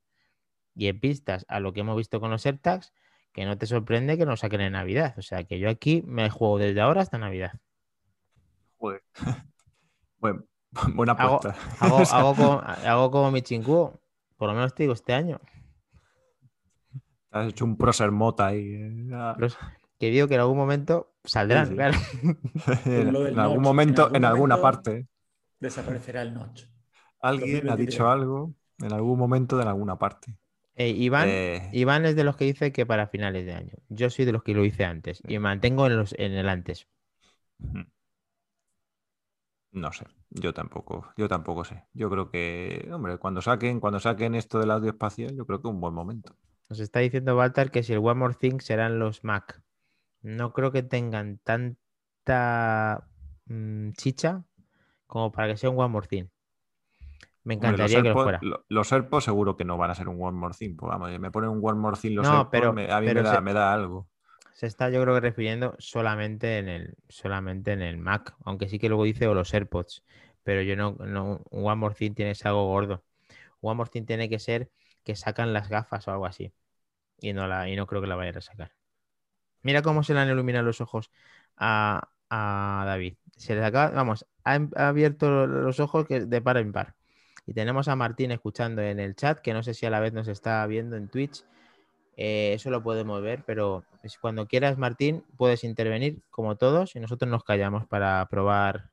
y 0.74 0.88
en 0.88 0.98
pistas 1.00 1.44
a 1.48 1.60
lo 1.60 1.72
que 1.72 1.80
hemos 1.80 1.96
visto 1.96 2.20
con 2.20 2.30
los 2.30 2.44
AirTags, 2.46 2.92
que 3.32 3.44
no 3.44 3.56
te 3.58 3.66
sorprende 3.66 4.18
que 4.18 4.26
nos 4.26 4.40
saquen 4.40 4.60
en 4.60 4.72
Navidad. 4.72 5.14
O 5.18 5.22
sea 5.22 5.44
que 5.44 5.58
yo 5.58 5.68
aquí 5.70 6.02
me 6.06 6.28
juego 6.30 6.58
desde 6.58 6.80
ahora 6.80 7.02
hasta 7.02 7.18
Navidad. 7.18 7.52
Joder. 8.78 9.02
Bueno, 10.18 10.44
buena 10.94 11.12
apuesta. 11.14 11.56
Hago, 11.80 11.96
hago, 11.96 12.04
hago, 12.12 12.34
como, 12.36 12.60
hago 12.60 13.10
como 13.10 13.30
mi 13.32 13.42
chinguo, 13.42 14.00
por 14.36 14.48
lo 14.48 14.54
menos 14.54 14.72
te 14.72 14.84
digo 14.84 14.92
este 14.92 15.14
año. 15.14 15.40
Has 17.32 17.48
hecho 17.48 17.64
un 17.64 17.76
prócer 17.76 18.12
mota 18.12 18.46
ahí. 18.46 18.60
eh, 18.74 19.10
ah. 19.14 19.36
Que 19.98 20.10
digo 20.10 20.28
que 20.28 20.34
en 20.34 20.40
algún 20.40 20.56
momento 20.58 21.14
saldrán, 21.24 21.68
sí. 21.68 21.74
claro. 21.74 21.98
en, 22.84 23.08
algún 23.08 23.34
notch, 23.34 23.58
momento, 23.58 24.14
en 24.14 24.24
alguna 24.24 24.56
momento- 24.56 24.62
parte. 24.62 25.08
Desaparecerá 25.58 26.22
el 26.22 26.34
notch. 26.34 26.64
Alguien 27.20 27.68
ha 27.68 27.74
2023. 27.74 27.86
dicho 27.86 28.08
algo 28.08 28.54
en 28.78 28.92
algún 28.92 29.18
momento 29.18 29.56
de 29.56 29.62
en 29.62 29.68
alguna 29.68 29.96
parte. 29.98 30.36
Eh, 30.76 30.88
Iván, 30.90 31.28
Eh, 31.28 31.68
Iván 31.72 32.06
es 32.06 32.16
de 32.16 32.24
los 32.24 32.36
que 32.36 32.46
dice 32.46 32.72
que 32.72 32.86
para 32.86 33.06
finales 33.08 33.44
de 33.46 33.54
año. 33.54 33.74
Yo 33.88 34.10
soy 34.10 34.24
de 34.24 34.32
los 34.32 34.42
que 34.42 34.54
lo 34.54 34.64
hice 34.64 34.84
antes 34.84 35.22
y 35.28 35.38
mantengo 35.38 35.86
en, 35.86 35.96
los, 35.96 36.14
en 36.18 36.32
el 36.32 36.48
antes. 36.48 36.88
No 39.72 39.92
sé, 39.92 40.06
yo 40.30 40.54
tampoco, 40.54 41.12
yo 41.16 41.28
tampoco 41.28 41.64
sé. 41.64 41.84
Yo 41.94 42.08
creo 42.10 42.30
que, 42.30 42.88
hombre, 42.92 43.18
cuando 43.18 43.42
saquen, 43.42 43.80
cuando 43.80 44.00
saquen 44.00 44.34
esto 44.34 44.58
del 44.58 44.70
audio 44.70 44.90
espacial, 44.90 45.34
yo 45.36 45.46
creo 45.46 45.60
que 45.60 45.68
es 45.68 45.74
un 45.74 45.80
buen 45.80 45.94
momento. 45.94 46.36
Nos 46.68 46.80
está 46.80 47.00
diciendo 47.00 47.36
Walter 47.36 47.70
que 47.70 47.82
si 47.82 47.92
el 47.92 47.98
One 48.00 48.14
More 48.14 48.34
Thing 48.34 48.60
serán 48.60 48.98
los 48.98 49.24
Mac. 49.24 49.62
No 50.22 50.52
creo 50.52 50.72
que 50.72 50.82
tengan 50.82 51.38
tanta 51.38 53.08
mm, 53.46 53.92
chicha 53.92 54.44
como 55.06 55.32
para 55.32 55.48
que 55.48 55.56
sea 55.58 55.70
un 55.70 55.78
One 55.80 55.90
More 55.90 56.08
Thing. 56.08 56.26
Me 57.44 57.54
Hombre, 57.54 57.72
los 57.72 57.92
encantaría 57.92 58.02
que 58.02 58.08
lo 58.08 58.14
AirPods- 58.14 58.22
fuera. 58.24 58.38
lo- 58.42 58.64
Los 58.68 58.92
AirPods 58.92 59.24
seguro 59.24 59.56
que 59.56 59.64
no 59.64 59.76
van 59.76 59.90
a 59.90 59.94
ser 59.94 60.08
un 60.08 60.22
One 60.22 60.38
More 60.38 60.54
Thing. 60.56 60.76
Pues 60.76 60.90
vamos, 60.90 61.18
me 61.18 61.30
ponen 61.30 61.50
un 61.50 61.60
One 61.62 61.78
More 61.78 61.96
Thing 62.00 62.14
los 62.14 62.26
No, 62.26 62.32
AirPods, 62.38 62.50
pero- 62.50 62.72
me- 62.72 62.90
a 62.92 63.00
mí 63.00 63.06
me 63.06 63.14
pero 63.14 63.24
da, 63.24 63.34
se- 63.36 63.40
me 63.40 63.52
da 63.52 63.72
algo. 63.72 64.08
Se 64.52 64.66
está, 64.66 64.90
yo 64.90 65.02
creo 65.02 65.14
que 65.14 65.20
refiriendo 65.20 65.74
solamente 65.78 66.58
en 66.58 66.68
el, 66.68 66.94
solamente 67.08 67.72
en 67.72 67.82
el 67.82 67.98
Mac, 67.98 68.34
aunque 68.44 68.68
sí 68.68 68.78
que 68.78 68.88
luego 68.88 69.04
dice 69.04 69.26
o 69.26 69.34
los 69.34 69.52
AirPods. 69.52 70.04
Pero 70.44 70.62
yo 70.62 70.76
no, 70.76 70.92
no 71.00 71.42
un 71.50 71.66
One 71.66 71.76
More 71.76 71.94
Thing 71.94 72.14
tiene 72.14 72.32
que 72.32 72.34
ser 72.36 72.48
algo 72.48 72.66
gordo. 72.66 73.02
One 73.60 73.76
More 73.76 73.90
Thing 73.90 74.04
tiene 74.04 74.28
que 74.28 74.38
ser 74.38 74.70
que 75.04 75.16
sacan 75.16 75.52
las 75.52 75.68
gafas 75.68 76.06
o 76.08 76.12
algo 76.12 76.26
así. 76.26 76.52
Y 77.20 77.32
no, 77.32 77.46
la, 77.48 77.68
y 77.68 77.76
no 77.76 77.86
creo 77.86 78.00
que 78.00 78.06
la 78.08 78.16
vayan 78.16 78.36
a 78.38 78.40
sacar. 78.40 78.72
Mira 79.62 79.82
cómo 79.82 80.02
se 80.02 80.14
le 80.14 80.20
han 80.20 80.28
iluminado 80.30 80.64
los 80.64 80.80
ojos 80.80 81.10
a, 81.56 82.08
a 82.30 82.84
David. 82.86 83.16
Se 83.36 83.54
les 83.54 83.64
acaba, 83.64 83.90
vamos, 83.90 84.26
ha, 84.44 84.56
em- 84.56 84.70
ha 84.76 84.88
abierto 84.88 85.46
los 85.46 85.80
ojos 85.80 86.06
que 86.06 86.20
de 86.26 86.40
par 86.42 86.56
en 86.58 86.72
par. 86.72 86.94
Y 87.46 87.54
tenemos 87.54 87.88
a 87.88 87.96
Martín 87.96 88.30
escuchando 88.30 88.82
en 88.82 89.00
el 89.00 89.16
chat, 89.16 89.40
que 89.40 89.52
no 89.52 89.62
sé 89.62 89.74
si 89.74 89.84
a 89.86 89.90
la 89.90 90.00
vez 90.00 90.12
nos 90.12 90.28
está 90.28 90.64
viendo 90.66 90.96
en 90.96 91.08
Twitch. 91.08 91.44
Eh, 92.16 92.52
eso 92.54 92.70
lo 92.70 92.82
podemos 92.82 93.20
ver, 93.22 93.42
pero 93.46 93.84
cuando 94.20 94.46
quieras, 94.46 94.78
Martín, 94.78 95.24
puedes 95.36 95.64
intervenir 95.64 96.22
como 96.30 96.56
todos 96.56 96.94
y 96.94 97.00
nosotros 97.00 97.30
nos 97.30 97.42
callamos 97.42 97.86
para 97.86 98.24
probar 98.28 98.90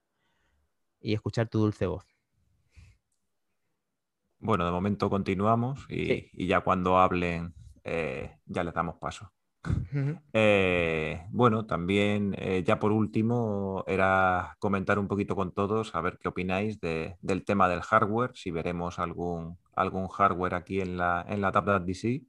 y 1.02 1.14
escuchar 1.14 1.48
tu 1.48 1.60
dulce 1.60 1.86
voz. 1.86 2.06
Bueno, 4.40 4.66
de 4.66 4.72
momento 4.72 5.10
continuamos 5.10 5.86
y, 5.90 6.06
Sí. 6.06 6.30
y 6.34 6.48
ya 6.48 6.62
cuando 6.62 6.98
hablen 6.98 7.54
eh, 7.84 8.38
ya 8.46 8.64
les 8.64 8.74
damos 8.74 8.96
paso. 8.98 9.32
Eh, 10.34 11.26
bueno, 11.32 11.66
también 11.66 12.36
eh, 12.38 12.64
ya 12.66 12.80
por 12.80 12.92
último 12.92 13.84
era 13.88 14.56
comentar 14.60 15.00
un 15.00 15.08
poquito 15.08 15.36
con 15.36 15.52
todos 15.54 15.96
a 15.96 16.02
ver 16.02 16.20
qué 16.20 16.28
opináis 16.28 16.80
de- 16.80 17.18
del 17.22 17.44
tema 17.46 17.68
del 17.68 17.82
hardware, 17.82 18.32
si 18.36 18.52
veremos 18.52 19.00
algún, 19.00 19.58
algún 19.76 20.08
hardware 20.08 20.54
aquí 20.56 20.82
en 20.82 20.98
la, 20.98 21.26
en 21.28 21.42
la 21.42 21.52
tablet 21.52 21.84
DC 21.84 22.22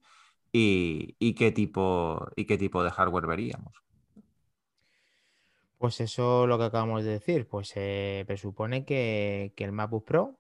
y, 0.53 1.17
y 1.19 1.35
qué 1.35 1.53
tipo, 1.53 2.27
y 2.37 2.47
qué 2.47 2.57
tipo 2.59 2.83
de 2.83 2.91
hardware 2.91 3.27
veríamos. 3.27 3.75
Pues 5.79 6.01
eso 6.01 6.47
lo 6.47 6.59
que 6.59 6.65
acabamos 6.65 7.05
de 7.05 7.13
decir, 7.13 7.49
pues 7.49 7.69
se 7.69 8.25
presupone 8.27 8.85
que, 8.85 9.53
que 9.57 9.65
el 9.65 9.73
MacBook 9.73 10.05
Pro, 10.05 10.37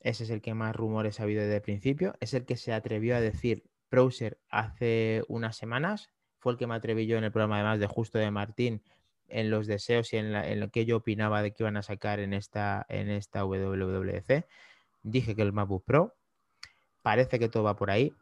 ese 0.00 0.24
es 0.24 0.30
el 0.30 0.42
que 0.42 0.54
más 0.54 0.74
rumores 0.76 1.20
ha 1.20 1.24
habido 1.24 1.42
desde 1.42 1.56
el 1.56 1.62
principio, 1.62 2.14
es 2.20 2.34
el 2.34 2.44
que 2.46 2.56
se 2.56 2.72
atrevió 2.72 3.16
a 3.16 3.20
decir 3.20 3.64
browser 3.90 4.40
hace 4.50 5.22
unas 5.28 5.56
semanas, 5.56 6.10
fue 6.42 6.52
el 6.52 6.58
que 6.58 6.66
me 6.66 6.74
atreví 6.74 7.06
yo 7.06 7.16
en 7.16 7.24
el 7.24 7.30
programa 7.32 7.56
además 7.60 7.78
de 7.78 7.86
Justo 7.86 8.18
de 8.18 8.30
Martín, 8.32 8.82
en 9.28 9.48
los 9.48 9.66
deseos 9.68 10.12
y 10.12 10.16
en, 10.16 10.32
la- 10.32 10.48
en 10.48 10.58
lo 10.60 10.70
que 10.70 10.84
yo 10.84 10.96
opinaba 10.98 11.40
de 11.40 11.52
que 11.52 11.62
iban 11.62 11.76
a 11.76 11.82
sacar 11.82 12.18
en 12.18 12.34
esta, 12.34 12.84
en 12.88 13.08
esta 13.10 13.44
WWDC. 13.44 14.44
Dije 15.04 15.36
que 15.36 15.42
el 15.42 15.52
MacBook 15.52 15.84
Pro, 15.84 16.14
parece 17.02 17.38
que 17.38 17.48
todo 17.48 17.62
va 17.62 17.76
por 17.76 17.90
ahí, 17.90 18.12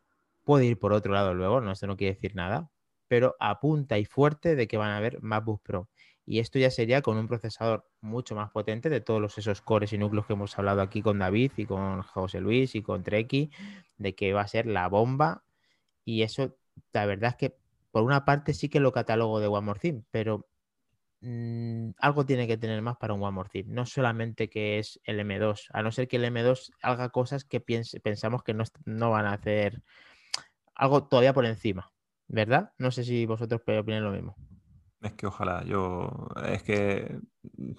puede 0.45 0.67
ir 0.67 0.79
por 0.79 0.93
otro 0.93 1.13
lado 1.15 1.35
luego, 1.35 1.61
no, 1.63 1.73
esto 1.73 1.87
no 1.87 1.97
quiere 1.97 2.15
decir 2.15 2.37
nada, 2.37 2.71
pero 3.09 3.37
apunta 3.41 3.99
y 3.99 4.05
fuerte 4.05 4.55
de 4.55 4.69
que 4.69 4.77
van 4.77 4.91
a 4.91 4.99
haber 4.99 5.23
MacBook 5.23 5.63
Pro. 5.63 5.89
Y 6.27 6.39
esto 6.39 6.59
ya 6.59 6.71
sería 6.71 7.03
con 7.03 7.17
un 7.17 7.27
procesador 7.27 7.89
mucho 8.03 8.35
más 8.37 8.51
potente 8.51 8.89
de 8.91 9.01
todos 9.01 9.21
los, 9.21 9.37
esos 9.39 9.63
cores 9.63 9.93
y 9.95 9.99
núcleos 9.99 10.27
que 10.27 10.35
hemos 10.35 10.57
hablado 10.59 10.83
aquí 10.83 11.03
con 11.03 11.19
David 11.19 11.53
y 11.57 11.65
con 11.65 12.03
José 12.03 12.41
Luis 12.41 12.75
y 12.75 12.83
con 12.83 13.03
Treki, 13.03 13.51
de 13.99 14.15
que 14.15 14.33
va 14.35 14.43
a 14.43 14.47
ser 14.47 14.67
la 14.67 14.87
bomba. 14.89 15.43
Y 16.05 16.23
eso, 16.23 16.55
la 16.93 17.07
verdad 17.07 17.31
es 17.31 17.37
que 17.37 17.57
por 17.91 18.03
una 18.05 18.25
parte 18.25 18.55
sí 18.55 18.69
que 18.69 18.81
lo 18.81 18.93
catalogo 18.93 19.41
de 19.41 19.49
One 19.49 19.67
More 19.67 19.81
Thing, 19.81 20.03
pero 20.11 20.47
mm, 21.21 21.91
algo 21.99 22.27
tiene 22.27 22.47
que 22.49 22.57
tener 22.59 22.83
más 22.83 22.97
para 22.99 23.15
un 23.15 23.23
One 23.23 23.33
More 23.33 23.51
Thing. 23.51 23.67
No 23.69 23.87
solamente 23.87 24.49
que 24.51 24.79
es 24.79 25.01
el 25.05 25.21
M2, 25.21 25.69
a 25.73 25.83
no 25.83 25.93
ser 25.93 26.09
que 26.09 26.17
el 26.17 26.25
M2 26.27 26.73
haga 26.83 27.11
cosas 27.11 27.45
que 27.45 27.61
piense- 27.61 28.01
pensamos 28.01 28.43
que 28.43 28.55
no, 28.55 28.65
no 28.87 29.11
van 29.11 29.27
a 29.27 29.35
hacer 29.35 29.83
algo 30.75 31.07
todavía 31.09 31.35
por 31.35 31.47
encima, 31.47 31.93
¿verdad? 32.29 32.73
No 32.79 32.91
sé 32.91 33.05
si 33.05 33.27
vosotros 33.27 33.61
opináis 33.67 34.03
lo 34.03 34.13
mismo. 34.13 34.37
Es 35.01 35.15
que 35.15 35.27
ojalá, 35.27 35.65
yo, 35.65 36.29
es 36.47 36.63
que 36.63 37.19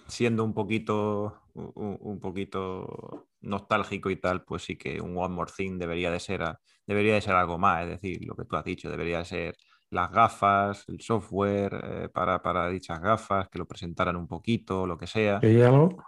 siendo 0.08 0.44
un 0.44 0.54
poquito, 0.56 1.44
un, 1.54 2.20
poquito 2.20 3.28
nostálgico 3.42 4.10
y 4.10 4.16
tal, 4.16 4.44
pues 4.44 4.64
sí 4.64 4.76
que 4.76 5.00
un 5.02 5.16
One 5.16 5.36
More 5.36 5.52
Thing 5.56 5.78
debería 5.78 6.10
de 6.10 6.20
ser, 6.20 6.42
debería 6.88 7.14
de 7.14 7.22
ser 7.22 7.36
algo 7.36 7.60
más, 7.60 7.84
es 7.84 7.90
decir, 7.90 8.26
lo 8.26 8.36
que 8.36 8.46
tú 8.46 8.56
has 8.56 8.64
dicho, 8.66 8.90
debería 8.90 9.20
de 9.20 9.26
ser 9.26 9.56
las 9.92 10.10
gafas, 10.12 10.86
el 10.88 11.00
software 11.02 11.80
eh, 11.84 12.10
para, 12.10 12.42
para 12.42 12.70
dichas 12.70 13.00
gafas, 13.00 13.48
que 13.50 13.60
lo 13.60 13.66
presentaran 13.68 14.16
un 14.16 14.28
poquito, 14.28 14.88
lo 14.88 14.98
que 14.98 15.06
sea. 15.08 15.40
¿Hay 15.44 15.62
algo? 15.62 16.02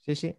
Sí, 0.00 0.14
sí. 0.16 0.36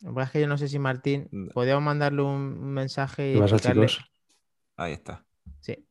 Lo 0.00 0.08
que 0.10 0.14
pasa 0.14 0.24
es 0.26 0.30
que 0.32 0.40
yo 0.40 0.46
no 0.48 0.58
sé 0.58 0.68
si 0.68 0.78
Martín, 0.78 1.28
Mm. 1.30 1.48
podríamos 1.50 1.84
mandarle 1.84 2.22
un 2.22 2.72
mensaje 2.72 3.30
y 3.30 3.34
¿Qué 3.34 3.40
pasa, 3.40 3.56
explicarle- 3.56 3.86
chicos? 3.86 4.10
Ahí 4.76 4.92
está. 4.94 5.24
Sí. 5.60 5.86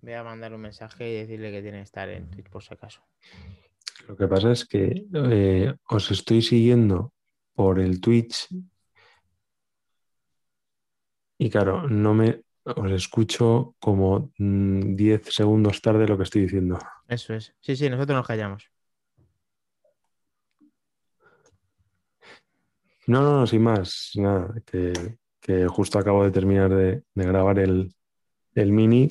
Voy 0.00 0.12
a 0.14 0.24
mandarle 0.24 0.56
un 0.56 0.62
mensaje 0.62 1.08
y 1.10 1.14
decirle 1.14 1.50
que 1.52 1.62
tiene 1.62 1.78
que 1.78 1.84
estar 1.84 2.08
en 2.08 2.30
Twitch 2.30 2.48
por 2.50 2.62
si 2.62 2.74
acaso. 2.74 3.02
Lo 4.08 4.16
que 4.16 4.26
pasa 4.26 4.52
es 4.52 4.66
que 4.66 5.06
eh, 5.14 5.74
os 5.88 6.10
estoy 6.10 6.42
siguiendo 6.42 7.12
por 7.54 7.78
el 7.80 8.00
Twitch 8.00 8.48
y 11.38 11.50
claro, 11.50 11.88
no 11.88 12.14
me 12.14 12.42
os 12.64 12.90
escucho 12.92 13.74
como 13.78 14.32
mm, 14.38 14.96
10 14.96 15.22
segundos 15.34 15.80
tarde 15.82 16.08
lo 16.08 16.16
que 16.16 16.22
estoy 16.22 16.42
diciendo. 16.42 16.78
Eso 17.08 17.34
es. 17.34 17.54
Sí, 17.60 17.76
sí, 17.76 17.90
nosotros 17.90 18.16
nos 18.16 18.26
callamos. 18.26 18.70
No, 23.06 23.20
no, 23.20 23.40
no, 23.40 23.46
sin 23.46 23.62
más, 23.62 24.12
nada, 24.14 24.54
que, 24.64 24.92
que 25.38 25.66
justo 25.66 25.98
acabo 25.98 26.24
de 26.24 26.30
terminar 26.30 26.74
de, 26.74 27.02
de 27.14 27.26
grabar 27.26 27.58
el, 27.58 27.94
el 28.54 28.72
mini 28.72 29.10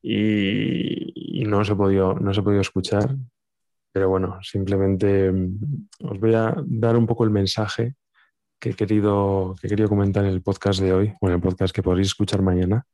y, 0.00 1.40
y 1.42 1.44
no 1.44 1.58
os 1.58 1.68
he 1.68 1.76
podido, 1.76 2.14
no 2.14 2.30
os 2.30 2.38
he 2.38 2.42
podido 2.42 2.62
escuchar, 2.62 3.14
pero 3.92 4.08
bueno, 4.08 4.38
simplemente 4.42 5.30
mm, 5.30 5.88
os 6.04 6.18
voy 6.18 6.34
a 6.34 6.54
dar 6.64 6.96
un 6.96 7.06
poco 7.06 7.24
el 7.24 7.30
mensaje 7.30 7.96
que 8.62 8.70
he 8.70 8.74
querido, 8.74 9.56
que 9.60 9.66
he 9.66 9.70
querido 9.70 9.88
comentar 9.88 10.24
en 10.24 10.30
el 10.30 10.40
podcast 10.40 10.78
de 10.80 10.92
hoy, 10.92 11.12
o 11.20 11.26
en 11.26 11.34
el 11.34 11.40
podcast 11.40 11.74
que 11.74 11.82
podréis 11.82 12.06
escuchar 12.06 12.42
mañana. 12.42 12.86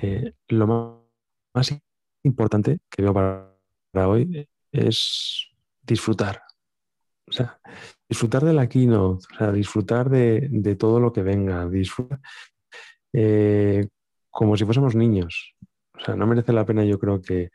Eh, 0.00 0.32
lo 0.48 1.08
más 1.52 1.74
importante 2.22 2.78
que 2.88 3.02
veo 3.02 3.12
para, 3.12 3.52
para 3.90 4.08
hoy 4.08 4.48
es 4.70 5.48
disfrutar. 5.82 6.40
O 7.26 7.32
sea, 7.32 7.58
disfrutar 8.08 8.44
de 8.44 8.52
la 8.52 8.68
keynote, 8.68 9.26
o 9.34 9.36
sea, 9.38 9.50
disfrutar 9.50 10.08
de, 10.08 10.46
de 10.52 10.76
todo 10.76 11.00
lo 11.00 11.12
que 11.12 11.24
venga, 11.24 11.66
disfrutar 11.68 12.20
eh, 13.12 13.88
como 14.30 14.56
si 14.56 14.64
fuésemos 14.64 14.94
niños. 14.94 15.56
O 15.94 16.00
sea, 16.00 16.14
no 16.14 16.28
merece 16.28 16.52
la 16.52 16.64
pena, 16.64 16.84
yo 16.84 17.00
creo 17.00 17.20
que, 17.20 17.50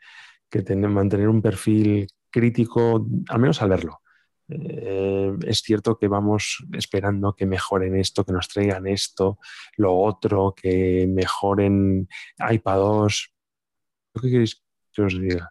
que 0.50 0.60
tener- 0.60 0.90
mantener 0.90 1.28
un 1.28 1.40
perfil 1.40 2.08
crítico, 2.30 3.06
al 3.28 3.38
menos 3.38 3.62
al 3.62 3.70
verlo. 3.70 4.02
Eh, 4.50 5.32
es 5.46 5.58
cierto 5.60 5.96
que 5.96 6.08
vamos 6.08 6.64
esperando 6.72 7.34
que 7.34 7.46
mejoren 7.46 7.96
esto, 7.96 8.24
que 8.24 8.32
nos 8.32 8.48
traigan 8.48 8.86
esto, 8.86 9.38
lo 9.76 9.96
otro, 9.96 10.54
que 10.54 11.06
mejoren 11.08 12.08
iPadOS. 12.50 13.32
¿Qué 14.20 14.30
queréis 14.30 14.62
que 14.92 15.02
os 15.02 15.18
diga? 15.18 15.50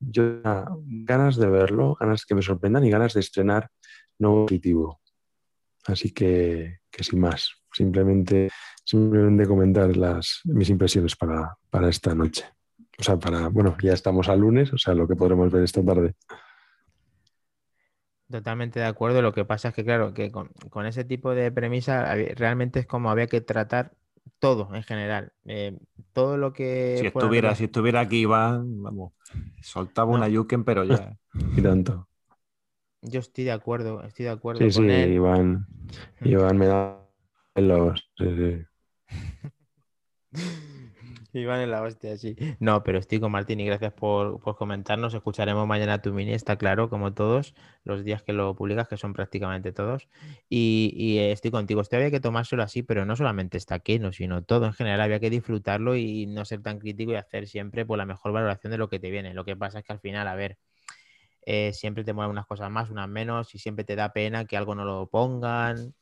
Yo 0.00 0.40
ganas 0.42 1.36
de 1.36 1.46
verlo, 1.46 1.96
ganas 2.00 2.26
que 2.26 2.34
me 2.34 2.42
sorprendan 2.42 2.84
y 2.84 2.90
ganas 2.90 3.14
de 3.14 3.20
estrenar 3.20 3.70
nuevo 4.18 4.46
positivo. 4.46 5.00
Así 5.86 6.12
que, 6.12 6.80
que 6.90 7.04
sin 7.04 7.20
más, 7.20 7.50
simplemente, 7.72 8.50
simplemente 8.84 9.46
comentar 9.46 9.96
las, 9.96 10.40
mis 10.44 10.70
impresiones 10.70 11.14
para, 11.14 11.56
para 11.70 11.88
esta 11.88 12.14
noche. 12.14 12.44
O 12.98 13.02
sea, 13.02 13.18
para, 13.18 13.48
bueno, 13.48 13.76
ya 13.82 13.92
estamos 13.92 14.28
al 14.28 14.40
lunes, 14.40 14.72
o 14.72 14.78
sea, 14.78 14.94
lo 14.94 15.06
que 15.06 15.16
podremos 15.16 15.50
ver 15.50 15.62
esta 15.62 15.84
tarde. 15.84 16.14
Totalmente 18.32 18.80
de 18.80 18.86
acuerdo. 18.86 19.20
Lo 19.22 19.32
que 19.32 19.44
pasa 19.44 19.68
es 19.68 19.74
que, 19.74 19.84
claro, 19.84 20.14
que 20.14 20.32
con, 20.32 20.48
con 20.70 20.86
ese 20.86 21.04
tipo 21.04 21.34
de 21.34 21.52
premisa 21.52 22.14
realmente 22.34 22.80
es 22.80 22.86
como 22.86 23.10
había 23.10 23.26
que 23.26 23.42
tratar 23.42 23.92
todo 24.38 24.74
en 24.74 24.82
general. 24.82 25.32
Eh, 25.44 25.78
todo 26.14 26.38
lo 26.38 26.52
que. 26.52 26.96
Si 26.98 27.06
estuviera, 27.06 27.54
si 27.54 27.64
estuviera 27.64 28.00
aquí 28.00 28.20
Iván, 28.20 28.82
vamos, 28.82 29.12
soltaba 29.62 30.10
una 30.10 30.28
No. 30.28 30.34
yuken, 30.34 30.64
pero 30.64 30.84
ya. 30.84 31.16
Y 31.56 31.62
tanto. 31.62 32.08
Yo 33.02 33.20
estoy 33.20 33.44
de 33.44 33.52
acuerdo, 33.52 34.02
estoy 34.02 34.24
de 34.24 34.30
acuerdo 34.30 34.60
Sí, 34.60 34.70
sí, 34.70 34.76
con 34.78 34.90
él. 34.90 35.12
Iván. 35.12 35.66
Iván 36.24 36.56
me 36.56 36.66
da 36.66 36.98
los. 37.56 38.10
sí, 38.16 38.24
sí. 38.36 38.64
Iván 41.34 41.60
en 41.60 41.70
la 41.70 41.82
hostia, 41.82 42.16
sí. 42.16 42.36
No, 42.60 42.82
pero 42.82 42.98
estoy 42.98 43.20
con 43.20 43.32
Martín 43.32 43.60
y 43.60 43.66
gracias 43.66 43.92
por, 43.92 44.40
por 44.40 44.56
comentarnos. 44.56 45.14
Escucharemos 45.14 45.66
mañana 45.66 46.02
tu 46.02 46.12
mini, 46.12 46.32
está 46.32 46.56
claro, 46.56 46.90
como 46.90 47.14
todos 47.14 47.54
los 47.84 48.04
días 48.04 48.22
que 48.22 48.32
lo 48.32 48.54
publicas, 48.54 48.88
que 48.88 48.96
son 48.96 49.12
prácticamente 49.12 49.72
todos. 49.72 50.08
Y, 50.48 50.92
y, 50.94 51.18
eh, 51.18 51.32
estoy 51.32 51.50
contigo. 51.50 51.80
Esto 51.80 51.96
había 51.96 52.10
que 52.10 52.20
tomárselo 52.20 52.62
así, 52.62 52.82
pero 52.82 53.06
no 53.06 53.16
solamente 53.16 53.56
está 53.56 53.76
aquí, 53.76 53.98
no, 53.98 54.12
sino 54.12 54.42
todo 54.42 54.66
en 54.66 54.72
general. 54.74 55.00
Había 55.00 55.20
que 55.20 55.30
disfrutarlo 55.30 55.96
y 55.96 56.26
no 56.26 56.44
ser 56.44 56.62
tan 56.62 56.78
crítico 56.78 57.12
y 57.12 57.16
hacer 57.16 57.48
siempre 57.48 57.86
pues, 57.86 57.98
la 57.98 58.06
mejor 58.06 58.32
valoración 58.32 58.70
de 58.70 58.78
lo 58.78 58.88
que 58.88 58.98
te 58.98 59.10
viene. 59.10 59.32
Lo 59.34 59.44
que 59.44 59.56
pasa 59.56 59.78
es 59.78 59.84
que 59.84 59.92
al 59.92 60.00
final, 60.00 60.28
a 60.28 60.34
ver, 60.34 60.58
eh, 61.46 61.72
siempre 61.72 62.04
te 62.04 62.12
mueven 62.12 62.30
unas 62.30 62.46
cosas 62.46 62.70
más, 62.70 62.90
unas 62.90 63.08
menos, 63.08 63.54
y 63.54 63.58
siempre 63.58 63.84
te 63.84 63.96
da 63.96 64.12
pena 64.12 64.44
que 64.44 64.56
algo 64.56 64.74
no 64.74 64.84
lo 64.84 65.06
pongan. 65.08 65.94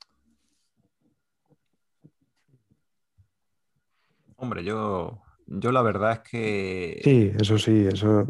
Hombre, 4.40 4.64
yo, 4.64 5.22
yo 5.46 5.70
la 5.70 5.82
verdad 5.82 6.12
es 6.12 6.30
que 6.30 7.00
Sí, 7.04 7.30
eso 7.38 7.58
sí, 7.58 7.86
eso. 7.86 8.26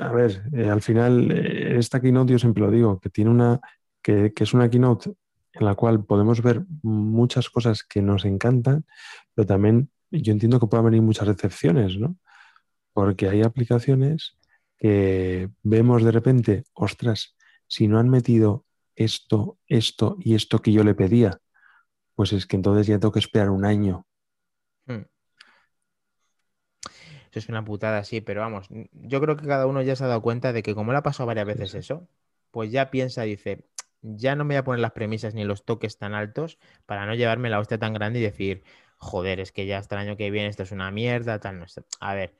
A 0.00 0.12
ver, 0.12 0.44
eh, 0.52 0.70
al 0.70 0.80
final, 0.80 1.32
eh, 1.32 1.78
esta 1.78 2.00
keynote 2.00 2.32
yo 2.32 2.38
siempre 2.38 2.62
lo 2.62 2.70
digo, 2.70 3.00
que 3.00 3.10
tiene 3.10 3.30
una, 3.30 3.60
que, 4.00 4.32
que 4.32 4.44
es 4.44 4.54
una 4.54 4.70
keynote 4.70 5.14
en 5.52 5.64
la 5.64 5.74
cual 5.74 6.04
podemos 6.04 6.42
ver 6.42 6.64
muchas 6.82 7.50
cosas 7.50 7.82
que 7.82 8.00
nos 8.00 8.24
encantan, 8.24 8.84
pero 9.34 9.46
también 9.46 9.90
yo 10.12 10.32
entiendo 10.32 10.60
que 10.60 10.68
puedan 10.68 10.86
venir 10.86 11.02
muchas 11.02 11.26
decepciones, 11.26 11.98
¿no? 11.98 12.16
Porque 12.92 13.28
hay 13.28 13.42
aplicaciones 13.42 14.36
que 14.78 15.50
vemos 15.64 16.04
de 16.04 16.12
repente, 16.12 16.64
ostras, 16.72 17.36
si 17.66 17.88
no 17.88 17.98
han 17.98 18.08
metido 18.08 18.64
esto, 18.94 19.58
esto 19.66 20.16
y 20.20 20.36
esto 20.36 20.60
que 20.60 20.70
yo 20.70 20.84
le 20.84 20.94
pedía, 20.94 21.40
pues 22.14 22.32
es 22.32 22.46
que 22.46 22.54
entonces 22.54 22.86
ya 22.86 23.00
tengo 23.00 23.12
que 23.12 23.18
esperar 23.18 23.50
un 23.50 23.64
año. 23.64 24.06
Hmm. 24.86 25.02
Eso 27.30 27.38
es 27.40 27.48
una 27.48 27.64
putada, 27.64 28.04
sí, 28.04 28.20
pero 28.20 28.40
vamos, 28.40 28.68
yo 28.92 29.20
creo 29.20 29.36
que 29.36 29.46
cada 29.46 29.66
uno 29.66 29.82
ya 29.82 29.96
se 29.96 30.04
ha 30.04 30.06
dado 30.06 30.22
cuenta 30.22 30.52
de 30.52 30.62
que 30.62 30.74
como 30.74 30.92
le 30.92 30.98
ha 30.98 31.02
pasado 31.02 31.26
varias 31.26 31.46
veces 31.46 31.74
eso, 31.74 32.08
pues 32.50 32.72
ya 32.72 32.90
piensa, 32.90 33.22
dice, 33.22 33.66
ya 34.00 34.34
no 34.34 34.44
me 34.44 34.54
voy 34.54 34.58
a 34.60 34.64
poner 34.64 34.80
las 34.80 34.92
premisas 34.92 35.34
ni 35.34 35.44
los 35.44 35.64
toques 35.64 35.98
tan 35.98 36.14
altos 36.14 36.58
para 36.86 37.04
no 37.06 37.14
llevarme 37.14 37.50
la 37.50 37.58
hostia 37.58 37.78
tan 37.78 37.92
grande 37.92 38.20
y 38.20 38.22
decir, 38.22 38.62
joder, 38.96 39.40
es 39.40 39.52
que 39.52 39.66
ya 39.66 39.78
hasta 39.78 39.96
el 39.96 40.08
año 40.08 40.16
que 40.16 40.30
viene 40.30 40.48
esto 40.48 40.62
es 40.62 40.72
una 40.72 40.90
mierda, 40.90 41.38
tal, 41.38 41.58
no 41.58 41.68
sé. 41.68 41.82
A 42.00 42.14
ver, 42.14 42.34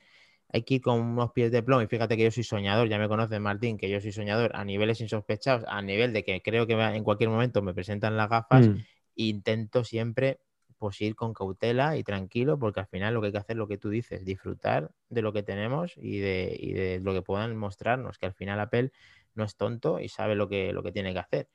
hay 0.51 0.63
que 0.63 0.75
ir 0.75 0.81
con 0.81 0.99
unos 0.99 1.31
pies 1.31 1.51
de 1.51 1.61
plomo 1.61 1.81
y 1.83 1.87
fíjate 1.87 2.17
que 2.17 2.23
yo 2.23 2.31
soy 2.31 2.43
soñador, 2.43 2.89
ya 2.89 2.97
me 2.97 3.07
conoces 3.07 3.39
Martín, 3.39 3.77
que 3.77 3.89
yo 3.89 4.01
soy 4.01 4.11
soñador 4.11 4.55
a 4.55 4.65
niveles 4.65 4.99
insospechados, 5.01 5.65
a 5.67 5.81
nivel 5.81 6.13
de 6.13 6.23
que 6.23 6.41
creo 6.41 6.65
que 6.65 6.73
en 6.73 7.03
cualquier 7.03 7.29
momento 7.29 7.61
me 7.61 7.73
presentan 7.73 8.17
las 8.17 8.29
gafas 8.29 8.67
Mm. 8.67 8.77
intento 9.15 9.83
siempre 9.83 10.39
pues 10.79 11.01
ir 11.01 11.15
con 11.15 11.33
cautela 11.33 11.97
y 11.97 12.03
tranquilo, 12.03 12.57
porque 12.59 12.79
al 12.81 12.87
final 12.87 13.13
lo 13.13 13.21
que 13.21 13.27
hay 13.27 13.33
que 13.33 13.39
hacer 13.39 13.55
es 13.55 13.59
lo 13.59 13.67
que 13.67 13.77
tú 13.77 13.89
dices, 13.89 14.25
disfrutar 14.25 14.91
de 15.09 15.21
lo 15.21 15.33
que 15.33 15.43
tenemos 15.43 15.93
y 15.97 16.19
de, 16.19 16.57
y 16.59 16.73
de 16.73 16.99
lo 17.01 17.13
que 17.13 17.21
puedan 17.21 17.57
mostrarnos, 17.57 18.17
que 18.17 18.27
al 18.27 18.33
final 18.33 18.59
Apple 18.59 18.91
no 19.35 19.43
es 19.43 19.55
tonto 19.57 19.99
y 19.99 20.09
sabe 20.09 20.35
lo 20.35 20.49
que, 20.49 20.73
lo 20.73 20.83
que 20.83 20.91
tiene 20.91 21.13
que 21.13 21.19
hacer. 21.19 21.49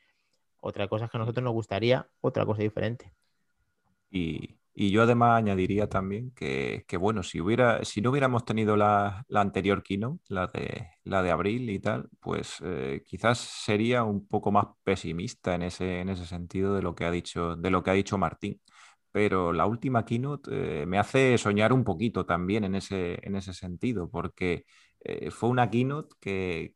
Otra 0.61 0.89
cosa 0.89 1.07
es 1.07 1.11
que 1.11 1.19
a 1.19 1.21
nosotros 1.21 1.45
nos 1.45 1.55
gustaría 1.55 2.09
otra 2.21 2.47
cosa 2.47 2.63
diferente. 2.63 3.13
Y, 4.11 4.59
y 4.75 4.91
yo 4.91 5.03
además 5.03 5.39
añadiría 5.39 5.89
también 5.89 6.33
que, 6.33 6.85
que, 6.89 6.97
bueno, 6.97 7.23
si 7.23 7.41
hubiera, 7.41 7.85
si 7.85 8.01
no 8.01 8.11
hubiéramos 8.11 8.45
tenido 8.45 8.77
la, 8.77 9.25
la 9.29 9.41
anterior 9.41 9.83
keynote, 9.83 10.23
la 10.29 10.47
de, 10.49 10.89
la 11.05 11.23
de 11.23 11.31
abril 11.31 11.71
y 11.71 11.81
tal, 11.81 12.09
pues 12.21 12.59
eh, 12.63 13.03
quizás 13.07 13.39
sería 13.39 14.05
un 14.05 14.27
poco 14.27 14.53
más 14.53 14.67
pesimista 14.85 15.55
en 15.55 15.63
ese, 15.63 16.01
en 16.01 16.09
ese 16.09 16.27
sentido 16.27 16.75
de 16.75 16.83
lo 16.83 16.95
que 16.95 17.05
ha 17.05 17.11
dicho, 17.11 17.57
de 17.57 17.71
lo 17.71 17.83
que 17.83 17.91
ha 17.91 17.95
dicho 17.95 18.19
Martín. 18.19 18.61
Pero 19.15 19.53
la 19.53 19.66
última 19.66 20.05
keynote 20.05 20.82
eh, 20.82 20.86
me 20.86 20.99
hace 20.99 21.39
soñar 21.39 21.73
un 21.73 21.85
poquito 21.85 22.27
también 22.27 22.65
en 22.65 22.74
ese, 22.74 23.20
en 23.23 23.36
ese 23.36 23.55
sentido, 23.55 24.11
porque 24.11 24.65
eh, 25.05 25.31
fue 25.31 25.51
una 25.51 25.70
keynote 25.70 26.16
que, 26.20 26.74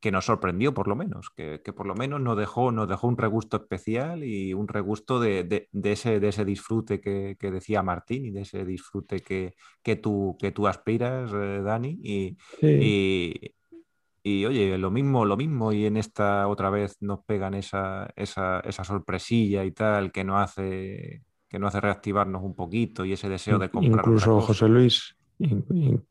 que 0.00 0.10
nos 0.10 0.24
sorprendió 0.24 0.72
por 0.72 0.88
lo 0.88 0.96
menos, 0.96 1.28
que, 1.28 1.60
que, 1.62 1.74
por 1.74 1.86
lo 1.86 1.94
menos 1.94 2.22
nos 2.22 2.38
dejó, 2.38 2.72
nos 2.72 2.88
dejó 2.88 3.06
un 3.06 3.18
regusto 3.18 3.58
especial 3.58 4.24
y 4.24 4.54
un 4.54 4.66
regusto 4.66 5.20
de, 5.20 5.44
de, 5.44 5.68
de 5.70 5.92
ese, 5.92 6.20
de 6.20 6.28
ese 6.28 6.46
disfrute 6.46 7.02
que, 7.02 7.36
que, 7.38 7.50
decía 7.50 7.82
Martín 7.82 8.24
y 8.24 8.30
de 8.30 8.40
ese 8.40 8.64
disfrute 8.64 9.20
que, 9.20 9.54
que, 9.82 9.96
tú, 9.96 10.38
que 10.40 10.52
tú 10.52 10.68
aspiras, 10.68 11.30
eh, 11.34 11.60
Dani. 11.62 12.00
Y, 12.02 12.38
sí. 12.60 12.78
y, 12.80 13.54
y, 14.22 14.46
oye, 14.46 14.78
lo 14.78 14.90
mismo, 14.90 15.26
lo 15.26 15.36
mismo, 15.36 15.70
y 15.74 15.84
en 15.84 15.98
esta 15.98 16.48
otra 16.48 16.70
vez 16.70 16.96
nos 17.02 17.26
pegan 17.26 17.52
esa, 17.52 18.08
esa, 18.16 18.60
esa 18.60 18.84
sorpresilla 18.84 19.66
y 19.66 19.72
tal 19.72 20.12
que 20.12 20.24
nos 20.24 20.40
hace 20.42 21.27
que 21.48 21.58
nos 21.58 21.68
hace 21.68 21.80
reactivarnos 21.80 22.42
un 22.42 22.54
poquito 22.54 23.04
y 23.04 23.12
ese 23.12 23.28
deseo 23.28 23.58
de 23.58 23.70
comprar. 23.70 24.04
Incluso, 24.04 24.40
José 24.40 24.68
Luis, 24.68 25.16
in, 25.38 25.64
in, 25.70 26.06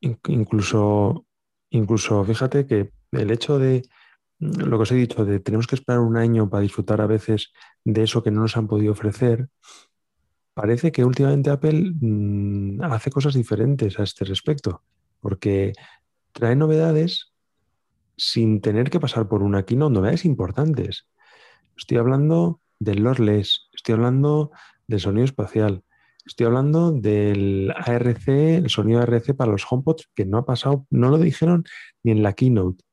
in, 0.00 0.18
incluso 0.28 1.24
Incluso 1.70 2.24
fíjate 2.24 2.66
que 2.66 2.92
el 3.12 3.30
hecho 3.30 3.58
de 3.58 3.82
lo 4.38 4.78
que 4.78 4.82
os 4.82 4.92
he 4.92 4.94
dicho, 4.94 5.24
de 5.24 5.40
tenemos 5.40 5.66
que 5.66 5.74
esperar 5.74 6.00
un 6.00 6.16
año 6.16 6.48
para 6.48 6.62
disfrutar 6.62 7.00
a 7.00 7.06
veces 7.06 7.52
de 7.84 8.04
eso 8.04 8.22
que 8.22 8.30
no 8.30 8.40
nos 8.40 8.56
han 8.56 8.68
podido 8.68 8.92
ofrecer, 8.92 9.48
parece 10.54 10.92
que 10.92 11.04
últimamente 11.04 11.50
Apple 11.50 11.92
mmm, 12.00 12.82
hace 12.82 13.10
cosas 13.10 13.34
diferentes 13.34 13.98
a 13.98 14.04
este 14.04 14.24
respecto, 14.24 14.82
porque 15.20 15.72
trae 16.32 16.54
novedades 16.54 17.32
sin 18.16 18.60
tener 18.60 18.90
que 18.90 19.00
pasar 19.00 19.28
por 19.28 19.42
una 19.42 19.64
keynote, 19.64 19.94
novedades 19.94 20.24
importantes. 20.24 21.08
Estoy 21.76 21.98
hablando 21.98 22.60
del 22.78 23.02
lossless, 23.02 23.67
estoy 23.78 23.94
hablando 23.94 24.50
del 24.86 25.00
sonido 25.00 25.24
espacial, 25.24 25.82
Estoy 26.28 26.44
hablando 26.44 26.92
del 26.92 27.72
ARC, 27.74 28.28
el 28.28 28.68
sonido 28.68 29.00
ARC 29.00 29.34
para 29.34 29.50
los 29.50 29.64
HomePods, 29.66 30.10
que 30.14 30.26
no 30.26 30.36
ha 30.36 30.44
pasado, 30.44 30.86
no 30.90 31.08
lo 31.08 31.16
dijeron 31.16 31.64
ni 32.02 32.12
en 32.12 32.22
la 32.22 32.34
keynote. 32.34 32.84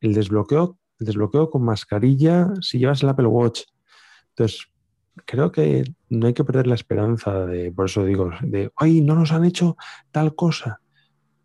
El 0.00 0.12
desbloqueo, 0.12 0.78
el 0.98 1.06
desbloqueo 1.06 1.48
con 1.48 1.64
mascarilla 1.64 2.50
si 2.60 2.78
llevas 2.78 3.02
el 3.02 3.08
Apple 3.08 3.28
Watch. 3.28 3.62
Entonces, 4.28 4.66
creo 5.24 5.50
que 5.50 5.84
no 6.10 6.26
hay 6.26 6.34
que 6.34 6.44
perder 6.44 6.66
la 6.66 6.74
esperanza 6.74 7.46
de, 7.46 7.72
por 7.72 7.86
eso 7.86 8.04
digo, 8.04 8.30
de, 8.42 8.70
ay, 8.76 9.00
no 9.00 9.14
nos 9.14 9.32
han 9.32 9.46
hecho 9.46 9.78
tal 10.10 10.34
cosa. 10.34 10.82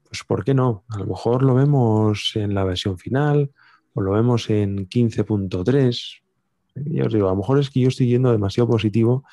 Pues, 0.04 0.26
¿por 0.26 0.44
qué 0.44 0.54
no? 0.54 0.84
A 0.90 1.00
lo 1.00 1.06
mejor 1.06 1.44
lo 1.44 1.56
vemos 1.56 2.34
en 2.36 2.56
la 2.56 2.66
versión 2.66 2.98
final 2.98 3.52
o 3.94 4.02
lo 4.02 4.12
vemos 4.12 4.50
en 4.50 4.90
15.3. 4.90 6.24
Ya 6.86 7.06
os 7.06 7.14
digo, 7.14 7.28
a 7.28 7.32
lo 7.32 7.38
mejor 7.38 7.60
es 7.60 7.70
que 7.70 7.82
yo 7.82 7.88
estoy 7.90 8.08
yendo 8.08 8.32
demasiado 8.32 8.70
positivo 8.70 9.24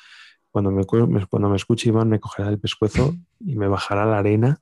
cuando 0.51 0.71
me, 0.71 0.85
cuando 0.85 1.49
me 1.49 1.57
escuche 1.57 1.89
Iván 1.89 2.09
me 2.09 2.19
cogerá 2.19 2.49
el 2.49 2.59
pescuezo 2.59 3.13
y 3.41 3.55
me 3.55 3.67
bajará 3.67 4.05
la 4.05 4.19
arena, 4.19 4.61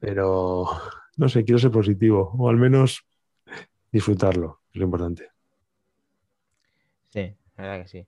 pero 0.00 0.66
no 1.16 1.28
sé, 1.28 1.44
quiero 1.44 1.60
ser 1.60 1.70
positivo 1.70 2.32
o 2.36 2.48
al 2.48 2.56
menos 2.56 3.04
disfrutarlo, 3.92 4.62
es 4.72 4.80
lo 4.80 4.84
importante. 4.86 5.28
Sí, 7.10 7.36
la 7.56 7.62
verdad 7.62 7.82
que 7.82 7.88
sí. 7.88 8.06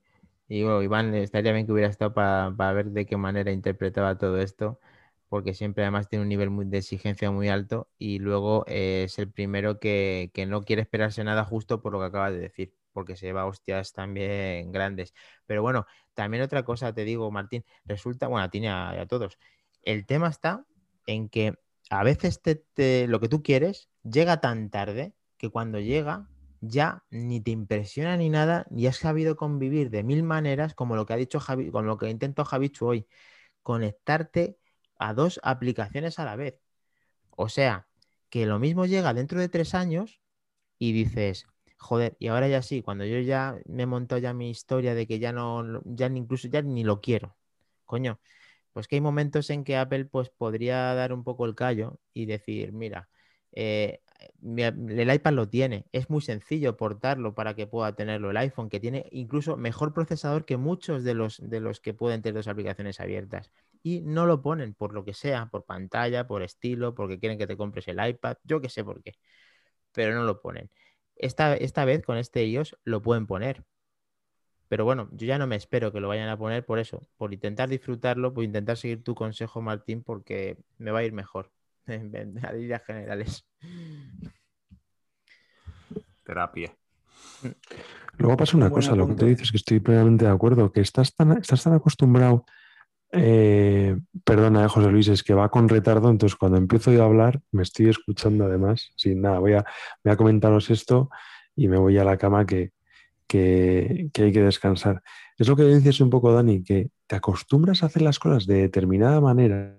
Y 0.48 0.64
bueno, 0.64 0.82
Iván, 0.82 1.14
estaría 1.14 1.52
bien 1.52 1.66
que 1.66 1.72
hubiera 1.72 1.88
estado 1.88 2.14
para, 2.14 2.52
para 2.56 2.72
ver 2.72 2.86
de 2.90 3.06
qué 3.06 3.16
manera 3.16 3.52
interpretaba 3.52 4.18
todo 4.18 4.40
esto, 4.40 4.80
porque 5.28 5.54
siempre 5.54 5.84
además 5.84 6.08
tiene 6.08 6.24
un 6.24 6.28
nivel 6.28 6.50
de 6.70 6.78
exigencia 6.78 7.30
muy 7.30 7.48
alto 7.48 7.88
y 7.98 8.18
luego 8.18 8.64
eh, 8.66 9.04
es 9.04 9.18
el 9.20 9.30
primero 9.30 9.78
que, 9.78 10.30
que 10.34 10.46
no 10.46 10.62
quiere 10.62 10.82
esperarse 10.82 11.22
nada 11.22 11.44
justo 11.44 11.80
por 11.80 11.92
lo 11.92 12.00
que 12.00 12.06
acabas 12.06 12.32
de 12.32 12.40
decir 12.40 12.74
porque 12.96 13.14
se 13.14 13.26
lleva 13.26 13.44
hostias 13.44 13.92
también 13.92 14.72
grandes. 14.72 15.12
Pero 15.44 15.60
bueno, 15.60 15.84
también 16.14 16.42
otra 16.42 16.64
cosa 16.64 16.94
te 16.94 17.04
digo, 17.04 17.30
Martín, 17.30 17.62
resulta, 17.84 18.26
bueno, 18.26 18.44
a 18.44 18.48
ti 18.48 18.60
y 18.60 18.66
a, 18.68 19.04
todos, 19.06 19.38
el 19.82 20.06
tema 20.06 20.28
está 20.28 20.64
en 21.06 21.28
que 21.28 21.52
a 21.90 22.02
veces 22.04 22.40
te, 22.40 22.54
te, 22.54 23.06
lo 23.06 23.20
que 23.20 23.28
tú 23.28 23.42
quieres 23.42 23.90
llega 24.02 24.40
tan 24.40 24.70
tarde 24.70 25.12
que 25.36 25.50
cuando 25.50 25.78
llega 25.78 26.26
ya 26.62 27.04
ni 27.10 27.42
te 27.42 27.50
impresiona 27.50 28.16
ni 28.16 28.30
nada, 28.30 28.66
y 28.70 28.86
has 28.86 28.96
sabido 28.96 29.36
convivir 29.36 29.90
de 29.90 30.02
mil 30.02 30.22
maneras, 30.22 30.74
como 30.74 30.96
lo 30.96 31.04
que 31.04 31.12
ha 31.12 31.16
dicho 31.16 31.38
Javi, 31.38 31.70
con 31.70 31.86
lo 31.86 31.98
que 31.98 32.08
intento 32.08 32.46
Javichu 32.46 32.86
hoy, 32.86 33.06
conectarte 33.62 34.56
a 34.98 35.12
dos 35.12 35.38
aplicaciones 35.42 36.18
a 36.18 36.24
la 36.24 36.36
vez. 36.36 36.58
O 37.30 37.50
sea, 37.50 37.88
que 38.30 38.46
lo 38.46 38.58
mismo 38.58 38.86
llega 38.86 39.12
dentro 39.12 39.38
de 39.38 39.50
tres 39.50 39.74
años 39.74 40.22
y 40.78 40.92
dices, 40.92 41.46
joder, 41.78 42.16
y 42.18 42.28
ahora 42.28 42.48
ya 42.48 42.62
sí, 42.62 42.82
cuando 42.82 43.04
yo 43.04 43.18
ya 43.20 43.58
me 43.66 43.84
he 43.84 43.86
montado 43.86 44.20
ya 44.20 44.32
mi 44.34 44.50
historia 44.50 44.94
de 44.94 45.06
que 45.06 45.18
ya 45.18 45.32
no, 45.32 45.82
ya 45.84 46.08
ni 46.08 46.20
incluso 46.20 46.48
ya 46.48 46.62
ni 46.62 46.84
lo 46.84 47.00
quiero, 47.00 47.36
coño, 47.84 48.20
pues 48.72 48.88
que 48.88 48.96
hay 48.96 49.00
momentos 49.00 49.50
en 49.50 49.64
que 49.64 49.76
Apple 49.76 50.06
pues 50.06 50.30
podría 50.30 50.94
dar 50.94 51.12
un 51.12 51.24
poco 51.24 51.46
el 51.46 51.54
callo 51.54 52.00
y 52.14 52.26
decir, 52.26 52.72
mira, 52.72 53.08
eh, 53.52 54.00
el 54.42 55.14
iPad 55.14 55.32
lo 55.32 55.48
tiene. 55.48 55.86
Es 55.92 56.10
muy 56.10 56.20
sencillo 56.20 56.76
portarlo 56.76 57.34
para 57.34 57.54
que 57.54 57.66
pueda 57.66 57.94
tenerlo 57.94 58.30
el 58.30 58.36
iPhone, 58.36 58.68
que 58.68 58.80
tiene 58.80 59.06
incluso 59.12 59.56
mejor 59.56 59.92
procesador 59.94 60.44
que 60.44 60.56
muchos 60.56 61.04
de 61.04 61.14
los, 61.14 61.38
de 61.42 61.60
los 61.60 61.80
que 61.80 61.94
pueden 61.94 62.22
tener 62.22 62.34
dos 62.34 62.48
aplicaciones 62.48 63.00
abiertas. 63.00 63.50
Y 63.82 64.00
no 64.02 64.26
lo 64.26 64.42
ponen 64.42 64.74
por 64.74 64.92
lo 64.92 65.04
que 65.04 65.14
sea, 65.14 65.46
por 65.46 65.64
pantalla, 65.64 66.26
por 66.26 66.42
estilo, 66.42 66.94
porque 66.94 67.18
quieren 67.18 67.38
que 67.38 67.46
te 67.46 67.56
compres 67.56 67.88
el 67.88 68.06
iPad, 68.06 68.36
yo 68.44 68.60
que 68.60 68.68
sé 68.68 68.84
por 68.84 69.02
qué. 69.02 69.14
Pero 69.92 70.14
no 70.14 70.24
lo 70.24 70.40
ponen. 70.40 70.70
Esta, 71.16 71.54
esta 71.56 71.84
vez 71.84 72.02
con 72.04 72.18
este 72.18 72.44
iOS 72.46 72.76
lo 72.84 73.02
pueden 73.02 73.26
poner. 73.26 73.64
Pero 74.68 74.84
bueno, 74.84 75.08
yo 75.12 75.26
ya 75.26 75.38
no 75.38 75.46
me 75.46 75.56
espero 75.56 75.92
que 75.92 76.00
lo 76.00 76.08
vayan 76.08 76.28
a 76.28 76.36
poner 76.36 76.64
por 76.64 76.78
eso, 76.78 77.00
por 77.16 77.32
intentar 77.32 77.68
disfrutarlo, 77.68 78.34
por 78.34 78.44
intentar 78.44 78.76
seguir 78.76 79.02
tu 79.04 79.14
consejo, 79.14 79.62
Martín, 79.62 80.02
porque 80.02 80.58
me 80.78 80.90
va 80.90 81.00
a 81.00 81.04
ir 81.04 81.12
mejor 81.12 81.52
en 81.86 82.36
ideas 82.54 82.84
generales. 82.84 83.46
Terapia. 86.24 86.76
Luego 88.18 88.36
pasa 88.36 88.56
una 88.56 88.70
cosa, 88.70 88.96
lo 88.96 89.06
que 89.06 89.14
te 89.14 89.26
dices 89.26 89.50
que 89.50 89.58
estoy 89.58 89.80
plenamente 89.80 90.24
de 90.24 90.30
acuerdo, 90.30 90.72
que 90.72 90.80
estás 90.80 91.14
tan, 91.14 91.32
estás 91.38 91.62
tan 91.62 91.74
acostumbrado, 91.74 92.44
eh, 93.16 93.96
perdona, 94.24 94.64
eh, 94.64 94.68
José 94.68 94.90
Luis, 94.90 95.08
es 95.08 95.22
que 95.22 95.34
va 95.34 95.48
con 95.50 95.68
retardo, 95.68 96.10
entonces 96.10 96.36
cuando 96.36 96.58
empiezo 96.58 96.92
yo 96.92 97.02
a 97.02 97.06
hablar 97.06 97.40
me 97.50 97.62
estoy 97.62 97.88
escuchando 97.88 98.44
además, 98.44 98.92
sin 98.96 99.22
nada, 99.22 99.38
voy 99.38 99.54
a, 99.54 99.64
voy 100.04 100.12
a 100.12 100.16
comentaros 100.16 100.70
esto 100.70 101.10
y 101.54 101.68
me 101.68 101.78
voy 101.78 101.98
a 101.98 102.04
la 102.04 102.16
cama 102.16 102.46
que, 102.46 102.72
que, 103.26 104.10
hay 104.14 104.32
que 104.32 104.42
descansar. 104.42 105.02
Es 105.38 105.48
lo 105.48 105.56
que 105.56 105.64
dices 105.64 106.00
un 106.00 106.10
poco, 106.10 106.32
Dani, 106.32 106.62
que 106.62 106.90
te 107.06 107.16
acostumbras 107.16 107.82
a 107.82 107.86
hacer 107.86 108.02
las 108.02 108.18
cosas 108.18 108.46
de 108.46 108.56
determinada 108.56 109.20
manera 109.20 109.78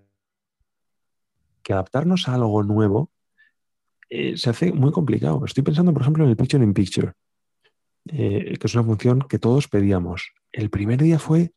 que 1.64 1.74
adaptarnos 1.74 2.28
a 2.28 2.36
algo 2.36 2.64
nuevo 2.64 3.12
eh, 4.10 4.38
se 4.38 4.50
hace 4.50 4.72
muy 4.72 4.92
complicado. 4.92 5.44
Estoy 5.46 5.64
pensando, 5.64 5.94
por 5.94 6.02
ejemplo, 6.02 6.24
en 6.24 6.30
el 6.30 6.38
Picture 6.38 6.64
in 6.64 6.74
Picture, 6.74 7.14
que 8.06 8.58
es 8.62 8.74
una 8.74 8.84
función 8.84 9.20
que 9.28 9.38
todos 9.38 9.68
pedíamos. 9.68 10.32
El 10.52 10.70
primer 10.70 11.02
día 11.02 11.20
fue 11.20 11.52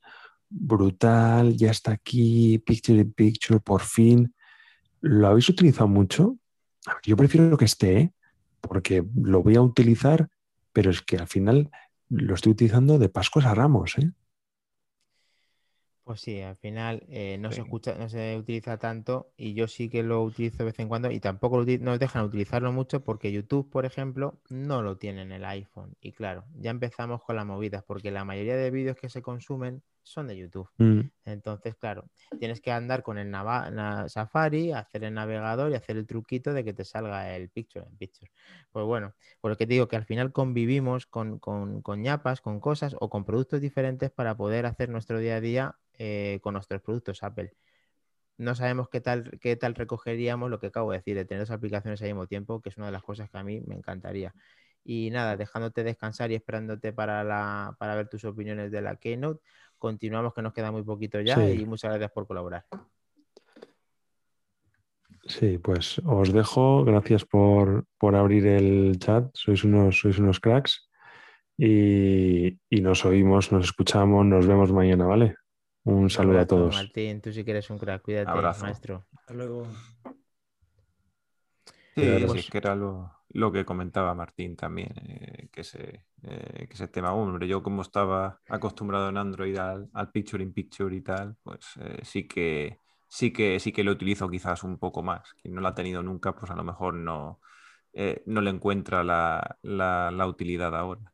brutal, 0.51 1.57
ya 1.57 1.71
está 1.71 1.93
aquí, 1.93 2.59
Picture 2.59 2.99
in 2.99 3.13
Picture, 3.13 3.61
por 3.61 3.83
fin. 3.83 4.35
¿Lo 5.01 5.29
habéis 5.29 5.49
utilizado 5.49 5.89
mucho? 5.89 6.37
Yo 7.05 7.17
prefiero 7.17 7.57
que 7.57 7.65
esté, 7.65 7.99
¿eh? 7.99 8.13
porque 8.61 9.05
lo 9.15 9.43
voy 9.43 9.57
a 9.57 9.63
utilizar, 9.63 10.29
pero 10.73 10.91
es 10.91 11.01
que 11.03 11.17
al 11.17 11.29
final 11.29 11.71
lo 12.09 12.35
estoy 12.35 12.53
utilizando 12.53 12.99
de 12.99 13.09
Pascuas 13.09 13.47
a 13.47 13.55
Ramos. 13.55 13.97
¿eh? 13.99 14.11
Pues 16.05 16.21
sí, 16.23 16.41
al 16.41 16.57
final 16.57 17.05
eh, 17.09 17.39
no 17.39 17.53
se 17.53 17.61
escucha, 17.61 17.95
no 17.95 18.09
se 18.09 18.37
utiliza 18.37 18.79
tanto 18.79 19.33
y 19.37 19.55
yo 19.55 19.69
sí 19.69 19.89
que 19.89 20.03
lo 20.03 20.23
utilizo 20.25 20.59
de 20.59 20.65
vez 20.65 20.79
en 20.81 20.89
cuando 20.89 21.11
y 21.11 21.21
tampoco 21.21 21.65
nos 21.65 21.99
dejan 21.99 22.25
utilizarlo 22.25 22.73
mucho 22.73 23.05
porque 23.05 23.31
YouTube, 23.31 23.71
por 23.71 23.87
ejemplo, 23.87 24.41
no 24.49 24.83
lo 24.83 24.97
tiene 24.99 25.23
en 25.23 25.33
el 25.33 25.45
iPhone. 25.45 25.95
Y 26.01 26.13
claro, 26.13 26.45
ya 26.55 26.71
empezamos 26.71 27.23
con 27.23 27.37
las 27.37 27.47
movidas 27.47 27.85
porque 27.85 28.11
la 28.11 28.25
mayoría 28.25 28.57
de 28.57 28.71
vídeos 28.73 28.97
que 28.97 29.09
se 29.09 29.23
consumen 29.23 29.83
son 30.03 30.27
de 30.27 30.37
YouTube. 30.37 30.69
Mm. 30.79 31.01
Entonces, 31.25 31.77
claro, 31.77 32.05
tienes 32.39 32.61
que 32.61 32.73
andar 32.73 33.03
con 33.03 33.19
el 33.19 33.31
Safari, 34.09 34.73
hacer 34.73 35.05
el 35.05 35.15
navegador 35.15 35.71
y 35.71 35.75
hacer 35.75 35.97
el 35.97 36.07
truquito 36.07 36.53
de 36.53 36.65
que 36.65 36.73
te 36.73 36.85
salga 36.85 37.35
el 37.37 37.49
picture 37.51 37.87
en 37.87 37.97
picture. 37.97 38.31
Pues 38.73 38.85
bueno, 38.85 39.15
por 39.41 39.51
lo 39.51 39.57
que 39.57 39.67
te 39.67 39.75
digo 39.75 39.89
que 39.89 39.97
al 39.97 40.05
final 40.05 40.33
convivimos 40.33 41.07
con, 41.07 41.39
con, 41.39 41.83
con 41.83 42.03
ñapas, 42.03 42.41
con 42.41 42.61
cosas 42.61 42.97
o 42.99 43.09
con 43.11 43.25
productos 43.25 43.61
diferentes 43.61 44.11
para 44.11 44.37
poder 44.37 44.67
hacer 44.67 44.89
nuestro 44.89 45.19
día 45.19 45.37
a 45.37 45.41
día 45.41 45.77
eh, 45.99 46.41
con 46.43 46.55
nuestros 46.55 46.81
productos 46.83 47.23
Apple. 47.23 47.53
No 48.39 48.55
sabemos 48.55 48.89
qué 48.89 49.03
tal, 49.03 49.39
qué 49.39 49.55
tal 49.57 49.75
recogeríamos 49.75 50.49
lo 50.49 50.59
que 50.59 50.69
acabo 50.69 50.93
de 50.93 50.99
decir, 50.99 51.15
de 51.15 51.27
tener 51.27 51.43
dos 51.43 51.51
aplicaciones 51.51 52.01
al 52.01 52.09
mismo 52.09 52.27
tiempo, 52.27 52.63
que 52.63 52.71
es 52.71 52.77
una 52.79 52.87
de 52.87 52.93
las 52.93 53.03
cosas 53.03 53.29
que 53.29 53.37
a 53.37 53.45
mí 53.45 53.61
me 53.61 53.75
encantaría. 53.75 54.35
Y 54.83 55.11
nada, 55.11 55.37
dejándote 55.37 55.85
descansar 55.85 56.31
y 56.31 56.37
esperándote 56.37 56.95
para, 56.95 57.23
la, 57.23 57.77
para 57.79 57.95
ver 57.97 58.09
tus 58.09 58.25
opiniones 58.25 58.71
de 58.71 58.81
la 58.81 58.97
Keynote, 58.97 59.43
continuamos 59.81 60.33
que 60.33 60.43
nos 60.43 60.53
queda 60.53 60.71
muy 60.71 60.85
poquito 60.85 61.21
ya 61.21 61.51
y 61.51 61.67
muchas 61.67 61.91
gracias 61.91 62.13
por 62.13 62.29
colaborar. 62.29 62.65
Sí, 65.27 65.59
pues 65.59 66.01
os 66.05 66.33
dejo. 66.33 66.85
Gracias 66.85 67.25
por, 67.25 67.87
abrir 68.01 68.47
el 68.47 68.99
chat. 68.99 69.31
Sois 69.35 69.65
unos, 69.65 69.99
sois 69.99 70.19
unos 70.19 70.39
cracks. 70.39 70.89
Y, 71.57 72.59
y, 72.71 72.81
nos 72.81 73.05
oímos, 73.05 73.53
nos 73.53 73.67
escuchamos, 73.67 74.25
nos 74.25 74.47
vemos 74.47 74.73
mañana, 74.73 75.05
¿vale? 75.07 75.37
Un 75.85 76.09
saludo 76.09 76.41
a 76.41 76.47
todos. 76.47 76.75
Martín, 76.75 77.21
tú 77.21 77.33
si 77.33 77.45
quieres 77.45 77.69
un 77.69 77.79
crack, 77.79 78.03
cuídate, 78.03 78.33
maestro. 78.63 79.07
Hasta 79.15 79.35
luego. 79.35 79.67
Sí, 81.95 82.49
que 82.51 82.59
era 82.59 82.75
lo, 82.75 83.20
que 83.53 83.65
comentaba 83.65 84.15
Martín 84.15 84.57
también, 84.57 84.93
eh, 84.97 85.49
que, 85.53 85.61
ese, 85.61 86.05
eh, 86.23 86.67
que 86.69 86.75
ese 86.75 86.89
tema, 86.89 87.13
hombre, 87.13 87.47
yo 87.47 87.63
como 87.63 87.83
estaba 87.83 88.41
acostumbrado 88.49 89.09
en 89.09 89.17
Android 89.17 89.57
al, 89.57 89.89
Picture 90.13 90.43
in 90.43 90.53
Picture 90.53 90.95
y 90.95 91.01
tal, 91.01 91.37
pues 91.43 91.61
eh, 91.81 92.01
sí 92.03 92.27
que 92.27 92.79
sí 93.09 93.33
que 93.33 93.59
sí 93.61 93.73
que 93.73 93.85
lo 93.85 93.93
utilizo 93.93 94.29
quizás 94.29 94.65
un 94.65 94.79
poco 94.79 95.03
más. 95.03 95.33
Quien 95.41 95.55
no 95.55 95.61
lo 95.61 95.69
ha 95.69 95.75
tenido 95.75 96.03
nunca, 96.03 96.35
pues 96.35 96.51
a 96.51 96.57
lo 96.57 96.65
mejor 96.65 96.95
no, 96.95 97.41
no 98.27 98.41
le 98.41 98.51
encuentra 98.51 99.05
la, 99.05 99.59
la, 99.63 100.27
utilidad 100.27 100.75
ahora. 100.75 101.13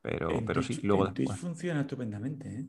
Pero, 0.00 0.42
pero 0.44 0.62
sí, 0.62 0.80
luego 0.82 1.06
después. 1.06 1.38
funciona 1.38 1.82
estupendamente, 1.82 2.48
¿eh? 2.48 2.66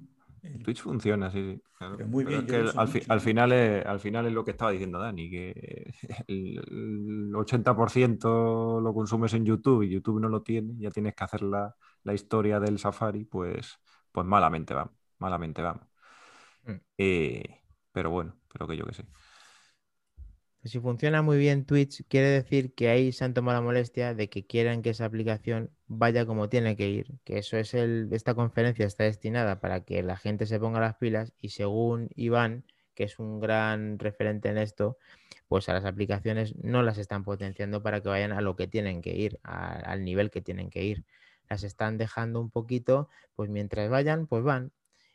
Twitch 0.63 0.81
funciona, 0.81 1.31
sí, 1.31 1.61
sí. 1.79 2.03
muy 2.05 2.25
bien, 2.25 2.45
al, 2.75 2.87
final 3.21 3.53
es, 3.53 3.85
al 3.85 3.99
final 3.99 4.25
es 4.25 4.33
lo 4.33 4.43
que 4.43 4.51
estaba 4.51 4.71
diciendo 4.71 4.99
Dani, 4.99 5.29
que 5.29 5.93
el, 6.27 7.31
80% 7.33 8.81
lo 8.81 8.93
consumes 8.93 9.33
en 9.33 9.45
YouTube 9.45 9.83
y 9.83 9.89
YouTube 9.89 10.19
no 10.19 10.27
lo 10.27 10.41
tiene, 10.41 10.73
ya 10.77 10.91
tienes 10.91 11.15
que 11.15 11.23
hacer 11.23 11.43
la, 11.43 11.73
historia 12.13 12.59
del 12.59 12.77
Safari, 12.77 13.23
pues, 13.23 13.79
pues 14.11 14.25
malamente 14.25 14.73
vamos, 14.73 14.93
malamente 15.17 15.61
vamos. 15.61 15.87
Mm. 16.65 16.75
Eh, 16.97 17.61
pero 17.91 18.09
bueno, 18.09 18.35
pero 18.51 18.67
que 18.67 18.75
yo 18.75 18.85
que 18.85 18.93
sé. 18.93 19.05
Si 20.65 20.79
funciona 20.79 21.21
muy 21.21 21.37
bien 21.37 21.65
Twitch, 21.65 22.03
quiere 22.07 22.29
decir 22.29 22.73
que 22.73 22.87
ahí 22.87 23.11
se 23.11 23.25
han 23.25 23.33
tomado 23.33 23.59
la 23.59 23.65
molestia 23.65 24.13
de 24.13 24.29
que 24.29 24.45
quieran 24.45 24.81
que 24.81 24.91
esa 24.91 25.03
aplicación 25.03 25.71
vaya 25.87 26.25
como 26.25 26.47
tiene 26.47 26.77
que 26.77 26.87
ir. 26.89 27.19
Que 27.25 27.37
eso 27.39 27.57
es 27.57 27.73
el. 27.73 28.07
Esta 28.13 28.33
conferencia 28.33 28.85
está 28.85 29.03
destinada 29.03 29.59
para 29.59 29.83
que 29.83 30.01
la 30.03 30.15
gente 30.15 30.45
se 30.45 30.59
ponga 30.59 30.79
las 30.79 30.95
pilas 30.95 31.33
y 31.41 31.49
según 31.49 32.09
Iván, 32.15 32.63
que 32.95 33.03
es 33.03 33.19
un 33.19 33.41
gran 33.41 33.99
referente 33.99 34.47
en 34.49 34.57
esto, 34.57 34.97
pues 35.49 35.67
a 35.67 35.73
las 35.73 35.83
aplicaciones 35.83 36.55
no 36.63 36.81
las 36.81 36.97
están 36.97 37.25
potenciando 37.25 37.83
para 37.83 38.01
que 38.01 38.07
vayan 38.09 38.31
a 38.31 38.39
lo 38.41 38.55
que 38.55 38.67
tienen 38.67 39.01
que 39.01 39.15
ir, 39.15 39.39
al 39.43 40.05
nivel 40.05 40.31
que 40.31 40.41
tienen 40.41 40.69
que 40.69 40.83
ir. 40.83 41.03
Las 41.49 41.63
están 41.63 41.97
dejando 41.97 42.39
un 42.39 42.49
poquito, 42.49 43.09
pues 43.35 43.49
mientras 43.49 43.89
vayan, 43.89 44.27
pues 44.27 44.43
van. 44.43 44.71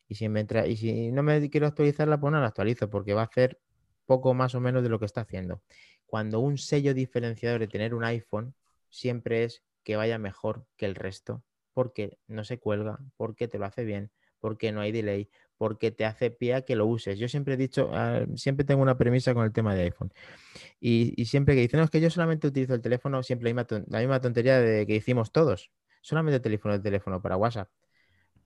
Y 0.08 0.16
si, 0.16 0.26
y 0.26 0.76
si 0.76 1.10
no 1.12 1.22
me 1.22 1.48
quiero 1.50 1.66
actualizarla, 1.66 2.20
pues 2.20 2.32
no 2.32 2.40
la 2.40 2.48
actualizo, 2.48 2.90
porque 2.90 3.14
va 3.14 3.22
a 3.22 3.24
hacer 3.24 3.58
poco 4.08 4.32
más 4.32 4.54
o 4.54 4.60
menos 4.60 4.82
de 4.82 4.88
lo 4.88 4.98
que 4.98 5.04
está 5.04 5.20
haciendo. 5.20 5.60
Cuando 6.06 6.40
un 6.40 6.56
sello 6.56 6.94
diferenciador 6.94 7.60
de 7.60 7.68
tener 7.68 7.94
un 7.94 8.04
iPhone 8.04 8.54
siempre 8.88 9.44
es 9.44 9.62
que 9.84 9.96
vaya 9.96 10.18
mejor 10.18 10.64
que 10.78 10.86
el 10.86 10.94
resto, 10.94 11.44
porque 11.74 12.16
no 12.26 12.42
se 12.42 12.58
cuelga, 12.58 12.98
porque 13.18 13.48
te 13.48 13.58
lo 13.58 13.66
hace 13.66 13.84
bien, 13.84 14.10
porque 14.40 14.72
no 14.72 14.80
hay 14.80 14.92
delay, 14.92 15.28
porque 15.58 15.90
te 15.90 16.06
hace 16.06 16.30
pie 16.30 16.54
a 16.54 16.62
que 16.62 16.74
lo 16.74 16.86
uses. 16.86 17.18
Yo 17.18 17.28
siempre 17.28 17.54
he 17.54 17.56
dicho, 17.58 17.90
ah, 17.92 18.24
siempre 18.34 18.64
tengo 18.64 18.80
una 18.80 18.96
premisa 18.96 19.34
con 19.34 19.44
el 19.44 19.52
tema 19.52 19.74
de 19.74 19.82
iPhone. 19.82 20.10
Y, 20.80 21.26
siempre 21.26 21.54
que 21.54 21.60
dicen, 21.60 21.78
no, 21.78 21.84
es 21.84 21.90
que 21.90 22.00
yo 22.00 22.08
solamente 22.08 22.48
utilizo 22.48 22.72
el 22.72 22.80
teléfono, 22.80 23.22
siempre 23.22 23.52
la 23.52 23.62
misma, 23.62 23.84
la 23.88 23.98
misma 23.98 24.20
tontería 24.22 24.58
de 24.58 24.86
que 24.86 24.96
hicimos 24.96 25.32
todos. 25.32 25.70
Solamente 26.00 26.36
el 26.36 26.42
teléfono, 26.42 26.74
el 26.74 26.82
teléfono 26.82 27.20
para 27.20 27.36
WhatsApp 27.36 27.68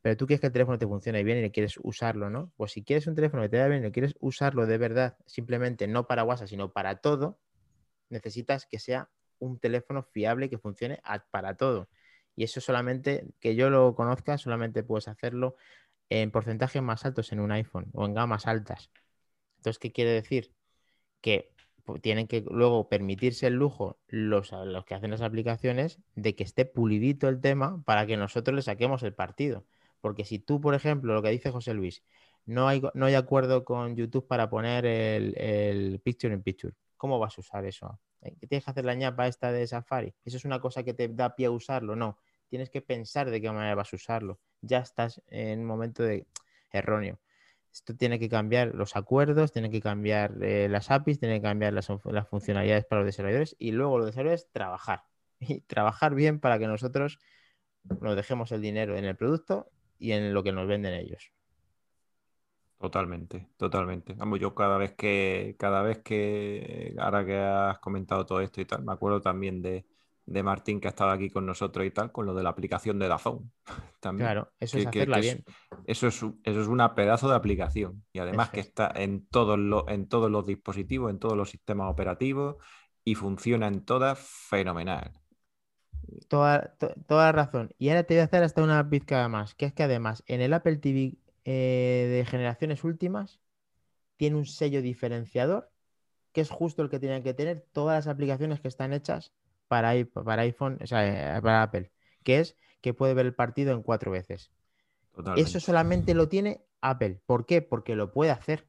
pero 0.02 0.16
tú 0.16 0.26
quieres 0.26 0.40
que 0.40 0.48
el 0.48 0.52
teléfono 0.52 0.78
te 0.78 0.86
funcione 0.86 1.22
bien 1.22 1.44
y 1.44 1.50
quieres 1.50 1.78
usarlo, 1.82 2.28
¿no? 2.28 2.52
Pues 2.56 2.72
si 2.72 2.82
quieres 2.82 3.06
un 3.06 3.14
teléfono 3.14 3.42
que 3.42 3.48
te 3.48 3.56
vaya 3.58 3.68
bien 3.68 3.84
y 3.84 3.92
quieres 3.92 4.14
usarlo 4.20 4.66
de 4.66 4.76
verdad, 4.76 5.16
simplemente 5.26 5.86
no 5.86 6.06
para 6.06 6.24
WhatsApp, 6.24 6.48
sino 6.48 6.72
para 6.72 6.96
todo, 6.96 7.38
necesitas 8.10 8.66
que 8.66 8.78
sea 8.78 9.10
un 9.38 9.58
teléfono 9.58 10.02
fiable 10.02 10.50
que 10.50 10.58
funcione 10.58 11.00
para 11.30 11.56
todo. 11.56 11.88
Y 12.34 12.44
eso 12.44 12.60
solamente, 12.60 13.26
que 13.40 13.54
yo 13.54 13.70
lo 13.70 13.94
conozca, 13.94 14.38
solamente 14.38 14.82
puedes 14.82 15.08
hacerlo 15.08 15.56
en 16.08 16.30
porcentajes 16.30 16.82
más 16.82 17.04
altos 17.04 17.32
en 17.32 17.40
un 17.40 17.52
iPhone 17.52 17.88
o 17.92 18.04
en 18.04 18.14
gamas 18.14 18.46
altas. 18.46 18.90
Entonces, 19.58 19.78
¿qué 19.78 19.92
quiere 19.92 20.10
decir? 20.10 20.52
Que 21.20 21.52
tienen 22.00 22.26
que 22.26 22.44
luego 22.48 22.88
permitirse 22.88 23.46
el 23.46 23.54
lujo 23.54 23.98
los, 24.08 24.52
los 24.52 24.84
que 24.84 24.94
hacen 24.94 25.10
las 25.10 25.20
aplicaciones 25.20 26.00
de 26.14 26.34
que 26.34 26.44
esté 26.44 26.64
pulidito 26.64 27.28
el 27.28 27.40
tema 27.40 27.82
para 27.84 28.06
que 28.06 28.16
nosotros 28.16 28.54
le 28.54 28.62
saquemos 28.62 29.02
el 29.02 29.14
partido. 29.14 29.64
Porque 30.02 30.24
si 30.24 30.40
tú, 30.40 30.60
por 30.60 30.74
ejemplo, 30.74 31.14
lo 31.14 31.22
que 31.22 31.30
dice 31.30 31.52
José 31.52 31.72
Luis, 31.72 32.02
no 32.44 32.68
hay, 32.68 32.82
no 32.92 33.06
hay 33.06 33.14
acuerdo 33.14 33.64
con 33.64 33.96
YouTube 33.96 34.26
para 34.26 34.50
poner 34.50 34.84
el, 34.84 36.00
picture 36.04 36.34
in 36.34 36.42
picture, 36.42 36.74
¿cómo 36.96 37.20
vas 37.20 37.38
a 37.38 37.40
usar 37.40 37.64
eso? 37.64 38.00
¿Eh? 38.20 38.34
¿Tienes 38.48 38.64
que 38.64 38.70
hacer 38.70 38.84
la 38.84 38.94
ñapa 38.94 39.28
esta 39.28 39.52
de 39.52 39.66
Safari? 39.66 40.12
¿Eso 40.24 40.36
es 40.36 40.44
una 40.44 40.60
cosa 40.60 40.82
que 40.82 40.92
te 40.92 41.08
da 41.08 41.36
pie 41.36 41.46
a 41.46 41.50
usarlo? 41.52 41.94
No. 41.94 42.18
Tienes 42.48 42.68
que 42.68 42.82
pensar 42.82 43.30
de 43.30 43.40
qué 43.40 43.50
manera 43.50 43.76
vas 43.76 43.92
a 43.92 43.96
usarlo. 43.96 44.40
Ya 44.60 44.78
estás 44.78 45.22
en 45.28 45.60
un 45.60 45.66
momento 45.66 46.02
de 46.02 46.26
erróneo. 46.72 47.20
Esto 47.72 47.94
tiene 47.96 48.18
que 48.18 48.28
cambiar 48.28 48.74
los 48.74 48.96
acuerdos, 48.96 49.52
tiene 49.52 49.70
que 49.70 49.80
cambiar 49.80 50.34
eh, 50.42 50.68
las 50.68 50.90
APIs, 50.90 51.20
tiene 51.20 51.36
que 51.36 51.42
cambiar 51.42 51.72
las, 51.72 51.88
las, 52.04 52.28
funcionalidades 52.28 52.84
para 52.84 53.02
los 53.02 53.06
desarrolladores 53.06 53.56
y 53.58 53.70
luego 53.70 53.98
los 53.98 54.06
desarrolladores 54.06 54.50
trabajar. 54.50 55.04
Y 55.44 55.60
trabajar 55.62 56.14
bien 56.14 56.38
para 56.38 56.58
que 56.60 56.68
nosotros 56.68 57.18
nos 58.00 58.14
dejemos 58.14 58.52
el 58.52 58.62
dinero 58.62 58.96
en 58.96 59.04
el 59.04 59.16
producto 59.16 59.71
y 60.02 60.12
en 60.12 60.34
lo 60.34 60.42
que 60.42 60.50
nos 60.50 60.66
venden 60.66 60.94
ellos. 60.94 61.32
Totalmente, 62.78 63.48
totalmente. 63.56 64.14
Vamos, 64.14 64.40
yo 64.40 64.52
cada 64.52 64.76
vez 64.76 64.94
que, 64.96 65.54
cada 65.56 65.82
vez 65.82 65.98
que, 65.98 66.92
ahora 66.98 67.24
que 67.24 67.38
has 67.38 67.78
comentado 67.78 68.26
todo 68.26 68.40
esto 68.40 68.60
y 68.60 68.64
tal, 68.64 68.82
me 68.82 68.92
acuerdo 68.92 69.20
también 69.20 69.62
de, 69.62 69.86
de 70.26 70.42
Martín 70.42 70.80
que 70.80 70.88
ha 70.88 70.90
estado 70.90 71.12
aquí 71.12 71.30
con 71.30 71.46
nosotros 71.46 71.86
y 71.86 71.92
tal, 71.92 72.10
con 72.10 72.26
lo 72.26 72.34
de 72.34 72.42
la 72.42 72.50
aplicación 72.50 72.98
de 72.98 73.06
Dazón. 73.06 73.52
También. 74.00 74.26
Claro, 74.26 74.52
eso 74.58 74.78
es 74.78 74.86
hacerla 74.88 75.18
bien. 75.18 75.44
eso, 75.86 76.08
es, 76.08 76.16
eso 76.16 76.60
es 76.60 76.66
una 76.66 76.96
pedazo 76.96 77.28
de 77.28 77.36
aplicación 77.36 78.02
y 78.12 78.18
además 78.18 78.50
que 78.50 78.58
está 78.58 78.90
en 78.96 79.24
todos, 79.28 79.56
los, 79.56 79.84
en 79.86 80.08
todos 80.08 80.28
los 80.28 80.44
dispositivos, 80.44 81.12
en 81.12 81.20
todos 81.20 81.36
los 81.36 81.50
sistemas 81.50 81.88
operativos 81.88 82.56
y 83.04 83.14
funciona 83.14 83.68
en 83.68 83.84
todas 83.84 84.18
fenomenal. 84.18 85.21
Toda, 86.28 86.74
toda 87.06 87.26
la 87.26 87.32
razón. 87.32 87.74
Y 87.78 87.88
ahora 87.88 88.04
te 88.04 88.14
voy 88.14 88.20
a 88.20 88.24
hacer 88.24 88.42
hasta 88.42 88.62
una 88.62 88.88
pizca 88.88 89.28
más, 89.28 89.54
que 89.54 89.66
es 89.66 89.72
que 89.72 89.82
además 89.82 90.22
en 90.26 90.40
el 90.40 90.52
Apple 90.52 90.76
TV 90.76 91.16
eh, 91.44 92.08
de 92.10 92.24
generaciones 92.24 92.84
últimas 92.84 93.40
tiene 94.16 94.36
un 94.36 94.46
sello 94.46 94.82
diferenciador 94.82 95.70
que 96.32 96.40
es 96.40 96.50
justo 96.50 96.82
el 96.82 96.90
que 96.90 96.98
tienen 96.98 97.22
que 97.22 97.34
tener 97.34 97.66
todas 97.72 98.06
las 98.06 98.12
aplicaciones 98.12 98.60
que 98.60 98.68
están 98.68 98.92
hechas 98.92 99.32
para, 99.68 99.92
para 100.24 100.42
iPhone, 100.42 100.78
o 100.82 100.86
sea, 100.86 101.36
eh, 101.36 101.42
para 101.42 101.62
Apple, 101.62 101.90
que 102.22 102.40
es 102.40 102.56
que 102.80 102.94
puede 102.94 103.14
ver 103.14 103.26
el 103.26 103.34
partido 103.34 103.72
en 103.72 103.82
cuatro 103.82 104.10
veces. 104.10 104.50
Eso 105.36 105.60
solamente 105.60 106.14
lo 106.14 106.28
tiene 106.28 106.62
Apple. 106.80 107.20
¿Por 107.26 107.46
qué? 107.46 107.62
Porque 107.62 107.94
lo 107.94 108.12
puede 108.12 108.30
hacer. 108.30 108.66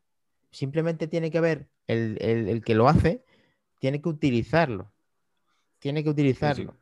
Simplemente 0.51 1.07
tiene 1.07 1.31
que 1.31 1.39
ver 1.39 1.69
el, 1.87 2.61
que 2.65 2.75
lo 2.75 2.87
hace, 2.87 3.23
tiene 3.79 4.01
que 4.01 4.09
utilizarlo. 4.09 4.91
Tiene 5.79 6.03
que 6.03 6.09
utilizarlo. 6.09 6.75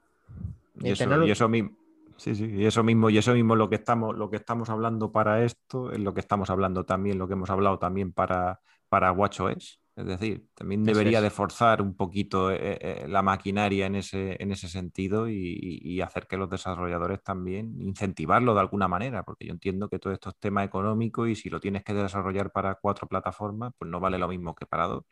Y, 0.83 0.91
eso, 0.91 1.47
mismo. 1.49 1.77
Sí, 2.17 2.35
sí, 2.35 2.45
y 2.45 2.65
eso 2.65 2.83
mismo, 2.83 3.09
y 3.09 3.17
eso 3.17 3.33
mismo 3.33 3.55
lo 3.55 3.69
que 3.69 3.75
estamos, 3.75 4.15
lo 4.15 4.29
que 4.29 4.37
estamos 4.37 4.69
hablando 4.69 5.11
para 5.11 5.43
esto, 5.43 5.91
es 5.91 5.99
lo 5.99 6.13
que 6.13 6.19
estamos 6.19 6.49
hablando 6.49 6.85
también, 6.85 7.17
lo 7.17 7.27
que 7.27 7.33
hemos 7.33 7.49
hablado 7.49 7.79
también 7.79 8.13
para, 8.13 8.59
para 8.89 9.11
WatchOS. 9.11 9.81
Es 9.95 10.05
decir, 10.05 10.47
también 10.55 10.83
debería 10.85 11.19
de 11.19 11.29
forzar 11.29 11.81
un 11.81 11.95
poquito 11.95 12.49
eh, 12.49 12.77
eh, 12.81 13.05
la 13.09 13.21
maquinaria 13.21 13.85
en 13.85 13.95
ese, 13.95 14.41
en 14.41 14.51
ese 14.51 14.69
sentido 14.69 15.27
y, 15.29 15.99
hacer 16.01 16.25
que 16.27 16.37
los 16.37 16.49
desarrolladores 16.49 17.21
también 17.21 17.79
incentivarlo 17.81 18.55
de 18.55 18.61
alguna 18.61 18.87
manera, 18.87 19.23
porque 19.23 19.45
yo 19.45 19.51
entiendo 19.51 19.89
que 19.89 19.99
todo 19.99 20.13
esto 20.13 20.29
es 20.29 20.35
tema 20.39 20.63
económico 20.63 21.27
y 21.27 21.35
si 21.35 21.49
lo 21.49 21.59
tienes 21.59 21.83
que 21.83 21.93
desarrollar 21.93 22.51
para 22.51 22.75
cuatro 22.75 23.07
plataformas, 23.07 23.73
pues 23.77 23.91
no 23.91 23.99
vale 23.99 24.17
lo 24.17 24.27
mismo 24.27 24.55
que 24.55 24.65
para 24.65 24.87
dos. 24.87 25.03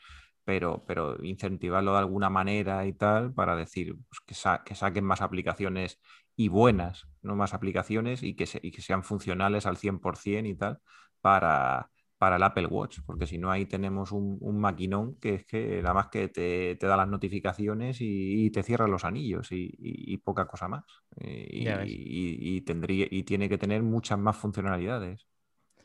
Pero, 0.49 0.83
pero 0.87 1.23
incentivarlo 1.23 1.91
de 1.91 1.99
alguna 1.99 2.31
manera 2.31 2.87
y 2.87 2.93
tal 2.93 3.31
para 3.31 3.55
decir 3.55 3.95
pues, 4.09 4.19
que, 4.25 4.33
que, 4.65 4.73
saquen 4.73 5.05
más 5.05 5.21
aplicaciones 5.21 5.99
y 6.35 6.47
buenas, 6.47 7.07
no 7.21 7.35
más 7.35 7.53
aplicaciones 7.53 8.23
y 8.23 8.35
que, 8.35 8.47
y 8.63 8.71
que 8.71 8.81
sean 8.81 9.03
funcionales 9.03 9.67
al 9.67 9.77
100% 9.77 10.49
y 10.49 10.55
tal 10.55 10.79
para, 11.21 11.91
para 12.17 12.37
el 12.37 12.41
Apple 12.41 12.65
Watch, 12.65 13.01
porque 13.05 13.27
si 13.27 13.37
no 13.37 13.51
ahí 13.51 13.67
tenemos 13.67 14.11
un, 14.11 14.39
maquinón 14.59 15.19
que 15.19 15.35
es 15.35 15.45
que 15.45 15.83
nada 15.83 15.93
más 15.93 16.07
que 16.07 16.29
te, 16.29 16.75
da 16.81 16.97
las 16.97 17.07
notificaciones 17.07 17.97
y, 18.01 18.49
te 18.49 18.63
cierra 18.63 18.87
los 18.87 19.05
anillos 19.05 19.49
y, 19.51 20.17
poca 20.17 20.47
cosa 20.47 20.67
más. 20.67 20.83
Y, 21.21 22.61
tendría, 22.61 23.05
y 23.07 23.21
tiene 23.21 23.47
que 23.49 23.59
tener 23.59 23.83
muchas 23.83 24.17
más 24.17 24.35
funcionalidades. 24.35 25.28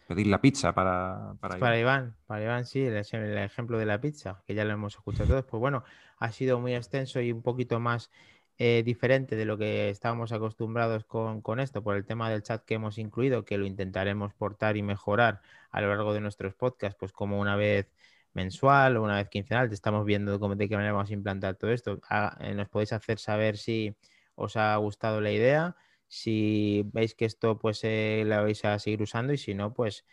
Pedir 0.06 0.26
la 0.26 0.40
pizza 0.40 0.74
para, 0.74 1.35
para, 1.40 1.59
para 1.59 1.78
Iván. 1.78 2.14
Para 2.26 2.43
Iván, 2.43 2.66
sí, 2.66 2.82
el, 2.82 2.94
el, 2.94 3.39
ejemplo 3.39 3.78
de 3.78 3.86
la 3.86 4.01
pizza, 4.01 4.43
que 4.47 4.55
ya 4.55 4.64
lo 4.64 4.72
hemos 4.72 4.94
escuchado 4.94 5.28
todos. 5.28 5.44
Pues 5.47 5.60
bueno, 5.60 5.85
ha 6.18 6.31
sido 6.31 6.60
muy 6.60 6.74
extenso 6.74 7.20
y 7.20 7.32
un 7.32 7.43
poquito 7.43 7.81
más 7.81 8.10
eh, 8.59 8.82
diferente 8.85 9.35
de 9.35 9.47
lo 9.47 9.59
que 9.59 9.90
estábamos 9.90 10.31
acostumbrados 10.31 11.05
con, 11.05 11.59
esto 11.59 11.82
por 11.82 11.97
el 11.97 12.05
tema 12.06 12.31
del 12.31 12.43
chat 12.44 12.64
que 12.64 12.74
hemos 12.74 12.98
incluido, 12.98 13.44
que 13.44 13.59
lo 13.59 13.66
intentaremos 13.66 14.32
portar 14.35 14.76
y 14.76 14.82
mejorar 14.82 15.40
a 15.72 15.81
lo 15.81 15.89
largo 15.89 16.14
de 16.14 16.20
nuestros 16.20 16.55
podcasts, 16.55 16.97
pues 16.97 17.10
como 17.12 17.40
una 17.40 17.56
vez 17.56 17.90
mensual 18.32 18.97
o 18.97 19.02
una 19.02 19.16
vez 19.16 19.28
quincenal, 19.28 19.68
te 19.68 19.74
estamos 19.74 20.05
viendo 20.05 20.39
cómo, 20.39 20.55
de 20.55 20.68
qué 20.68 20.76
manera 20.76 20.93
vamos 20.93 21.10
a 21.10 21.14
implantar 21.14 21.56
todo 21.56 21.72
esto. 21.72 22.01
Ah, 22.09 22.36
eh, 22.40 22.55
nos 22.55 22.68
podéis 22.68 22.93
hacer 22.93 23.18
saber 23.18 23.56
si 23.56 23.97
os 24.36 24.56
ha 24.56 24.76
gustado 24.76 25.20
la 25.20 25.32
idea, 25.32 25.76
si 26.09 26.85
veis 26.93 27.14
que 27.14 27.24
esto 27.24 27.59
pues 27.59 27.81
eh, 27.85 28.24
la 28.26 28.43
vais 28.43 28.64
a 28.64 28.78
seguir 28.78 29.02
usando 29.02 29.32
y 29.32 29.39
si 29.39 29.55
no, 29.55 29.74
pues 29.74 30.05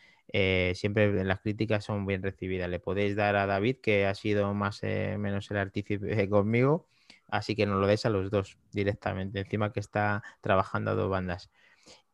siempre 0.73 1.25
las 1.25 1.41
críticas 1.41 1.83
son 1.83 2.05
bien 2.05 2.23
recibidas. 2.23 2.69
Le 2.69 2.79
podéis 2.79 3.15
dar 3.17 3.35
a 3.35 3.45
David, 3.45 3.77
que 3.83 4.05
ha 4.05 4.15
sido 4.15 4.53
más 4.53 4.81
o 4.83 4.87
menos 5.17 5.51
el 5.51 5.57
artífice 5.57 6.29
conmigo, 6.29 6.87
Así 7.31 7.55
que 7.55 7.65
nos 7.65 7.79
lo 7.79 7.87
des 7.87 8.05
a 8.05 8.09
los 8.09 8.29
dos 8.29 8.57
directamente, 8.73 9.39
encima 9.39 9.71
que 9.71 9.79
está 9.79 10.21
trabajando 10.41 10.91
a 10.91 10.95
dos 10.95 11.09
bandas. 11.09 11.49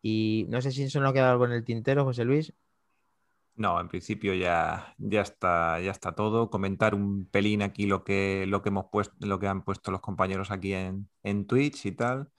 Y 0.01 0.45
no 0.49 0.61
sé 0.61 0.71
si 0.71 0.83
eso 0.83 1.01
no 1.01 1.09
ha 1.09 1.13
quedado 1.13 1.31
algo 1.31 1.45
en 1.45 1.53
el 1.53 1.65
tintero, 1.65 2.05
José 2.05 2.23
Luis. 2.23 2.53
No, 3.55 3.81
en 3.81 3.89
principio 3.89 4.35
ya, 4.35 4.93
ya, 4.99 5.21
está, 5.21 5.79
ya 5.81 5.89
está 5.89 6.13
todo. 6.13 6.51
Comentar 6.51 6.93
un 6.93 7.25
pelín 7.25 7.63
aquí 7.63 7.87
lo 7.87 8.03
que, 8.03 8.45
lo 8.47 8.61
que 8.61 8.69
hemos 8.69 8.85
puesto, 8.91 9.15
lo 9.25 9.39
que 9.39 9.47
han 9.47 9.63
puesto 9.63 9.89
los 9.89 10.01
compañeros 10.01 10.51
aquí 10.51 10.73
en, 10.73 11.09
en 11.23 11.47
Twitch 11.47 11.87
y 11.87 11.93
tal. 11.93 12.29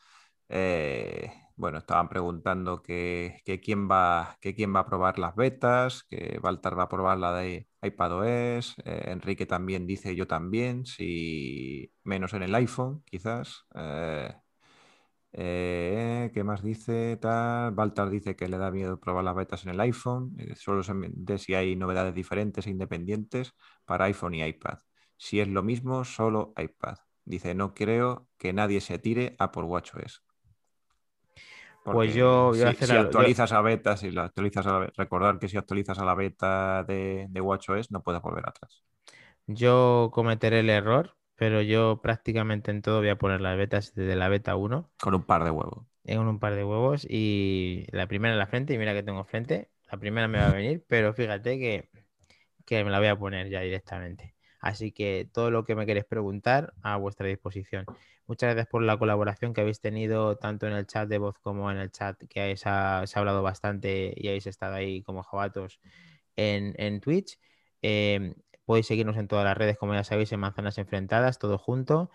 Eh, 0.49 1.33
bueno, 1.59 1.79
estaban 1.79 2.09
preguntando 2.09 2.83
que, 2.83 3.43
quién 3.65 3.89
va, 3.91 4.39
quién 4.41 4.75
va 4.75 4.81
a 4.81 4.87
probar 4.87 5.19
las 5.19 5.35
betas, 5.35 6.05
que 6.05 6.39
Walter 6.43 6.79
va 6.79 6.85
a 6.85 6.89
probar 6.89 7.19
la 7.19 7.35
de 7.35 7.69
iPadOS, 7.83 8.77
eh, 8.85 9.03
Enrique 9.07 9.45
también 9.47 9.87
dice 9.87 10.15
yo 10.15 10.27
también, 10.29 10.87
si 10.87 11.93
menos 12.05 12.33
en 12.35 12.45
el 12.45 12.55
iPhone, 12.55 13.03
quizás. 13.05 13.67
Eh, 13.75 14.33
eh, 15.33 16.31
¿Qué 16.33 16.45
más 16.45 16.63
dice? 16.63 17.17
Tal. 17.19 17.73
Baltar 17.73 18.11
dice 18.11 18.37
que 18.37 18.49
le 18.49 18.59
da 18.59 18.71
miedo 18.71 19.01
probar 19.01 19.25
las 19.25 19.35
betas 19.37 19.65
en 19.65 19.71
el 19.71 19.81
iPhone, 19.81 20.37
solo 20.57 20.83
se 20.83 20.95
de 20.97 21.39
si 21.39 21.55
hay 21.55 21.77
novedades 21.77 22.15
diferentes 22.15 22.67
e 22.67 22.71
independientes 22.71 23.53
para 23.85 24.07
iPhone 24.07 24.35
y 24.35 24.45
iPad. 24.45 24.79
Si 25.17 25.41
es 25.41 25.49
lo 25.49 25.63
mismo, 25.63 26.05
solo 26.05 26.53
iPad. 26.57 26.97
Dice, 27.25 27.55
no 27.55 27.75
creo 27.75 28.29
que 28.39 28.53
nadie 28.53 28.81
se 28.81 28.99
tire 28.99 29.37
a 29.39 29.51
por 29.53 29.65
WatchOS 29.65 30.23
pues 31.93 32.15
yo 32.15 32.53
si, 32.55 32.63
actualizas 32.63 33.53
a 33.53 33.61
beta, 33.61 33.97
si 33.97 34.11
lo 34.11 34.23
actualizas 34.23 34.67
a 34.67 34.87
recordar 34.97 35.39
que 35.39 35.49
si 35.49 35.57
actualizas 35.57 35.99
a 35.99 36.05
la 36.05 36.15
beta 36.15 36.85
de, 36.85 37.27
de 37.29 37.41
WatchOS 37.41 37.91
no 37.91 38.03
puedes 38.03 38.23
volver 38.23 38.49
atrás. 38.49 38.83
Yo 39.47 40.11
cometeré 40.13 40.61
el 40.61 40.71
error, 40.71 41.17
pero 41.35 41.63
yo 41.63 42.01
prácticamente 42.03 42.71
en 42.71 42.83
todo 42.83 42.99
voy 42.99 43.09
a 43.09 43.17
poner 43.17 43.41
las 43.41 43.57
betas 43.57 43.95
desde 43.95 44.17
la 44.17 44.29
beta 44.29 44.57
1. 44.57 44.91
Con 45.01 45.15
un 45.15 45.23
par 45.23 45.45
de 45.45 45.51
huevos. 45.51 45.87
En 46.05 46.21
un 46.21 46.39
par 46.39 46.55
de 46.55 46.65
huevos 46.65 47.07
y 47.09 47.87
la 47.93 48.07
primera 48.07 48.35
en 48.35 48.39
la 48.39 48.47
frente, 48.47 48.75
y 48.75 48.79
mira 48.79 48.93
que 48.93 49.03
tengo 49.03 49.25
frente, 49.25 49.71
la 49.91 49.99
primera 49.99 50.29
me 50.29 50.39
va 50.39 50.49
a 50.49 50.53
venir, 50.53 50.85
pero 50.87 51.15
fíjate 51.15 51.59
que, 51.59 51.89
que 52.67 52.85
me 52.85 52.91
la 52.91 52.99
voy 52.99 53.09
a 53.09 53.19
poner 53.19 53.49
ya 53.49 53.61
directamente. 53.61 54.35
Así 54.61 54.93
que 54.93 55.29
todo 55.33 55.51
lo 55.51 55.65
que 55.65 55.75
me 55.75 55.87
queréis 55.87 56.07
preguntar 56.07 56.75
a 56.83 56.97
vuestra 56.97 57.27
disposición. 57.27 57.87
Muchas 58.29 58.51
gracias 58.55 58.69
por 58.69 58.83
la 58.83 58.99
colaboración 58.99 59.55
que 59.55 59.63
habéis 59.63 59.81
tenido 59.81 60.37
tanto 60.37 60.67
en 60.67 60.75
el 60.75 60.87
chat 60.87 61.09
de 61.09 61.17
voz 61.17 61.39
como 61.41 61.71
en 61.71 61.79
el 61.79 61.91
chat 61.91 62.19
que 62.29 62.57
se 62.59 62.69
ha 62.69 63.03
hablado 63.15 63.43
bastante 63.43 64.13
y 64.15 64.29
habéis 64.29 64.47
estado 64.47 64.75
ahí 64.75 65.03
como 65.03 65.23
jabatos 65.23 65.81
en, 66.37 67.01
Twitch. 67.01 67.39
Em, 67.83 68.35
podéis 68.67 68.87
seguirnos 68.87 69.17
en 69.17 69.29
todas 69.29 69.45
las 69.47 69.57
redes, 69.57 69.79
como 69.79 69.95
ya 69.95 70.05
sabéis, 70.05 70.31
en 70.33 70.41
Manzanas 70.41 70.77
Enfrentadas, 70.79 71.39
todo 71.39 71.57
junto. 71.59 72.11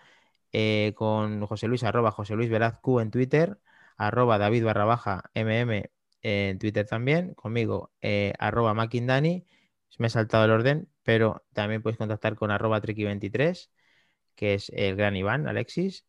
Eh, 0.52 0.94
con 0.96 1.44
José 1.46 1.68
Luis, 1.68 1.84
arroba 1.84 2.12
José 2.12 2.36
Luis 2.36 2.50
Veraz 2.50 2.78
Q 2.80 3.00
en 3.00 3.10
Twitter, 3.10 3.58
arroba 3.96 4.38
David 4.38 4.64
barra 4.64 4.84
baja 4.84 5.30
MM 5.34 5.90
en 6.22 6.58
Twitter 6.60 6.86
también, 6.86 7.34
conmigo, 7.34 7.92
eh, 8.02 8.34
arroba. 8.38 8.74
Me 8.74 10.06
he 10.08 10.10
saltado 10.10 10.44
el 10.44 10.50
orden, 10.52 10.88
pero 11.02 11.44
también 11.52 11.82
podéis 11.82 11.98
contactar 11.98 12.36
con 12.36 12.50
arroba 12.50 12.80
Triki23 12.80 13.70
que 14.34 14.54
es 14.54 14.70
el 14.74 14.96
gran 14.96 15.16
Iván, 15.16 15.48
Alexis, 15.48 16.04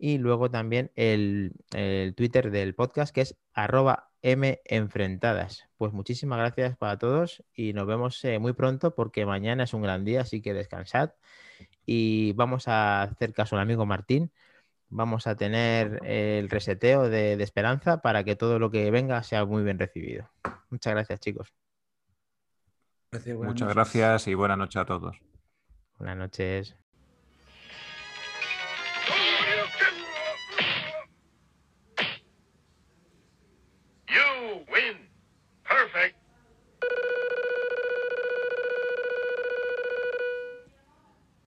y 0.00 0.18
luego 0.18 0.50
también 0.50 0.90
el, 0.96 1.52
Twitter 2.16 2.50
del 2.50 2.74
podcast, 2.74 3.14
que 3.14 3.20
es 3.20 3.36
arroba 3.52 4.10
Enfrentadas. 4.22 5.68
Pues 5.76 5.92
muchísimas 5.92 6.38
gracias 6.38 6.76
para 6.76 6.98
todos 6.98 7.44
y 7.54 7.72
nos 7.74 7.86
vemos 7.86 8.24
eh, 8.24 8.38
muy 8.38 8.54
pronto 8.54 8.94
porque 8.94 9.26
mañana 9.26 9.64
es 9.64 9.74
un 9.74 9.82
gran 9.82 10.04
día, 10.04 10.22
así 10.22 10.40
que 10.40 10.54
descansad. 10.54 11.10
Y 11.84 12.32
vamos 12.32 12.68
a 12.68 13.02
hacer 13.02 13.32
caso 13.34 13.56
al 13.56 13.62
amigo 13.62 13.84
Martín. 13.86 14.32
Vamos 14.88 15.26
a 15.26 15.36
tener 15.36 16.00
el 16.04 16.48
reseteo 16.48 17.08
de, 17.08 17.34
esperanza 17.34 18.00
para 18.00 18.24
que 18.24 18.36
todo 18.36 18.58
lo 18.58 18.70
que 18.70 18.90
venga 18.90 19.22
sea 19.22 19.44
muy 19.44 19.62
bien 19.62 19.78
recibido. 19.78 20.30
Muchas 20.70 20.94
gracias, 20.94 21.20
chicos. 21.20 21.54
Muchas 23.12 23.68
gracias 23.74 24.28
y 24.28 24.34
buenas 24.34 24.58
noches 24.58 24.76
a 24.76 24.86
todos. 24.86 25.16
Buenas 25.98 26.16
noches. 26.16 26.76